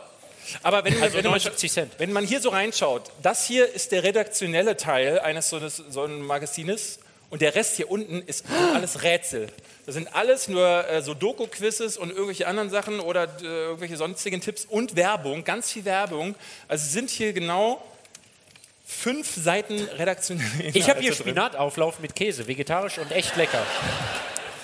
aber 0.62 0.84
wenn, 0.84 0.92
Also 1.02 1.16
wenn, 1.16 1.24
man, 1.24 1.32
79 1.32 1.72
Cent. 1.72 1.92
wenn 1.98 2.12
man 2.12 2.24
hier 2.24 2.40
so 2.40 2.50
reinschaut, 2.50 3.10
das 3.20 3.44
hier 3.48 3.68
ist 3.74 3.90
der 3.90 4.04
redaktionelle 4.04 4.76
Teil 4.76 5.18
eines 5.18 5.48
so, 5.48 5.56
eines, 5.56 5.82
so 5.90 6.04
ein 6.04 6.20
Magazines 6.22 7.00
und 7.34 7.42
der 7.42 7.56
Rest 7.56 7.74
hier 7.74 7.90
unten 7.90 8.22
ist 8.22 8.44
alles 8.74 9.02
Rätsel. 9.02 9.48
Das 9.86 9.96
sind 9.96 10.14
alles 10.14 10.46
nur 10.46 10.88
äh, 10.88 11.02
so 11.02 11.14
Doku-Quizzes 11.14 11.96
und 11.96 12.10
irgendwelche 12.10 12.46
anderen 12.46 12.70
Sachen 12.70 13.00
oder 13.00 13.24
äh, 13.42 13.44
irgendwelche 13.44 13.96
sonstigen 13.96 14.40
Tipps 14.40 14.64
und 14.64 14.94
Werbung, 14.94 15.42
ganz 15.42 15.72
viel 15.72 15.84
Werbung. 15.84 16.36
Also 16.68 16.88
sind 16.88 17.10
hier 17.10 17.32
genau 17.32 17.84
fünf 18.86 19.34
Seiten 19.34 19.80
redaktionelle 19.80 20.48
Inhalte 20.58 20.78
Ich 20.78 20.88
habe 20.88 21.00
hier 21.00 21.10
drin. 21.10 21.22
Spinatauflauf 21.22 21.98
mit 21.98 22.14
Käse, 22.14 22.46
vegetarisch 22.46 22.98
und 22.98 23.10
echt 23.10 23.34
lecker. 23.34 23.66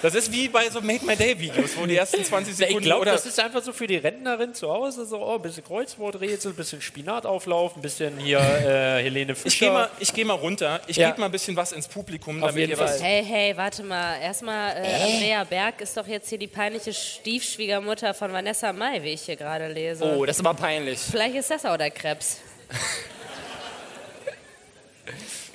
Das 0.03 0.15
ist 0.15 0.33
wie 0.33 0.49
bei 0.49 0.71
so 0.71 0.81
Made 0.81 1.05
My 1.05 1.15
Day 1.15 1.39
Videos, 1.39 1.77
wo 1.77 1.85
die 1.85 1.97
ersten 1.97 2.25
20 2.25 2.53
Ich 2.53 2.57
Sekunden 2.59 2.85
glaube, 2.85 3.03
oder 3.03 3.13
das 3.13 3.27
ist 3.27 3.39
einfach 3.39 3.63
so 3.63 3.73
für 3.73 3.87
die 3.87 3.97
Rentnerin 3.97 4.55
zu 4.55 4.71
Hause, 4.71 5.05
so 5.05 5.19
oh, 5.19 5.35
ein 5.35 5.43
bisschen 5.43 5.63
Kreuzworträtsel, 5.65 6.53
ein 6.53 6.57
bisschen 6.57 6.81
Spinatauflauf, 6.81 7.77
ein 7.77 7.83
bisschen 7.83 8.19
hier 8.19 8.39
äh, 8.39 9.03
Helene 9.03 9.35
Fischer. 9.35 9.49
ich 9.49 9.59
gehe 9.59 9.71
mal, 9.71 9.91
ich 9.99 10.13
geh 10.15 10.25
mal 10.25 10.35
runter, 10.35 10.81
ich 10.87 10.97
Ja. 10.97 11.09
gebe 11.09 11.21
mal 11.21 11.27
ein 11.27 11.33
bisschen 11.33 11.55
was 11.55 11.73
ins 11.73 11.87
Publikum, 11.87 12.43
Auf 12.43 12.51
damit 12.51 12.61
jeden 12.69 12.73
ihr 12.73 12.79
was. 12.79 13.03
Hey, 13.03 13.23
hey, 13.25 13.57
warte 13.57 13.83
mal. 13.83 14.17
Erstmal, 14.21 14.77
äh, 14.77 15.13
Andrea 15.13 15.45
Berg 15.45 15.81
ist 15.83 15.97
doch 15.97 16.07
jetzt 16.07 16.31
hier 16.31 16.39
die 16.39 16.47
peinliche 16.47 16.95
Stiefschwiegermutter 16.95 18.15
von 18.15 18.33
Vanessa 18.33 18.73
Mai, 18.73 19.03
wie 19.03 19.13
ich 19.13 19.23
hier 19.23 19.37
gerade 19.37 19.69
lese. 19.69 20.05
Oh, 20.05 20.25
das 20.25 20.39
ist 20.39 20.47
aber 20.47 20.59
peinlich. 20.59 20.99
Vielleicht 20.99 21.35
ist 21.35 21.51
das 21.51 21.67
auch 21.67 21.77
der 21.77 21.91
Krebs. 21.91 22.39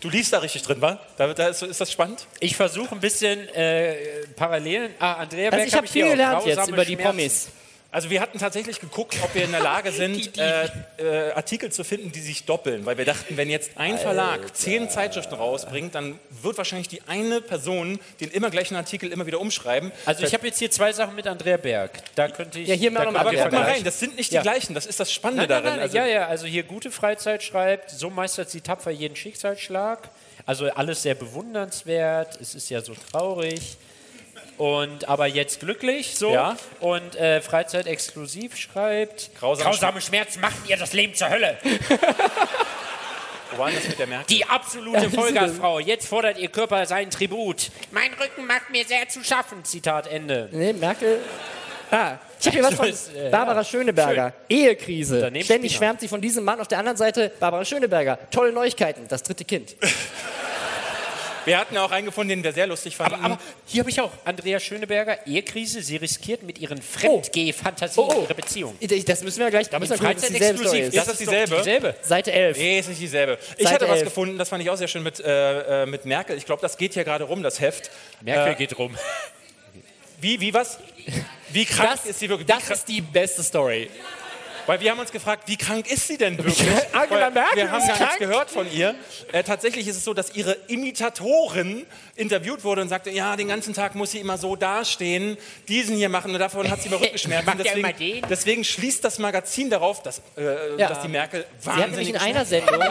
Du 0.05 0.11
liest 0.11 0.31
da 0.33 0.37
richtig 0.37 0.61
drin, 0.61 0.79
wa? 0.83 0.99
Da, 1.17 1.33
da 1.33 1.47
ist, 1.47 1.63
ist 1.63 1.81
das 1.81 1.91
spannend? 1.91 2.27
Ich 2.39 2.55
versuche 2.55 2.93
ein 2.93 2.99
bisschen 3.01 3.49
äh, 3.49 3.95
Parallelen. 4.35 4.91
Ah, 4.99 5.13
Andrea 5.13 5.45
Also 5.49 5.57
Berg 5.57 5.67
ich 5.67 5.73
hab 5.73 5.77
habe 5.79 5.87
viel 5.87 6.03
hier 6.03 6.11
auch. 6.11 6.43
gelernt 6.43 6.45
jetzt 6.45 6.67
über 6.69 6.85
die 6.85 6.93
Schmerzen. 6.93 7.03
Promis. 7.09 7.47
Also 7.95 8.09
wir 8.09 8.19
hatten 8.19 8.39
tatsächlich 8.39 8.81
geguckt, 8.81 9.15
ob 9.23 9.33
wir 9.33 9.45
in 9.45 9.51
der 9.51 9.61
Lage 9.61 9.89
sind, 9.93 10.37
äh, 10.37 10.65
äh, 10.97 11.31
Artikel 11.31 11.71
zu 11.71 11.85
finden, 11.85 12.11
die 12.11 12.19
sich 12.19 12.43
doppeln. 12.43 12.85
Weil 12.85 12.97
wir 12.97 13.05
dachten, 13.05 13.37
wenn 13.37 13.49
jetzt 13.49 13.71
ein 13.77 13.97
Verlag 13.97 14.53
zehn 14.53 14.89
Zeitschriften 14.89 15.33
rausbringt, 15.33 15.95
dann 15.95 16.19
wird 16.41 16.57
wahrscheinlich 16.57 16.89
die 16.89 17.01
eine 17.07 17.39
Person 17.39 17.97
den 18.19 18.31
immer 18.31 18.49
gleichen 18.49 18.75
Artikel 18.75 19.13
immer 19.13 19.25
wieder 19.27 19.39
umschreiben. 19.39 19.93
Also 20.05 20.25
ich 20.25 20.33
habe 20.33 20.45
jetzt 20.45 20.59
hier 20.59 20.69
zwei 20.69 20.91
Sachen 20.91 21.15
mit 21.15 21.25
Andrea 21.25 21.55
Berg. 21.55 22.03
Da 22.15 22.27
könnte 22.27 22.59
ich. 22.59 22.67
Ja, 22.67 22.75
hier 22.75 22.91
mal 22.91 23.05
noch 23.05 23.13
mal 23.13 23.19
Aber 23.21 23.31
guck 23.31 23.51
mal 23.53 23.61
rein, 23.61 23.85
das 23.85 23.97
sind 23.97 24.17
nicht 24.17 24.29
die 24.31 24.35
Ja. 24.35 24.41
gleichen, 24.41 24.73
das 24.73 24.85
ist 24.85 24.99
das 24.99 25.13
Spannende 25.13 25.47
Nein, 25.47 25.49
nein, 25.49 25.63
darin. 25.63 25.77
nein, 25.77 25.83
Also, 25.83 25.97
ja, 25.97 26.05
ja, 26.05 26.27
also 26.27 26.47
hier 26.47 26.63
gute 26.63 26.91
Freizeit 26.91 27.43
schreibt, 27.43 27.91
so 27.91 28.09
meistert 28.09 28.49
sie 28.49 28.59
tapfer 28.59 28.91
jeden 28.91 29.15
Schicksalsschlag. 29.15 30.09
Also 30.45 30.65
alles 30.69 31.01
sehr 31.01 31.15
bewundernswert, 31.15 32.41
es 32.41 32.55
ist 32.55 32.69
ja 32.69 32.81
so 32.81 32.93
traurig. 32.93 33.77
Und 34.57 35.09
aber 35.09 35.27
jetzt 35.27 35.59
glücklich 35.59 36.17
so. 36.17 36.31
Ja. 36.31 36.55
Und 36.79 37.15
äh, 37.15 37.41
Freizeit 37.41 37.87
exklusiv 37.87 38.55
schreibt. 38.55 39.31
Grausame 39.37 39.69
Grausame 39.69 40.01
Schmerzen 40.01 40.39
machen 40.39 40.61
ihr 40.67 40.77
das 40.77 40.93
Leben 40.93 41.13
zur 41.13 41.29
Hölle. 41.29 41.57
Wo 43.51 43.59
war 43.59 43.67
denn 43.67 43.75
das 43.77 43.87
mit 43.87 43.99
der 43.99 44.07
Merkel? 44.07 44.35
Die 44.35 44.45
absolute 44.45 45.09
Vollgasfrau. 45.11 45.79
Jetzt 45.79 46.07
fordert 46.07 46.37
ihr 46.37 46.49
Körper 46.49 46.85
seinen 46.85 47.11
Tribut. 47.11 47.71
Mein 47.91 48.11
Rücken 48.13 48.45
macht 48.47 48.69
mir 48.69 48.85
sehr 48.85 49.07
zu 49.09 49.23
schaffen. 49.23 49.63
Zitat 49.63 50.07
Ende. 50.07 50.49
Nee, 50.51 50.73
Merkel. 50.73 51.19
Ah, 51.91 52.17
ich 52.39 52.47
habe 52.47 52.57
hier 52.57 52.63
was 52.63 52.73
von 52.73 52.91
Barbara 53.31 53.63
Schöneberger. 53.63 54.33
Ehekrise. 54.49 55.19
Daneben 55.19 55.45
Ständig 55.45 55.75
schwärmt 55.75 55.99
sie 56.01 56.07
von 56.07 56.19
diesem 56.21 56.43
Mann. 56.43 56.59
Auf 56.59 56.67
der 56.67 56.79
anderen 56.79 56.97
Seite 56.97 57.31
Barbara 57.39 57.63
Schöneberger. 57.63 58.17
Tolle 58.31 58.51
Neuigkeiten. 58.51 59.07
Das 59.07 59.23
dritte 59.23 59.45
Kind. 59.45 59.75
Wir 61.45 61.57
hatten 61.59 61.77
auch 61.77 61.91
einen 61.91 62.05
gefunden, 62.07 62.29
den 62.29 62.43
wir 62.43 62.51
sehr 62.51 62.67
lustig 62.67 62.95
fanden. 62.95 63.23
Aber 63.23 63.37
hier 63.65 63.81
habe 63.81 63.89
ich 63.89 64.01
auch 64.01 64.11
Andrea 64.25 64.59
Schöneberger, 64.59 65.25
Ehekrise. 65.27 65.81
Sie 65.81 65.95
riskiert 65.97 66.43
mit 66.43 66.59
ihren 66.59 66.81
Fremdgeh-Fantasien 66.81 68.03
Oh, 68.03 68.11
oh. 68.13 68.21
ihre 68.23 68.35
Beziehung. 68.35 68.75
Das 69.05 69.23
müssen 69.23 69.39
wir 69.39 69.49
gleich. 69.49 69.69
Da 69.69 69.79
müssen 69.79 69.91
wir 69.91 69.97
gucken, 69.97 70.17
Story 70.19 70.33
Freizeit-exklusiv. 70.33 70.87
ist. 70.87 70.95
Ist 70.95 71.07
das 71.07 71.17
dieselbe? 71.17 71.57
dieselbe. 71.57 71.95
Seite 72.01 72.31
11. 72.31 72.57
Nee, 72.57 72.79
ist 72.79 72.89
nicht 72.89 73.01
dieselbe. 73.01 73.37
Ich 73.57 73.63
Seite 73.63 73.75
hatte 73.75 73.87
was 73.87 73.99
11. 73.99 74.03
gefunden, 74.05 74.37
das 74.37 74.49
fand 74.49 74.63
ich 74.63 74.69
auch 74.69 74.77
sehr 74.77 74.87
schön 74.87 75.03
mit, 75.03 75.19
äh, 75.19 75.83
äh, 75.83 75.85
mit 75.85 76.05
Merkel. 76.05 76.37
Ich 76.37 76.45
glaube, 76.45 76.61
das 76.61 76.77
geht 76.77 76.93
hier 76.93 77.03
gerade 77.03 77.25
rum, 77.25 77.43
das 77.43 77.59
Heft. 77.59 77.91
Merkel 78.21 78.53
Äh, 78.53 78.55
geht 78.55 78.77
rum. 78.77 78.95
Wie, 80.19 80.39
wie 80.41 80.53
was? 80.53 80.79
Wie 81.51 81.65
krank 81.65 81.89
Das, 81.91 82.05
ist 82.05 82.19
sie 82.19 82.29
wirklich? 82.29 82.47
das 82.47 82.69
ist 82.69 82.87
die 82.87 83.01
beste 83.01 83.43
Story. 83.43 83.89
Weil 84.67 84.79
wir 84.79 84.91
haben 84.91 84.99
uns 84.99 85.11
gefragt, 85.11 85.43
wie 85.47 85.57
krank 85.57 85.89
ist 85.91 86.07
sie 86.07 86.17
denn 86.17 86.37
wirklich? 86.37 86.67
Angela 86.93 87.21
Weil 87.25 87.31
Merkel 87.31 87.57
wir 87.57 87.71
haben 87.71 87.87
gar 87.87 87.99
nichts 87.99 88.17
gehört 88.17 88.49
von 88.49 88.71
ihr. 88.71 88.95
Äh, 89.31 89.43
tatsächlich 89.43 89.87
ist 89.87 89.97
es 89.97 90.03
so, 90.03 90.13
dass 90.13 90.35
ihre 90.35 90.53
Imitatorin 90.67 91.85
interviewt 92.15 92.63
wurde 92.63 92.81
und 92.81 92.89
sagte, 92.89 93.09
ja, 93.11 93.35
den 93.35 93.47
ganzen 93.47 93.73
Tag 93.73 93.95
muss 93.95 94.11
sie 94.11 94.19
immer 94.19 94.37
so 94.37 94.55
dastehen, 94.55 95.37
diesen 95.67 95.95
hier 95.95 96.09
machen 96.09 96.33
und 96.33 96.39
davon 96.39 96.69
hat 96.71 96.81
sie 96.81 96.87
immer 96.89 96.99
Rückenschmerzen. 97.01 97.53
Deswegen, 97.57 98.27
deswegen 98.29 98.63
schließt 98.63 99.03
das 99.03 99.19
Magazin 99.19 99.69
darauf, 99.69 100.01
dass, 100.01 100.19
äh, 100.37 100.75
Ja. 100.77 100.89
dass 100.89 101.01
die 101.01 101.09
Merkel 101.09 101.45
Sie 101.59 101.69
hat 101.69 101.91
nämlich 101.91 101.91
wahnsinnig 101.91 102.09
in 102.09 102.17
einer 102.17 102.45
Sendung, 102.45 102.83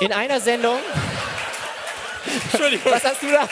in 0.00 0.12
einer 0.12 0.40
Sendung, 0.40 0.78
Entschuldigung. 2.52 2.92
was 2.92 3.04
hast 3.04 3.22
du 3.22 3.30
da? 3.30 3.48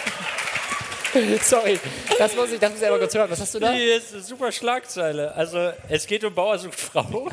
Sorry, 1.42 1.78
das 2.18 2.34
muss 2.34 2.52
ich, 2.52 2.58
das 2.58 2.70
muss 2.70 2.80
ich 2.80 2.88
aber 2.88 2.98
kurz 2.98 3.14
hören. 3.14 3.30
Was 3.30 3.40
hast 3.40 3.54
du 3.54 3.58
da? 3.60 3.72
Hier 3.72 3.96
ist 3.96 4.12
eine 4.12 4.22
super 4.22 4.50
Schlagzeile. 4.50 5.34
Also, 5.34 5.72
es 5.88 6.06
geht 6.06 6.24
um 6.24 6.34
Bauer 6.34 6.58
sucht 6.58 6.78
Frau. 6.80 7.30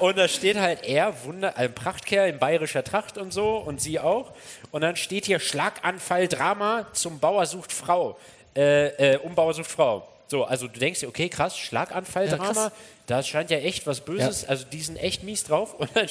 Und 0.00 0.18
da 0.18 0.28
steht 0.28 0.56
halt 0.56 0.84
er, 0.84 1.14
Wunder, 1.24 1.56
ein 1.56 1.74
Prachtkerl 1.74 2.28
in 2.28 2.38
bayerischer 2.38 2.84
Tracht 2.84 3.18
und 3.18 3.32
so 3.32 3.56
und 3.56 3.80
sie 3.80 3.98
auch. 3.98 4.32
Und 4.70 4.82
dann 4.82 4.96
steht 4.96 5.26
hier 5.26 5.40
Schlaganfall, 5.40 6.28
Drama 6.28 6.86
zum 6.92 7.18
Bauer 7.18 7.46
sucht 7.46 7.72
Frau. 7.72 8.18
Äh, 8.56 9.14
äh, 9.14 9.18
um 9.18 9.34
Bauer 9.34 9.54
sucht 9.54 9.70
Frau. 9.70 10.08
So, 10.26 10.44
also 10.44 10.68
du 10.68 10.78
denkst 10.78 11.00
dir, 11.00 11.08
okay, 11.08 11.28
krass, 11.28 11.58
Schlaganfall, 11.58 12.28
Ja, 12.28 12.36
Drama, 12.36 12.72
da 13.06 13.22
scheint 13.22 13.50
ja 13.50 13.58
echt 13.58 13.86
was 13.86 14.00
Böses, 14.00 14.48
also 14.48 14.64
die 14.64 14.80
sind 14.80 14.96
echt 14.96 15.22
mies 15.22 15.44
drauf. 15.44 15.74
Und 15.74 15.90
dann 15.94 16.06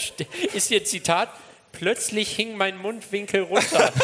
ist 0.53 0.67
hier 0.67 0.83
Zitat, 0.85 1.29
plötzlich 1.71 2.35
hing 2.35 2.55
mein 2.55 2.77
Mundwinkel 2.77 3.41
runter. 3.43 3.91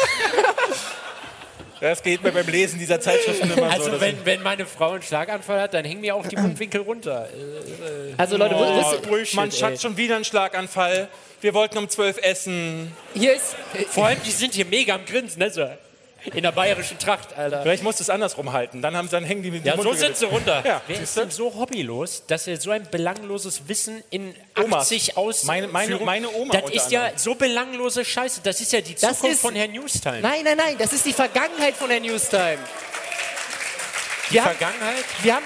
Das 1.80 2.02
geht 2.02 2.22
mir 2.22 2.30
beim 2.32 2.46
Lesen 2.46 2.78
dieser 2.78 3.00
Zeitschriften 3.00 3.50
immer 3.50 3.56
so. 3.56 3.64
Also 3.88 4.00
wenn, 4.00 4.24
wenn 4.26 4.42
meine 4.42 4.66
Frau 4.66 4.90
einen 4.92 5.02
Schlaganfall 5.02 5.60
hat, 5.62 5.72
dann 5.74 5.84
hängen 5.84 6.00
mir 6.02 6.14
auch 6.14 6.26
die 6.26 6.36
Mundwinkel 6.36 6.82
runter. 6.82 7.28
Äh, 7.32 8.10
äh, 8.10 8.14
Also 8.18 8.36
Leute, 8.36 8.54
wo- 8.54 8.60
Oh, 8.64 9.14
wisst 9.16 9.34
Mann, 9.34 9.48
ey. 9.50 9.56
Schatz, 9.56 9.80
schon 9.82 9.96
wieder 9.96 10.16
ein 10.16 10.24
Schlaganfall. 10.24 11.08
Wir 11.40 11.54
wollten 11.54 11.78
um 11.78 11.88
12 11.88 12.18
essen. 12.22 12.92
Hier 13.14 13.32
ist, 13.34 13.56
Vor 13.88 14.06
allem, 14.06 14.18
die 14.26 14.30
sind 14.30 14.52
hier 14.54 14.66
mega 14.66 14.94
am 14.94 15.04
Grinsen, 15.06 15.38
ne? 15.38 15.50
So. 15.50 15.66
In 16.34 16.42
der 16.42 16.52
bayerischen 16.52 16.98
Tracht, 16.98 17.36
Alter. 17.36 17.62
Vielleicht 17.62 17.82
musst 17.82 17.98
du 17.98 18.02
es 18.02 18.10
andersrum 18.10 18.52
halten. 18.52 18.82
Dann, 18.82 18.96
haben, 18.96 19.08
dann 19.10 19.24
hängen 19.24 19.42
die 19.42 19.50
mit 19.50 19.64
Ja, 19.64 19.76
so 19.80 19.92
sind 19.94 20.16
sie 20.16 20.26
runter. 20.26 20.62
Ja, 20.66 20.82
Wer 20.86 20.96
siehst 20.96 21.08
ist 21.10 21.16
denn 21.16 21.30
so 21.30 21.54
hobbylos, 21.54 22.24
dass 22.26 22.46
er 22.46 22.60
so 22.60 22.70
ein 22.70 22.86
belangloses 22.90 23.66
Wissen 23.68 24.02
in 24.10 24.34
Omas. 24.62 24.82
80 24.82 25.16
aus 25.16 25.44
Meine- 25.44 25.68
meine- 25.68 25.96
meine 26.00 26.28
Oma 26.30 26.52
Das 26.52 26.62
unter 26.64 26.74
ist 26.74 26.90
ja 26.90 27.00
anderem. 27.00 27.18
so 27.18 27.34
belanglose 27.34 28.04
Scheiße. 28.04 28.40
Das 28.42 28.60
ist 28.60 28.72
ja 28.72 28.80
die 28.80 28.94
Das 28.94 29.14
Zukunft 29.16 29.34
ist- 29.36 29.40
von 29.40 29.54
Herrn 29.54 29.72
Newstime. 29.72 30.20
nein, 30.20 30.40
nein, 30.44 30.56
nein, 30.56 30.76
das 30.78 30.92
ist 30.92 31.04
die 31.06 31.12
Vergangenheit 31.12 31.74
von 31.74 31.88
der 31.88 32.00
Newstime. 32.00 32.58
die 34.28 34.34
Wir 34.34 34.44
haben, 34.44 34.56
Vergangenheit, 34.56 35.04
wir 35.22 35.34
haben, 35.34 35.44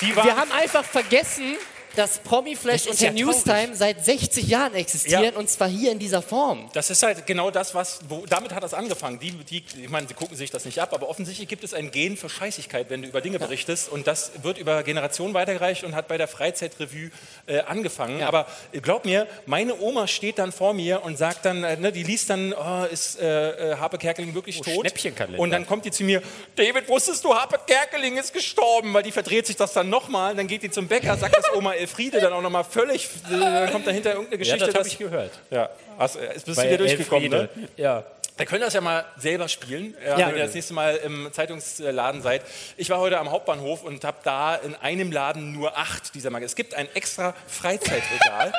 die 0.00 0.16
war... 0.16 0.24
wir 0.24 0.36
haben 0.36 0.52
einfach 0.52 0.84
vergessen, 0.84 1.56
dass 1.96 2.18
Promiflash 2.18 2.82
Das 2.82 2.86
und 2.86 2.92
ist 2.94 3.02
der 3.02 3.12
ja. 3.14 3.24
Newstime 3.26 3.74
seit 3.74 4.04
60 4.04 4.46
Jahren 4.48 4.74
existieren 4.74 5.24
Ja. 5.24 5.32
und 5.38 5.48
zwar 5.48 5.68
hier 5.68 5.92
in 5.92 5.98
dieser 5.98 6.22
Form. 6.22 6.68
Das 6.72 6.90
ist 6.90 7.02
halt 7.02 7.26
genau 7.26 7.50
das, 7.50 7.74
was, 7.74 8.00
wo, 8.08 8.24
damit 8.26 8.52
hat 8.54 8.62
das 8.62 8.74
angefangen. 8.74 9.18
Die, 9.20 9.32
die, 9.32 9.64
ich 9.82 9.88
meine, 9.88 10.06
sie 10.08 10.14
gucken 10.14 10.36
sich 10.36 10.50
das 10.50 10.64
nicht 10.64 10.78
ab, 10.80 10.92
aber 10.92 11.08
offensichtlich 11.08 11.48
gibt 11.48 11.64
es 11.64 11.74
ein 11.74 11.90
Gen 11.90 12.16
für 12.16 12.28
Scheißigkeit, 12.28 12.90
wenn 12.90 13.02
du 13.02 13.08
über 13.08 13.20
Dinge 13.20 13.38
berichtest. 13.38 13.88
Und 13.88 14.06
das 14.06 14.32
wird 14.42 14.58
über 14.58 14.82
Generationen 14.82 15.34
weitergereicht 15.34 15.84
und 15.84 15.94
hat 15.94 16.08
bei 16.08 16.18
der 16.18 16.28
Freizeitrevue 16.28 17.10
äh, 17.46 17.60
angefangen. 17.60 18.22
Aber 18.22 18.46
äh, 18.72 18.80
glaub 18.80 19.04
mir, 19.04 19.26
meine 19.46 19.78
Oma 19.80 20.06
steht 20.06 20.38
dann 20.38 20.52
vor 20.52 20.74
mir 20.74 21.02
und 21.04 21.16
sagt 21.16 21.44
dann, 21.44 21.64
äh, 21.64 21.76
ne, 21.76 21.92
die 21.92 22.02
liest 22.02 22.30
dann, 22.30 22.52
oh, 22.52 22.84
ist 22.90 23.20
äh, 23.20 23.72
äh, 23.72 23.76
Harpe 23.76 23.98
Kerkeling 23.98 24.34
wirklich 24.34 24.58
Oh, 24.60 24.64
tot? 24.64 24.80
Schnäppchenkalender. 24.80 25.38
Und 25.38 25.50
dann 25.50 25.66
kommt 25.66 25.84
die 25.84 25.90
zu 25.90 26.04
mir, 26.04 26.22
David, 26.56 26.88
wusstest 26.88 27.24
du, 27.24 27.34
Harpe 27.34 27.58
Kerkeling 27.66 28.16
ist 28.16 28.32
gestorben? 28.32 28.92
Weil 28.94 29.02
die 29.02 29.12
verdreht 29.12 29.46
sich 29.46 29.56
das 29.56 29.72
dann 29.72 29.88
nochmal. 29.90 30.34
Dann 30.34 30.46
geht 30.46 30.62
die 30.62 30.70
zum 30.70 30.88
Bäcker, 30.88 31.16
sagt 31.16 31.36
das 31.36 31.52
Oma 31.54 31.72
Elfriede 31.84 32.20
dann 32.20 32.32
auch 32.32 32.42
nochmal 32.42 32.64
völlig, 32.64 33.08
dann 33.30 33.70
kommt 33.70 33.86
dahinter 33.86 34.10
irgendeine 34.14 34.42
ja, 34.42 34.54
Geschichte. 34.54 34.66
das 34.66 34.74
habe 34.74 34.88
ich 34.88 34.98
gehört. 34.98 35.30
ja, 35.50 35.68
hast, 35.98 36.16
äh, 36.16 36.28
bist 36.34 36.56
Bei 36.56 36.62
du 36.62 36.68
hier 36.68 36.78
durchgekommen, 36.78 37.30
ne? 37.30 37.48
Ja. 37.76 38.04
Wir 38.36 38.46
können 38.46 38.62
das 38.62 38.74
ja 38.74 38.80
mal 38.80 39.04
selber 39.16 39.46
spielen, 39.48 39.94
ja, 40.04 40.18
Ja. 40.18 40.28
wenn 40.28 40.36
ihr 40.36 40.42
das 40.42 40.54
nächste 40.54 40.74
Mal 40.74 40.96
im 40.96 41.32
Zeitungsladen 41.32 42.20
seid. 42.20 42.42
Ich 42.76 42.90
war 42.90 42.98
heute 42.98 43.18
am 43.20 43.30
Hauptbahnhof 43.30 43.84
und 43.84 44.04
habe 44.04 44.16
da 44.24 44.56
in 44.56 44.74
einem 44.74 45.12
Laden 45.12 45.52
nur 45.52 45.78
acht 45.78 46.14
dieser 46.16 46.30
Magazine. 46.30 46.46
Es 46.46 46.56
gibt 46.56 46.74
ein 46.74 46.88
extra 46.94 47.32
Freizeitregal. 47.46 48.52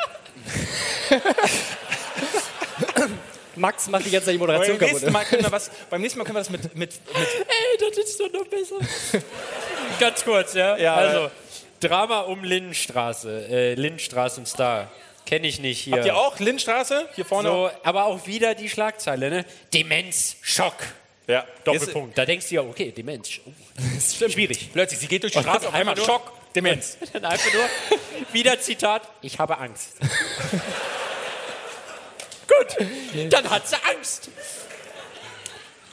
Max 3.58 3.88
macht 3.88 4.06
die 4.06 4.12
ganze 4.12 4.26
Zeit 4.28 4.36
die 4.36 4.38
beim, 4.38 4.48
Moderation 4.48 4.78
kaputt. 4.78 4.94
nächsten 4.94 5.12
Mal 5.12 5.26
können 5.26 5.44
wir 5.44 5.52
was, 5.52 5.72
beim 5.90 6.02
nächsten 6.02 6.20
Mal 6.20 6.26
können 6.26 6.36
wir 6.36 6.42
das 6.42 6.50
mit, 6.50 6.64
mit, 6.64 6.78
mit 6.78 7.16
Ey, 7.16 7.90
das 7.90 7.98
ist 7.98 8.20
doch 8.20 8.32
noch 8.32 8.48
besser. 8.48 8.76
Ganz 10.00 10.24
kurz, 10.24 10.54
ja? 10.54 10.78
Ja, 10.78 10.96
also, 10.96 11.32
Drama 11.88 12.22
um 12.22 12.44
Lindenstraße. 12.44 13.48
Äh, 13.50 13.74
Lindenstraßen-Star. 13.76 14.92
Kenne 15.26 15.48
ich 15.48 15.60
nicht 15.60 15.82
hier. 15.82 15.96
Habt 15.96 16.06
ihr 16.06 16.16
auch 16.16 16.40
Lindstraße? 16.40 17.10
Hier 17.16 17.26
vorne? 17.26 17.50
So, 17.50 17.70
aber 17.84 18.06
auch 18.06 18.28
wieder 18.28 18.54
die 18.56 18.70
Schlagzeile, 18.70 19.30
ne? 19.30 19.46
Demenz, 19.74 20.36
Schock. 20.42 20.76
Ja, 21.28 21.46
Doppelpunkt. 21.64 22.16
Da 22.16 22.26
denkst 22.26 22.50
du 22.50 22.56
ja, 22.56 22.62
okay, 22.62 22.92
Demenz. 22.92 23.40
Oh, 23.46 23.52
das 23.96 24.22
ist 24.22 24.32
schwierig. 24.34 24.70
Plötzlich, 24.72 25.00
sie 25.00 25.08
geht 25.08 25.24
durch 25.24 25.34
die 25.34 25.40
Und 25.40 25.46
Straße, 25.46 25.68
auf 25.68 25.74
einmal 25.74 25.96
nur- 25.96 26.06
Schock, 26.06 26.32
Demenz. 26.56 26.98
Dann 27.14 27.26
einfach 27.26 27.52
nur 27.52 27.64
wieder 28.32 28.60
Zitat, 28.60 29.02
ich 29.24 29.40
habe 29.40 29.58
Angst. 29.58 29.94
Gut, 32.48 32.88
dann 33.32 33.50
hat 33.50 33.68
sie 33.68 33.76
Angst. 33.84 34.30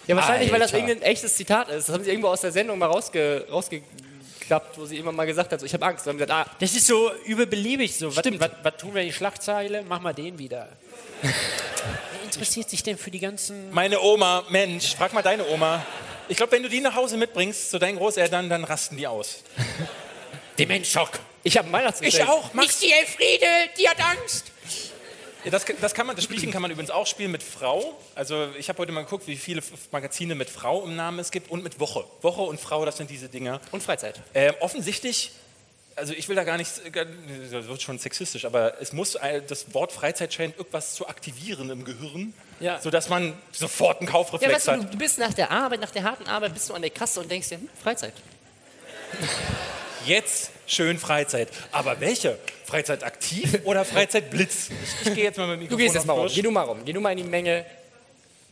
Ja, 0.07 0.16
wahrscheinlich, 0.16 0.53
weil 0.53 0.61
das 0.61 0.74
Alter. 0.74 0.86
irgendein 0.86 1.11
echtes 1.11 1.36
Zitat 1.36 1.68
ist. 1.70 1.88
Das 1.88 1.95
haben 1.95 2.05
sie 2.05 2.11
irgendwo 2.11 2.28
aus 2.28 2.43
der 2.43 2.53
Sendung 2.53 2.78
mal 2.78 2.86
rausge, 2.86 3.47
rausgeklappt, 4.53 4.78
wo 4.78 4.84
sie 4.84 4.98
immer 4.98 5.12
mal 5.12 5.26
gesagt 5.26 5.53
hat, 5.53 5.61
so, 5.61 5.66
ich 5.66 5.74
habe 5.74 5.86
Angst. 5.86 6.07
Und 6.07 6.18
dann 6.18 6.28
haben 6.28 6.42
gesagt, 6.42 6.50
ah, 6.50 6.57
Das 6.59 6.74
ist 6.74 6.86
so 6.86 7.11
überbeliebig 7.24 7.96
so. 7.96 8.14
Was, 8.14 8.24
was, 8.24 8.50
was 8.62 8.76
tun 8.76 8.94
wir 8.94 9.03
in 9.03 9.09
die 9.09 9.12
Schlagzeile? 9.12 9.84
Mach 9.88 10.00
mal 10.00 10.12
den 10.12 10.38
wieder. 10.38 10.68
Wer 11.22 12.22
interessiert 12.24 12.70
sich 12.70 12.82
denn 12.82 12.98
für 12.98 13.11
die 13.11 13.20
ganzen... 13.20 13.70
Meine 13.72 14.00
Oma, 14.00 14.44
Mensch, 14.48 14.94
frag 14.96 15.12
mal 15.12 15.22
deine 15.22 15.46
Oma. 15.48 15.84
Ich 16.28 16.36
glaube, 16.36 16.53
wenn 16.53 16.62
du 16.62 16.68
die 16.68 16.80
nach 16.80 16.94
Hause 16.94 17.16
mitbringst 17.16 17.70
zu 17.70 17.78
deinen 17.78 17.96
Großeltern, 17.96 18.48
dann 18.48 18.64
rasten 18.64 18.96
die 18.96 19.07
aus. 19.07 19.42
Demenz-Schock. 20.59 21.18
ich 21.42 21.57
habe 21.57 21.68
ein 21.68 21.72
Weihnachtsgeschenk. 21.72 22.24
Ich 22.24 22.30
auch, 22.30 22.55
Max. 22.55 22.68
Nicht 22.68 22.82
die 22.82 22.92
Elfriede, 22.92 23.46
die 23.78 23.88
hat 23.88 23.98
Angst. 24.00 24.53
Ja, 25.45 25.51
Das, 25.51 25.64
das, 25.80 25.95
kann 25.95 26.07
man, 26.07 26.14
das 26.16 26.24
Spielchen 26.24 26.51
kann 26.53 26.62
man 26.62 26.70
übrigens 26.70 26.90
auch 26.90 27.07
spielen 27.07 27.30
mit 27.32 27.43
Frau. 27.43 27.99
Also 28.14 28.49
ich 28.59 28.68
habe 28.68 28.78
heute 28.78 28.93
mal 28.93 29.03
geguckt, 29.05 29.26
wie 29.26 29.36
viele 29.36 29.62
Magazine 29.90 30.34
mit 30.34 30.49
Frau 30.51 30.84
im 30.84 30.95
Namen 30.97 31.18
es 31.18 31.30
gibt 31.30 31.51
und 31.51 31.62
mit 31.64 31.80
Woche. 31.80 32.05
Woche 32.20 32.43
und 32.43 32.61
Frau, 32.61 32.84
das 32.84 32.97
sind 32.97 33.11
diese 33.11 33.28
Dinger. 33.28 33.61
Und 33.72 33.82
Freizeit. 33.82 34.20
Ähm, 34.34 34.55
offensichtlich, 34.61 35.32
also 35.97 36.12
ich 36.14 36.28
will 36.28 36.36
da 36.36 36.45
gar 36.45 36.57
nicht, 36.59 36.70
das 36.95 37.66
wird 37.66 37.82
schon 37.82 37.99
sexistisch, 37.99 38.45
aber 38.45 38.80
es 38.80 38.93
muss, 38.93 39.18
das 39.49 39.74
Wort 39.74 39.93
Freizeit 39.93 40.32
scheint 40.32 40.57
irgendwas 40.59 40.95
zu 40.95 41.09
aktivieren 41.09 41.70
im 41.70 41.84
Gehirn, 41.84 42.32
Ja. 42.61 42.80
sodaß 42.80 43.09
man 43.09 43.34
sofort 43.51 43.99
einen 43.99 44.07
Ja, 44.07 44.12
Kaufreflex 44.12 44.55
weißt 44.55 44.66
du, 44.68 44.72
hat. 44.72 44.82
du, 44.84 44.86
du 44.93 44.99
bist 44.99 45.18
nach 45.18 45.34
der 45.34 45.51
Arbeit, 45.51 45.80
nach 45.80 45.90
der 45.90 46.05
harten 46.05 46.27
Arbeit, 46.28 46.55
bist 46.55 46.69
du 46.70 46.74
an 46.74 46.82
der 46.82 46.90
Kasse 46.90 47.20
und 47.20 47.31
denkst 47.31 47.48
dir, 47.48 47.56
hm, 47.59 47.69
Freizeit. 47.82 48.14
Jetzt 50.07 50.51
schön 50.66 50.99
Freizeit. 50.99 51.49
Aber 51.70 52.01
welche? 52.01 52.39
Freizeit 52.65 53.05
aktiv 53.05 53.61
oder 53.65 53.85
Freizeit 53.85 54.31
Blitz? 54.31 54.69
Ich, 55.03 55.09
ich 55.09 55.15
gehe 55.15 55.24
jetzt 55.24 55.37
mal 55.37 55.47
mit 55.47 55.57
dem 55.57 55.69
Du 55.69 55.77
Mikrofon 55.77 55.79
gehst 55.79 55.95
jetzt 55.95 56.07
mal 56.07 56.15
rum. 56.15 56.29
Geh 56.33 56.43
du 56.43 56.51
mal 56.51 56.62
rum. 56.62 56.79
Geh 56.85 56.93
du 56.93 57.01
mal 57.01 57.11
in 57.11 57.19
die 57.19 57.24
Menge. 57.24 57.65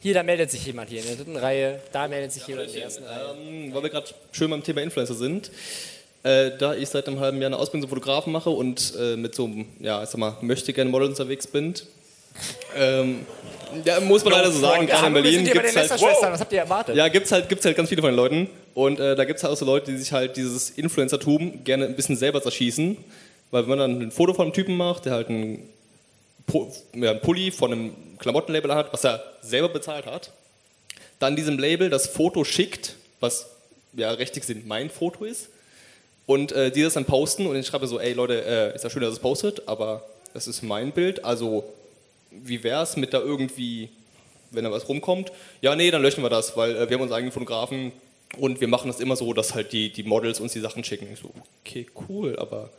Hier, 0.02 0.14
da 0.14 0.22
meldet 0.22 0.50
sich 0.50 0.64
jemand 0.64 0.90
hier 0.90 1.00
in 1.00 1.06
der 1.06 1.16
dritten 1.16 1.36
Reihe. 1.36 1.80
Da 1.92 2.08
meldet 2.08 2.32
sich 2.32 2.46
jemand 2.46 2.68
in 2.68 2.74
der 2.74 2.84
ersten 2.84 3.04
Reihe. 3.04 3.36
Ähm, 3.38 3.74
weil 3.74 3.82
wir 3.82 3.90
gerade 3.90 4.08
schön 4.32 4.50
beim 4.50 4.62
Thema 4.62 4.82
Influencer 4.82 5.14
sind. 5.14 5.50
Äh, 6.22 6.52
da 6.58 6.74
ich 6.74 6.88
seit 6.88 7.08
einem 7.08 7.20
halben 7.20 7.40
Jahr 7.40 7.46
eine 7.46 7.56
Ausbildung 7.56 7.88
zum 7.88 7.96
Fotografen 7.96 8.32
mache 8.32 8.50
und 8.50 8.94
äh, 8.98 9.16
mit 9.16 9.34
so 9.34 9.44
einem, 9.44 9.66
ja, 9.78 10.02
ich 10.02 10.10
sag 10.10 10.18
mal, 10.18 10.36
möchte 10.42 10.72
gerne 10.72 10.90
Model 10.90 11.08
unterwegs 11.08 11.46
bin, 11.46 11.74
ähm, 12.76 13.26
ja, 13.84 14.00
muss 14.00 14.24
man 14.24 14.32
leider 14.32 14.50
so 14.50 14.60
sagen, 14.60 14.86
gerade 14.86 15.06
in 15.06 15.12
Berlin 15.12 15.44
sind 15.44 15.52
gibt 15.52 15.64
es 15.64 15.76
halt, 15.76 16.52
erwartet? 16.52 16.96
ja, 16.96 17.08
gibt's 17.08 17.30
halt, 17.30 17.48
gibt's 17.48 17.64
halt 17.64 17.76
ganz 17.76 17.88
viele 17.88 18.02
von 18.02 18.10
den 18.10 18.16
Leuten. 18.16 18.50
Und 18.74 18.98
äh, 19.00 19.14
da 19.14 19.24
gibt 19.24 19.38
es 19.38 19.44
halt 19.44 19.52
auch 19.52 19.56
so 19.56 19.64
Leute, 19.64 19.90
die 19.90 19.98
sich 19.98 20.12
halt 20.12 20.36
dieses 20.36 20.70
Influencertum 20.70 21.64
gerne 21.64 21.86
ein 21.86 21.96
bisschen 21.96 22.16
selber 22.16 22.42
zerschießen, 22.42 22.96
weil 23.50 23.62
wenn 23.62 23.68
man 23.68 23.78
dann 23.78 24.00
ein 24.02 24.10
Foto 24.10 24.34
von 24.34 24.46
einem 24.46 24.54
Typen 24.54 24.76
macht, 24.76 25.06
der 25.06 25.12
halt 25.12 25.28
einen, 25.28 25.68
ja, 26.94 27.10
einen 27.10 27.20
Pulli 27.20 27.50
von 27.50 27.72
einem 27.72 27.94
Klamottenlabel 28.18 28.74
hat, 28.74 28.92
was 28.92 29.04
er 29.04 29.22
selber 29.42 29.68
bezahlt 29.68 30.06
hat, 30.06 30.32
dann 31.18 31.36
diesem 31.36 31.58
Label 31.58 31.90
das 31.90 32.06
Foto 32.06 32.44
schickt, 32.44 32.96
was 33.20 33.46
ja 33.92 34.10
rechtlich 34.10 34.42
gesehen 34.42 34.64
mein 34.66 34.90
Foto 34.90 35.24
ist, 35.24 35.48
Und 36.26 36.52
äh, 36.52 36.70
die 36.70 36.82
das 36.82 36.94
dann 36.94 37.06
posten 37.06 37.46
und 37.46 37.56
ich 37.56 37.66
schreibe 37.66 37.86
so, 37.88 37.98
ey 37.98 38.12
Leute, 38.12 38.44
äh, 38.44 38.74
ist 38.74 38.84
ja 38.84 38.90
schön, 38.90 39.02
dass 39.02 39.12
es 39.12 39.18
postet, 39.18 39.66
aber 39.66 40.04
das 40.32 40.46
ist 40.46 40.62
mein 40.62 40.92
Bild, 40.92 41.24
also 41.24 41.64
wie 42.30 42.62
wär's 42.62 42.96
mit 42.96 43.12
da 43.12 43.20
irgendwie, 43.20 43.90
wenn 44.50 44.64
da 44.64 44.70
was 44.70 44.88
rumkommt? 44.88 45.32
Ja, 45.60 45.76
nee, 45.76 45.90
dann 45.90 46.02
löschen 46.02 46.22
wir 46.22 46.30
das, 46.30 46.56
weil 46.56 46.76
äh, 46.76 46.88
wir 46.88 46.96
haben 46.96 47.02
unseren 47.02 47.18
eigenen 47.18 47.32
Fotografen 47.32 47.92
und 48.36 48.60
wir 48.60 48.68
machen 48.68 48.88
das 48.88 49.00
immer 49.00 49.16
so, 49.16 49.32
dass 49.32 49.54
halt 49.54 49.72
die, 49.72 49.90
die 49.90 50.02
Models 50.02 50.40
uns 50.40 50.52
die 50.52 50.60
Sachen 50.60 50.84
schicken. 50.84 51.08
Ich 51.12 51.20
so, 51.20 51.30
okay, 51.64 51.86
cool, 52.08 52.36
aber 52.38 52.70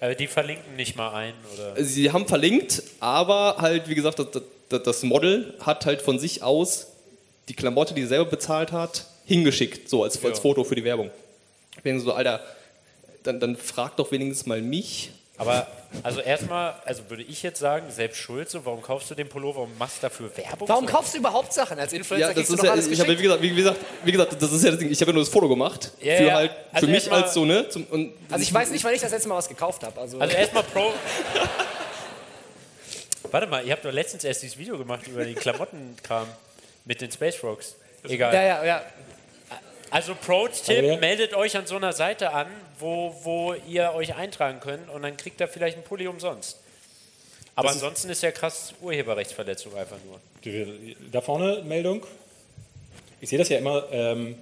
Aber 0.00 0.14
die 0.14 0.26
verlinken 0.26 0.76
nicht 0.76 0.96
mal 0.96 1.14
ein, 1.14 1.34
oder? 1.54 1.82
Sie 1.82 2.12
haben 2.12 2.26
verlinkt, 2.26 2.82
aber 3.00 3.56
halt, 3.58 3.88
wie 3.88 3.94
gesagt, 3.94 4.18
das, 4.18 4.82
das, 4.82 5.02
Model 5.02 5.54
hat 5.60 5.86
halt 5.86 6.02
von 6.02 6.18
sich 6.18 6.42
aus 6.42 6.88
die 7.48 7.54
Klamotte, 7.54 7.94
die 7.94 8.02
sie 8.02 8.08
selber 8.08 8.26
bezahlt 8.26 8.72
hat, 8.72 9.06
hingeschickt, 9.24 9.88
so 9.88 10.04
als, 10.04 10.22
als. 10.22 10.38
Foto 10.38 10.64
für 10.64 10.74
die 10.74 10.84
Werbung. 10.84 11.10
Ich 11.76 11.82
bin 11.82 11.98
so, 12.00 12.12
Alter, 12.12 12.44
dann, 13.22 13.40
dann 13.40 13.56
frag 13.56 13.96
doch 13.96 14.12
wenigstens 14.12 14.46
mal 14.46 14.60
mich. 14.60 15.10
Aber 15.38 15.66
also 16.02 16.20
erstmal, 16.20 16.74
also 16.84 17.08
würde 17.08 17.22
ich 17.22 17.42
jetzt 17.42 17.60
sagen, 17.60 17.90
selbst 17.90 18.18
schuld, 18.18 18.50
so, 18.50 18.64
warum 18.66 18.82
kaufst 18.82 19.10
du 19.10 19.14
den 19.14 19.28
Pullover 19.28 19.62
und 19.62 19.78
machst 19.78 20.02
dafür 20.02 20.30
Werbung? 20.36 20.68
Warum 20.68 20.86
So? 20.86 20.92
kaufst 20.92 21.14
du 21.14 21.18
überhaupt 21.18 21.52
Sachen? 21.52 21.78
Als 21.78 21.92
Influencer 21.92 22.28
Ja, 22.28 22.34
das 22.34 22.50
ist 22.50 22.62
ja, 22.62 22.72
alles 22.72 22.88
ich 22.88 23.00
habe, 23.00 23.16
wie 23.16 23.22
gesagt, 23.22 23.42
wie 23.42 23.54
gesagt, 23.54 23.80
wie 24.04 24.12
gesagt, 24.12 24.42
das 24.42 24.52
ist 24.52 24.64
ja 24.64 24.70
das 24.70 24.80
Ding. 24.80 24.90
Ich 24.90 25.00
habe 25.00 25.12
ja 25.12 25.14
nur 25.14 25.22
das 25.22 25.32
Foto 25.32 25.48
gemacht. 25.48 25.92
Ja, 26.00 26.16
für 26.16 26.24
ja. 26.24 26.34
halt, 26.34 26.50
Also 26.72 26.86
für 26.86 26.92
mich 26.92 27.10
als 27.10 27.32
so, 27.34 27.44
ne? 27.44 27.68
Zum, 27.68 27.84
und, 27.84 28.12
Also 28.30 28.42
ich 28.42 28.52
weiß 28.52 28.70
nicht, 28.70 28.84
wann 28.84 28.92
ich 28.92 29.00
das 29.00 29.12
letzte 29.12 29.28
Mal 29.28 29.36
was 29.36 29.48
gekauft 29.48 29.82
habe. 29.84 29.98
Also, 30.00 30.18
Also 30.18 30.36
erstmal 30.36 30.64
Pro. 30.64 30.92
Warte 33.30 33.46
mal, 33.46 33.64
ihr 33.64 33.72
habt 33.72 33.84
doch 33.84 33.92
letztens 33.92 34.24
erst 34.24 34.42
dieses 34.42 34.58
Video 34.58 34.76
gemacht 34.78 35.06
über 35.06 35.24
den 35.24 35.34
Klamottenkram 35.34 36.26
mit 36.84 37.00
den 37.00 37.12
Space 37.12 37.36
Frogs. 37.36 37.76
Egal. 38.04 38.34
Ja, 38.34 38.42
ja, 38.42 38.64
ja. 38.64 38.82
Also 39.90 40.14
Pro-Tipp, 40.14 40.84
ja. 40.84 40.96
meldet 40.98 41.34
euch 41.34 41.56
an 41.56 41.66
so 41.66 41.76
einer 41.76 41.92
Seite 41.92 42.32
an, 42.32 42.46
wo, 42.78 43.14
wo 43.22 43.54
ihr 43.68 43.92
euch 43.94 44.14
eintragen 44.14 44.60
könnt 44.60 44.88
und 44.90 45.02
dann 45.02 45.16
kriegt 45.16 45.40
ihr 45.40 45.48
vielleicht 45.48 45.76
einen 45.76 45.84
Pulli 45.84 46.06
umsonst. 46.06 46.58
Aber 47.54 47.68
Das 47.68 47.76
ist- 47.76 47.82
ansonsten 47.82 48.10
ist 48.10 48.22
ja 48.22 48.30
krass 48.30 48.72
Urheberrechtsverletzung 48.80 49.74
einfach 49.76 49.96
nur. 50.06 50.20
Da 51.10 51.20
vorne 51.20 51.62
Meldung. 51.64 52.06
Ich 53.20 53.28
sehe 53.30 53.38
das 53.38 53.48
ja 53.48 53.58
immer, 53.58 53.84
ähm, 53.90 54.36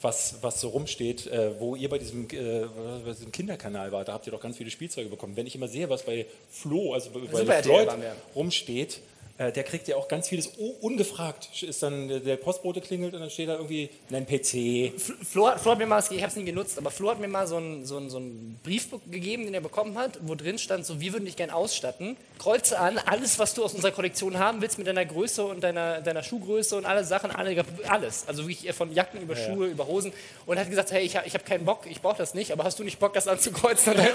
was, 0.00 0.36
was 0.42 0.60
so 0.60 0.68
rumsteht, 0.68 1.26
äh, 1.26 1.58
wo 1.60 1.76
ihr 1.76 1.88
bei 1.88 1.98
diesem, 1.98 2.24
äh, 2.30 2.64
bei 3.04 3.12
diesem 3.12 3.32
Kinderkanal 3.32 3.90
wart. 3.92 4.08
Da 4.08 4.12
habt 4.14 4.26
ihr 4.26 4.30
doch 4.30 4.40
ganz 4.40 4.56
viele 4.56 4.70
Spielzeuge 4.70 5.08
bekommen. 5.10 5.36
Wenn 5.36 5.46
ich 5.46 5.54
immer 5.54 5.68
sehe, 5.68 5.90
was 5.90 6.04
bei 6.04 6.24
Flo, 6.50 6.94
also 6.94 7.10
bei, 7.10 7.42
bei 7.44 7.62
Floyd 7.62 7.88
rumsteht, 8.34 9.00
äh, 9.38 9.52
der 9.52 9.62
kriegt 9.64 9.86
ja 9.88 9.96
auch 9.96 10.08
ganz 10.08 10.28
vieles 10.28 10.48
u- 10.58 10.74
ungefragt. 10.80 11.48
Ist 11.62 11.82
dann 11.82 12.08
der- 12.24 12.36
Postbote 12.36 12.80
klingelt 12.80 13.14
und 13.14 13.20
dann 13.20 13.30
steht 13.30 13.48
da 13.48 13.54
irgendwie 13.54 13.88
ein 14.12 14.26
PC. 14.26 14.92
Flo, 15.24 15.46
hat- 15.48 15.60
Flo 15.60 15.70
hat 15.72 15.78
mir 15.78 15.86
mal, 15.86 16.00
ich 16.10 16.10
habe 16.22 16.26
es 16.26 16.36
nie 16.36 16.44
genutzt, 16.44 16.76
aber 16.78 16.90
Flo 16.90 17.10
hat 17.10 17.20
mir 17.20 17.28
mal 17.28 17.46
so 17.46 17.56
einen 17.56 17.84
so 17.86 18.06
so 18.08 18.16
einen 18.18 18.58
Brief 18.64 18.90
be- 18.90 19.00
gegeben, 19.10 19.44
den 19.44 19.54
er 19.54 19.60
bekommen 19.60 19.96
hat, 19.96 20.18
wo 20.22 20.34
drin 20.34 20.58
stand, 20.58 20.84
so, 20.86 21.00
wir 21.00 21.12
würden 21.12 21.24
dich 21.24 21.36
gern 21.36 21.50
ausstatten. 21.50 22.16
Kreuze 22.38 22.78
an, 22.78 22.98
alles, 22.98 23.38
was 23.38 23.54
du 23.54 23.64
aus 23.64 23.74
unserer 23.74 23.92
Kollektion 23.92 24.38
haben 24.38 24.60
willst, 24.60 24.76
mit 24.78 24.86
deiner 24.86 25.04
Größe 25.04 25.44
und 25.44 25.62
deiner, 25.62 26.00
deiner 26.00 26.22
Schuhgröße 26.22 26.76
und 26.76 26.84
alle 26.84 27.04
Sachen, 27.04 27.30
alle, 27.30 27.64
alles. 27.88 28.24
Also 28.26 28.48
wirklich 28.48 28.72
von 28.74 28.92
Jacken 28.92 29.22
über 29.22 29.34
Ja, 29.34 29.40
ja. 29.40 29.54
Schuhe, 29.54 29.66
über 29.68 29.86
Hosen. 29.86 30.12
Und 30.46 30.58
hat 30.58 30.68
gesagt, 30.68 30.90
hey, 30.92 31.04
ich, 31.04 31.14
ich 31.24 31.34
habe 31.34 31.44
keinen 31.44 31.64
Bock, 31.64 31.86
ich 31.88 32.00
brauche 32.02 32.18
das 32.18 32.34
nicht, 32.34 32.50
aber 32.52 32.64
hast 32.64 32.78
du 32.78 32.84
nicht 32.84 32.98
Bock, 32.98 33.12
das 33.14 33.28
anzukreuzen? 33.28 33.92
Und 33.92 33.98
dann 34.00 34.08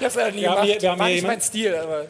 leider 0.00 0.32
nie 0.32 0.40
Wir 0.42 0.50
haben 0.50 0.66
hier- 0.66 0.80
wir 0.82 0.90
haben 0.90 1.04
hier 1.04 1.14
nicht 1.14 1.22
mein 1.22 1.30
jemand- 1.32 1.42
Stil, 1.42 1.74
aber... 1.74 2.06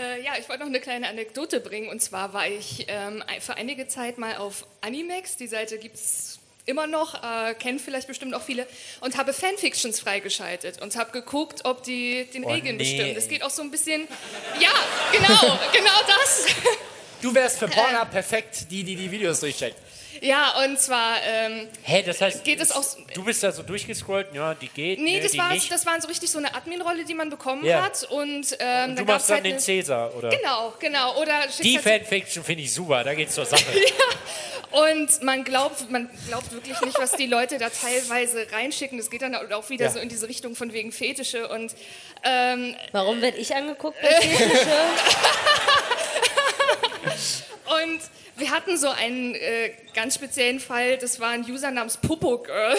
Äh, 0.00 0.22
ja, 0.22 0.32
ich 0.38 0.48
wollte 0.48 0.60
noch 0.60 0.68
eine 0.68 0.80
kleine 0.80 1.08
Anekdote 1.08 1.60
bringen. 1.60 1.88
Und 1.88 2.00
zwar 2.00 2.32
war 2.32 2.46
ich 2.48 2.86
ähm, 2.88 3.22
für 3.40 3.56
einige 3.56 3.86
Zeit 3.86 4.18
mal 4.18 4.36
auf 4.36 4.66
Animex. 4.80 5.36
Die 5.36 5.46
Seite 5.46 5.78
gibt 5.78 5.96
es 5.96 6.38
immer 6.66 6.86
noch, 6.86 7.22
äh, 7.22 7.54
kennen 7.54 7.78
vielleicht 7.78 8.06
bestimmt 8.06 8.34
auch 8.34 8.42
viele. 8.42 8.66
Und 9.00 9.16
habe 9.16 9.32
Fanfictions 9.32 10.00
freigeschaltet 10.00 10.80
und 10.80 10.96
habe 10.96 11.10
geguckt, 11.12 11.64
ob 11.64 11.82
die 11.82 12.24
den 12.32 12.44
Oh, 12.44 12.52
Regeln 12.52 12.76
nee. 12.76 12.84
bestimmen. 12.84 13.14
Das 13.14 13.28
geht 13.28 13.42
auch 13.42 13.50
so 13.50 13.62
ein 13.62 13.70
bisschen... 13.70 14.06
Ja, 14.60 14.70
genau, 15.12 15.58
genau 15.72 16.00
das. 16.06 16.46
Du 17.20 17.34
wärst 17.34 17.58
für 17.58 17.68
Pornhub 17.68 18.10
perfekt, 18.10 18.70
die, 18.70 18.82
die 18.82 18.96
die 18.96 19.10
Videos 19.10 19.40
durchcheckt. 19.40 19.76
Ja, 20.20 20.54
und 20.64 20.78
zwar... 20.78 21.16
Ähm, 21.24 21.68
Hä, 21.82 22.02
das 22.04 22.20
heißt, 22.20 22.44
Geht 22.44 22.60
es 22.60 22.72
auch- 22.72 22.84
du 23.14 23.24
bist 23.24 23.42
da 23.42 23.52
so 23.52 23.62
durchgescrollt, 23.62 24.28
ja, 24.34 24.54
die 24.54 24.68
geht, 24.68 24.98
Nee, 25.00 25.16
nö, 25.16 25.22
das, 25.22 25.32
die 25.32 25.38
war, 25.38 25.50
nicht. 25.52 25.70
das 25.70 25.86
waren 25.86 26.00
so 26.00 26.08
richtig 26.08 26.30
so 26.30 26.38
eine 26.38 26.54
Admin-Rolle, 26.54 27.04
die 27.04 27.14
man 27.14 27.30
bekommen 27.30 27.64
Ja. 27.64 27.82
hat. 27.84 28.04
Und, 28.10 28.56
ähm, 28.58 28.90
Und 28.90 28.98
du 28.98 29.04
machst 29.04 29.28
dann 29.30 29.36
halt 29.36 29.44
den 29.46 29.52
eine- 29.52 29.60
Cäsar, 29.60 30.14
oder? 30.16 30.28
Genau, 30.30 30.74
genau. 30.78 31.20
Oder 31.20 31.40
Die 31.62 31.78
halt 31.78 31.84
Fanfiction 32.06 32.44
finde 32.44 32.62
ich 32.64 32.72
super, 32.74 33.02
da 33.04 33.14
geht's 33.14 33.34
zur 33.34 33.46
Sache. 33.46 33.64
Und 34.72 35.24
man 35.24 35.42
glaubt, 35.42 35.90
man 35.90 36.08
glaubt 36.28 36.52
wirklich 36.52 36.80
nicht, 36.82 36.96
was 36.96 37.10
die 37.12 37.26
Leute 37.26 37.58
da 37.58 37.70
teilweise 37.70 38.46
reinschicken. 38.52 38.98
Das 38.98 39.10
geht 39.10 39.22
dann 39.22 39.34
auch 39.34 39.68
wieder 39.68 39.86
Ja. 39.86 39.90
so 39.90 39.98
in 39.98 40.08
diese 40.08 40.28
Richtung 40.28 40.54
von 40.54 40.72
wegen 40.72 40.92
Fetische 40.92 41.48
und 41.48 41.74
ähm, 42.22 42.76
Warum 42.92 43.20
werde 43.20 43.38
ich 43.38 43.52
angeguckt 43.54 44.00
bei 44.00 44.08
Fetische? 44.20 44.68
und 47.84 48.00
wir 48.40 48.50
hatten 48.50 48.76
so 48.76 48.88
einen 48.88 49.34
äh, 49.34 49.72
ganz 49.94 50.14
speziellen 50.14 50.60
Fall. 50.60 50.98
Das 50.98 51.20
war 51.20 51.30
ein 51.30 51.44
User 51.48 51.70
namens 51.70 51.96
Popo 51.98 52.38
Girl. 52.38 52.76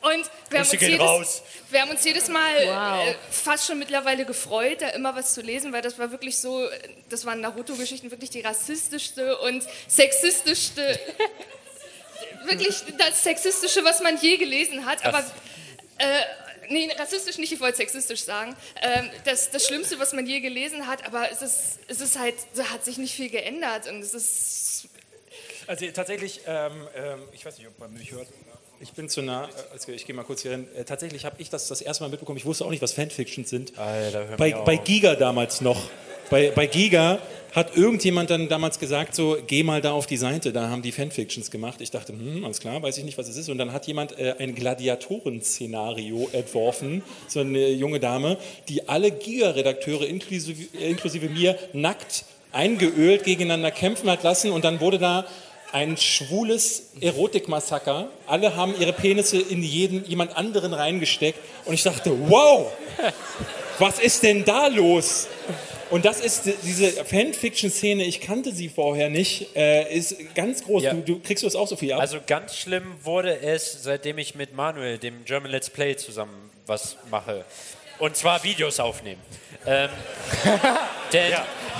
Und 0.00 0.30
wir 0.50 0.60
haben, 0.60 0.68
jedes, 0.78 1.42
wir 1.70 1.80
haben 1.80 1.90
uns 1.90 2.04
jedes 2.04 2.28
Mal 2.28 2.54
Wow. 2.66 3.08
äh, 3.08 3.14
fast 3.30 3.66
schon 3.66 3.78
mittlerweile 3.78 4.24
gefreut, 4.24 4.82
da 4.82 4.88
immer 4.90 5.16
was 5.16 5.34
zu 5.34 5.40
lesen, 5.40 5.72
weil 5.72 5.82
das 5.82 5.98
war 5.98 6.12
wirklich 6.12 6.38
so, 6.38 6.68
äh, 6.68 6.78
das 7.08 7.24
waren 7.26 7.40
Naruto-Geschichten 7.40 8.10
wirklich 8.12 8.30
die 8.30 8.40
rassistischste 8.40 9.36
und 9.38 9.64
sexistischste, 9.88 10.98
wirklich 12.44 12.84
das 12.98 13.24
sexistische, 13.24 13.84
was 13.84 14.00
man 14.00 14.16
je 14.18 14.36
gelesen 14.36 14.86
hat. 14.86 15.04
Aber 15.04 15.24
äh, 15.98 16.04
nee, 16.68 16.88
rassistisch 16.98 17.38
nicht, 17.38 17.52
ich 17.52 17.60
wollte 17.60 17.78
sexistisch 17.78 18.22
sagen. 18.22 18.56
Ähm, 18.82 19.10
das, 19.24 19.50
das 19.50 19.66
Schlimmste, 19.66 19.98
was 19.98 20.12
man 20.12 20.26
je 20.26 20.40
gelesen 20.40 20.86
hat, 20.86 21.06
aber 21.06 21.30
es 21.30 21.42
ist, 21.42 21.78
es 21.88 22.00
ist 22.00 22.18
halt, 22.18 22.34
da 22.54 22.64
hat 22.70 22.84
sich 22.84 22.98
nicht 22.98 23.14
viel 23.14 23.30
geändert 23.30 23.88
und 23.88 24.00
es 24.00 24.14
ist 24.14 24.88
Also 25.66 25.86
tatsächlich, 25.92 26.40
ähm, 26.46 26.72
ähm, 26.94 27.22
ich 27.32 27.44
weiß 27.44 27.58
nicht, 27.58 27.68
ob 27.68 27.78
man 27.78 27.92
mich 27.92 28.12
hört. 28.12 28.28
Ich 28.78 28.92
bin 28.92 29.08
zu 29.08 29.22
nah, 29.22 29.44
äh, 29.44 29.72
also 29.72 29.90
ich 29.92 30.06
gehe 30.06 30.14
mal 30.14 30.24
kurz 30.24 30.42
hier 30.42 30.50
hin. 30.52 30.68
Äh, 30.76 30.84
tatsächlich 30.84 31.24
habe 31.24 31.36
ich 31.38 31.48
das 31.50 31.68
das 31.68 31.80
erste 31.80 32.04
Mal 32.04 32.10
mitbekommen. 32.10 32.38
Ich 32.38 32.44
wusste 32.44 32.64
auch 32.64 32.70
nicht, 32.70 32.82
was 32.82 32.92
Fanfictions 32.92 33.48
sind. 33.48 33.78
Alter, 33.78 34.28
hör 34.28 34.36
bei, 34.36 34.52
bei. 34.52 34.76
Giga 34.76 35.14
damals 35.14 35.60
noch. 35.60 35.90
Bei, 36.28 36.50
bei 36.50 36.66
Giga 36.66 37.18
hat 37.56 37.74
irgendjemand 37.74 38.28
dann 38.28 38.50
damals 38.50 38.78
gesagt, 38.78 39.14
so, 39.14 39.38
geh 39.46 39.62
mal 39.62 39.80
da 39.80 39.92
auf 39.92 40.06
die 40.06 40.18
Seite, 40.18 40.52
da 40.52 40.68
haben 40.68 40.82
die 40.82 40.92
Fanfictions 40.92 41.50
gemacht. 41.50 41.80
Ich 41.80 41.90
dachte, 41.90 42.12
hm, 42.12 42.44
alles 42.44 42.60
klar, 42.60 42.82
weiß 42.82 42.98
ich 42.98 43.04
nicht, 43.04 43.16
was 43.16 43.28
es 43.28 43.38
ist. 43.38 43.48
Und 43.48 43.56
dann 43.56 43.72
hat 43.72 43.86
jemand 43.86 44.18
äh, 44.18 44.34
ein 44.38 44.54
Gladiatoren-Szenario 44.54 46.28
entworfen, 46.32 47.02
so 47.28 47.40
eine 47.40 47.70
junge 47.70 47.98
Dame, 47.98 48.36
die 48.68 48.86
alle 48.90 49.10
Giga-Redakteure 49.10 50.06
inklusive, 50.06 50.64
äh, 50.78 50.90
inklusive 50.90 51.30
mir 51.30 51.58
nackt 51.72 52.26
eingeölt 52.52 53.24
gegeneinander 53.24 53.70
kämpfen 53.70 54.10
hat 54.10 54.22
lassen 54.22 54.50
und 54.50 54.64
dann 54.66 54.80
wurde 54.80 54.98
da 54.98 55.26
ein 55.72 55.96
schwules 55.96 56.90
Erotikmassaker. 57.00 58.10
Alle 58.26 58.54
haben 58.54 58.74
ihre 58.78 58.92
Penisse 58.92 59.38
in 59.38 59.62
jeden, 59.62 60.04
jemand 60.04 60.36
anderen 60.36 60.74
reingesteckt 60.74 61.38
und 61.64 61.72
ich 61.72 61.82
dachte, 61.82 62.12
wow, 62.28 62.70
was 63.78 63.98
ist 63.98 64.22
denn 64.22 64.44
da 64.44 64.66
los? 64.66 65.26
Und 65.90 66.04
das 66.04 66.20
ist 66.20 66.46
die- 66.46 66.54
diese 66.64 67.04
Fanfiction-Szene, 67.04 68.04
ich 68.04 68.20
kannte 68.20 68.52
sie 68.52 68.68
vorher 68.68 69.08
nicht, 69.08 69.54
äh, 69.56 69.92
ist 69.94 70.16
ganz 70.34 70.64
groß. 70.64 70.82
Ja. 70.82 70.92
Du, 70.94 71.02
du 71.02 71.20
kriegst 71.20 71.42
du 71.42 71.46
das 71.46 71.54
auch 71.56 71.68
so 71.68 71.76
viel 71.76 71.92
ab? 71.92 72.00
Also 72.00 72.18
ganz 72.26 72.56
schlimm 72.56 72.94
wurde 73.02 73.40
es, 73.40 73.82
seitdem 73.82 74.18
ich 74.18 74.34
mit 74.34 74.54
Manuel, 74.54 74.98
dem 74.98 75.24
German 75.24 75.50
Let's 75.50 75.70
Play, 75.70 75.96
zusammen 75.96 76.50
was 76.66 76.96
mache. 77.10 77.44
Und 77.98 78.16
zwar 78.16 78.42
Videos 78.44 78.78
aufnehmen. 78.80 79.20
Ähm, 79.66 79.88
denn 81.12 81.32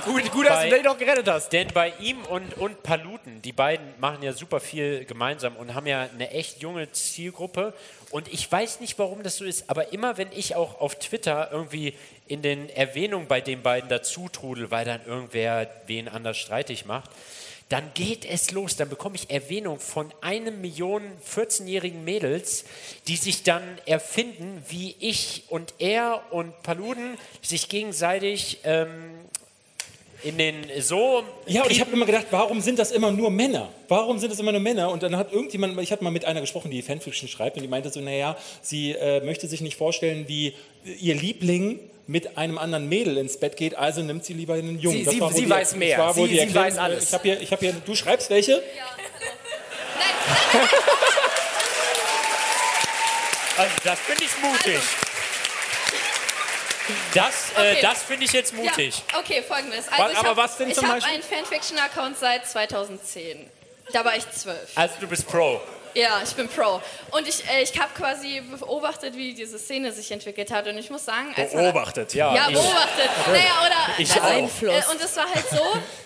Gut, 0.07 0.31
gut 0.31 0.47
dass 0.47 0.63
du 0.63 0.71
den 0.71 0.85
noch 0.85 0.97
gerettet 0.97 1.29
hast. 1.29 1.53
Denn 1.53 1.69
bei 1.75 1.93
ihm 2.01 2.23
und, 2.27 2.57
und 2.59 2.83
Paluten, 2.85 3.43
die 3.43 3.53
beiden 3.53 3.87
machen 3.99 4.23
ja 4.23 4.33
super 4.33 4.61
viel 4.61 5.05
gemeinsam 5.05 5.57
und 5.57 5.75
haben 5.75 5.87
ja 5.87 6.09
eine 6.15 6.31
echt 6.31 6.63
junge 6.63 6.91
Zielgruppe. 6.93 7.75
Und 8.11 8.33
ich 8.33 8.51
weiß 8.51 8.81
nicht, 8.81 8.99
warum 8.99 9.23
das 9.23 9.37
so 9.37 9.45
ist, 9.45 9.69
aber 9.69 9.93
immer 9.93 10.17
wenn 10.17 10.31
ich 10.33 10.55
auch 10.55 10.81
auf 10.81 10.99
Twitter 10.99 11.51
irgendwie 11.51 11.95
in 12.29 12.43
den 12.43 12.69
Erwähnungen 12.71 13.27
bei 13.27 13.41
den 13.41 13.63
beiden 13.63 13.89
dazu 13.89 14.29
trudel, 14.29 14.71
weil 14.71 14.85
dann 14.85 15.05
irgendwer 15.05 15.69
wen 15.87 16.09
anders 16.09 16.37
streitig 16.37 16.87
macht, 16.87 17.11
dann 17.69 17.91
geht 17.95 18.25
es 18.25 18.53
los. 18.53 18.77
Dann 18.77 18.89
bekomme 18.89 19.17
ich 19.17 19.31
Erwähnung 19.31 19.81
von 19.81 20.13
einem 20.21 20.61
Million 20.61 21.03
14-jährigen 21.29 22.05
Mädels, 22.05 22.65
die 23.09 23.17
sich 23.17 23.43
dann 23.43 23.63
erfinden, 23.87 24.63
wie 24.69 24.95
ich 25.01 25.45
und 25.49 25.75
er 25.79 26.23
und 26.31 26.63
Paluden 26.63 27.19
sich 27.43 27.69
gegenseitig 27.69 28.61
ähm, 28.65 29.19
in 30.27 30.37
den 30.39 30.67
so. 30.81 31.23
Ja, 31.47 31.63
und 31.63 31.71
ich 31.71 31.81
habe 31.81 31.93
immer 31.93 32.05
gedacht, 32.07 32.27
warum 32.31 32.61
sind 32.61 32.79
das 32.79 32.91
immer 32.91 33.11
nur 33.11 33.31
Männer? 33.31 33.69
Warum 33.89 34.19
sind 34.19 34.31
das 34.33 34.39
immer 34.41 34.53
nur 34.53 34.61
Männer? 34.61 34.91
Und 34.91 35.03
dann 35.03 35.17
hat 35.17 35.33
irgendjemand, 35.33 35.79
ich 35.81 35.93
habe 35.93 36.03
mal 36.05 36.11
mit 36.11 36.25
einer 36.25 36.41
gesprochen, 36.41 36.71
die 36.71 36.83
Fanfiction 36.83 37.29
schreibt, 37.29 37.57
und 37.57 37.63
die 37.63 37.69
meinte 37.69 37.91
so, 37.91 38.01
naja, 38.01 38.37
sie 38.63 38.93
äh, 38.93 39.25
möchte 39.25 39.47
sich 39.47 39.61
nicht 39.61 39.77
vorstellen, 39.77 40.25
wie 40.29 40.55
ihr 41.01 41.15
Liebling 41.15 41.79
mit 42.09 42.39
einem 42.39 42.59
anderen 42.59 42.89
Mädel 42.89 43.17
ins 43.17 43.37
Bett 43.39 43.57
geht, 43.57 43.75
also 43.77 44.01
nimmt 44.03 44.25
sie 44.25 44.33
lieber 44.35 44.55
einen 44.55 44.79
Jungen. 44.79 45.05
Sie- 45.05 45.11
sie- 45.11 45.21
sie 45.33 45.43
die- 45.45 45.51
weiß 45.51 45.75
mehr. 45.77 45.99
war 45.99 46.17
wohl 46.17 46.29
Sie- 46.29 46.39
sie 46.39 46.55
weiß 46.55 46.79
alles. 46.79 47.05
Ich 47.09 47.13
habe 47.15 47.23
hier, 47.25 47.41
ich 47.41 47.51
habe 47.53 47.61
hier, 47.67 47.75
du 47.85 47.95
schreibst 47.95 48.31
welche? 48.31 48.63
Also 53.59 53.75
das 53.85 53.99
finde 54.01 54.25
ich 54.25 54.43
mutig. 54.43 54.81
Das, 57.15 57.51
äh, 57.57 57.61
Okay. 57.73 57.79
das 57.83 58.03
finde 58.03 58.25
ich 58.25 58.33
jetzt 58.33 58.53
mutig. 58.55 59.03
Ja, 59.13 59.19
okay, 59.19 59.43
folgendes. 59.47 59.87
Also 59.89 60.13
ich 60.13 60.19
aber 60.19 60.29
hab- 60.31 60.37
was 60.37 60.57
denn 60.57 60.73
zum 60.75 60.85
Ich 60.85 60.91
habe 60.91 61.05
einen 61.05 61.23
Fanfiction-Account 61.23 62.19
seit 62.19 62.47
2010. 62.47 63.51
Da 63.93 64.05
war 64.05 64.17
ich 64.17 64.29
zwölf. 64.31 64.71
Also 64.75 64.95
du 65.01 65.07
bist 65.07 65.27
Pro. 65.29 65.61
Ja, 65.97 66.21
ich 66.23 66.35
bin 66.35 66.47
Pro. 66.47 66.83
Und 67.11 67.27
ich, 67.27 67.43
äh, 67.49 67.63
ich 67.63 67.79
habe 67.81 67.91
quasi 67.97 68.41
beobachtet, 68.43 69.17
wie 69.17 69.33
diese 69.33 69.59
Szene 69.59 69.91
sich 69.93 70.11
entwickelt 70.13 70.51
hat. 70.51 70.67
Und 70.67 70.77
ich 70.77 70.91
muss 70.91 71.07
sagen, 71.07 71.33
als 71.35 71.55
man- 71.55 71.65
Beobachtet, 71.65 72.13
ja. 72.13 72.35
Ja, 72.35 72.49
Ich- 72.49 72.55
beobachtet. 72.55 73.11
Naja, 73.29 73.65
oder 73.65 73.95
Ich 73.99 74.13
also. 74.23 74.67
Äh, 74.67 74.83
und 74.91 75.01
es 75.03 75.17
war 75.17 75.25
halt 75.33 75.49
so, 75.49 75.57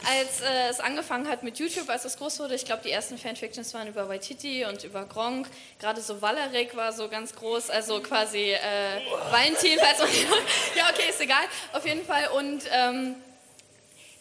als 0.09 0.41
äh, 0.43 0.69
es 0.71 0.79
angefangen 0.79 1.29
hat 1.29 1.43
mit 1.43 1.59
YouTube, 1.59 1.89
als 1.91 2.05
es 2.05 2.17
groß 2.19 2.39
wurde, 2.39 2.55
ich 2.55 2.65
glaube, 2.65 2.83
die 2.85 2.93
ersten 2.93 3.19
Fanfictions 3.19 3.75
waren 3.75 3.89
über 3.89 4.09
Waititi 4.09 4.65
und 4.65 4.85
über 4.85 5.05
Gronk. 5.07 5.49
Gerade 5.81 6.01
so 6.01 6.23
Valerik 6.23 6.77
war 6.77 6.93
so 6.93 7.09
ganz 7.09 7.35
groß, 7.35 7.71
also 7.71 8.01
quasi 8.01 8.53
äh, 8.53 8.59
Valentin. 9.33 9.77
Falls 9.81 9.99
man, 9.99 10.09
ja, 10.77 10.85
okay, 10.91 11.11
ist 11.11 11.21
egal. 11.21 11.43
Auf 11.73 11.85
jeden 11.85 12.07
Fall. 12.07 12.29
Und 12.37 12.63
ähm, 12.73 13.17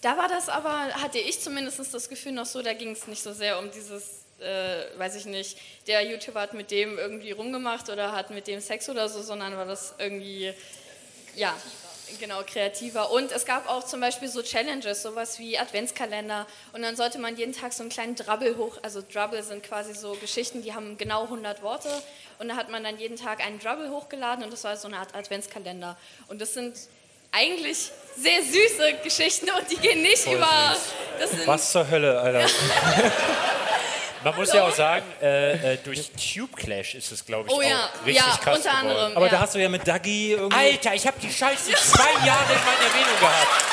da 0.01 0.17
war 0.17 0.27
das 0.29 0.49
aber, 0.49 0.87
hatte 1.01 1.19
ich 1.19 1.39
zumindest 1.41 1.79
das 1.93 2.09
Gefühl 2.09 2.31
noch 2.31 2.47
so, 2.47 2.63
da 2.63 2.73
ging 2.73 2.91
es 2.93 3.05
nicht 3.05 3.21
so 3.21 3.33
sehr 3.33 3.59
um 3.59 3.69
dieses, 3.69 4.18
äh, 4.41 4.97
weiß 4.97 5.15
ich 5.15 5.25
nicht, 5.25 5.57
der 5.87 6.01
YouTuber 6.03 6.41
hat 6.41 6.53
mit 6.53 6.71
dem 6.71 6.97
irgendwie 6.97 7.31
rumgemacht 7.31 7.89
oder 7.89 8.11
hat 8.11 8.29
mit 8.29 8.47
dem 8.47 8.59
Sex 8.59 8.89
oder 8.89 9.09
so, 9.09 9.21
sondern 9.21 9.55
war 9.57 9.65
das 9.65 9.95
irgendwie, 9.97 10.53
ja, 11.35 11.55
genau, 12.19 12.41
kreativer. 12.45 13.11
Und 13.11 13.31
es 13.31 13.45
gab 13.45 13.69
auch 13.69 13.83
zum 13.83 13.99
Beispiel 13.99 14.27
so 14.27 14.41
Challenges, 14.41 15.01
sowas 15.01 15.39
wie 15.39 15.57
Adventskalender. 15.57 16.47
Und 16.73 16.81
dann 16.81 16.95
sollte 16.95 17.19
man 17.19 17.37
jeden 17.37 17.53
Tag 17.53 17.73
so 17.73 17.83
einen 17.83 17.89
kleinen 17.89 18.15
Drabble 18.15 18.57
hoch, 18.57 18.77
also 18.81 19.01
Drabble 19.01 19.43
sind 19.43 19.63
quasi 19.63 19.93
so 19.93 20.13
Geschichten, 20.13 20.63
die 20.63 20.73
haben 20.73 20.97
genau 20.97 21.23
100 21.23 21.61
Worte. 21.61 21.89
Und 22.39 22.49
da 22.49 22.55
hat 22.55 22.69
man 22.69 22.83
dann 22.83 22.97
jeden 22.97 23.17
Tag 23.17 23.45
einen 23.45 23.59
Drabble 23.59 23.89
hochgeladen 23.91 24.43
und 24.43 24.51
das 24.51 24.63
war 24.63 24.75
so 24.77 24.87
eine 24.87 24.97
Art 24.97 25.13
Adventskalender. 25.13 25.97
Und 26.27 26.41
das 26.41 26.53
sind 26.53 26.75
eigentlich 27.31 27.91
sehr 28.17 28.41
süße 28.41 29.03
Geschichten 29.03 29.49
und 29.49 29.69
die 29.69 29.77
gehen 29.77 30.01
nicht 30.01 30.23
Voll 30.23 30.35
über. 30.35 30.75
Was 31.45 31.71
zur 31.71 31.89
Hölle, 31.89 32.19
Alter. 32.19 32.47
Man 34.23 34.35
muss 34.35 34.51
ja 34.53 34.67
auch 34.67 34.73
sagen, 34.73 35.05
äh, 35.21 35.73
äh, 35.73 35.77
durch 35.83 36.11
Tube 36.11 36.53
Clash 36.55 36.95
ist 36.95 37.11
es, 37.11 37.25
glaube 37.25 37.47
ich, 37.47 37.55
Oh 37.55 37.61
ja, 37.61 37.85
auch 37.85 38.05
richtig 38.05 38.25
ja, 38.25 38.37
krass 38.37 38.57
unter 38.57 38.69
geworden. 38.71 38.87
anderem, 38.89 39.17
Aber 39.17 39.29
da 39.29 39.39
hast 39.39 39.55
du 39.55 39.59
ja 39.59 39.69
mit 39.69 39.87
Dagi 39.87 40.31
irgendwie. 40.33 40.57
Alter, 40.57 40.93
ich 40.93 41.07
habe 41.07 41.17
die 41.21 41.31
Scheiße 41.31 41.71
zwei 41.73 42.25
Jahre 42.25 42.51
in 42.53 42.59
meiner 42.59 42.85
Erwähnung 42.85 43.19
gehabt. 43.19 43.63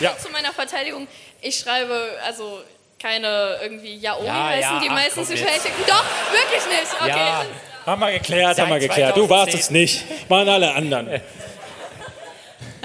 Ja. 0.00 0.16
Zu 0.18 0.28
meiner 0.30 0.52
Verteidigung, 0.52 1.08
ich 1.40 1.58
schreibe 1.58 2.18
also 2.24 2.60
keine 3.00 3.58
irgendwie 3.62 3.96
Yaoi 3.96 4.26
Ja, 4.26 4.44
heißen 4.48 4.60
ja, 4.60 4.80
die 4.80 4.88
ach, 4.90 4.94
meistens 4.94 5.28
jetzt. 5.30 5.38
Schicken. 5.38 5.72
Doch, 5.86 6.04
wirklich 6.32 6.66
nicht. 6.66 6.92
Okay. 7.00 7.08
Ja, 7.08 7.44
haben 7.86 8.00
wir 8.00 8.12
geklärt, 8.12 8.58
haben 8.58 8.68
wir 8.68 8.80
Seit 8.80 8.88
geklärt. 8.88 9.16
Du 9.16 9.28
warst 9.28 9.52
2010. 9.52 9.60
es 9.60 9.70
nicht, 9.70 10.30
waren 10.30 10.48
alle 10.48 10.74
anderen. 10.74 11.20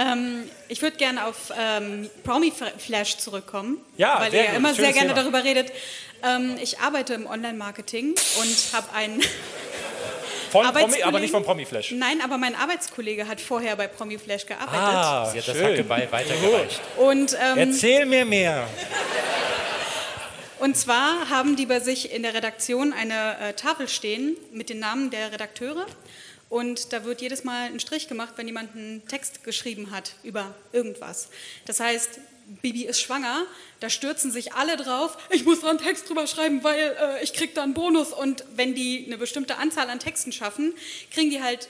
Ähm, 0.02 0.50
ich 0.68 0.82
würde 0.82 0.98
gerne 0.98 1.26
auf 1.26 1.52
ähm, 1.58 2.10
Promi 2.24 2.52
Flash 2.78 3.18
zurückkommen, 3.18 3.78
Ja, 3.98 4.20
weil 4.20 4.34
ihr 4.34 4.44
ja 4.46 4.52
immer 4.54 4.74
sehr 4.74 4.94
gerne 4.94 5.10
Thema. 5.10 5.22
darüber 5.22 5.44
redet. 5.44 5.72
Ähm, 6.24 6.58
ich 6.62 6.80
arbeite 6.80 7.14
im 7.14 7.28
Online-Marketing 7.28 8.16
und 8.40 8.74
habe 8.74 8.94
einen 8.94 9.22
Von 10.52 10.66
Promi, 10.66 11.02
aber 11.04 11.20
nicht 11.22 11.32
von 11.32 11.44
Promiflash. 11.46 11.92
Nein, 11.92 12.20
aber 12.22 12.38
mein 12.38 12.56
Arbeitskollege 12.56 13.26
hat 13.26 13.40
vorher 13.40 13.76
bei 13.78 13.88
Promi 13.88 14.18
Flash 14.18 14.46
gearbeitet. 14.46 14.74
Ah, 14.82 15.30
Sie 15.32 15.40
hat 15.40 15.48
das 15.48 15.56
schön. 15.56 15.66
Hackeball 15.66 16.12
weitergereicht. 16.12 16.82
Und, 16.98 17.38
ähm, 17.42 17.58
Erzähl 17.58 18.06
mir 18.06 18.26
mehr. 18.26 18.68
Und 20.60 20.76
zwar 20.76 21.30
haben 21.30 21.56
die 21.56 21.66
bei 21.66 21.80
sich 21.80 22.12
in 22.14 22.24
der 22.24 22.34
Redaktion 22.34 22.92
eine 22.94 23.38
äh, 23.40 23.54
Tafel 23.54 23.88
stehen 23.88 24.36
mit 24.52 24.70
den 24.70 24.80
Namen 24.80 25.10
der 25.10 25.32
Redakteure. 25.32 25.86
Und 26.52 26.92
da 26.92 27.06
wird 27.06 27.22
jedes 27.22 27.46
Mal 27.46 27.68
ein 27.68 27.80
Strich 27.80 28.10
gemacht, 28.10 28.34
wenn 28.36 28.46
jemand 28.46 28.76
einen 28.76 29.08
Text 29.08 29.46
geschrieben 29.46 29.90
hat 29.92 30.16
über 30.22 30.54
irgendwas. 30.74 31.30
Das 31.66 31.80
heißt, 31.80 32.20
Bibi 32.62 32.84
ist 32.84 33.00
schwanger, 33.00 33.44
da 33.80 33.90
stürzen 33.90 34.34
sich 34.34 34.52
alle 34.52 34.76
drauf, 34.76 35.18
ich 35.30 35.46
muss 35.46 35.62
da 35.62 35.70
einen 35.70 35.80
Text 35.80 36.10
drüber 36.10 36.28
schreiben, 36.28 36.62
weil 36.66 36.98
äh, 37.00 37.24
ich 37.24 37.32
krieg 37.32 37.56
da 37.56 37.64
einen 37.64 37.74
Bonus. 37.74 38.12
Und 38.12 38.44
wenn 38.58 38.76
die 38.76 39.06
eine 39.08 39.18
bestimmte 39.18 39.60
Anzahl 39.60 39.90
an 39.90 40.00
Texten 40.00 40.34
schaffen, 40.34 40.74
kriegen 41.10 41.30
die 41.30 41.42
halt 41.42 41.70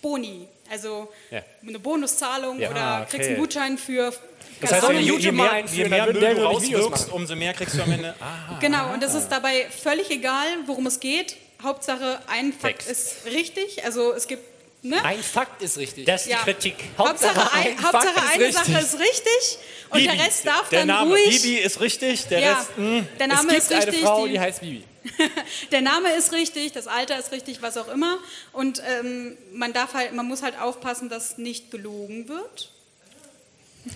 Boni. 0.00 0.48
Also 0.70 1.12
Ja. 1.30 1.42
eine 1.68 1.78
Bonuszahlung 1.78 2.58
Ja, 2.58 2.70
oder 2.70 3.06
kriegst 3.10 3.28
einen. 3.28 3.38
Gutschein 3.38 3.76
für... 3.76 4.14
Das 4.62 4.72
heißt, 4.72 4.92
je, 4.92 5.18
je 5.18 5.32
mehr, 5.32 5.64
je 5.70 5.88
mehr 5.88 6.06
Müll 6.10 6.34
du 6.34 6.42
rauswirkst, 6.42 7.12
umso 7.12 7.36
mehr 7.36 7.52
kriegst 7.52 7.76
du 7.76 7.82
am 7.82 7.92
Ende. 7.92 8.14
Aha. 8.20 8.58
Genau, 8.60 8.94
und 8.94 9.02
es 9.02 9.12
ist 9.12 9.28
dabei 9.28 9.66
völlig 9.68 10.10
egal, 10.10 10.46
worum 10.64 10.86
es 10.86 11.00
geht. 11.00 11.36
Hauptsache, 11.62 12.20
ein 12.28 12.52
Fakt 12.52 12.86
Text. 12.86 12.90
ist 12.90 13.16
richtig. 13.26 13.84
Also 13.84 14.12
es 14.12 14.26
gibt. 14.26 14.42
Ne? 14.84 15.00
Ein 15.04 15.22
Fakt 15.22 15.62
ist 15.62 15.78
richtig. 15.78 16.06
Das 16.06 16.22
ist 16.22 16.30
Ja. 16.32 16.38
die 16.38 16.44
Kritik. 16.52 16.74
Hauptsache, 16.98 17.52
ein, 17.52 17.80
Hauptsache 17.80 18.20
eine 18.34 18.52
Sache 18.52 18.72
ist 18.80 18.98
richtig 18.98 19.58
und 19.90 20.00
Bibi. 20.00 20.16
der 20.16 20.26
Rest 20.26 20.44
darf 20.46 20.68
der 20.70 20.80
dann 20.80 20.88
Name 20.88 21.10
ruhig. 21.12 21.40
Bibi 21.40 21.58
ist 21.58 21.80
richtig, 21.80 22.26
der 22.26 22.40
Ja, 22.40 22.54
Rest. 22.58 22.70
Mh. 22.76 23.04
der 23.20 23.26
Name 23.28 23.40
es 23.42 23.48
gibt 23.48 23.58
ist 23.62 23.70
richtig. 23.70 23.94
eine 23.94 24.06
Frau, 24.06 24.26
die- 24.26 24.32
die 24.32 24.40
heißt 24.40 24.60
Bibi. 24.60 24.82
der 25.70 25.80
Name 25.82 26.12
ist 26.14 26.32
richtig, 26.32 26.72
das 26.72 26.88
Alter 26.88 27.16
ist 27.16 27.30
richtig, 27.30 27.62
was 27.62 27.76
auch 27.76 27.86
immer. 27.88 28.18
Und 28.52 28.82
ähm, 29.00 29.36
man 29.52 29.72
darf 29.72 29.94
halt, 29.94 30.14
man 30.14 30.26
muss 30.26 30.42
halt 30.42 30.60
aufpassen, 30.60 31.08
dass 31.08 31.38
nicht 31.38 31.70
gelogen 31.70 32.28
wird. 32.28 32.70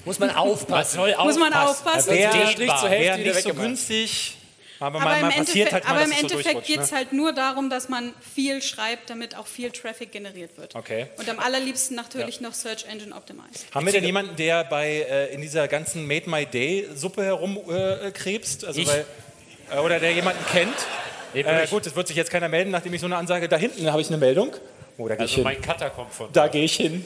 Muss 0.04 0.18
man 0.20 0.30
aufpassen. 0.30 1.00
Muss 1.18 1.36
man 1.38 1.52
aufpassen. 1.52 2.10
Wer, 2.12 2.30
Der 2.32 2.46
Strich 2.48 2.68
zur 2.80 2.88
Hälfte 2.88 2.90
wer 2.90 3.18
wieder 3.18 3.32
nicht 3.34 3.42
so 3.42 3.48
weggemacht. 3.48 3.66
günstig. 3.66 4.36
Aber, 4.78 5.00
Aber 5.00 5.18
im 5.18 5.30
Endeffekt, 5.30 5.72
halt 5.72 5.84
mal, 5.84 5.90
aber 5.90 6.02
im 6.02 6.10
so 6.10 6.16
Endeffekt 6.16 6.44
durchrutscht, 6.44 6.66
geht 6.66 6.80
es 6.80 6.90
ne? 6.90 6.96
halt 6.98 7.12
nur 7.12 7.32
darum, 7.32 7.70
dass 7.70 7.88
man 7.88 8.12
viel 8.34 8.60
schreibt, 8.60 9.08
damit 9.10 9.36
auch 9.36 9.46
viel 9.46 9.70
Traffic 9.70 10.12
generiert 10.12 10.56
wird. 10.58 10.74
Okay. 10.74 11.06
Und 11.16 11.28
am 11.28 11.38
allerliebsten 11.38 11.96
natürlich 11.96 12.40
noch 12.40 12.52
Search 12.52 12.84
Engine 12.86 13.14
Optimized. 13.14 13.66
Haben 13.74 13.86
wir 13.86 13.92
denn 13.92 14.04
jemanden, 14.04 14.36
der 14.36 14.64
bei 14.64 15.06
äh, 15.08 15.32
in 15.34 15.40
dieser 15.40 15.66
ganzen 15.68 16.06
Made 16.06 16.28
My 16.28 16.44
Day 16.44 16.88
Suppe 16.94 17.24
herumkrebst? 17.24 18.04
Äh, 18.04 18.10
krebst? 18.12 18.64
also 18.64 18.80
Ich. 18.80 18.86
weil, 18.86 19.06
äh, 19.70 19.78
oder 19.78 19.98
der 19.98 20.12
jemanden 20.12 20.44
kennt? 20.52 20.76
Äh, 21.34 21.66
gut, 21.66 21.86
es 21.86 21.94
wird 21.94 22.08
sich 22.08 22.16
jetzt 22.16 22.30
keiner 22.30 22.48
melden, 22.48 22.70
nachdem 22.70 22.94
ich 22.94 23.00
so 23.00 23.06
eine 23.06 23.16
Ansage. 23.16 23.48
Da 23.48 23.56
hinten 23.56 23.90
habe 23.90 24.00
ich 24.00 24.08
eine 24.08 24.16
Meldung. 24.16 24.54
Oh, 24.98 25.08
da 25.08 25.14
Also 25.14 25.34
hin. 25.34 25.44
mein 25.44 25.60
Cutter 25.60 25.90
kommt 25.90 26.12
von. 26.12 26.32
Da 26.32 26.48
gehe 26.48 26.64
ich 26.64 26.76
hin. 26.76 27.04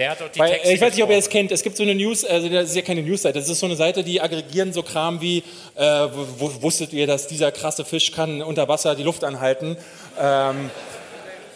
Der 0.00 0.12
hat 0.12 0.20
doch 0.22 0.30
die 0.30 0.38
Weil, 0.38 0.52
Texte 0.52 0.68
äh, 0.70 0.74
ich 0.74 0.80
weiß 0.80 0.94
nicht, 0.94 1.04
ob 1.04 1.10
ihr 1.10 1.18
es 1.18 1.28
kennt. 1.28 1.52
Es 1.52 1.62
gibt 1.62 1.76
so 1.76 1.82
eine 1.82 1.94
News, 1.94 2.24
also 2.24 2.48
das 2.48 2.70
ist 2.70 2.74
ja 2.74 2.80
keine 2.80 3.02
Newsseite, 3.02 3.38
das 3.38 3.50
ist 3.50 3.60
so 3.60 3.66
eine 3.66 3.76
Seite, 3.76 4.02
die 4.02 4.18
aggregieren 4.18 4.72
so 4.72 4.82
Kram 4.82 5.20
wie, 5.20 5.44
äh, 5.74 5.82
wusstet 5.82 6.94
ihr, 6.94 7.06
dass 7.06 7.26
dieser 7.26 7.52
krasse 7.52 7.84
Fisch 7.84 8.10
kann 8.10 8.40
unter 8.40 8.66
Wasser 8.66 8.94
die 8.94 9.02
Luft 9.02 9.24
anhalten? 9.24 9.76
Ähm, 10.18 10.70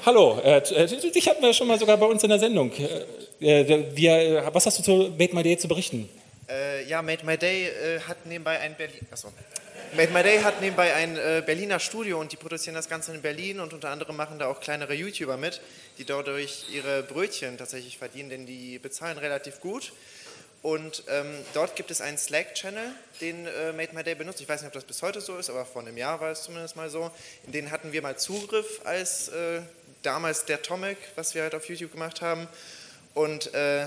hallo, 0.04 0.38
äh, 0.44 0.58
äh, 0.58 0.86
dich 0.86 1.26
hatten 1.26 1.42
wir 1.42 1.54
schon 1.54 1.68
mal 1.68 1.78
sogar 1.78 1.96
bei 1.96 2.04
uns 2.04 2.22
in 2.22 2.28
der 2.28 2.38
Sendung. 2.38 2.70
Äh, 3.40 3.60
äh, 3.62 3.84
wir, 3.94 4.50
was 4.52 4.66
hast 4.66 4.78
du 4.78 4.82
zu 4.82 4.92
Made 5.18 5.34
My 5.34 5.42
Day 5.42 5.56
zu 5.56 5.66
berichten? 5.66 6.06
Äh, 6.46 6.84
ja, 6.86 7.00
Made 7.00 7.24
My 7.24 7.38
Day 7.38 7.68
äh, 7.68 8.00
hat 8.00 8.26
nebenbei 8.26 8.60
ein 8.60 8.74
Berlin. 8.76 9.06
Achso. 9.10 9.28
Made 9.96 10.12
My 10.12 10.24
Day 10.24 10.40
hat 10.40 10.60
nebenbei 10.60 10.92
ein 10.92 11.16
äh, 11.16 11.40
Berliner 11.46 11.78
Studio 11.78 12.18
und 12.18 12.32
die 12.32 12.36
produzieren 12.36 12.74
das 12.74 12.88
Ganze 12.88 13.14
in 13.14 13.22
Berlin 13.22 13.60
und 13.60 13.72
unter 13.72 13.90
anderem 13.90 14.16
machen 14.16 14.40
da 14.40 14.48
auch 14.48 14.58
kleinere 14.58 14.92
YouTuber 14.92 15.36
mit, 15.36 15.60
die 15.98 16.04
dadurch 16.04 16.66
ihre 16.72 17.04
Brötchen 17.04 17.56
tatsächlich 17.58 17.96
verdienen, 17.96 18.28
denn 18.28 18.44
die 18.44 18.80
bezahlen 18.80 19.18
relativ 19.18 19.60
gut. 19.60 19.92
Und 20.62 21.04
ähm, 21.08 21.26
dort 21.52 21.76
gibt 21.76 21.92
es 21.92 22.00
einen 22.00 22.18
Slack-Channel, 22.18 22.90
den 23.20 23.46
äh, 23.46 23.72
Made 23.72 23.94
My 23.94 24.02
Day 24.02 24.16
benutzt. 24.16 24.40
Ich 24.40 24.48
weiß 24.48 24.62
nicht, 24.62 24.66
ob 24.68 24.72
das 24.72 24.82
bis 24.82 25.00
heute 25.00 25.20
so 25.20 25.38
ist, 25.38 25.48
aber 25.48 25.64
vor 25.64 25.82
einem 25.82 25.96
Jahr 25.96 26.20
war 26.20 26.32
es 26.32 26.42
zumindest 26.42 26.74
mal 26.74 26.90
so. 26.90 27.12
In 27.46 27.52
den 27.52 27.70
hatten 27.70 27.92
wir 27.92 28.02
mal 28.02 28.18
Zugriff 28.18 28.80
als 28.84 29.28
äh, 29.28 29.60
damals 30.02 30.44
der 30.44 30.60
Tomic, 30.62 30.98
was 31.14 31.36
wir 31.36 31.42
halt 31.42 31.54
auf 31.54 31.68
YouTube 31.68 31.92
gemacht 31.92 32.20
haben. 32.20 32.48
Und 33.14 33.54
äh, 33.54 33.86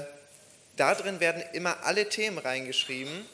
da 0.78 0.96
drin 0.96 1.20
werden 1.20 1.44
immer 1.52 1.84
alle 1.84 2.08
Themen 2.08 2.38
reingeschrieben 2.38 3.26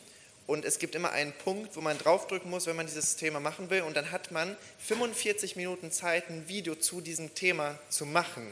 und 0.46 0.66
es 0.66 0.80
gibt 0.80 0.96
immer 0.96 1.12
einen 1.12 1.32
Punkt, 1.32 1.76
wo 1.76 1.82
man 1.82 1.98
draufdrücken 1.98 2.50
muss, 2.50 2.68
wenn 2.68 2.76
man 2.76 2.86
dieses 2.86 3.16
Thema 3.16 3.40
machen 3.40 3.70
will 3.70 3.82
und 3.84 3.96
dann 3.96 4.12
hat 4.12 4.32
man 4.32 4.56
45 4.80 5.56
Minuten 5.56 5.92
Zeit, 5.92 6.30
ein 6.30 6.48
Video 6.48 6.76
zu 6.76 7.02
diesem 7.02 7.34
Thema 7.34 7.78
zu 7.90 8.06
machen. 8.06 8.52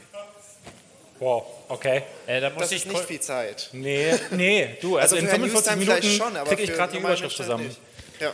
Wow, 1.18 1.44
okay. 1.68 2.02
Äh, 2.26 2.40
da 2.40 2.50
muss 2.50 2.62
Das 2.62 2.72
ich 2.72 2.78
ist 2.78 2.92
nicht 2.92 3.04
viel 3.04 3.20
Zeit. 3.20 3.68
Nee, 3.72 4.12
nee, 4.30 4.76
du, 4.80 4.96
also, 4.96 5.14
Also 5.14 5.16
in 5.16 5.26
für 5.26 5.30
Herrn 5.30 5.40
45 5.42 5.52
Newstime 5.52 5.84
vielleicht 5.84 6.02
Minuten 6.02 6.24
schon, 6.24 6.36
aber 6.36 6.50
kriege 6.50 6.62
ich 6.62 6.72
gerade 6.72 6.92
die 6.92 6.98
Überschrift 6.98 7.36
zusammen. 7.36 7.66
nicht. 7.66 7.78
Ja. 8.18 8.32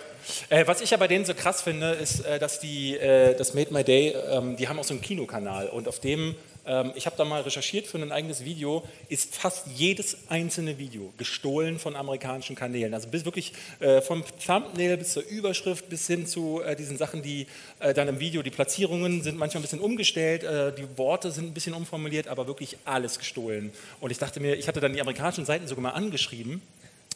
Äh, 0.51 0.67
was 0.67 0.81
ich 0.81 0.91
ja 0.91 0.97
bei 0.97 1.09
denen 1.09 1.25
so 1.25 1.35
krass 1.35 1.63
finde, 1.63 1.93
ist, 1.93 2.21
äh, 2.21 2.39
dass 2.39 2.61
die, 2.61 2.97
äh, 2.97 3.35
das 3.35 3.55
Made 3.55 3.73
My 3.73 3.85
Day, 3.85 4.15
ähm, 4.31 4.57
die 4.57 4.69
haben 4.69 4.79
auch 4.79 4.85
so 4.85 4.95
einen 4.95 5.01
Kinokanal 5.01 5.69
und 5.69 5.89
auf 5.89 6.01
dem, 6.01 6.35
ich 6.95 7.07
habe 7.07 7.17
da 7.17 7.25
mal 7.25 7.41
recherchiert 7.41 7.87
für 7.87 7.99
ein 7.99 8.13
eigenes 8.13 8.45
Video, 8.45 8.83
ist 9.09 9.35
fast 9.35 9.67
jedes 9.75 10.19
einzelne 10.29 10.79
Video 10.79 11.13
gestohlen 11.17 11.79
von 11.79 11.97
amerikanischen 11.97 12.57
Kanälen. 12.57 12.93
Also 12.93 13.09
bis 13.09 13.25
wirklich 13.25 13.53
äh, 13.81 14.01
vom 14.03 14.23
Thumbnail 14.45 14.99
bis 14.99 15.15
zur 15.15 15.25
Überschrift 15.25 15.89
bis 15.89 16.07
hin 16.07 16.27
zu 16.27 16.61
äh, 16.61 16.77
diesen 16.77 16.99
Sachen, 16.99 17.23
die 17.23 17.47
äh, 17.81 17.95
dann 17.95 18.09
im 18.09 18.21
Video, 18.21 18.43
die 18.43 18.51
Platzierungen 18.51 19.23
sind 19.23 19.39
manchmal 19.39 19.61
ein 19.61 19.63
bisschen 19.63 19.81
umgestellt, 19.81 20.45
äh, 20.45 20.75
die 20.75 20.87
Worte 20.99 21.31
sind 21.31 21.47
ein 21.47 21.55
bisschen 21.55 21.75
umformuliert, 21.75 22.29
aber 22.29 22.47
wirklich 22.47 22.77
alles 22.85 23.19
gestohlen. 23.19 23.73
Und 24.01 24.11
ich 24.11 24.19
dachte 24.19 24.41
mir, 24.41 24.55
ich 24.57 24.69
hatte 24.69 24.81
dann 24.81 24.93
die 24.93 25.01
amerikanischen 25.01 25.45
Seiten 25.45 25.67
sogar 25.67 25.83
mal 25.83 25.91
angeschrieben 25.91 26.61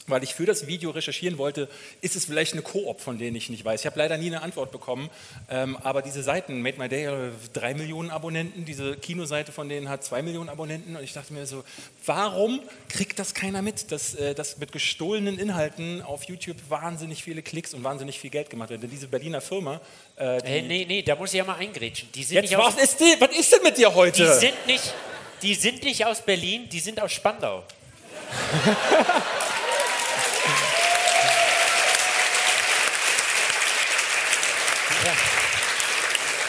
weil 0.09 0.23
ich 0.25 0.35
für 0.35 0.47
das 0.47 0.67
Video 0.67 0.91
recherchieren 0.91 1.39
wollte, 1.39 1.69
ist 2.01 2.17
es 2.17 2.25
vielleicht 2.25 2.55
eine 2.55 2.63
Koop, 2.63 3.01
von 3.01 3.19
denen 3.19 3.37
ich 3.37 3.51
nicht 3.51 3.65
weiß. 3.65 3.81
Ich 3.81 3.87
habe 3.87 3.99
leider 3.99 4.17
nie 4.17 4.27
eine 4.27 4.43
Antwort 4.43 4.73
bekommen, 4.73 5.11
ähm, 5.49 5.77
aber 5.77 6.03
diese 6.03 6.23
Seiten, 6.23 6.61
Made 6.61 6.79
My 6.79 6.89
Day, 6.89 7.05
hat 7.05 7.33
drei 7.53 7.75
Millionen 7.75 8.11
Abonnenten, 8.11 8.65
diese 8.65 8.97
Kinoseite 8.97 9.53
von 9.53 9.69
denen 9.69 9.89
hat 9.89 10.03
zwei 10.05 10.23
Millionen 10.23 10.49
Abonnenten 10.49 10.97
und 10.97 11.05
ich 11.05 11.13
dachte 11.13 11.33
mir 11.33 11.47
so, 11.47 11.63
warum 12.05 12.61
kriegt 12.89 13.19
das 13.19 13.35
keiner 13.35 13.63
mit, 13.63 13.93
dass, 13.93 14.15
äh, 14.15 14.35
dass 14.35 14.59
mit 14.59 14.73
gestohlenen 14.73 15.39
Inhalten 15.39 16.03
auf 16.03 16.25
YouTube 16.25 16.57
wahnsinnig 16.69 17.23
viele 17.23 17.43
Klicks 17.43 17.73
und 17.73 17.85
wahnsinnig 17.85 18.19
viel 18.19 18.31
Geld 18.31 18.51
gemacht 18.51 18.71
wird? 18.71 18.83
Denn 18.83 18.91
diese 18.91 19.07
Berliner 19.07 19.41
Firma, 19.41 19.81
äh, 20.17 20.41
die, 20.43 20.49
Hey, 20.49 20.63
nee, 20.63 20.85
nee, 20.87 21.03
da 21.03 21.15
muss 21.15 21.33
ich 21.33 21.39
ja 21.39 21.45
mal 21.45 21.57
eingrätschen. 21.57 22.09
Die 22.13 22.25
sind 22.25 22.35
Jetzt, 22.35 22.51
nicht 22.51 22.59
was 22.59 22.77
ist, 22.77 22.99
die, 22.99 23.15
was 23.21 23.31
ist 23.37 23.53
denn 23.53 23.63
mit 23.63 23.79
dir 23.79 23.95
heute? 23.95 24.25
Die 24.25 24.41
sind, 24.41 24.67
nicht, 24.67 24.95
die 25.43 25.55
sind 25.55 25.85
nicht 25.85 26.05
aus 26.05 26.23
Berlin, 26.23 26.69
die 26.69 26.81
sind 26.81 27.01
aus 27.01 27.13
Spandau. 27.13 27.63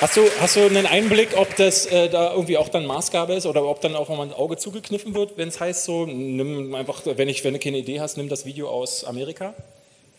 Hast 0.04 0.18
du, 0.18 0.30
hast 0.42 0.58
du 0.58 0.66
einen 0.66 0.86
Einblick, 0.86 1.30
ob 1.38 1.56
das 1.56 1.86
äh, 1.86 2.10
da 2.10 2.34
irgendwie 2.34 2.58
auch 2.58 2.68
dann 2.68 2.86
Maßgabe 2.86 3.36
ist 3.36 3.46
oder 3.46 3.64
ob 3.64 3.80
dann 3.80 3.96
auch 3.96 4.10
mal 4.10 4.24
ein 4.24 4.34
Auge 4.34 4.58
zugekniffen 4.58 5.16
wird, 5.16 5.38
wenn 5.38 5.48
es 5.48 5.62
heißt 5.62 5.86
so, 5.86 6.06
nimm 6.06 6.76
einfach, 6.76 7.04
wenn, 7.06 7.30
ich, 7.30 7.42
wenn 7.46 7.54
du 7.54 7.60
keine 7.62 7.78
Idee 7.78 8.02
hast, 8.02 8.18
nimm 8.18 8.28
das 8.28 8.44
Video 8.44 8.70
aus 8.70 9.06
Amerika? 9.06 9.54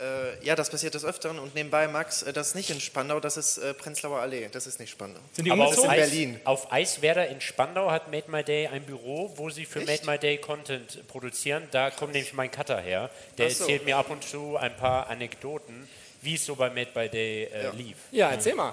Äh, 0.01 0.43
ja, 0.43 0.57
das 0.57 0.71
passiert 0.71 0.95
des 0.95 1.05
Öfteren. 1.05 1.39
Und 1.39 1.55
nebenbei, 1.55 1.87
Max, 1.87 2.23
äh, 2.23 2.33
das 2.33 2.49
ist 2.49 2.55
nicht 2.55 2.71
in 2.71 2.81
Spandau, 2.81 3.21
das 3.21 3.37
ist 3.37 3.59
äh, 3.59 3.75
Prenzlauer 3.75 4.21
Allee. 4.21 4.49
Das 4.51 4.67
ist 4.67 4.81
nicht 4.81 4.89
Spandau. 4.89 5.21
Aber 5.51 5.65
das 5.65 5.73
ist 5.73 5.79
auf 5.81 5.85
in 5.85 5.91
Eis, 5.91 6.09
Berlin. 6.09 6.41
Auf 6.45 6.73
Eiswerder 6.73 7.29
in 7.29 7.43
Spandau 7.43 7.91
hat 7.91 8.11
Made 8.11 8.31
My 8.31 8.43
Day 8.43 8.69
ein 8.69 8.85
Büro, 8.85 9.35
wo 9.37 9.51
sie 9.51 9.67
für 9.67 9.81
Echt? 9.81 10.07
Made 10.07 10.11
My 10.11 10.19
Day 10.19 10.39
Content 10.39 11.07
produzieren. 11.09 11.69
Da 11.73 11.91
kommt 11.91 12.15
nämlich 12.15 12.33
mein 12.33 12.51
Cutter 12.51 12.81
her. 12.81 13.11
Der 13.37 13.51
so. 13.51 13.65
erzählt 13.65 13.85
mir 13.85 13.99
ab 13.99 14.09
und 14.09 14.25
zu 14.25 14.57
ein 14.57 14.75
paar 14.79 15.09
Anekdoten, 15.11 15.87
wie 16.23 16.37
es 16.37 16.47
so 16.47 16.57
bei 16.57 16.71
Made 16.71 16.89
My 16.95 17.07
Day 17.11 17.51
äh, 17.53 17.71
lief. 17.77 17.99
Ja, 18.13 18.31
erzähl 18.31 18.55
mal. 18.55 18.73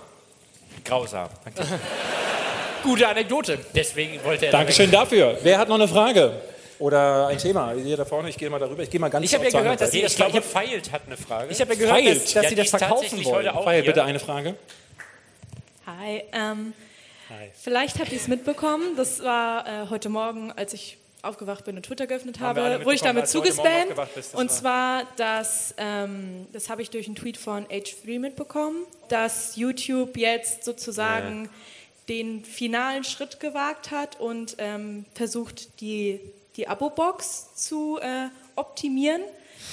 Grausam. 0.83 1.29
Gute 2.83 3.07
Anekdote. 3.07 3.59
Deswegen 3.75 4.23
wollte 4.23 4.47
er. 4.47 4.51
Dankeschön 4.51 4.89
dafür. 4.89 5.37
Wer 5.43 5.57
hat 5.59 5.69
noch 5.69 5.75
eine 5.75 5.87
Frage? 5.87 6.33
Oder 6.79 7.27
ein 7.27 7.37
Thema? 7.37 7.73
Hier 7.73 7.95
da 7.95 8.05
vorne, 8.05 8.29
ich 8.29 8.37
gehe 8.37 8.49
mal 8.49 8.57
darüber. 8.59 8.81
Ich 8.81 8.89
gehe 8.89 8.99
mal 8.99 9.09
ganz 9.09 9.23
Ich 9.23 9.35
hab 9.35 9.43
ja 9.43 9.51
gehört, 9.51 9.79
dass 9.81 9.91
Sie 9.91 10.01
das 10.01 10.13
Ich 10.13 10.17
glaube, 10.17 10.41
Feilt 10.41 10.91
hat 10.91 11.03
eine 11.05 11.15
Frage. 11.15 11.51
Ich 11.51 11.61
habe 11.61 11.73
ja 11.73 11.79
gehört, 11.79 11.95
Feilt? 11.95 12.15
dass, 12.23 12.33
dass 12.33 12.43
Ja, 12.43 12.49
Sie 12.49 12.55
das 12.55 12.69
verkaufen 12.71 13.23
wollen. 13.23 13.35
heute 13.35 13.55
auch 13.55 13.63
Feilt, 13.63 13.85
bitte 13.85 14.03
eine 14.03 14.19
Frage. 14.19 14.55
Hi. 15.85 16.23
Ähm, 16.33 16.73
Vielleicht 17.61 17.99
habt 17.99 18.11
ihr 18.11 18.17
es 18.17 18.27
mitbekommen. 18.27 18.95
Das 18.97 19.23
war 19.23 19.65
äh, 19.67 19.89
heute 19.89 20.09
Morgen, 20.09 20.51
als 20.51 20.73
ich 20.73 20.97
aufgewacht 21.23 21.65
bin 21.65 21.75
und 21.77 21.83
Twitter 21.85 22.07
geöffnet 22.07 22.39
habe, 22.39 22.83
wurde 22.83 22.95
ich 22.95 23.01
damit 23.01 23.27
zugespammt. 23.27 23.91
Und 24.33 24.37
war- 24.37 24.47
zwar, 24.49 25.03
dass, 25.17 25.73
ähm, 25.77 26.47
das 26.53 26.69
habe 26.69 26.81
ich 26.81 26.89
durch 26.89 27.07
einen 27.07 27.15
Tweet 27.15 27.37
von 27.37 27.65
H3 27.67 28.19
mitbekommen, 28.19 28.77
dass 29.09 29.55
YouTube 29.55 30.17
jetzt 30.17 30.63
sozusagen 30.63 31.49
den 32.09 32.43
finalen 32.43 33.03
Schritt 33.03 33.39
gewagt 33.39 33.91
hat 33.91 34.19
und 34.19 34.55
ähm, 34.57 35.05
versucht, 35.13 35.79
die, 35.81 36.19
die 36.57 36.67
Abo-Box 36.67 37.55
zu 37.55 37.99
äh, 38.01 38.27
optimieren, 38.55 39.21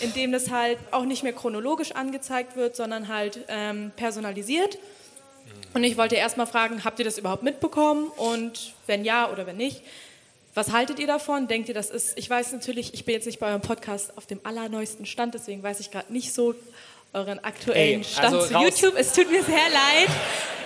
indem 0.01 0.31
das 0.33 0.51
halt 0.51 0.79
auch 0.91 1.05
nicht 1.05 1.23
mehr 1.23 1.33
chronologisch 1.33 1.93
angezeigt 1.93 2.55
wird, 2.57 2.77
sondern 2.77 3.09
halt 3.09 3.41
ähm, 3.49 3.91
personalisiert. 3.97 4.79
Und 5.75 5.83
ich 5.85 5.97
wollte 5.97 6.15
erst 6.16 6.37
mal 6.37 6.47
fragen, 6.47 6.85
habt 6.85 6.99
ihr 6.99 7.05
das 7.05 7.19
überhaupt 7.19 7.43
mitbekommen? 7.43 8.09
Und 8.16 8.75
wenn 8.87 9.05
ja 9.05 9.31
oder 9.31 9.47
wenn 9.47 9.57
nicht, 9.57 9.83
was 10.55 10.73
haltet 10.73 10.99
ihr 10.99 11.07
davon? 11.07 11.47
Denkt 11.47 11.69
ihr, 11.69 11.75
das 11.75 11.91
ist, 11.91 12.19
ich 12.19 12.29
weiß 12.29 12.53
natürlich, 12.53 12.95
ich 12.95 13.05
bin 13.05 13.15
jetzt 13.15 13.27
nicht 13.27 13.39
bei 13.39 13.49
eurem 13.49 13.61
Podcast 13.61 14.16
auf 14.16 14.27
dem 14.27 14.41
allerneuesten 14.45 15.07
Stand, 15.07 15.35
deswegen 15.35 15.62
weiß 15.62 15.81
ich 15.81 15.91
gerade 15.91 16.12
nicht 16.12 16.33
so 16.33 16.55
euren 17.12 17.39
aktuellen 17.43 18.01
Ey, 18.01 18.05
Stand 18.05 18.35
also 18.35 18.47
zu 18.47 18.55
raus. 18.55 18.65
YouTube. 18.65 18.95
Es 18.97 19.12
tut 19.12 19.31
mir 19.31 19.43
sehr 19.43 19.55
leid. 19.55 20.09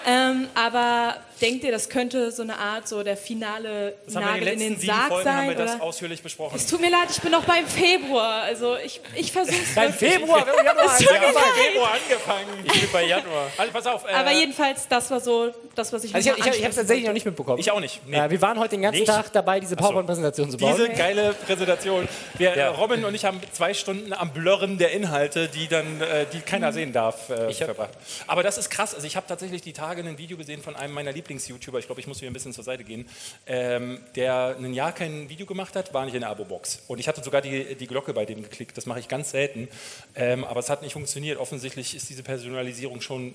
Ähm, 0.06 0.48
aber 0.54 1.16
denkt 1.40 1.64
ihr, 1.64 1.72
das 1.72 1.88
könnte 1.88 2.30
so 2.30 2.42
eine 2.42 2.56
Art, 2.56 2.86
so 2.86 3.02
der 3.02 3.16
finale 3.16 3.94
Das 4.06 4.14
haben 4.16 4.24
wir 4.24 4.28
in 4.34 4.38
Nagel 4.40 4.44
den 4.44 4.52
in 4.52 4.58
letzten 4.58 4.74
den 4.74 4.80
sieben 4.80 4.92
Sarg 4.92 5.08
Folgen 5.08 5.28
haben 5.30 5.38
sein? 5.38 5.48
wir 5.48 5.54
das 5.56 5.74
oder? 5.74 5.82
ausführlich 5.82 6.22
besprochen. 6.22 6.56
Es 6.56 6.66
tut 6.66 6.80
mir 6.80 6.90
leid, 6.90 7.08
ich 7.10 7.20
bin 7.20 7.32
noch 7.32 7.44
beim 7.44 7.66
Februar. 7.66 8.42
Also 8.42 8.76
ich, 8.76 9.00
ich 9.16 9.32
versuche 9.32 9.56
es 9.56 9.74
Beim. 9.74 9.92
Februar, 9.92 10.46
wir 10.46 10.52
haben 10.52 10.64
Januar, 10.66 10.96
tut 10.98 11.10
wir 11.10 11.20
haben 11.20 11.34
Februar 11.72 11.90
angefangen. 11.92 12.64
Ich 12.64 12.80
bin 12.80 12.90
bei 12.92 13.04
Januar. 13.06 13.48
Also 13.58 13.72
pass 13.72 13.86
auf. 13.86 14.04
Äh, 14.08 14.12
Aber 14.12 14.30
jedenfalls, 14.32 14.86
das 14.88 15.10
war 15.10 15.20
so 15.20 15.52
das, 15.74 15.92
was 15.92 16.04
ich 16.04 16.14
Also 16.14 16.30
ich, 16.30 16.38
ich, 16.38 16.46
ich 16.46 16.58
habe 16.60 16.68
es 16.70 16.76
tatsächlich 16.76 17.06
noch 17.06 17.12
nicht 17.12 17.26
mitbekommen. 17.26 17.58
Ich 17.58 17.70
auch 17.70 17.80
nicht. 17.80 18.06
Nee. 18.06 18.16
Ja, 18.16 18.30
wir 18.30 18.40
waren 18.40 18.58
heute 18.58 18.70
den 18.70 18.82
ganzen 18.82 19.00
Nicht? 19.00 19.10
Tag 19.10 19.32
dabei, 19.32 19.58
diese 19.58 19.74
Ach 19.76 19.80
so. 19.80 19.84
PowerPoint-Präsentation 19.88 20.50
zu 20.50 20.58
bauen. 20.58 20.74
Diese 20.76 20.88
geile 20.90 21.32
Präsentation. 21.34 22.08
Wir, 22.38 22.50
äh, 22.52 22.66
Robin 22.66 23.04
und 23.04 23.14
ich 23.14 23.24
haben 23.24 23.40
zwei 23.52 23.74
Stunden 23.74 24.12
am 24.12 24.30
Blurren 24.32 24.78
der 24.78 24.92
Inhalte, 24.92 25.48
die 25.48 25.66
dann, 25.68 26.00
äh, 26.00 26.26
die 26.32 26.40
keiner 26.40 26.72
sehen 26.72 26.92
darf, 26.92 27.30
äh, 27.30 27.52
verbracht. 27.52 27.90
Aber 28.28 28.42
das 28.44 28.58
ist 28.58 28.70
krass. 28.70 28.94
Also 28.94 29.06
ich 29.06 29.16
habe 29.16 29.26
tatsächlich 29.26 29.62
die 29.62 29.72
Tage 29.72 29.91
ein 30.00 30.18
Video 30.18 30.36
gesehen 30.36 30.62
von 30.62 30.74
einem 30.76 30.94
meiner 30.94 31.12
Lieblings-YouTuber. 31.12 31.78
Ich 31.78 31.86
glaube, 31.86 32.00
ich 32.00 32.06
muss 32.06 32.20
wieder 32.20 32.30
ein 32.30 32.34
bisschen 32.34 32.52
zur 32.52 32.64
Seite 32.64 32.84
gehen, 32.84 33.08
ähm, 33.46 34.00
der 34.16 34.56
ein 34.58 34.72
Jahr 34.74 34.92
kein 34.92 35.28
Video 35.28 35.46
gemacht 35.46 35.76
hat, 35.76 35.92
war 35.94 36.04
nicht 36.04 36.14
in 36.14 36.20
der 36.20 36.30
Abo-Box. 36.30 36.82
Und 36.88 36.98
ich 36.98 37.08
hatte 37.08 37.22
sogar 37.22 37.40
die, 37.40 37.74
die 37.74 37.86
Glocke 37.86 38.12
bei 38.14 38.24
dem 38.24 38.42
geklickt. 38.42 38.76
Das 38.76 38.86
mache 38.86 39.00
ich 39.00 39.08
ganz 39.08 39.30
selten. 39.30 39.68
Ähm, 40.14 40.44
aber 40.44 40.60
es 40.60 40.70
hat 40.70 40.82
nicht 40.82 40.92
funktioniert. 40.94 41.38
Offensichtlich 41.38 41.94
ist 41.94 42.08
diese 42.08 42.22
Personalisierung 42.22 43.00
schon 43.00 43.34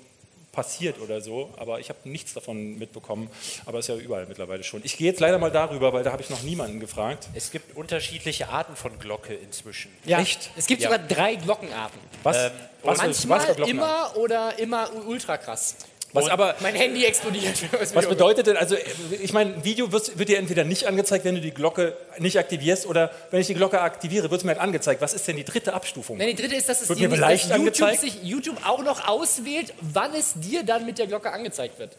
passiert 0.52 1.00
oder 1.00 1.22
so, 1.22 1.54
aber 1.58 1.80
ich 1.80 1.90
habe 1.90 2.00
nichts 2.10 2.34
davon 2.34 2.80
mitbekommen. 2.80 3.30
Aber 3.68 3.78
ist 3.78 3.90
ja 3.90 3.96
überall 3.96 4.26
mittlerweile 4.26 4.64
schon. 4.64 4.82
Ich 4.84 4.98
gehe 4.98 5.06
jetzt 5.06 5.20
leider 5.20 5.38
mal 5.38 5.52
darüber, 5.52 5.94
weil 5.94 6.04
da 6.04 6.12
habe 6.12 6.24
ich 6.24 6.32
noch 6.32 6.42
niemanden 6.42 6.80
gefragt. 6.80 7.28
Es 7.36 7.52
gibt 7.52 7.78
unterschiedliche 7.78 8.50
Arten 8.50 8.76
von 8.76 8.98
Glocke 8.98 9.36
inzwischen. 9.36 9.92
Ja, 10.04 10.20
Echt? 10.20 10.50
Es 10.58 10.66
gibt 10.66 10.82
Ja. 10.82 10.90
sogar 10.90 11.06
drei 11.08 11.36
Glockenarten. 11.36 12.00
Was? 12.24 12.38
Ähm, 12.38 12.52
was, 12.82 12.98
Manchmal 12.98 13.38
was 13.40 13.46
für 13.46 13.54
Glockenarten? 13.56 14.14
immer 14.16 14.18
oder 14.18 14.58
immer 14.58 14.90
ultra 15.06 15.38
krass. 15.38 15.76
Was 16.14 16.30
aber- 16.30 16.56
mein 16.62 16.76
Handy 16.76 17.06
explodiert. 17.06 17.56
Was 17.94 18.08
bedeutet 18.08 18.48
denn, 18.48 18.58
also 18.58 18.76
äh, 18.76 18.82
ich 19.22 19.34
meine, 19.34 19.56
ein 19.56 19.64
Video 19.64 19.92
wird, 19.92 20.18
wird 20.18 20.30
dir 20.30 20.38
entweder 20.38 20.64
nicht 20.64 20.86
angezeigt, 20.86 21.26
wenn 21.26 21.36
du 21.36 21.42
die 21.42 21.52
Glocke 21.52 21.98
nicht 22.18 22.40
aktivierst, 22.40 22.86
oder 22.86 23.12
wenn 23.32 23.42
ich 23.42 23.48
die 23.48 23.54
Glocke 23.54 23.82
aktiviere, 23.82 24.32
wird 24.32 24.42
es 24.42 24.46
mir 24.46 24.52
halt 24.52 24.62
angezeigt. 24.62 25.02
Was 25.02 25.14
ist 25.14 25.28
denn 25.28 25.36
die 25.36 25.44
dritte 25.44 25.74
Abstufung? 25.74 26.18
Nein, 26.18 26.30
die 26.30 26.36
dritte 26.36 26.56
ist, 26.56 26.70
dass 26.70 26.82
es 26.82 26.90
Wird 26.90 27.00
dir 27.00 27.10
mir 27.10 27.28
nicht, 27.28 27.50
dass 27.50 27.58
YouTube, 27.58 27.96
sich, 27.98 28.24
YouTube 28.24 28.58
auch 28.66 28.84
noch 28.84 29.08
auswählt, 29.08 29.74
wann 29.82 30.14
es 30.14 30.34
dir 30.36 30.64
dann 30.64 30.86
mit 30.86 30.98
der 30.98 31.08
Glocke 31.08 31.32
angezeigt 31.32 31.78
wird. 31.78 31.92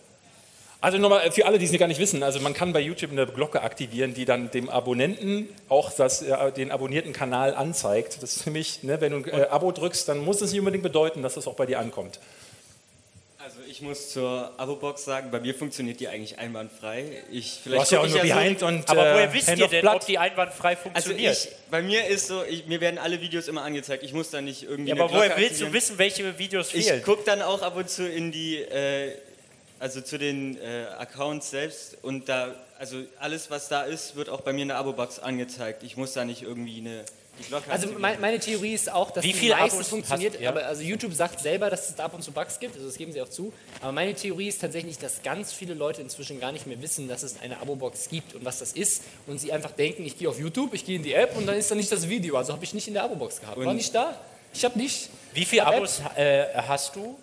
Also 0.81 0.97
nochmal 0.97 1.33
für 1.33 1.45
alle, 1.45 1.59
die 1.59 1.65
es 1.65 1.77
gar 1.77 1.89
nicht 1.89 1.99
wissen, 1.99 2.23
also 2.23 2.39
man 2.39 2.55
kann 2.55 2.73
bei 2.73 2.79
YouTube 2.79 3.11
eine 3.11 3.27
Glocke 3.27 3.63
aktivieren, 3.63 4.15
die 4.15 4.25
dann 4.25 4.53
dem 4.53 4.69
Abonnenten 4.69 5.49
auch 5.69 5.93
das, 5.93 6.23
äh, 6.23 6.53
den 6.53 6.71
abonnierten 6.71 7.13
Kanal 7.13 7.55
anzeigt. 7.55 8.23
Das 8.23 8.37
ist 8.37 8.47
nämlich, 8.47 8.85
ne, 8.85 9.01
wenn 9.01 9.11
du 9.11 9.31
ein 9.33 9.41
äh, 9.41 9.47
Abo 9.47 9.73
drückst, 9.73 10.09
dann 10.09 10.19
muss 10.19 10.41
es 10.41 10.53
nicht 10.53 10.61
unbedingt 10.61 10.85
bedeuten, 10.85 11.21
dass 11.23 11.37
es 11.37 11.49
auch 11.49 11.55
bei 11.55 11.67
dir 11.67 11.81
ankommt. 11.81 12.21
Also 13.49 13.61
ich 13.67 13.81
muss 13.81 14.11
zur 14.11 14.53
Abo-Box 14.59 15.07
sagen, 15.07 15.31
bei 15.31 15.41
mir 15.41 15.55
funktioniert 15.55 15.99
die 16.01 16.09
eigentlich 16.09 16.39
einwandfrei. 16.39 17.23
Ich, 17.31 17.61
Du 17.65 17.79
hast 17.81 17.91
ja 17.91 18.01
auch 18.01 18.05
ich 18.05 18.11
nur 18.13 18.21
so- 18.21 18.27
Behind 18.27 18.63
und 18.63 18.87
Aber 18.91 19.01
woher 19.01 19.31
äh, 19.31 19.33
wisst 19.33 19.49
Hand 19.49 19.59
ihr 19.59 19.69
denn, 19.69 19.89
ob 19.89 20.05
die 20.05 20.19
einwandfrei 20.19 20.71
Also 20.77 20.83
funktioniert? 20.83 21.33
ich, 21.35 21.49
bei 21.71 21.81
mir 21.81 22.07
ist 22.09 22.27
so, 22.27 22.45
ich, 22.45 22.67
mir 22.67 22.83
werden 22.83 22.99
alle 22.99 23.23
Videos 23.23 23.49
immer 23.49 23.63
angezeigt. 23.63 24.03
Ich 24.03 24.13
muss 24.13 24.29
da 24.29 24.43
nicht 24.43 24.65
irgendwie 24.65 24.91
ja, 24.91 24.97
aber 25.03 25.11
woher 25.11 25.31
willst 25.39 25.39
du 25.63 25.65
aktivieren. 25.65 25.73
wissen, 25.73 25.97
welche 25.99 26.39
Videos 26.39 26.75
Ich 26.75 26.89
fehlen? 26.89 27.03
gucke 27.03 27.23
dann 27.25 27.41
auch 27.41 27.63
ab 27.63 27.75
und 27.77 27.89
zu 27.89 28.07
in 28.07 28.33
die, 28.33 28.57
äh, 28.59 29.13
also 29.81 30.03
zu 30.03 30.19
den 30.19 30.59
äh, 30.61 30.85
Accounts 30.99 31.49
selbst 31.51 31.97
und 32.03 32.29
da, 32.29 32.55
also 32.79 32.99
alles 33.19 33.51
was 33.51 33.69
da 33.69 33.85
ist, 33.85 34.15
wird 34.15 34.29
auch 34.29 34.43
bei 34.43 34.53
mir 34.53 34.61
in 34.63 34.69
der 34.69 34.77
Abo-Box 34.77 35.21
angezeigt. 35.21 35.85
Ich 35.85 35.97
muss 35.97 36.13
da 36.13 36.27
nicht 36.27 36.43
irgendwie 36.43 36.81
eine 36.81 37.03
Also 37.51 37.57
aktivieren. 37.73 38.01
mein, 38.01 38.21
meine 38.21 38.39
Theorie 38.39 38.75
ist 38.75 38.91
auch, 38.93 39.11
dass 39.11 39.25
Wie 39.25 39.33
die 39.33 39.39
viele 39.39 39.55
meistens 39.57 39.75
Abos 39.81 39.89
funktioniert, 39.89 40.35
hast- 40.35 40.41
ja. 40.43 40.51
aber 40.51 40.67
also 40.67 40.83
YouTube 40.83 41.13
sagt 41.15 41.41
selber, 41.41 41.71
dass 41.71 41.89
es 41.89 41.95
da 41.95 42.05
ab 42.05 42.15
und 42.15 42.23
zu 42.23 42.33
Bugs 42.33 42.59
gibt, 42.59 42.75
also 42.75 42.87
das 42.87 42.97
geben 42.97 43.13
sie 43.13 43.21
auch 43.23 43.29
zu. 43.29 43.53
Aber 43.81 43.93
meine 43.93 44.15
Theorie 44.15 44.49
ist 44.49 44.61
tatsächlich, 44.61 44.99
dass 44.99 45.23
ganz 45.23 45.53
viele 45.53 45.75
Leute 45.75 46.01
inzwischen 46.03 46.41
gar 46.41 46.53
nicht 46.53 46.67
mehr 46.67 46.81
wissen, 46.83 47.09
dass 47.09 47.23
es 47.23 47.41
eine 47.41 47.61
Abo-Box 47.61 48.09
gibt 48.09 48.35
und 48.35 48.45
was 48.45 48.59
das 48.59 48.73
ist 48.73 49.03
und 49.27 49.39
sie 49.41 49.53
einfach 49.53 49.71
denken, 49.73 50.05
ich 50.05 50.19
gehe 50.19 50.29
auf 50.29 50.39
YouTube, 50.39 50.75
ich 50.75 50.85
gehe 50.85 50.97
in 50.97 51.03
die 51.03 51.13
App 51.15 51.37
und 51.37 51.47
dann 51.47 51.57
ist 51.57 51.71
da 51.71 51.75
nicht 51.75 51.91
das 51.93 52.09
Video. 52.09 52.37
Also 52.37 52.53
habe 52.53 52.65
ich 52.65 52.75
nicht 52.75 52.89
in 52.89 52.95
der 52.95 53.05
Abo-Box 53.05 53.41
gehabt. 53.41 53.59
War 53.59 53.67
Und- 53.67 53.77
nicht 53.77 53.95
da? 53.95 54.19
Ich 54.55 54.65
habe 54.65 54.79
nicht. 54.79 55.11
Wie 55.35 55.45
viele 55.45 55.67
Abos 55.67 56.01
äh, 56.17 56.47
hast 56.55 56.97
du? 56.97 57.19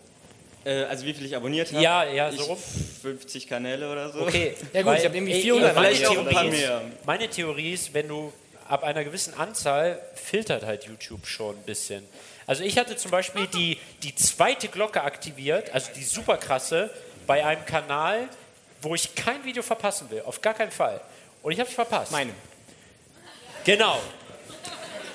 Äh, 0.63 0.83
also 0.85 1.05
wie 1.05 1.13
viel 1.13 1.25
ich 1.25 1.35
abonniert 1.35 1.71
habe? 1.71 1.81
Ja, 1.83 2.03
ja, 2.05 2.31
so 2.31 2.41
Ich- 2.41 2.49
rum. 2.49 2.57
50 3.01 3.47
Kanäle 3.47 3.91
oder 3.91 4.11
so. 4.11 4.21
Okay. 4.21 4.55
ja 4.73 4.85
Weil, 4.85 4.97
ich 4.99 5.05
habe 5.05 5.15
irgendwie 5.17 5.33
ey, 5.33 5.41
400. 5.41 5.75
meine 5.75 5.87
Vielleicht 5.95 6.07
auch 6.07 6.17
ein 6.17 6.25
paar 6.33 6.43
mehr. 6.45 6.81
Meine 7.05 7.27
Theorie 7.29 7.73
ist, 7.73 7.93
wenn 7.93 8.07
du 8.07 8.31
ab 8.67 8.83
einer 8.83 9.03
gewissen 9.03 9.33
Anzahl 9.35 10.01
filtert 10.15 10.63
halt 10.63 10.85
YouTube 10.85 11.25
schon 11.27 11.55
ein 11.55 11.63
bisschen. 11.63 12.07
Also 12.47 12.63
ich 12.63 12.77
hatte 12.77 12.95
zum 12.95 13.11
Beispiel 13.11 13.47
die, 13.47 13.79
die 14.03 14.15
zweite 14.15 14.67
Glocke 14.67 15.01
aktiviert, 15.03 15.73
also 15.73 15.91
die 15.95 16.03
super 16.03 16.37
krasse, 16.37 16.89
bei 17.25 17.43
einem 17.43 17.65
Kanal, 17.65 18.29
wo 18.81 18.93
ich 18.93 19.15
kein 19.15 19.43
Video 19.43 19.63
verpassen 19.63 20.09
will, 20.09 20.21
auf 20.25 20.41
gar 20.41 20.53
keinen 20.53 20.71
Fall. 20.71 21.01
Und 21.41 21.51
ich 21.51 21.59
habe 21.59 21.69
es 21.69 21.75
verpasst. 21.75 22.11
Meine. 22.11 22.33
Genau. 23.63 23.99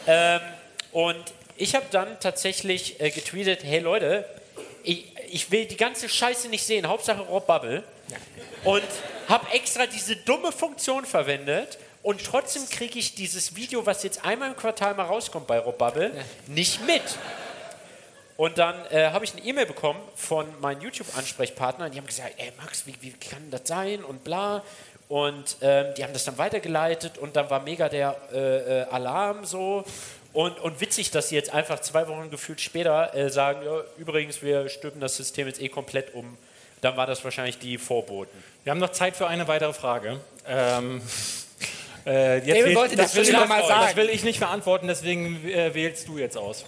Ähm, 0.06 0.40
und 0.92 1.22
ich 1.56 1.74
habe 1.74 1.86
dann 1.90 2.18
tatsächlich 2.20 3.00
äh, 3.00 3.10
getweetet, 3.10 3.60
hey 3.62 3.80
Leute, 3.80 4.24
ich, 4.82 5.12
ich 5.28 5.50
will 5.50 5.66
die 5.66 5.76
ganze 5.76 6.08
Scheiße 6.08 6.48
nicht 6.48 6.64
sehen, 6.64 6.88
Hauptsache 6.88 7.20
Rob 7.22 7.46
Bubble. 7.46 7.84
Und 8.64 8.82
habe 9.28 9.52
extra 9.52 9.86
diese 9.86 10.16
dumme 10.16 10.52
Funktion 10.52 11.04
verwendet 11.06 11.78
und 12.02 12.24
trotzdem 12.24 12.68
kriege 12.68 12.98
ich 12.98 13.14
dieses 13.14 13.56
Video, 13.56 13.84
was 13.84 14.02
jetzt 14.02 14.24
einmal 14.24 14.48
im 14.48 14.56
Quartal 14.56 14.94
mal 14.94 15.04
rauskommt 15.04 15.46
bei 15.46 15.58
Robubble, 15.58 16.12
nicht 16.46 16.84
mit. 16.86 17.02
Und 18.38 18.56
dann 18.56 18.74
äh, 18.90 19.10
habe 19.10 19.22
ich 19.26 19.32
eine 19.32 19.42
E-Mail 19.42 19.66
bekommen 19.66 20.00
von 20.14 20.46
meinen 20.62 20.80
YouTube-Ansprechpartnern. 20.80 21.92
Die 21.92 21.98
haben 21.98 22.06
gesagt, 22.06 22.32
ey 22.38 22.50
Max, 22.56 22.86
wie, 22.86 22.94
wie 23.00 23.12
kann 23.12 23.50
das 23.50 23.62
sein 23.64 24.02
und 24.02 24.24
bla. 24.24 24.62
Und 25.10 25.58
ähm, 25.60 25.92
die 25.94 26.04
haben 26.04 26.14
das 26.14 26.24
dann 26.24 26.38
weitergeleitet 26.38 27.18
und 27.18 27.36
dann 27.36 27.50
war 27.50 27.60
mega 27.60 27.90
der 27.90 28.16
äh, 28.32 28.38
äh, 28.80 28.82
Alarm 28.84 29.44
so. 29.44 29.84
Und, 30.32 30.58
und 30.60 30.80
witzig, 30.80 31.10
dass 31.10 31.28
sie 31.28 31.34
jetzt 31.34 31.52
einfach 31.52 31.80
zwei 31.80 32.08
Wochen 32.08 32.30
gefühlt 32.30 32.62
später 32.62 33.14
äh, 33.14 33.28
sagen, 33.28 33.62
ja, 33.62 33.82
übrigens, 33.98 34.40
wir 34.40 34.70
stülpen 34.70 35.02
das 35.02 35.16
System 35.16 35.46
jetzt 35.46 35.60
eh 35.60 35.68
komplett 35.68 36.14
um. 36.14 36.38
Dann 36.80 36.96
war 36.96 37.06
das 37.06 37.22
wahrscheinlich 37.24 37.58
die 37.58 37.76
Vorboten. 37.76 38.42
Wir 38.64 38.70
haben 38.70 38.78
noch 38.78 38.92
Zeit 38.92 39.16
für 39.16 39.26
eine 39.26 39.48
weitere 39.48 39.74
Frage. 39.74 40.18
Ähm, 40.46 41.02
äh, 42.06 42.36
jetzt 42.38 42.48
David 42.48 42.64
wählt- 42.66 42.76
wollte 42.76 42.96
das 42.96 43.14
will 43.14 43.24
schon 43.24 43.42
ich- 43.42 43.48
mal 43.48 43.66
sagen. 43.66 43.86
Das 43.86 43.96
will 43.96 44.10
ich 44.10 44.22
nicht 44.24 44.38
verantworten, 44.38 44.86
deswegen 44.88 45.48
äh, 45.48 45.74
wählst 45.74 46.08
du 46.08 46.18
jetzt 46.18 46.36
aus. 46.36 46.64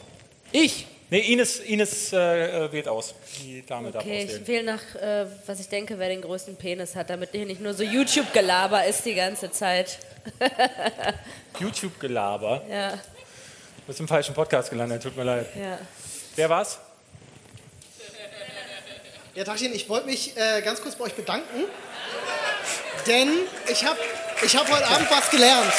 Ich? 0.53 0.87
Nee, 1.11 1.21
Ines, 1.33 1.61
Ines 1.61 2.13
äh, 2.15 2.17
äh, 2.67 2.73
wählt 2.73 2.89
aus. 2.89 3.15
Die 3.43 3.63
Dame 3.67 3.91
darf 3.91 4.03
Okay, 4.03 4.25
auswählen. 4.25 4.41
ich 4.43 4.49
wähle 4.49 4.63
nach, 4.65 4.95
äh, 4.95 5.27
was 5.47 5.61
ich 5.61 5.69
denke, 5.69 5.99
wer 5.99 6.09
den 6.09 6.23
größten 6.23 6.57
Penis 6.57 6.97
hat, 6.97 7.11
damit 7.11 7.31
hier 7.33 7.45
nicht 7.45 7.61
nur 7.61 7.75
so 7.75 7.83
YouTube-Gelaber 7.83 8.87
ist 8.87 9.05
die 9.05 9.15
ganze 9.15 9.51
Zeit. 9.51 9.99
YouTube-Gelaber. 11.61 12.63
ja, 12.71 12.91
Du 12.93 13.87
bist 13.89 14.01
im 14.01 14.09
falschen 14.09 14.35
Podcast 14.35 14.71
gelandet, 14.71 15.03
tut 15.03 15.17
mir 15.17 15.25
leid. 15.25 15.47
ja. 15.57 15.79
Wer 16.37 16.49
war's? 16.49 16.79
Ja, 19.35 19.45
Tachchen, 19.45 19.75
ich 19.75 19.89
wollte 19.89 20.07
mich 20.07 20.37
äh, 20.37 20.61
ganz 20.63 20.81
kurz 20.83 20.95
bei 20.95 21.05
euch 21.05 21.15
bedanken, 21.15 21.65
denn 23.07 23.29
ich 23.71 23.85
habe 23.85 23.99
ich 24.45 24.57
hab 24.57 24.71
heute 24.71 24.87
Abend 24.87 25.11
was 25.11 25.31
gelernt. 25.31 25.73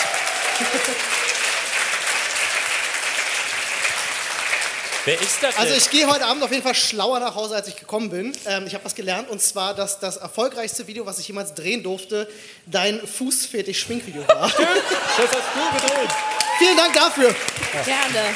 Wer 5.06 5.20
ist 5.20 5.44
das 5.44 5.58
Also 5.58 5.70
denn? 5.70 5.78
ich 5.80 5.90
gehe 5.90 6.08
heute 6.08 6.26
Abend 6.26 6.44
auf 6.44 6.52
jeden 6.52 6.64
Fall 6.64 6.76
schlauer 6.76 7.20
nach 7.20 7.36
Hause, 7.36 7.56
als 7.56 7.68
ich 7.68 7.76
gekommen 7.76 8.10
bin. 8.10 8.32
Ähm, 8.48 8.66
ich 8.68 8.74
habe 8.74 8.86
was 8.86 8.96
gelernt 8.96 9.30
und 9.30 9.42
zwar, 9.42 9.74
dass 9.74 10.00
das 10.00 10.16
erfolgreichste 10.16 10.88
Video, 10.88 11.06
was 11.06 11.20
ich 11.20 11.28
jemals 11.28 11.54
drehen 11.54 11.84
durfte, 11.84 12.30
dein 12.68 13.06
Fußfetisch-Schminkvideo 13.06 14.26
war. 14.30 14.48
Das 14.48 14.58
hast 14.58 14.58
du 14.58 15.88
gedreht. 15.88 16.10
Vielen 16.58 16.78
Dank 16.78 16.94
dafür. 16.94 17.36
Gerne. 17.84 18.36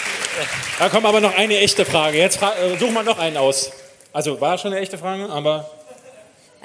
Da 0.78 0.90
kommt 0.90 1.06
aber 1.06 1.22
noch 1.22 1.34
eine 1.38 1.58
echte 1.60 1.86
Frage. 1.86 2.18
Jetzt 2.18 2.38
fra 2.38 2.54
äh, 2.58 2.78
such 2.78 2.92
mal 2.92 3.04
noch 3.04 3.18
einen 3.18 3.38
aus. 3.38 3.72
Also 4.12 4.42
war 4.42 4.58
schon 4.58 4.74
eine 4.74 4.82
echte 4.82 4.98
Frage, 4.98 5.30
aber 5.30 5.70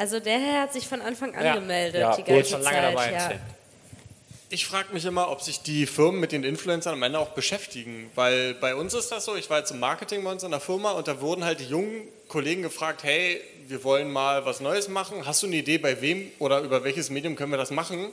Also 0.03 0.19
der 0.19 0.41
Herr 0.41 0.63
hat 0.63 0.73
sich 0.73 0.89
von 0.89 1.01
Anfang 1.01 1.33
an 1.37 1.45
Ja. 1.45 1.55
gemeldet, 1.55 2.01
Ja, 2.01 2.17
die 2.17 2.25
ganze 2.25 2.51
schon 2.51 2.63
lange 2.63 2.77
Zeit. 2.77 2.93
dabei, 2.95 3.13
ja. 3.13 3.31
Ich 4.51 4.67
frage 4.67 4.93
mich 4.93 5.05
immer, 5.05 5.31
ob 5.31 5.43
sich 5.43 5.63
die 5.63 5.87
Firmen 5.87 6.21
mit 6.21 6.33
den 6.33 6.43
Influencern 6.43 6.95
am 6.95 7.03
Ende 7.05 7.21
auch 7.21 7.29
beschäftigen. 7.29 8.11
Weil 8.17 8.55
bei 8.55 8.75
uns 8.75 8.95
ist 8.95 9.13
das 9.13 9.25
so, 9.25 9.37
ich 9.37 9.49
war 9.49 9.61
jetzt 9.61 9.71
im 9.71 9.79
Marketing 9.79 10.25
bei 10.25 10.33
uns 10.33 10.43
in 10.43 10.51
der 10.51 10.59
Firma 10.59 10.91
und 10.91 11.07
da 11.07 11.21
wurden 11.21 11.45
halt 11.45 11.61
die 11.61 11.67
jungen 11.67 12.09
Kollegen 12.27 12.63
gefragt, 12.63 13.05
hey, 13.05 13.41
wir 13.69 13.85
wollen 13.85 14.11
mal 14.11 14.45
was 14.45 14.59
Neues 14.59 14.89
machen. 14.89 15.25
Hast 15.25 15.45
du 15.45 15.47
eine 15.47 15.55
Idee, 15.55 15.79
bei 15.79 16.01
wem 16.01 16.33
oder 16.41 16.63
über 16.63 16.83
welches 16.83 17.09
Medium 17.09 17.37
können 17.37 17.53
wir 17.53 17.57
das 17.57 17.71
machen? 17.71 18.09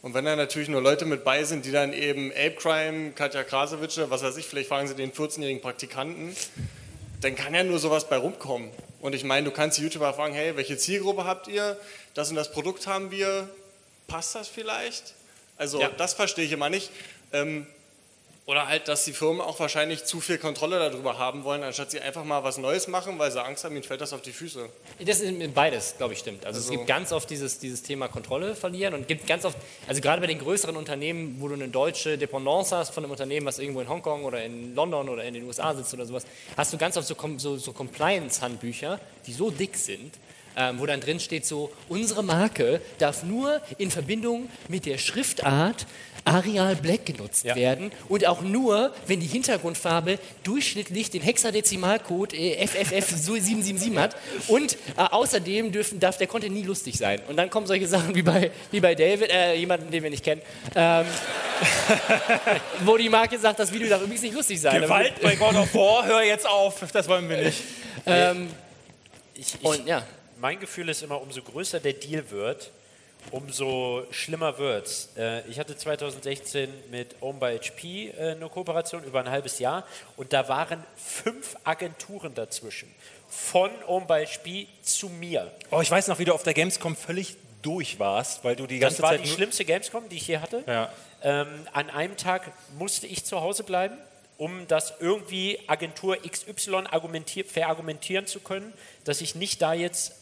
Und 0.00 0.14
wenn 0.14 0.24
da 0.24 0.36
natürlich 0.36 0.70
nur 0.70 0.80
Leute 0.80 1.04
mit 1.04 1.24
bei 1.24 1.44
sind, 1.44 1.66
die 1.66 1.72
dann 1.72 1.92
eben 1.92 2.32
Ape 2.32 2.52
Crime, 2.52 3.10
Katja 3.10 3.44
Krasowitsch, 3.44 3.98
was 4.08 4.22
weiß 4.22 4.38
ich, 4.38 4.46
vielleicht 4.46 4.70
fragen 4.70 4.88
sie 4.88 4.94
den 4.94 5.12
14-jährigen 5.12 5.60
Praktikanten, 5.60 6.34
dann 7.20 7.36
kann 7.36 7.54
ja 7.54 7.64
nur 7.64 7.78
sowas 7.78 8.08
bei 8.08 8.16
rumkommen. 8.16 8.70
Und 9.04 9.14
ich 9.14 9.22
meine, 9.22 9.44
du 9.44 9.50
kannst 9.50 9.76
die 9.76 9.82
YouTuber 9.82 10.14
fragen, 10.14 10.32
hey, 10.32 10.56
welche 10.56 10.78
Zielgruppe 10.78 11.26
habt 11.26 11.46
ihr? 11.46 11.78
Das 12.14 12.30
und 12.30 12.36
das 12.36 12.50
Produkt 12.50 12.86
haben 12.86 13.10
wir. 13.10 13.50
Passt 14.06 14.34
das 14.34 14.48
vielleicht? 14.48 15.12
Also 15.58 15.78
Ja. 15.78 15.90
das 15.90 16.14
verstehe 16.14 16.46
ich 16.46 16.52
immer 16.52 16.70
nicht. 16.70 16.90
Ähm, 17.30 17.66
oder 18.46 18.68
halt, 18.68 18.88
dass 18.88 19.04
die 19.06 19.14
Firmen 19.14 19.40
auch 19.40 19.58
wahrscheinlich 19.58 20.04
zu 20.04 20.20
viel 20.20 20.36
Kontrolle 20.36 20.78
darüber 20.78 21.16
haben 21.18 21.44
wollen, 21.44 21.62
anstatt 21.62 21.90
sie 21.90 22.00
einfach 22.00 22.24
mal 22.24 22.44
was 22.44 22.58
Neues 22.58 22.88
machen, 22.88 23.18
weil 23.18 23.30
sie 23.32 23.42
Angst 23.42 23.64
haben, 23.64 23.74
ihnen 23.74 23.84
fällt 23.84 24.02
das 24.02 24.12
auf 24.12 24.20
die 24.20 24.32
Füße. 24.32 24.68
Das 25.04 25.20
ist 25.20 25.54
beides, 25.54 25.94
glaube 25.96 26.12
ich, 26.12 26.18
stimmt. 26.18 26.44
Also, 26.44 26.58
Also- 26.58 26.70
es 26.72 26.76
gibt 26.76 26.86
ganz 26.86 27.10
oft 27.12 27.30
dieses, 27.30 27.58
dieses 27.58 27.82
Thema 27.82 28.08
Kontrolle 28.08 28.54
verlieren 28.54 28.92
und 28.92 29.08
gibt 29.08 29.26
ganz 29.26 29.46
oft, 29.46 29.56
also 29.88 30.00
gerade 30.02 30.20
bei 30.20 30.26
den 30.26 30.38
größeren 30.38 30.76
Unternehmen, 30.76 31.36
wo 31.40 31.48
du 31.48 31.54
eine 31.54 31.68
deutsche 31.68 32.18
Dependance 32.18 32.76
hast 32.76 32.90
von 32.90 33.02
einem 33.04 33.12
Unternehmen, 33.12 33.46
was 33.46 33.58
irgendwo 33.58 33.80
in 33.80 33.88
Hongkong 33.88 34.24
oder 34.24 34.44
in 34.44 34.74
London 34.74 35.08
oder 35.08 35.24
in 35.24 35.32
den 35.32 35.44
USA 35.44 35.74
sitzt 35.74 35.94
oder 35.94 36.04
sowas, 36.04 36.26
hast 36.56 36.70
du 36.72 36.76
ganz 36.76 36.98
oft 36.98 37.06
so, 37.08 37.16
so, 37.38 37.56
so 37.56 37.72
Compliance-Handbücher, 37.72 39.00
die 39.26 39.32
so 39.32 39.50
dick 39.50 39.76
sind, 39.76 40.14
ähm, 40.56 40.78
wo 40.78 40.86
dann 40.86 41.00
drin 41.00 41.18
steht 41.18 41.46
so, 41.46 41.72
unsere 41.88 42.22
Marke 42.22 42.80
darf 42.98 43.22
nur 43.24 43.60
in 43.78 43.90
Verbindung 43.90 44.48
mit 44.68 44.86
der 44.86 44.98
Schriftart 44.98 45.86
Arial 46.24 46.76
Black 46.76 47.06
genutzt 47.06 47.44
werden 47.44 47.92
und 48.08 48.26
auch 48.26 48.40
nur, 48.40 48.94
wenn 49.06 49.20
die 49.20 49.26
Hintergrundfarbe 49.26 50.18
durchschnittlich 50.42 51.10
den 51.10 51.22
Hexadezimalcode 51.22 52.32
äh, 52.32 52.64
FFF777 52.64 53.96
hat 53.98 54.16
und 54.48 54.74
äh, 54.74 55.02
außerdem 55.02 55.72
dürfen, 55.72 56.00
darf 56.00 56.16
der 56.16 56.26
Content 56.26 56.54
nie 56.54 56.62
lustig 56.62 56.96
sein. 56.96 57.20
Und 57.28 57.36
dann 57.36 57.50
kommen 57.50 57.66
solche 57.66 57.86
Sachen 57.86 58.14
wie 58.14 58.22
bei, 58.22 58.50
wie 58.70 58.80
bei 58.80 58.94
David, 58.94 59.30
äh, 59.30 59.54
jemanden, 59.54 59.90
den 59.90 60.02
wir 60.02 60.10
nicht 60.10 60.24
kennen, 60.24 60.40
ähm, 60.74 61.04
wo 62.84 62.96
die 62.96 63.08
Marke 63.08 63.38
sagt, 63.38 63.58
das 63.58 63.72
Video 63.72 63.88
darf 63.88 64.00
übrigens 64.00 64.22
nicht 64.22 64.34
lustig 64.34 64.60
sein. 64.60 64.80
Gewalt 64.80 65.20
bei 65.20 65.36
God 65.36 65.54
of 65.54 65.74
War, 65.74 66.06
hör 66.06 66.22
jetzt 66.22 66.48
auf, 66.48 66.90
das 66.90 67.06
wollen 67.06 67.28
wir 67.28 67.36
nicht. 67.36 67.62
Ähm, 68.06 68.48
ich, 69.34 69.54
ich, 69.54 69.64
und, 69.64 69.86
ja. 69.86 70.04
Mein 70.40 70.58
Gefühl 70.60 70.88
ist 70.88 71.02
immer, 71.02 71.20
umso 71.22 71.42
größer 71.42 71.80
der 71.80 71.94
Deal 71.94 72.30
wird, 72.30 72.70
umso 73.30 74.06
schlimmer 74.10 74.58
wird's. 74.58 75.10
Äh, 75.16 75.46
ich 75.48 75.58
hatte 75.58 75.76
2016 75.76 76.68
mit 76.90 77.16
Own 77.20 77.38
by 77.38 77.58
HP 77.58 78.10
äh, 78.10 78.32
eine 78.32 78.48
Kooperation 78.48 79.04
über 79.04 79.20
ein 79.20 79.30
halbes 79.30 79.58
Jahr 79.58 79.86
und 80.16 80.32
da 80.32 80.48
waren 80.48 80.84
fünf 80.96 81.56
Agenturen 81.64 82.34
dazwischen. 82.34 82.92
Von 83.28 83.70
Own 83.86 84.06
by 84.06 84.24
HP 84.26 84.68
zu 84.82 85.08
mir. 85.08 85.50
Oh, 85.70 85.80
ich 85.80 85.90
weiß 85.90 86.08
noch, 86.08 86.18
wie 86.18 86.24
du 86.24 86.32
auf 86.32 86.42
der 86.42 86.54
Gamescom 86.54 86.96
völlig 86.96 87.36
durch 87.64 87.98
warst, 87.98 88.44
weil 88.44 88.56
du 88.56 88.66
die 88.66 88.78
ganze 88.78 88.96
Das 88.98 89.02
war 89.02 89.10
Zeit 89.10 89.24
die 89.24 89.28
schlimmste 89.28 89.64
Gamescom, 89.64 90.08
die 90.08 90.16
ich 90.16 90.28
je 90.28 90.38
hatte. 90.38 90.62
Ja. 90.66 90.92
Ähm, 91.22 91.48
an 91.72 91.90
einem 91.90 92.16
Tag 92.16 92.52
musste 92.78 93.06
ich 93.06 93.24
zu 93.24 93.40
Hause 93.40 93.64
bleiben, 93.64 93.96
um 94.36 94.66
das 94.68 94.94
irgendwie 95.00 95.58
Agentur 95.66 96.18
XY 96.22 96.84
argumentier 96.90 97.44
verargumentieren 97.44 98.26
zu 98.26 98.40
können, 98.40 98.72
dass 99.04 99.20
ich 99.20 99.34
nicht 99.34 99.62
da 99.62 99.72
jetzt 99.72 100.10
äh, 100.10 100.14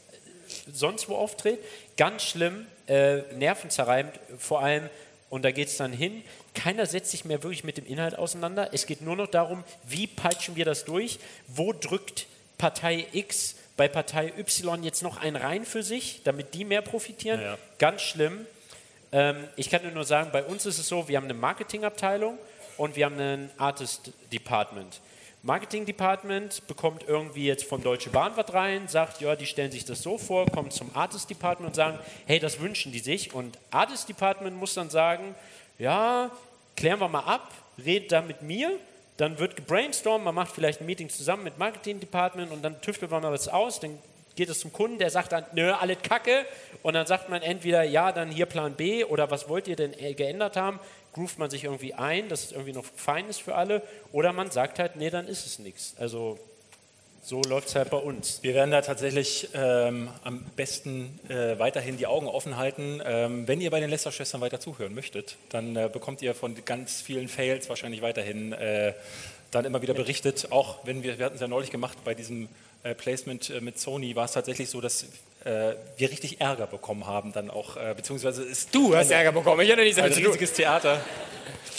sonst 0.73 1.09
wo 1.09 1.17
auftrete. 1.17 1.59
Ganz 1.97 2.23
schlimm, 2.23 2.67
äh, 2.93 3.23
nervenzerreibend 3.35 4.21
vor 4.39 4.61
allem. 4.61 4.91
Und 5.31 5.47
da 5.47 5.51
geht 5.51 5.69
es 5.69 5.79
dann 5.79 5.95
hin. 5.95 6.23
Keiner 6.53 6.85
setzt 6.85 7.11
sich 7.11 7.25
mehr 7.25 7.43
wirklich 7.43 7.65
mit 7.65 7.79
dem 7.79 7.87
Inhalt 7.87 8.19
auseinander. 8.19 8.69
Es 8.73 8.85
geht 8.85 9.01
nur 9.01 9.17
noch 9.17 9.29
darum, 9.29 9.65
wie 9.85 10.07
peitschen 10.07 10.57
wir 10.57 10.67
das 10.67 10.85
durch? 10.85 11.19
Wo 11.47 11.73
drückt 11.73 12.27
Partei 12.59 13.07
X 13.13 13.57
bei 13.79 13.89
Partei 13.89 14.31
Y 14.39 14.85
jetzt 14.85 15.03
noch 15.03 15.17
einen 15.17 15.37
rein 15.37 15.65
für 15.65 15.83
sich, 15.83 16.21
damit 16.25 16.53
die 16.53 16.67
mehr 16.67 16.83
profitieren? 16.83 17.41
Ja. 17.41 17.59
Ganz 17.79 18.03
schlimm. 18.03 18.47
Ähm, 19.11 19.49
ich 19.57 19.71
kann 19.71 19.81
nur 19.95 20.05
sagen, 20.05 20.29
bei 20.31 20.45
uns 20.45 20.67
ist 20.67 20.79
es 20.79 20.87
so, 20.87 21.09
wir 21.09 21.17
haben 21.17 21.25
eine 21.25 21.35
Marketingabteilung 21.35 22.37
und 22.77 22.95
wir 22.97 23.07
haben 23.07 23.19
ein 23.19 23.51
Artist 23.57 24.13
Department. 24.31 25.01
Marketing 25.45 25.85
Department 25.85 26.65
bekommt 26.69 27.05
irgendwie 27.09 27.47
jetzt 27.47 27.65
von 27.65 27.83
Deutsche 27.83 28.11
Bahn 28.11 28.31
was 28.37 28.55
rein, 28.55 28.87
sagt, 28.87 29.21
ja, 29.21 29.35
die 29.35 29.47
stellen 29.47 29.73
sich 29.73 29.85
das 29.85 30.01
so 30.01 30.17
vor, 30.17 30.47
kommt 30.47 30.73
zum 30.73 30.95
Artist 30.95 31.29
Department 31.29 31.71
und 31.71 31.75
sagen, 31.75 31.99
hey, 32.27 32.39
das 32.39 32.61
wünschen 32.61 32.93
die 32.93 33.01
sich. 33.01 33.35
Und 33.35 33.59
Artist 33.73 34.09
Department 34.09 34.57
muss 34.57 34.75
dann 34.75 34.89
sagen, 34.89 35.35
ja, 35.81 36.31
klären 36.77 37.01
wir 37.01 37.09
mal 37.09 37.25
ab, 37.25 37.51
redet 37.85 38.13
da 38.13 38.23
mit 38.23 38.43
mir, 38.43 38.79
dann 39.17 39.41
wird 39.41 39.57
gebrainstormt, 39.57 40.25
man 40.25 40.35
macht 40.37 40.53
vielleicht 40.53 40.81
ein 40.81 40.87
Meeting 40.87 41.09
zusammen 41.09 41.43
mit 41.43 41.59
Marketing 41.59 41.99
Department 41.99 42.53
und 42.53 42.63
dann 42.63 42.81
tüftelt 42.81 43.11
man 43.11 43.23
mal 43.23 43.33
was 43.33 43.49
aus, 43.49 43.81
dann 43.81 43.99
geht 44.37 44.49
es 44.49 44.61
zum 44.61 44.73
Kunden, 44.73 44.99
der 44.99 45.11
sagt 45.11 45.33
dann, 45.33 45.45
nö, 45.53 45.73
alles 45.73 45.99
Kacke. 46.03 46.47
Und 46.83 46.95
dann 46.95 47.07
sagt 47.07 47.29
man 47.29 47.43
entweder, 47.43 47.83
ja, 47.83 48.13
dann 48.13 48.31
hier 48.31 48.47
Plan 48.47 48.75
B 48.75 49.05
oder 49.05 49.31
was 49.31 49.49
wollt 49.49 49.69
ihr 49.69 49.77
denn 49.77 49.93
äh, 49.99 50.15
geändert 50.15 50.57
haben? 50.57 50.81
Groovt 51.13 51.39
man 51.39 51.51
sich 51.51 51.65
irgendwie 51.65 51.95
ein, 51.95 52.29
dass 52.29 52.45
es 52.45 52.53
irgendwie 52.53 52.73
noch 52.73 52.85
fein 52.97 53.29
ist 53.29 53.43
für 53.43 53.55
alle. 53.55 53.83
Oder 54.13 54.33
man 54.33 54.51
sagt 54.51 54.79
halt, 54.79 54.97
nee, 54.97 55.11
dann 55.11 55.29
ist 55.29 55.47
es 55.47 55.59
nichts. 55.59 55.95
Also 55.99 56.39
so 57.25 57.41
läuft 57.43 57.69
es 57.69 57.77
halt 57.77 57.91
bei 57.91 57.99
uns. 57.99 58.43
Wir 58.43 58.55
werden 58.55 58.73
da 58.73 58.83
tatsächlich 58.83 59.49
ähm, 59.55 60.09
am 60.25 60.45
besten 60.57 61.21
äh, 61.29 61.57
weiterhin 61.59 61.97
die 61.97 62.09
Augen 62.09 62.27
offen 62.27 62.57
halten. 62.57 63.01
Ähm, 63.05 63.47
wenn 63.47 63.61
ihr 63.61 63.71
bei 63.71 63.79
den 63.79 63.91
Lester-Schwestern 63.91 64.41
weiter 64.41 64.59
zuhören 64.59 64.93
möchtet, 64.93 65.37
dann 65.51 65.77
äh, 65.77 65.89
bekommt 65.93 66.21
ihr 66.23 66.35
von 66.35 66.57
ganz 66.65 67.01
vielen 67.01 67.29
Fails 67.29 67.69
wahrscheinlich 67.69 68.03
weiterhin 68.03 68.53
äh, 68.53 68.95
dann 69.53 69.65
immer 69.65 69.83
wieder 69.83 69.95
berichtet. 69.95 70.49
Auch 70.51 70.85
wenn 70.85 71.05
wir, 71.05 71.19
wir 71.19 71.27
hatten 71.27 71.37
es 71.37 71.41
ja 71.41 71.47
neulich 71.47 71.71
gemacht 71.71 71.97
bei 72.05 72.15
diesem 72.15 72.49
äh, 72.83 72.95
Placement 72.95 73.51
äh, 73.51 73.61
mit 73.61 73.79
Sony, 73.79 74.17
war 74.17 74.25
es 74.25 74.33
tatsächlich 74.33 74.69
so, 74.69 74.81
dass 74.81 75.07
äh, 75.45 75.75
wir 75.97 76.11
richtig 76.11 76.41
Ärger 76.41 76.67
bekommen 76.67 77.07
haben 77.07 77.33
dann 77.33 77.51
auch, 77.51 77.77
äh, 77.77 77.95
beziehungsweise 77.97 78.43
ist 78.43 78.75
du 78.75 78.95
hast 78.95 79.07
eine, 79.07 79.15
Ärger 79.15 79.33
bekommen, 79.33 79.61
ich 79.61 79.71
hatte 79.71 79.83
nichts 79.83 79.97
damit 79.97 80.17
ein 80.17 80.25
riesiges 80.25 80.53
Theater. 80.53 81.01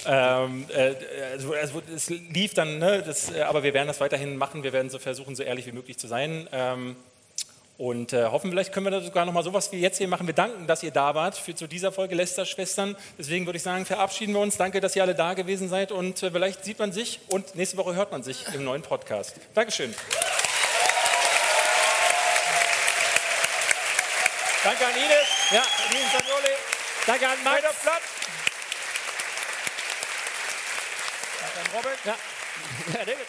ähm, 0.06 0.66
äh, 0.76 0.94
also, 1.32 1.54
also, 1.54 1.82
es 1.96 2.10
lief 2.10 2.54
dann, 2.54 2.80
ne, 2.80 3.04
das, 3.06 3.32
äh, 3.32 3.42
aber 3.42 3.64
wir 3.64 3.74
werden 3.74 3.88
das 3.88 4.00
weiterhin 4.00 4.36
machen, 4.38 4.64
wir 4.64 4.74
werden 4.74 4.90
so 4.90 5.00
versuchen, 5.00 5.36
so 5.36 5.44
ehrlich 5.44 5.66
wie 5.66 5.72
möglich 5.72 5.98
zu 5.98 6.08
sein. 6.08 6.48
Ähm, 6.52 6.96
und 7.78 8.14
äh, 8.14 8.26
hoffen, 8.26 8.52
vielleicht 8.52 8.72
können 8.72 8.86
wir 8.86 8.92
da 8.92 9.02
sogar 9.02 9.26
nochmal 9.26 9.44
sowas 9.44 9.72
wie 9.72 9.80
jetzt 9.80 9.98
hier 9.98 10.08
machen. 10.08 10.28
Wir 10.28 10.36
danken, 10.36 10.68
dass 10.68 10.84
ihr 10.84 10.92
da 10.92 11.16
wart 11.16 11.36
für 11.36 11.56
zu 11.56 11.68
dieser 11.68 11.92
Folge 11.92 12.14
Lester 12.14 12.46
Schwestern. 12.46 12.96
Deswegen 13.18 13.46
würde 13.46 13.58
ich 13.58 13.64
sagen, 13.64 13.86
verabschieden 13.86 14.34
wir 14.34 14.42
uns. 14.42 14.58
Danke, 14.58 14.80
dass 14.80 14.96
ihr 14.96 15.02
alle 15.02 15.16
da 15.16 15.34
gewesen 15.34 15.70
seid. 15.70 15.92
Und 15.92 16.22
äh, 16.22 16.30
vielleicht 16.30 16.64
sieht 16.64 16.78
man 16.78 16.92
sich 16.92 17.20
und 17.30 17.56
nächste 17.56 17.78
Woche 17.78 17.96
hört 17.96 18.12
man 18.12 18.22
sich 18.22 18.46
im 18.54 18.64
neuen 18.64 18.84
Podcast. 18.84 19.36
Dankeschön. 19.56 19.94
Danke 24.64 24.86
an 24.86 24.96
Ines. 24.96 25.28
Ja, 25.52 25.62
an 25.62 25.96
Ines 25.96 26.12
Sagnoli. 26.12 26.54
Danke 27.06 27.28
an 27.28 27.44
Max. 27.44 27.58
Weiter 27.58 27.74
Platz. 27.82 28.04
Danke 31.42 31.60
an 31.60 31.76
Robert. 31.76 32.00
Ja, 32.06 32.16
Herr 32.94 33.06
David. 33.06 33.28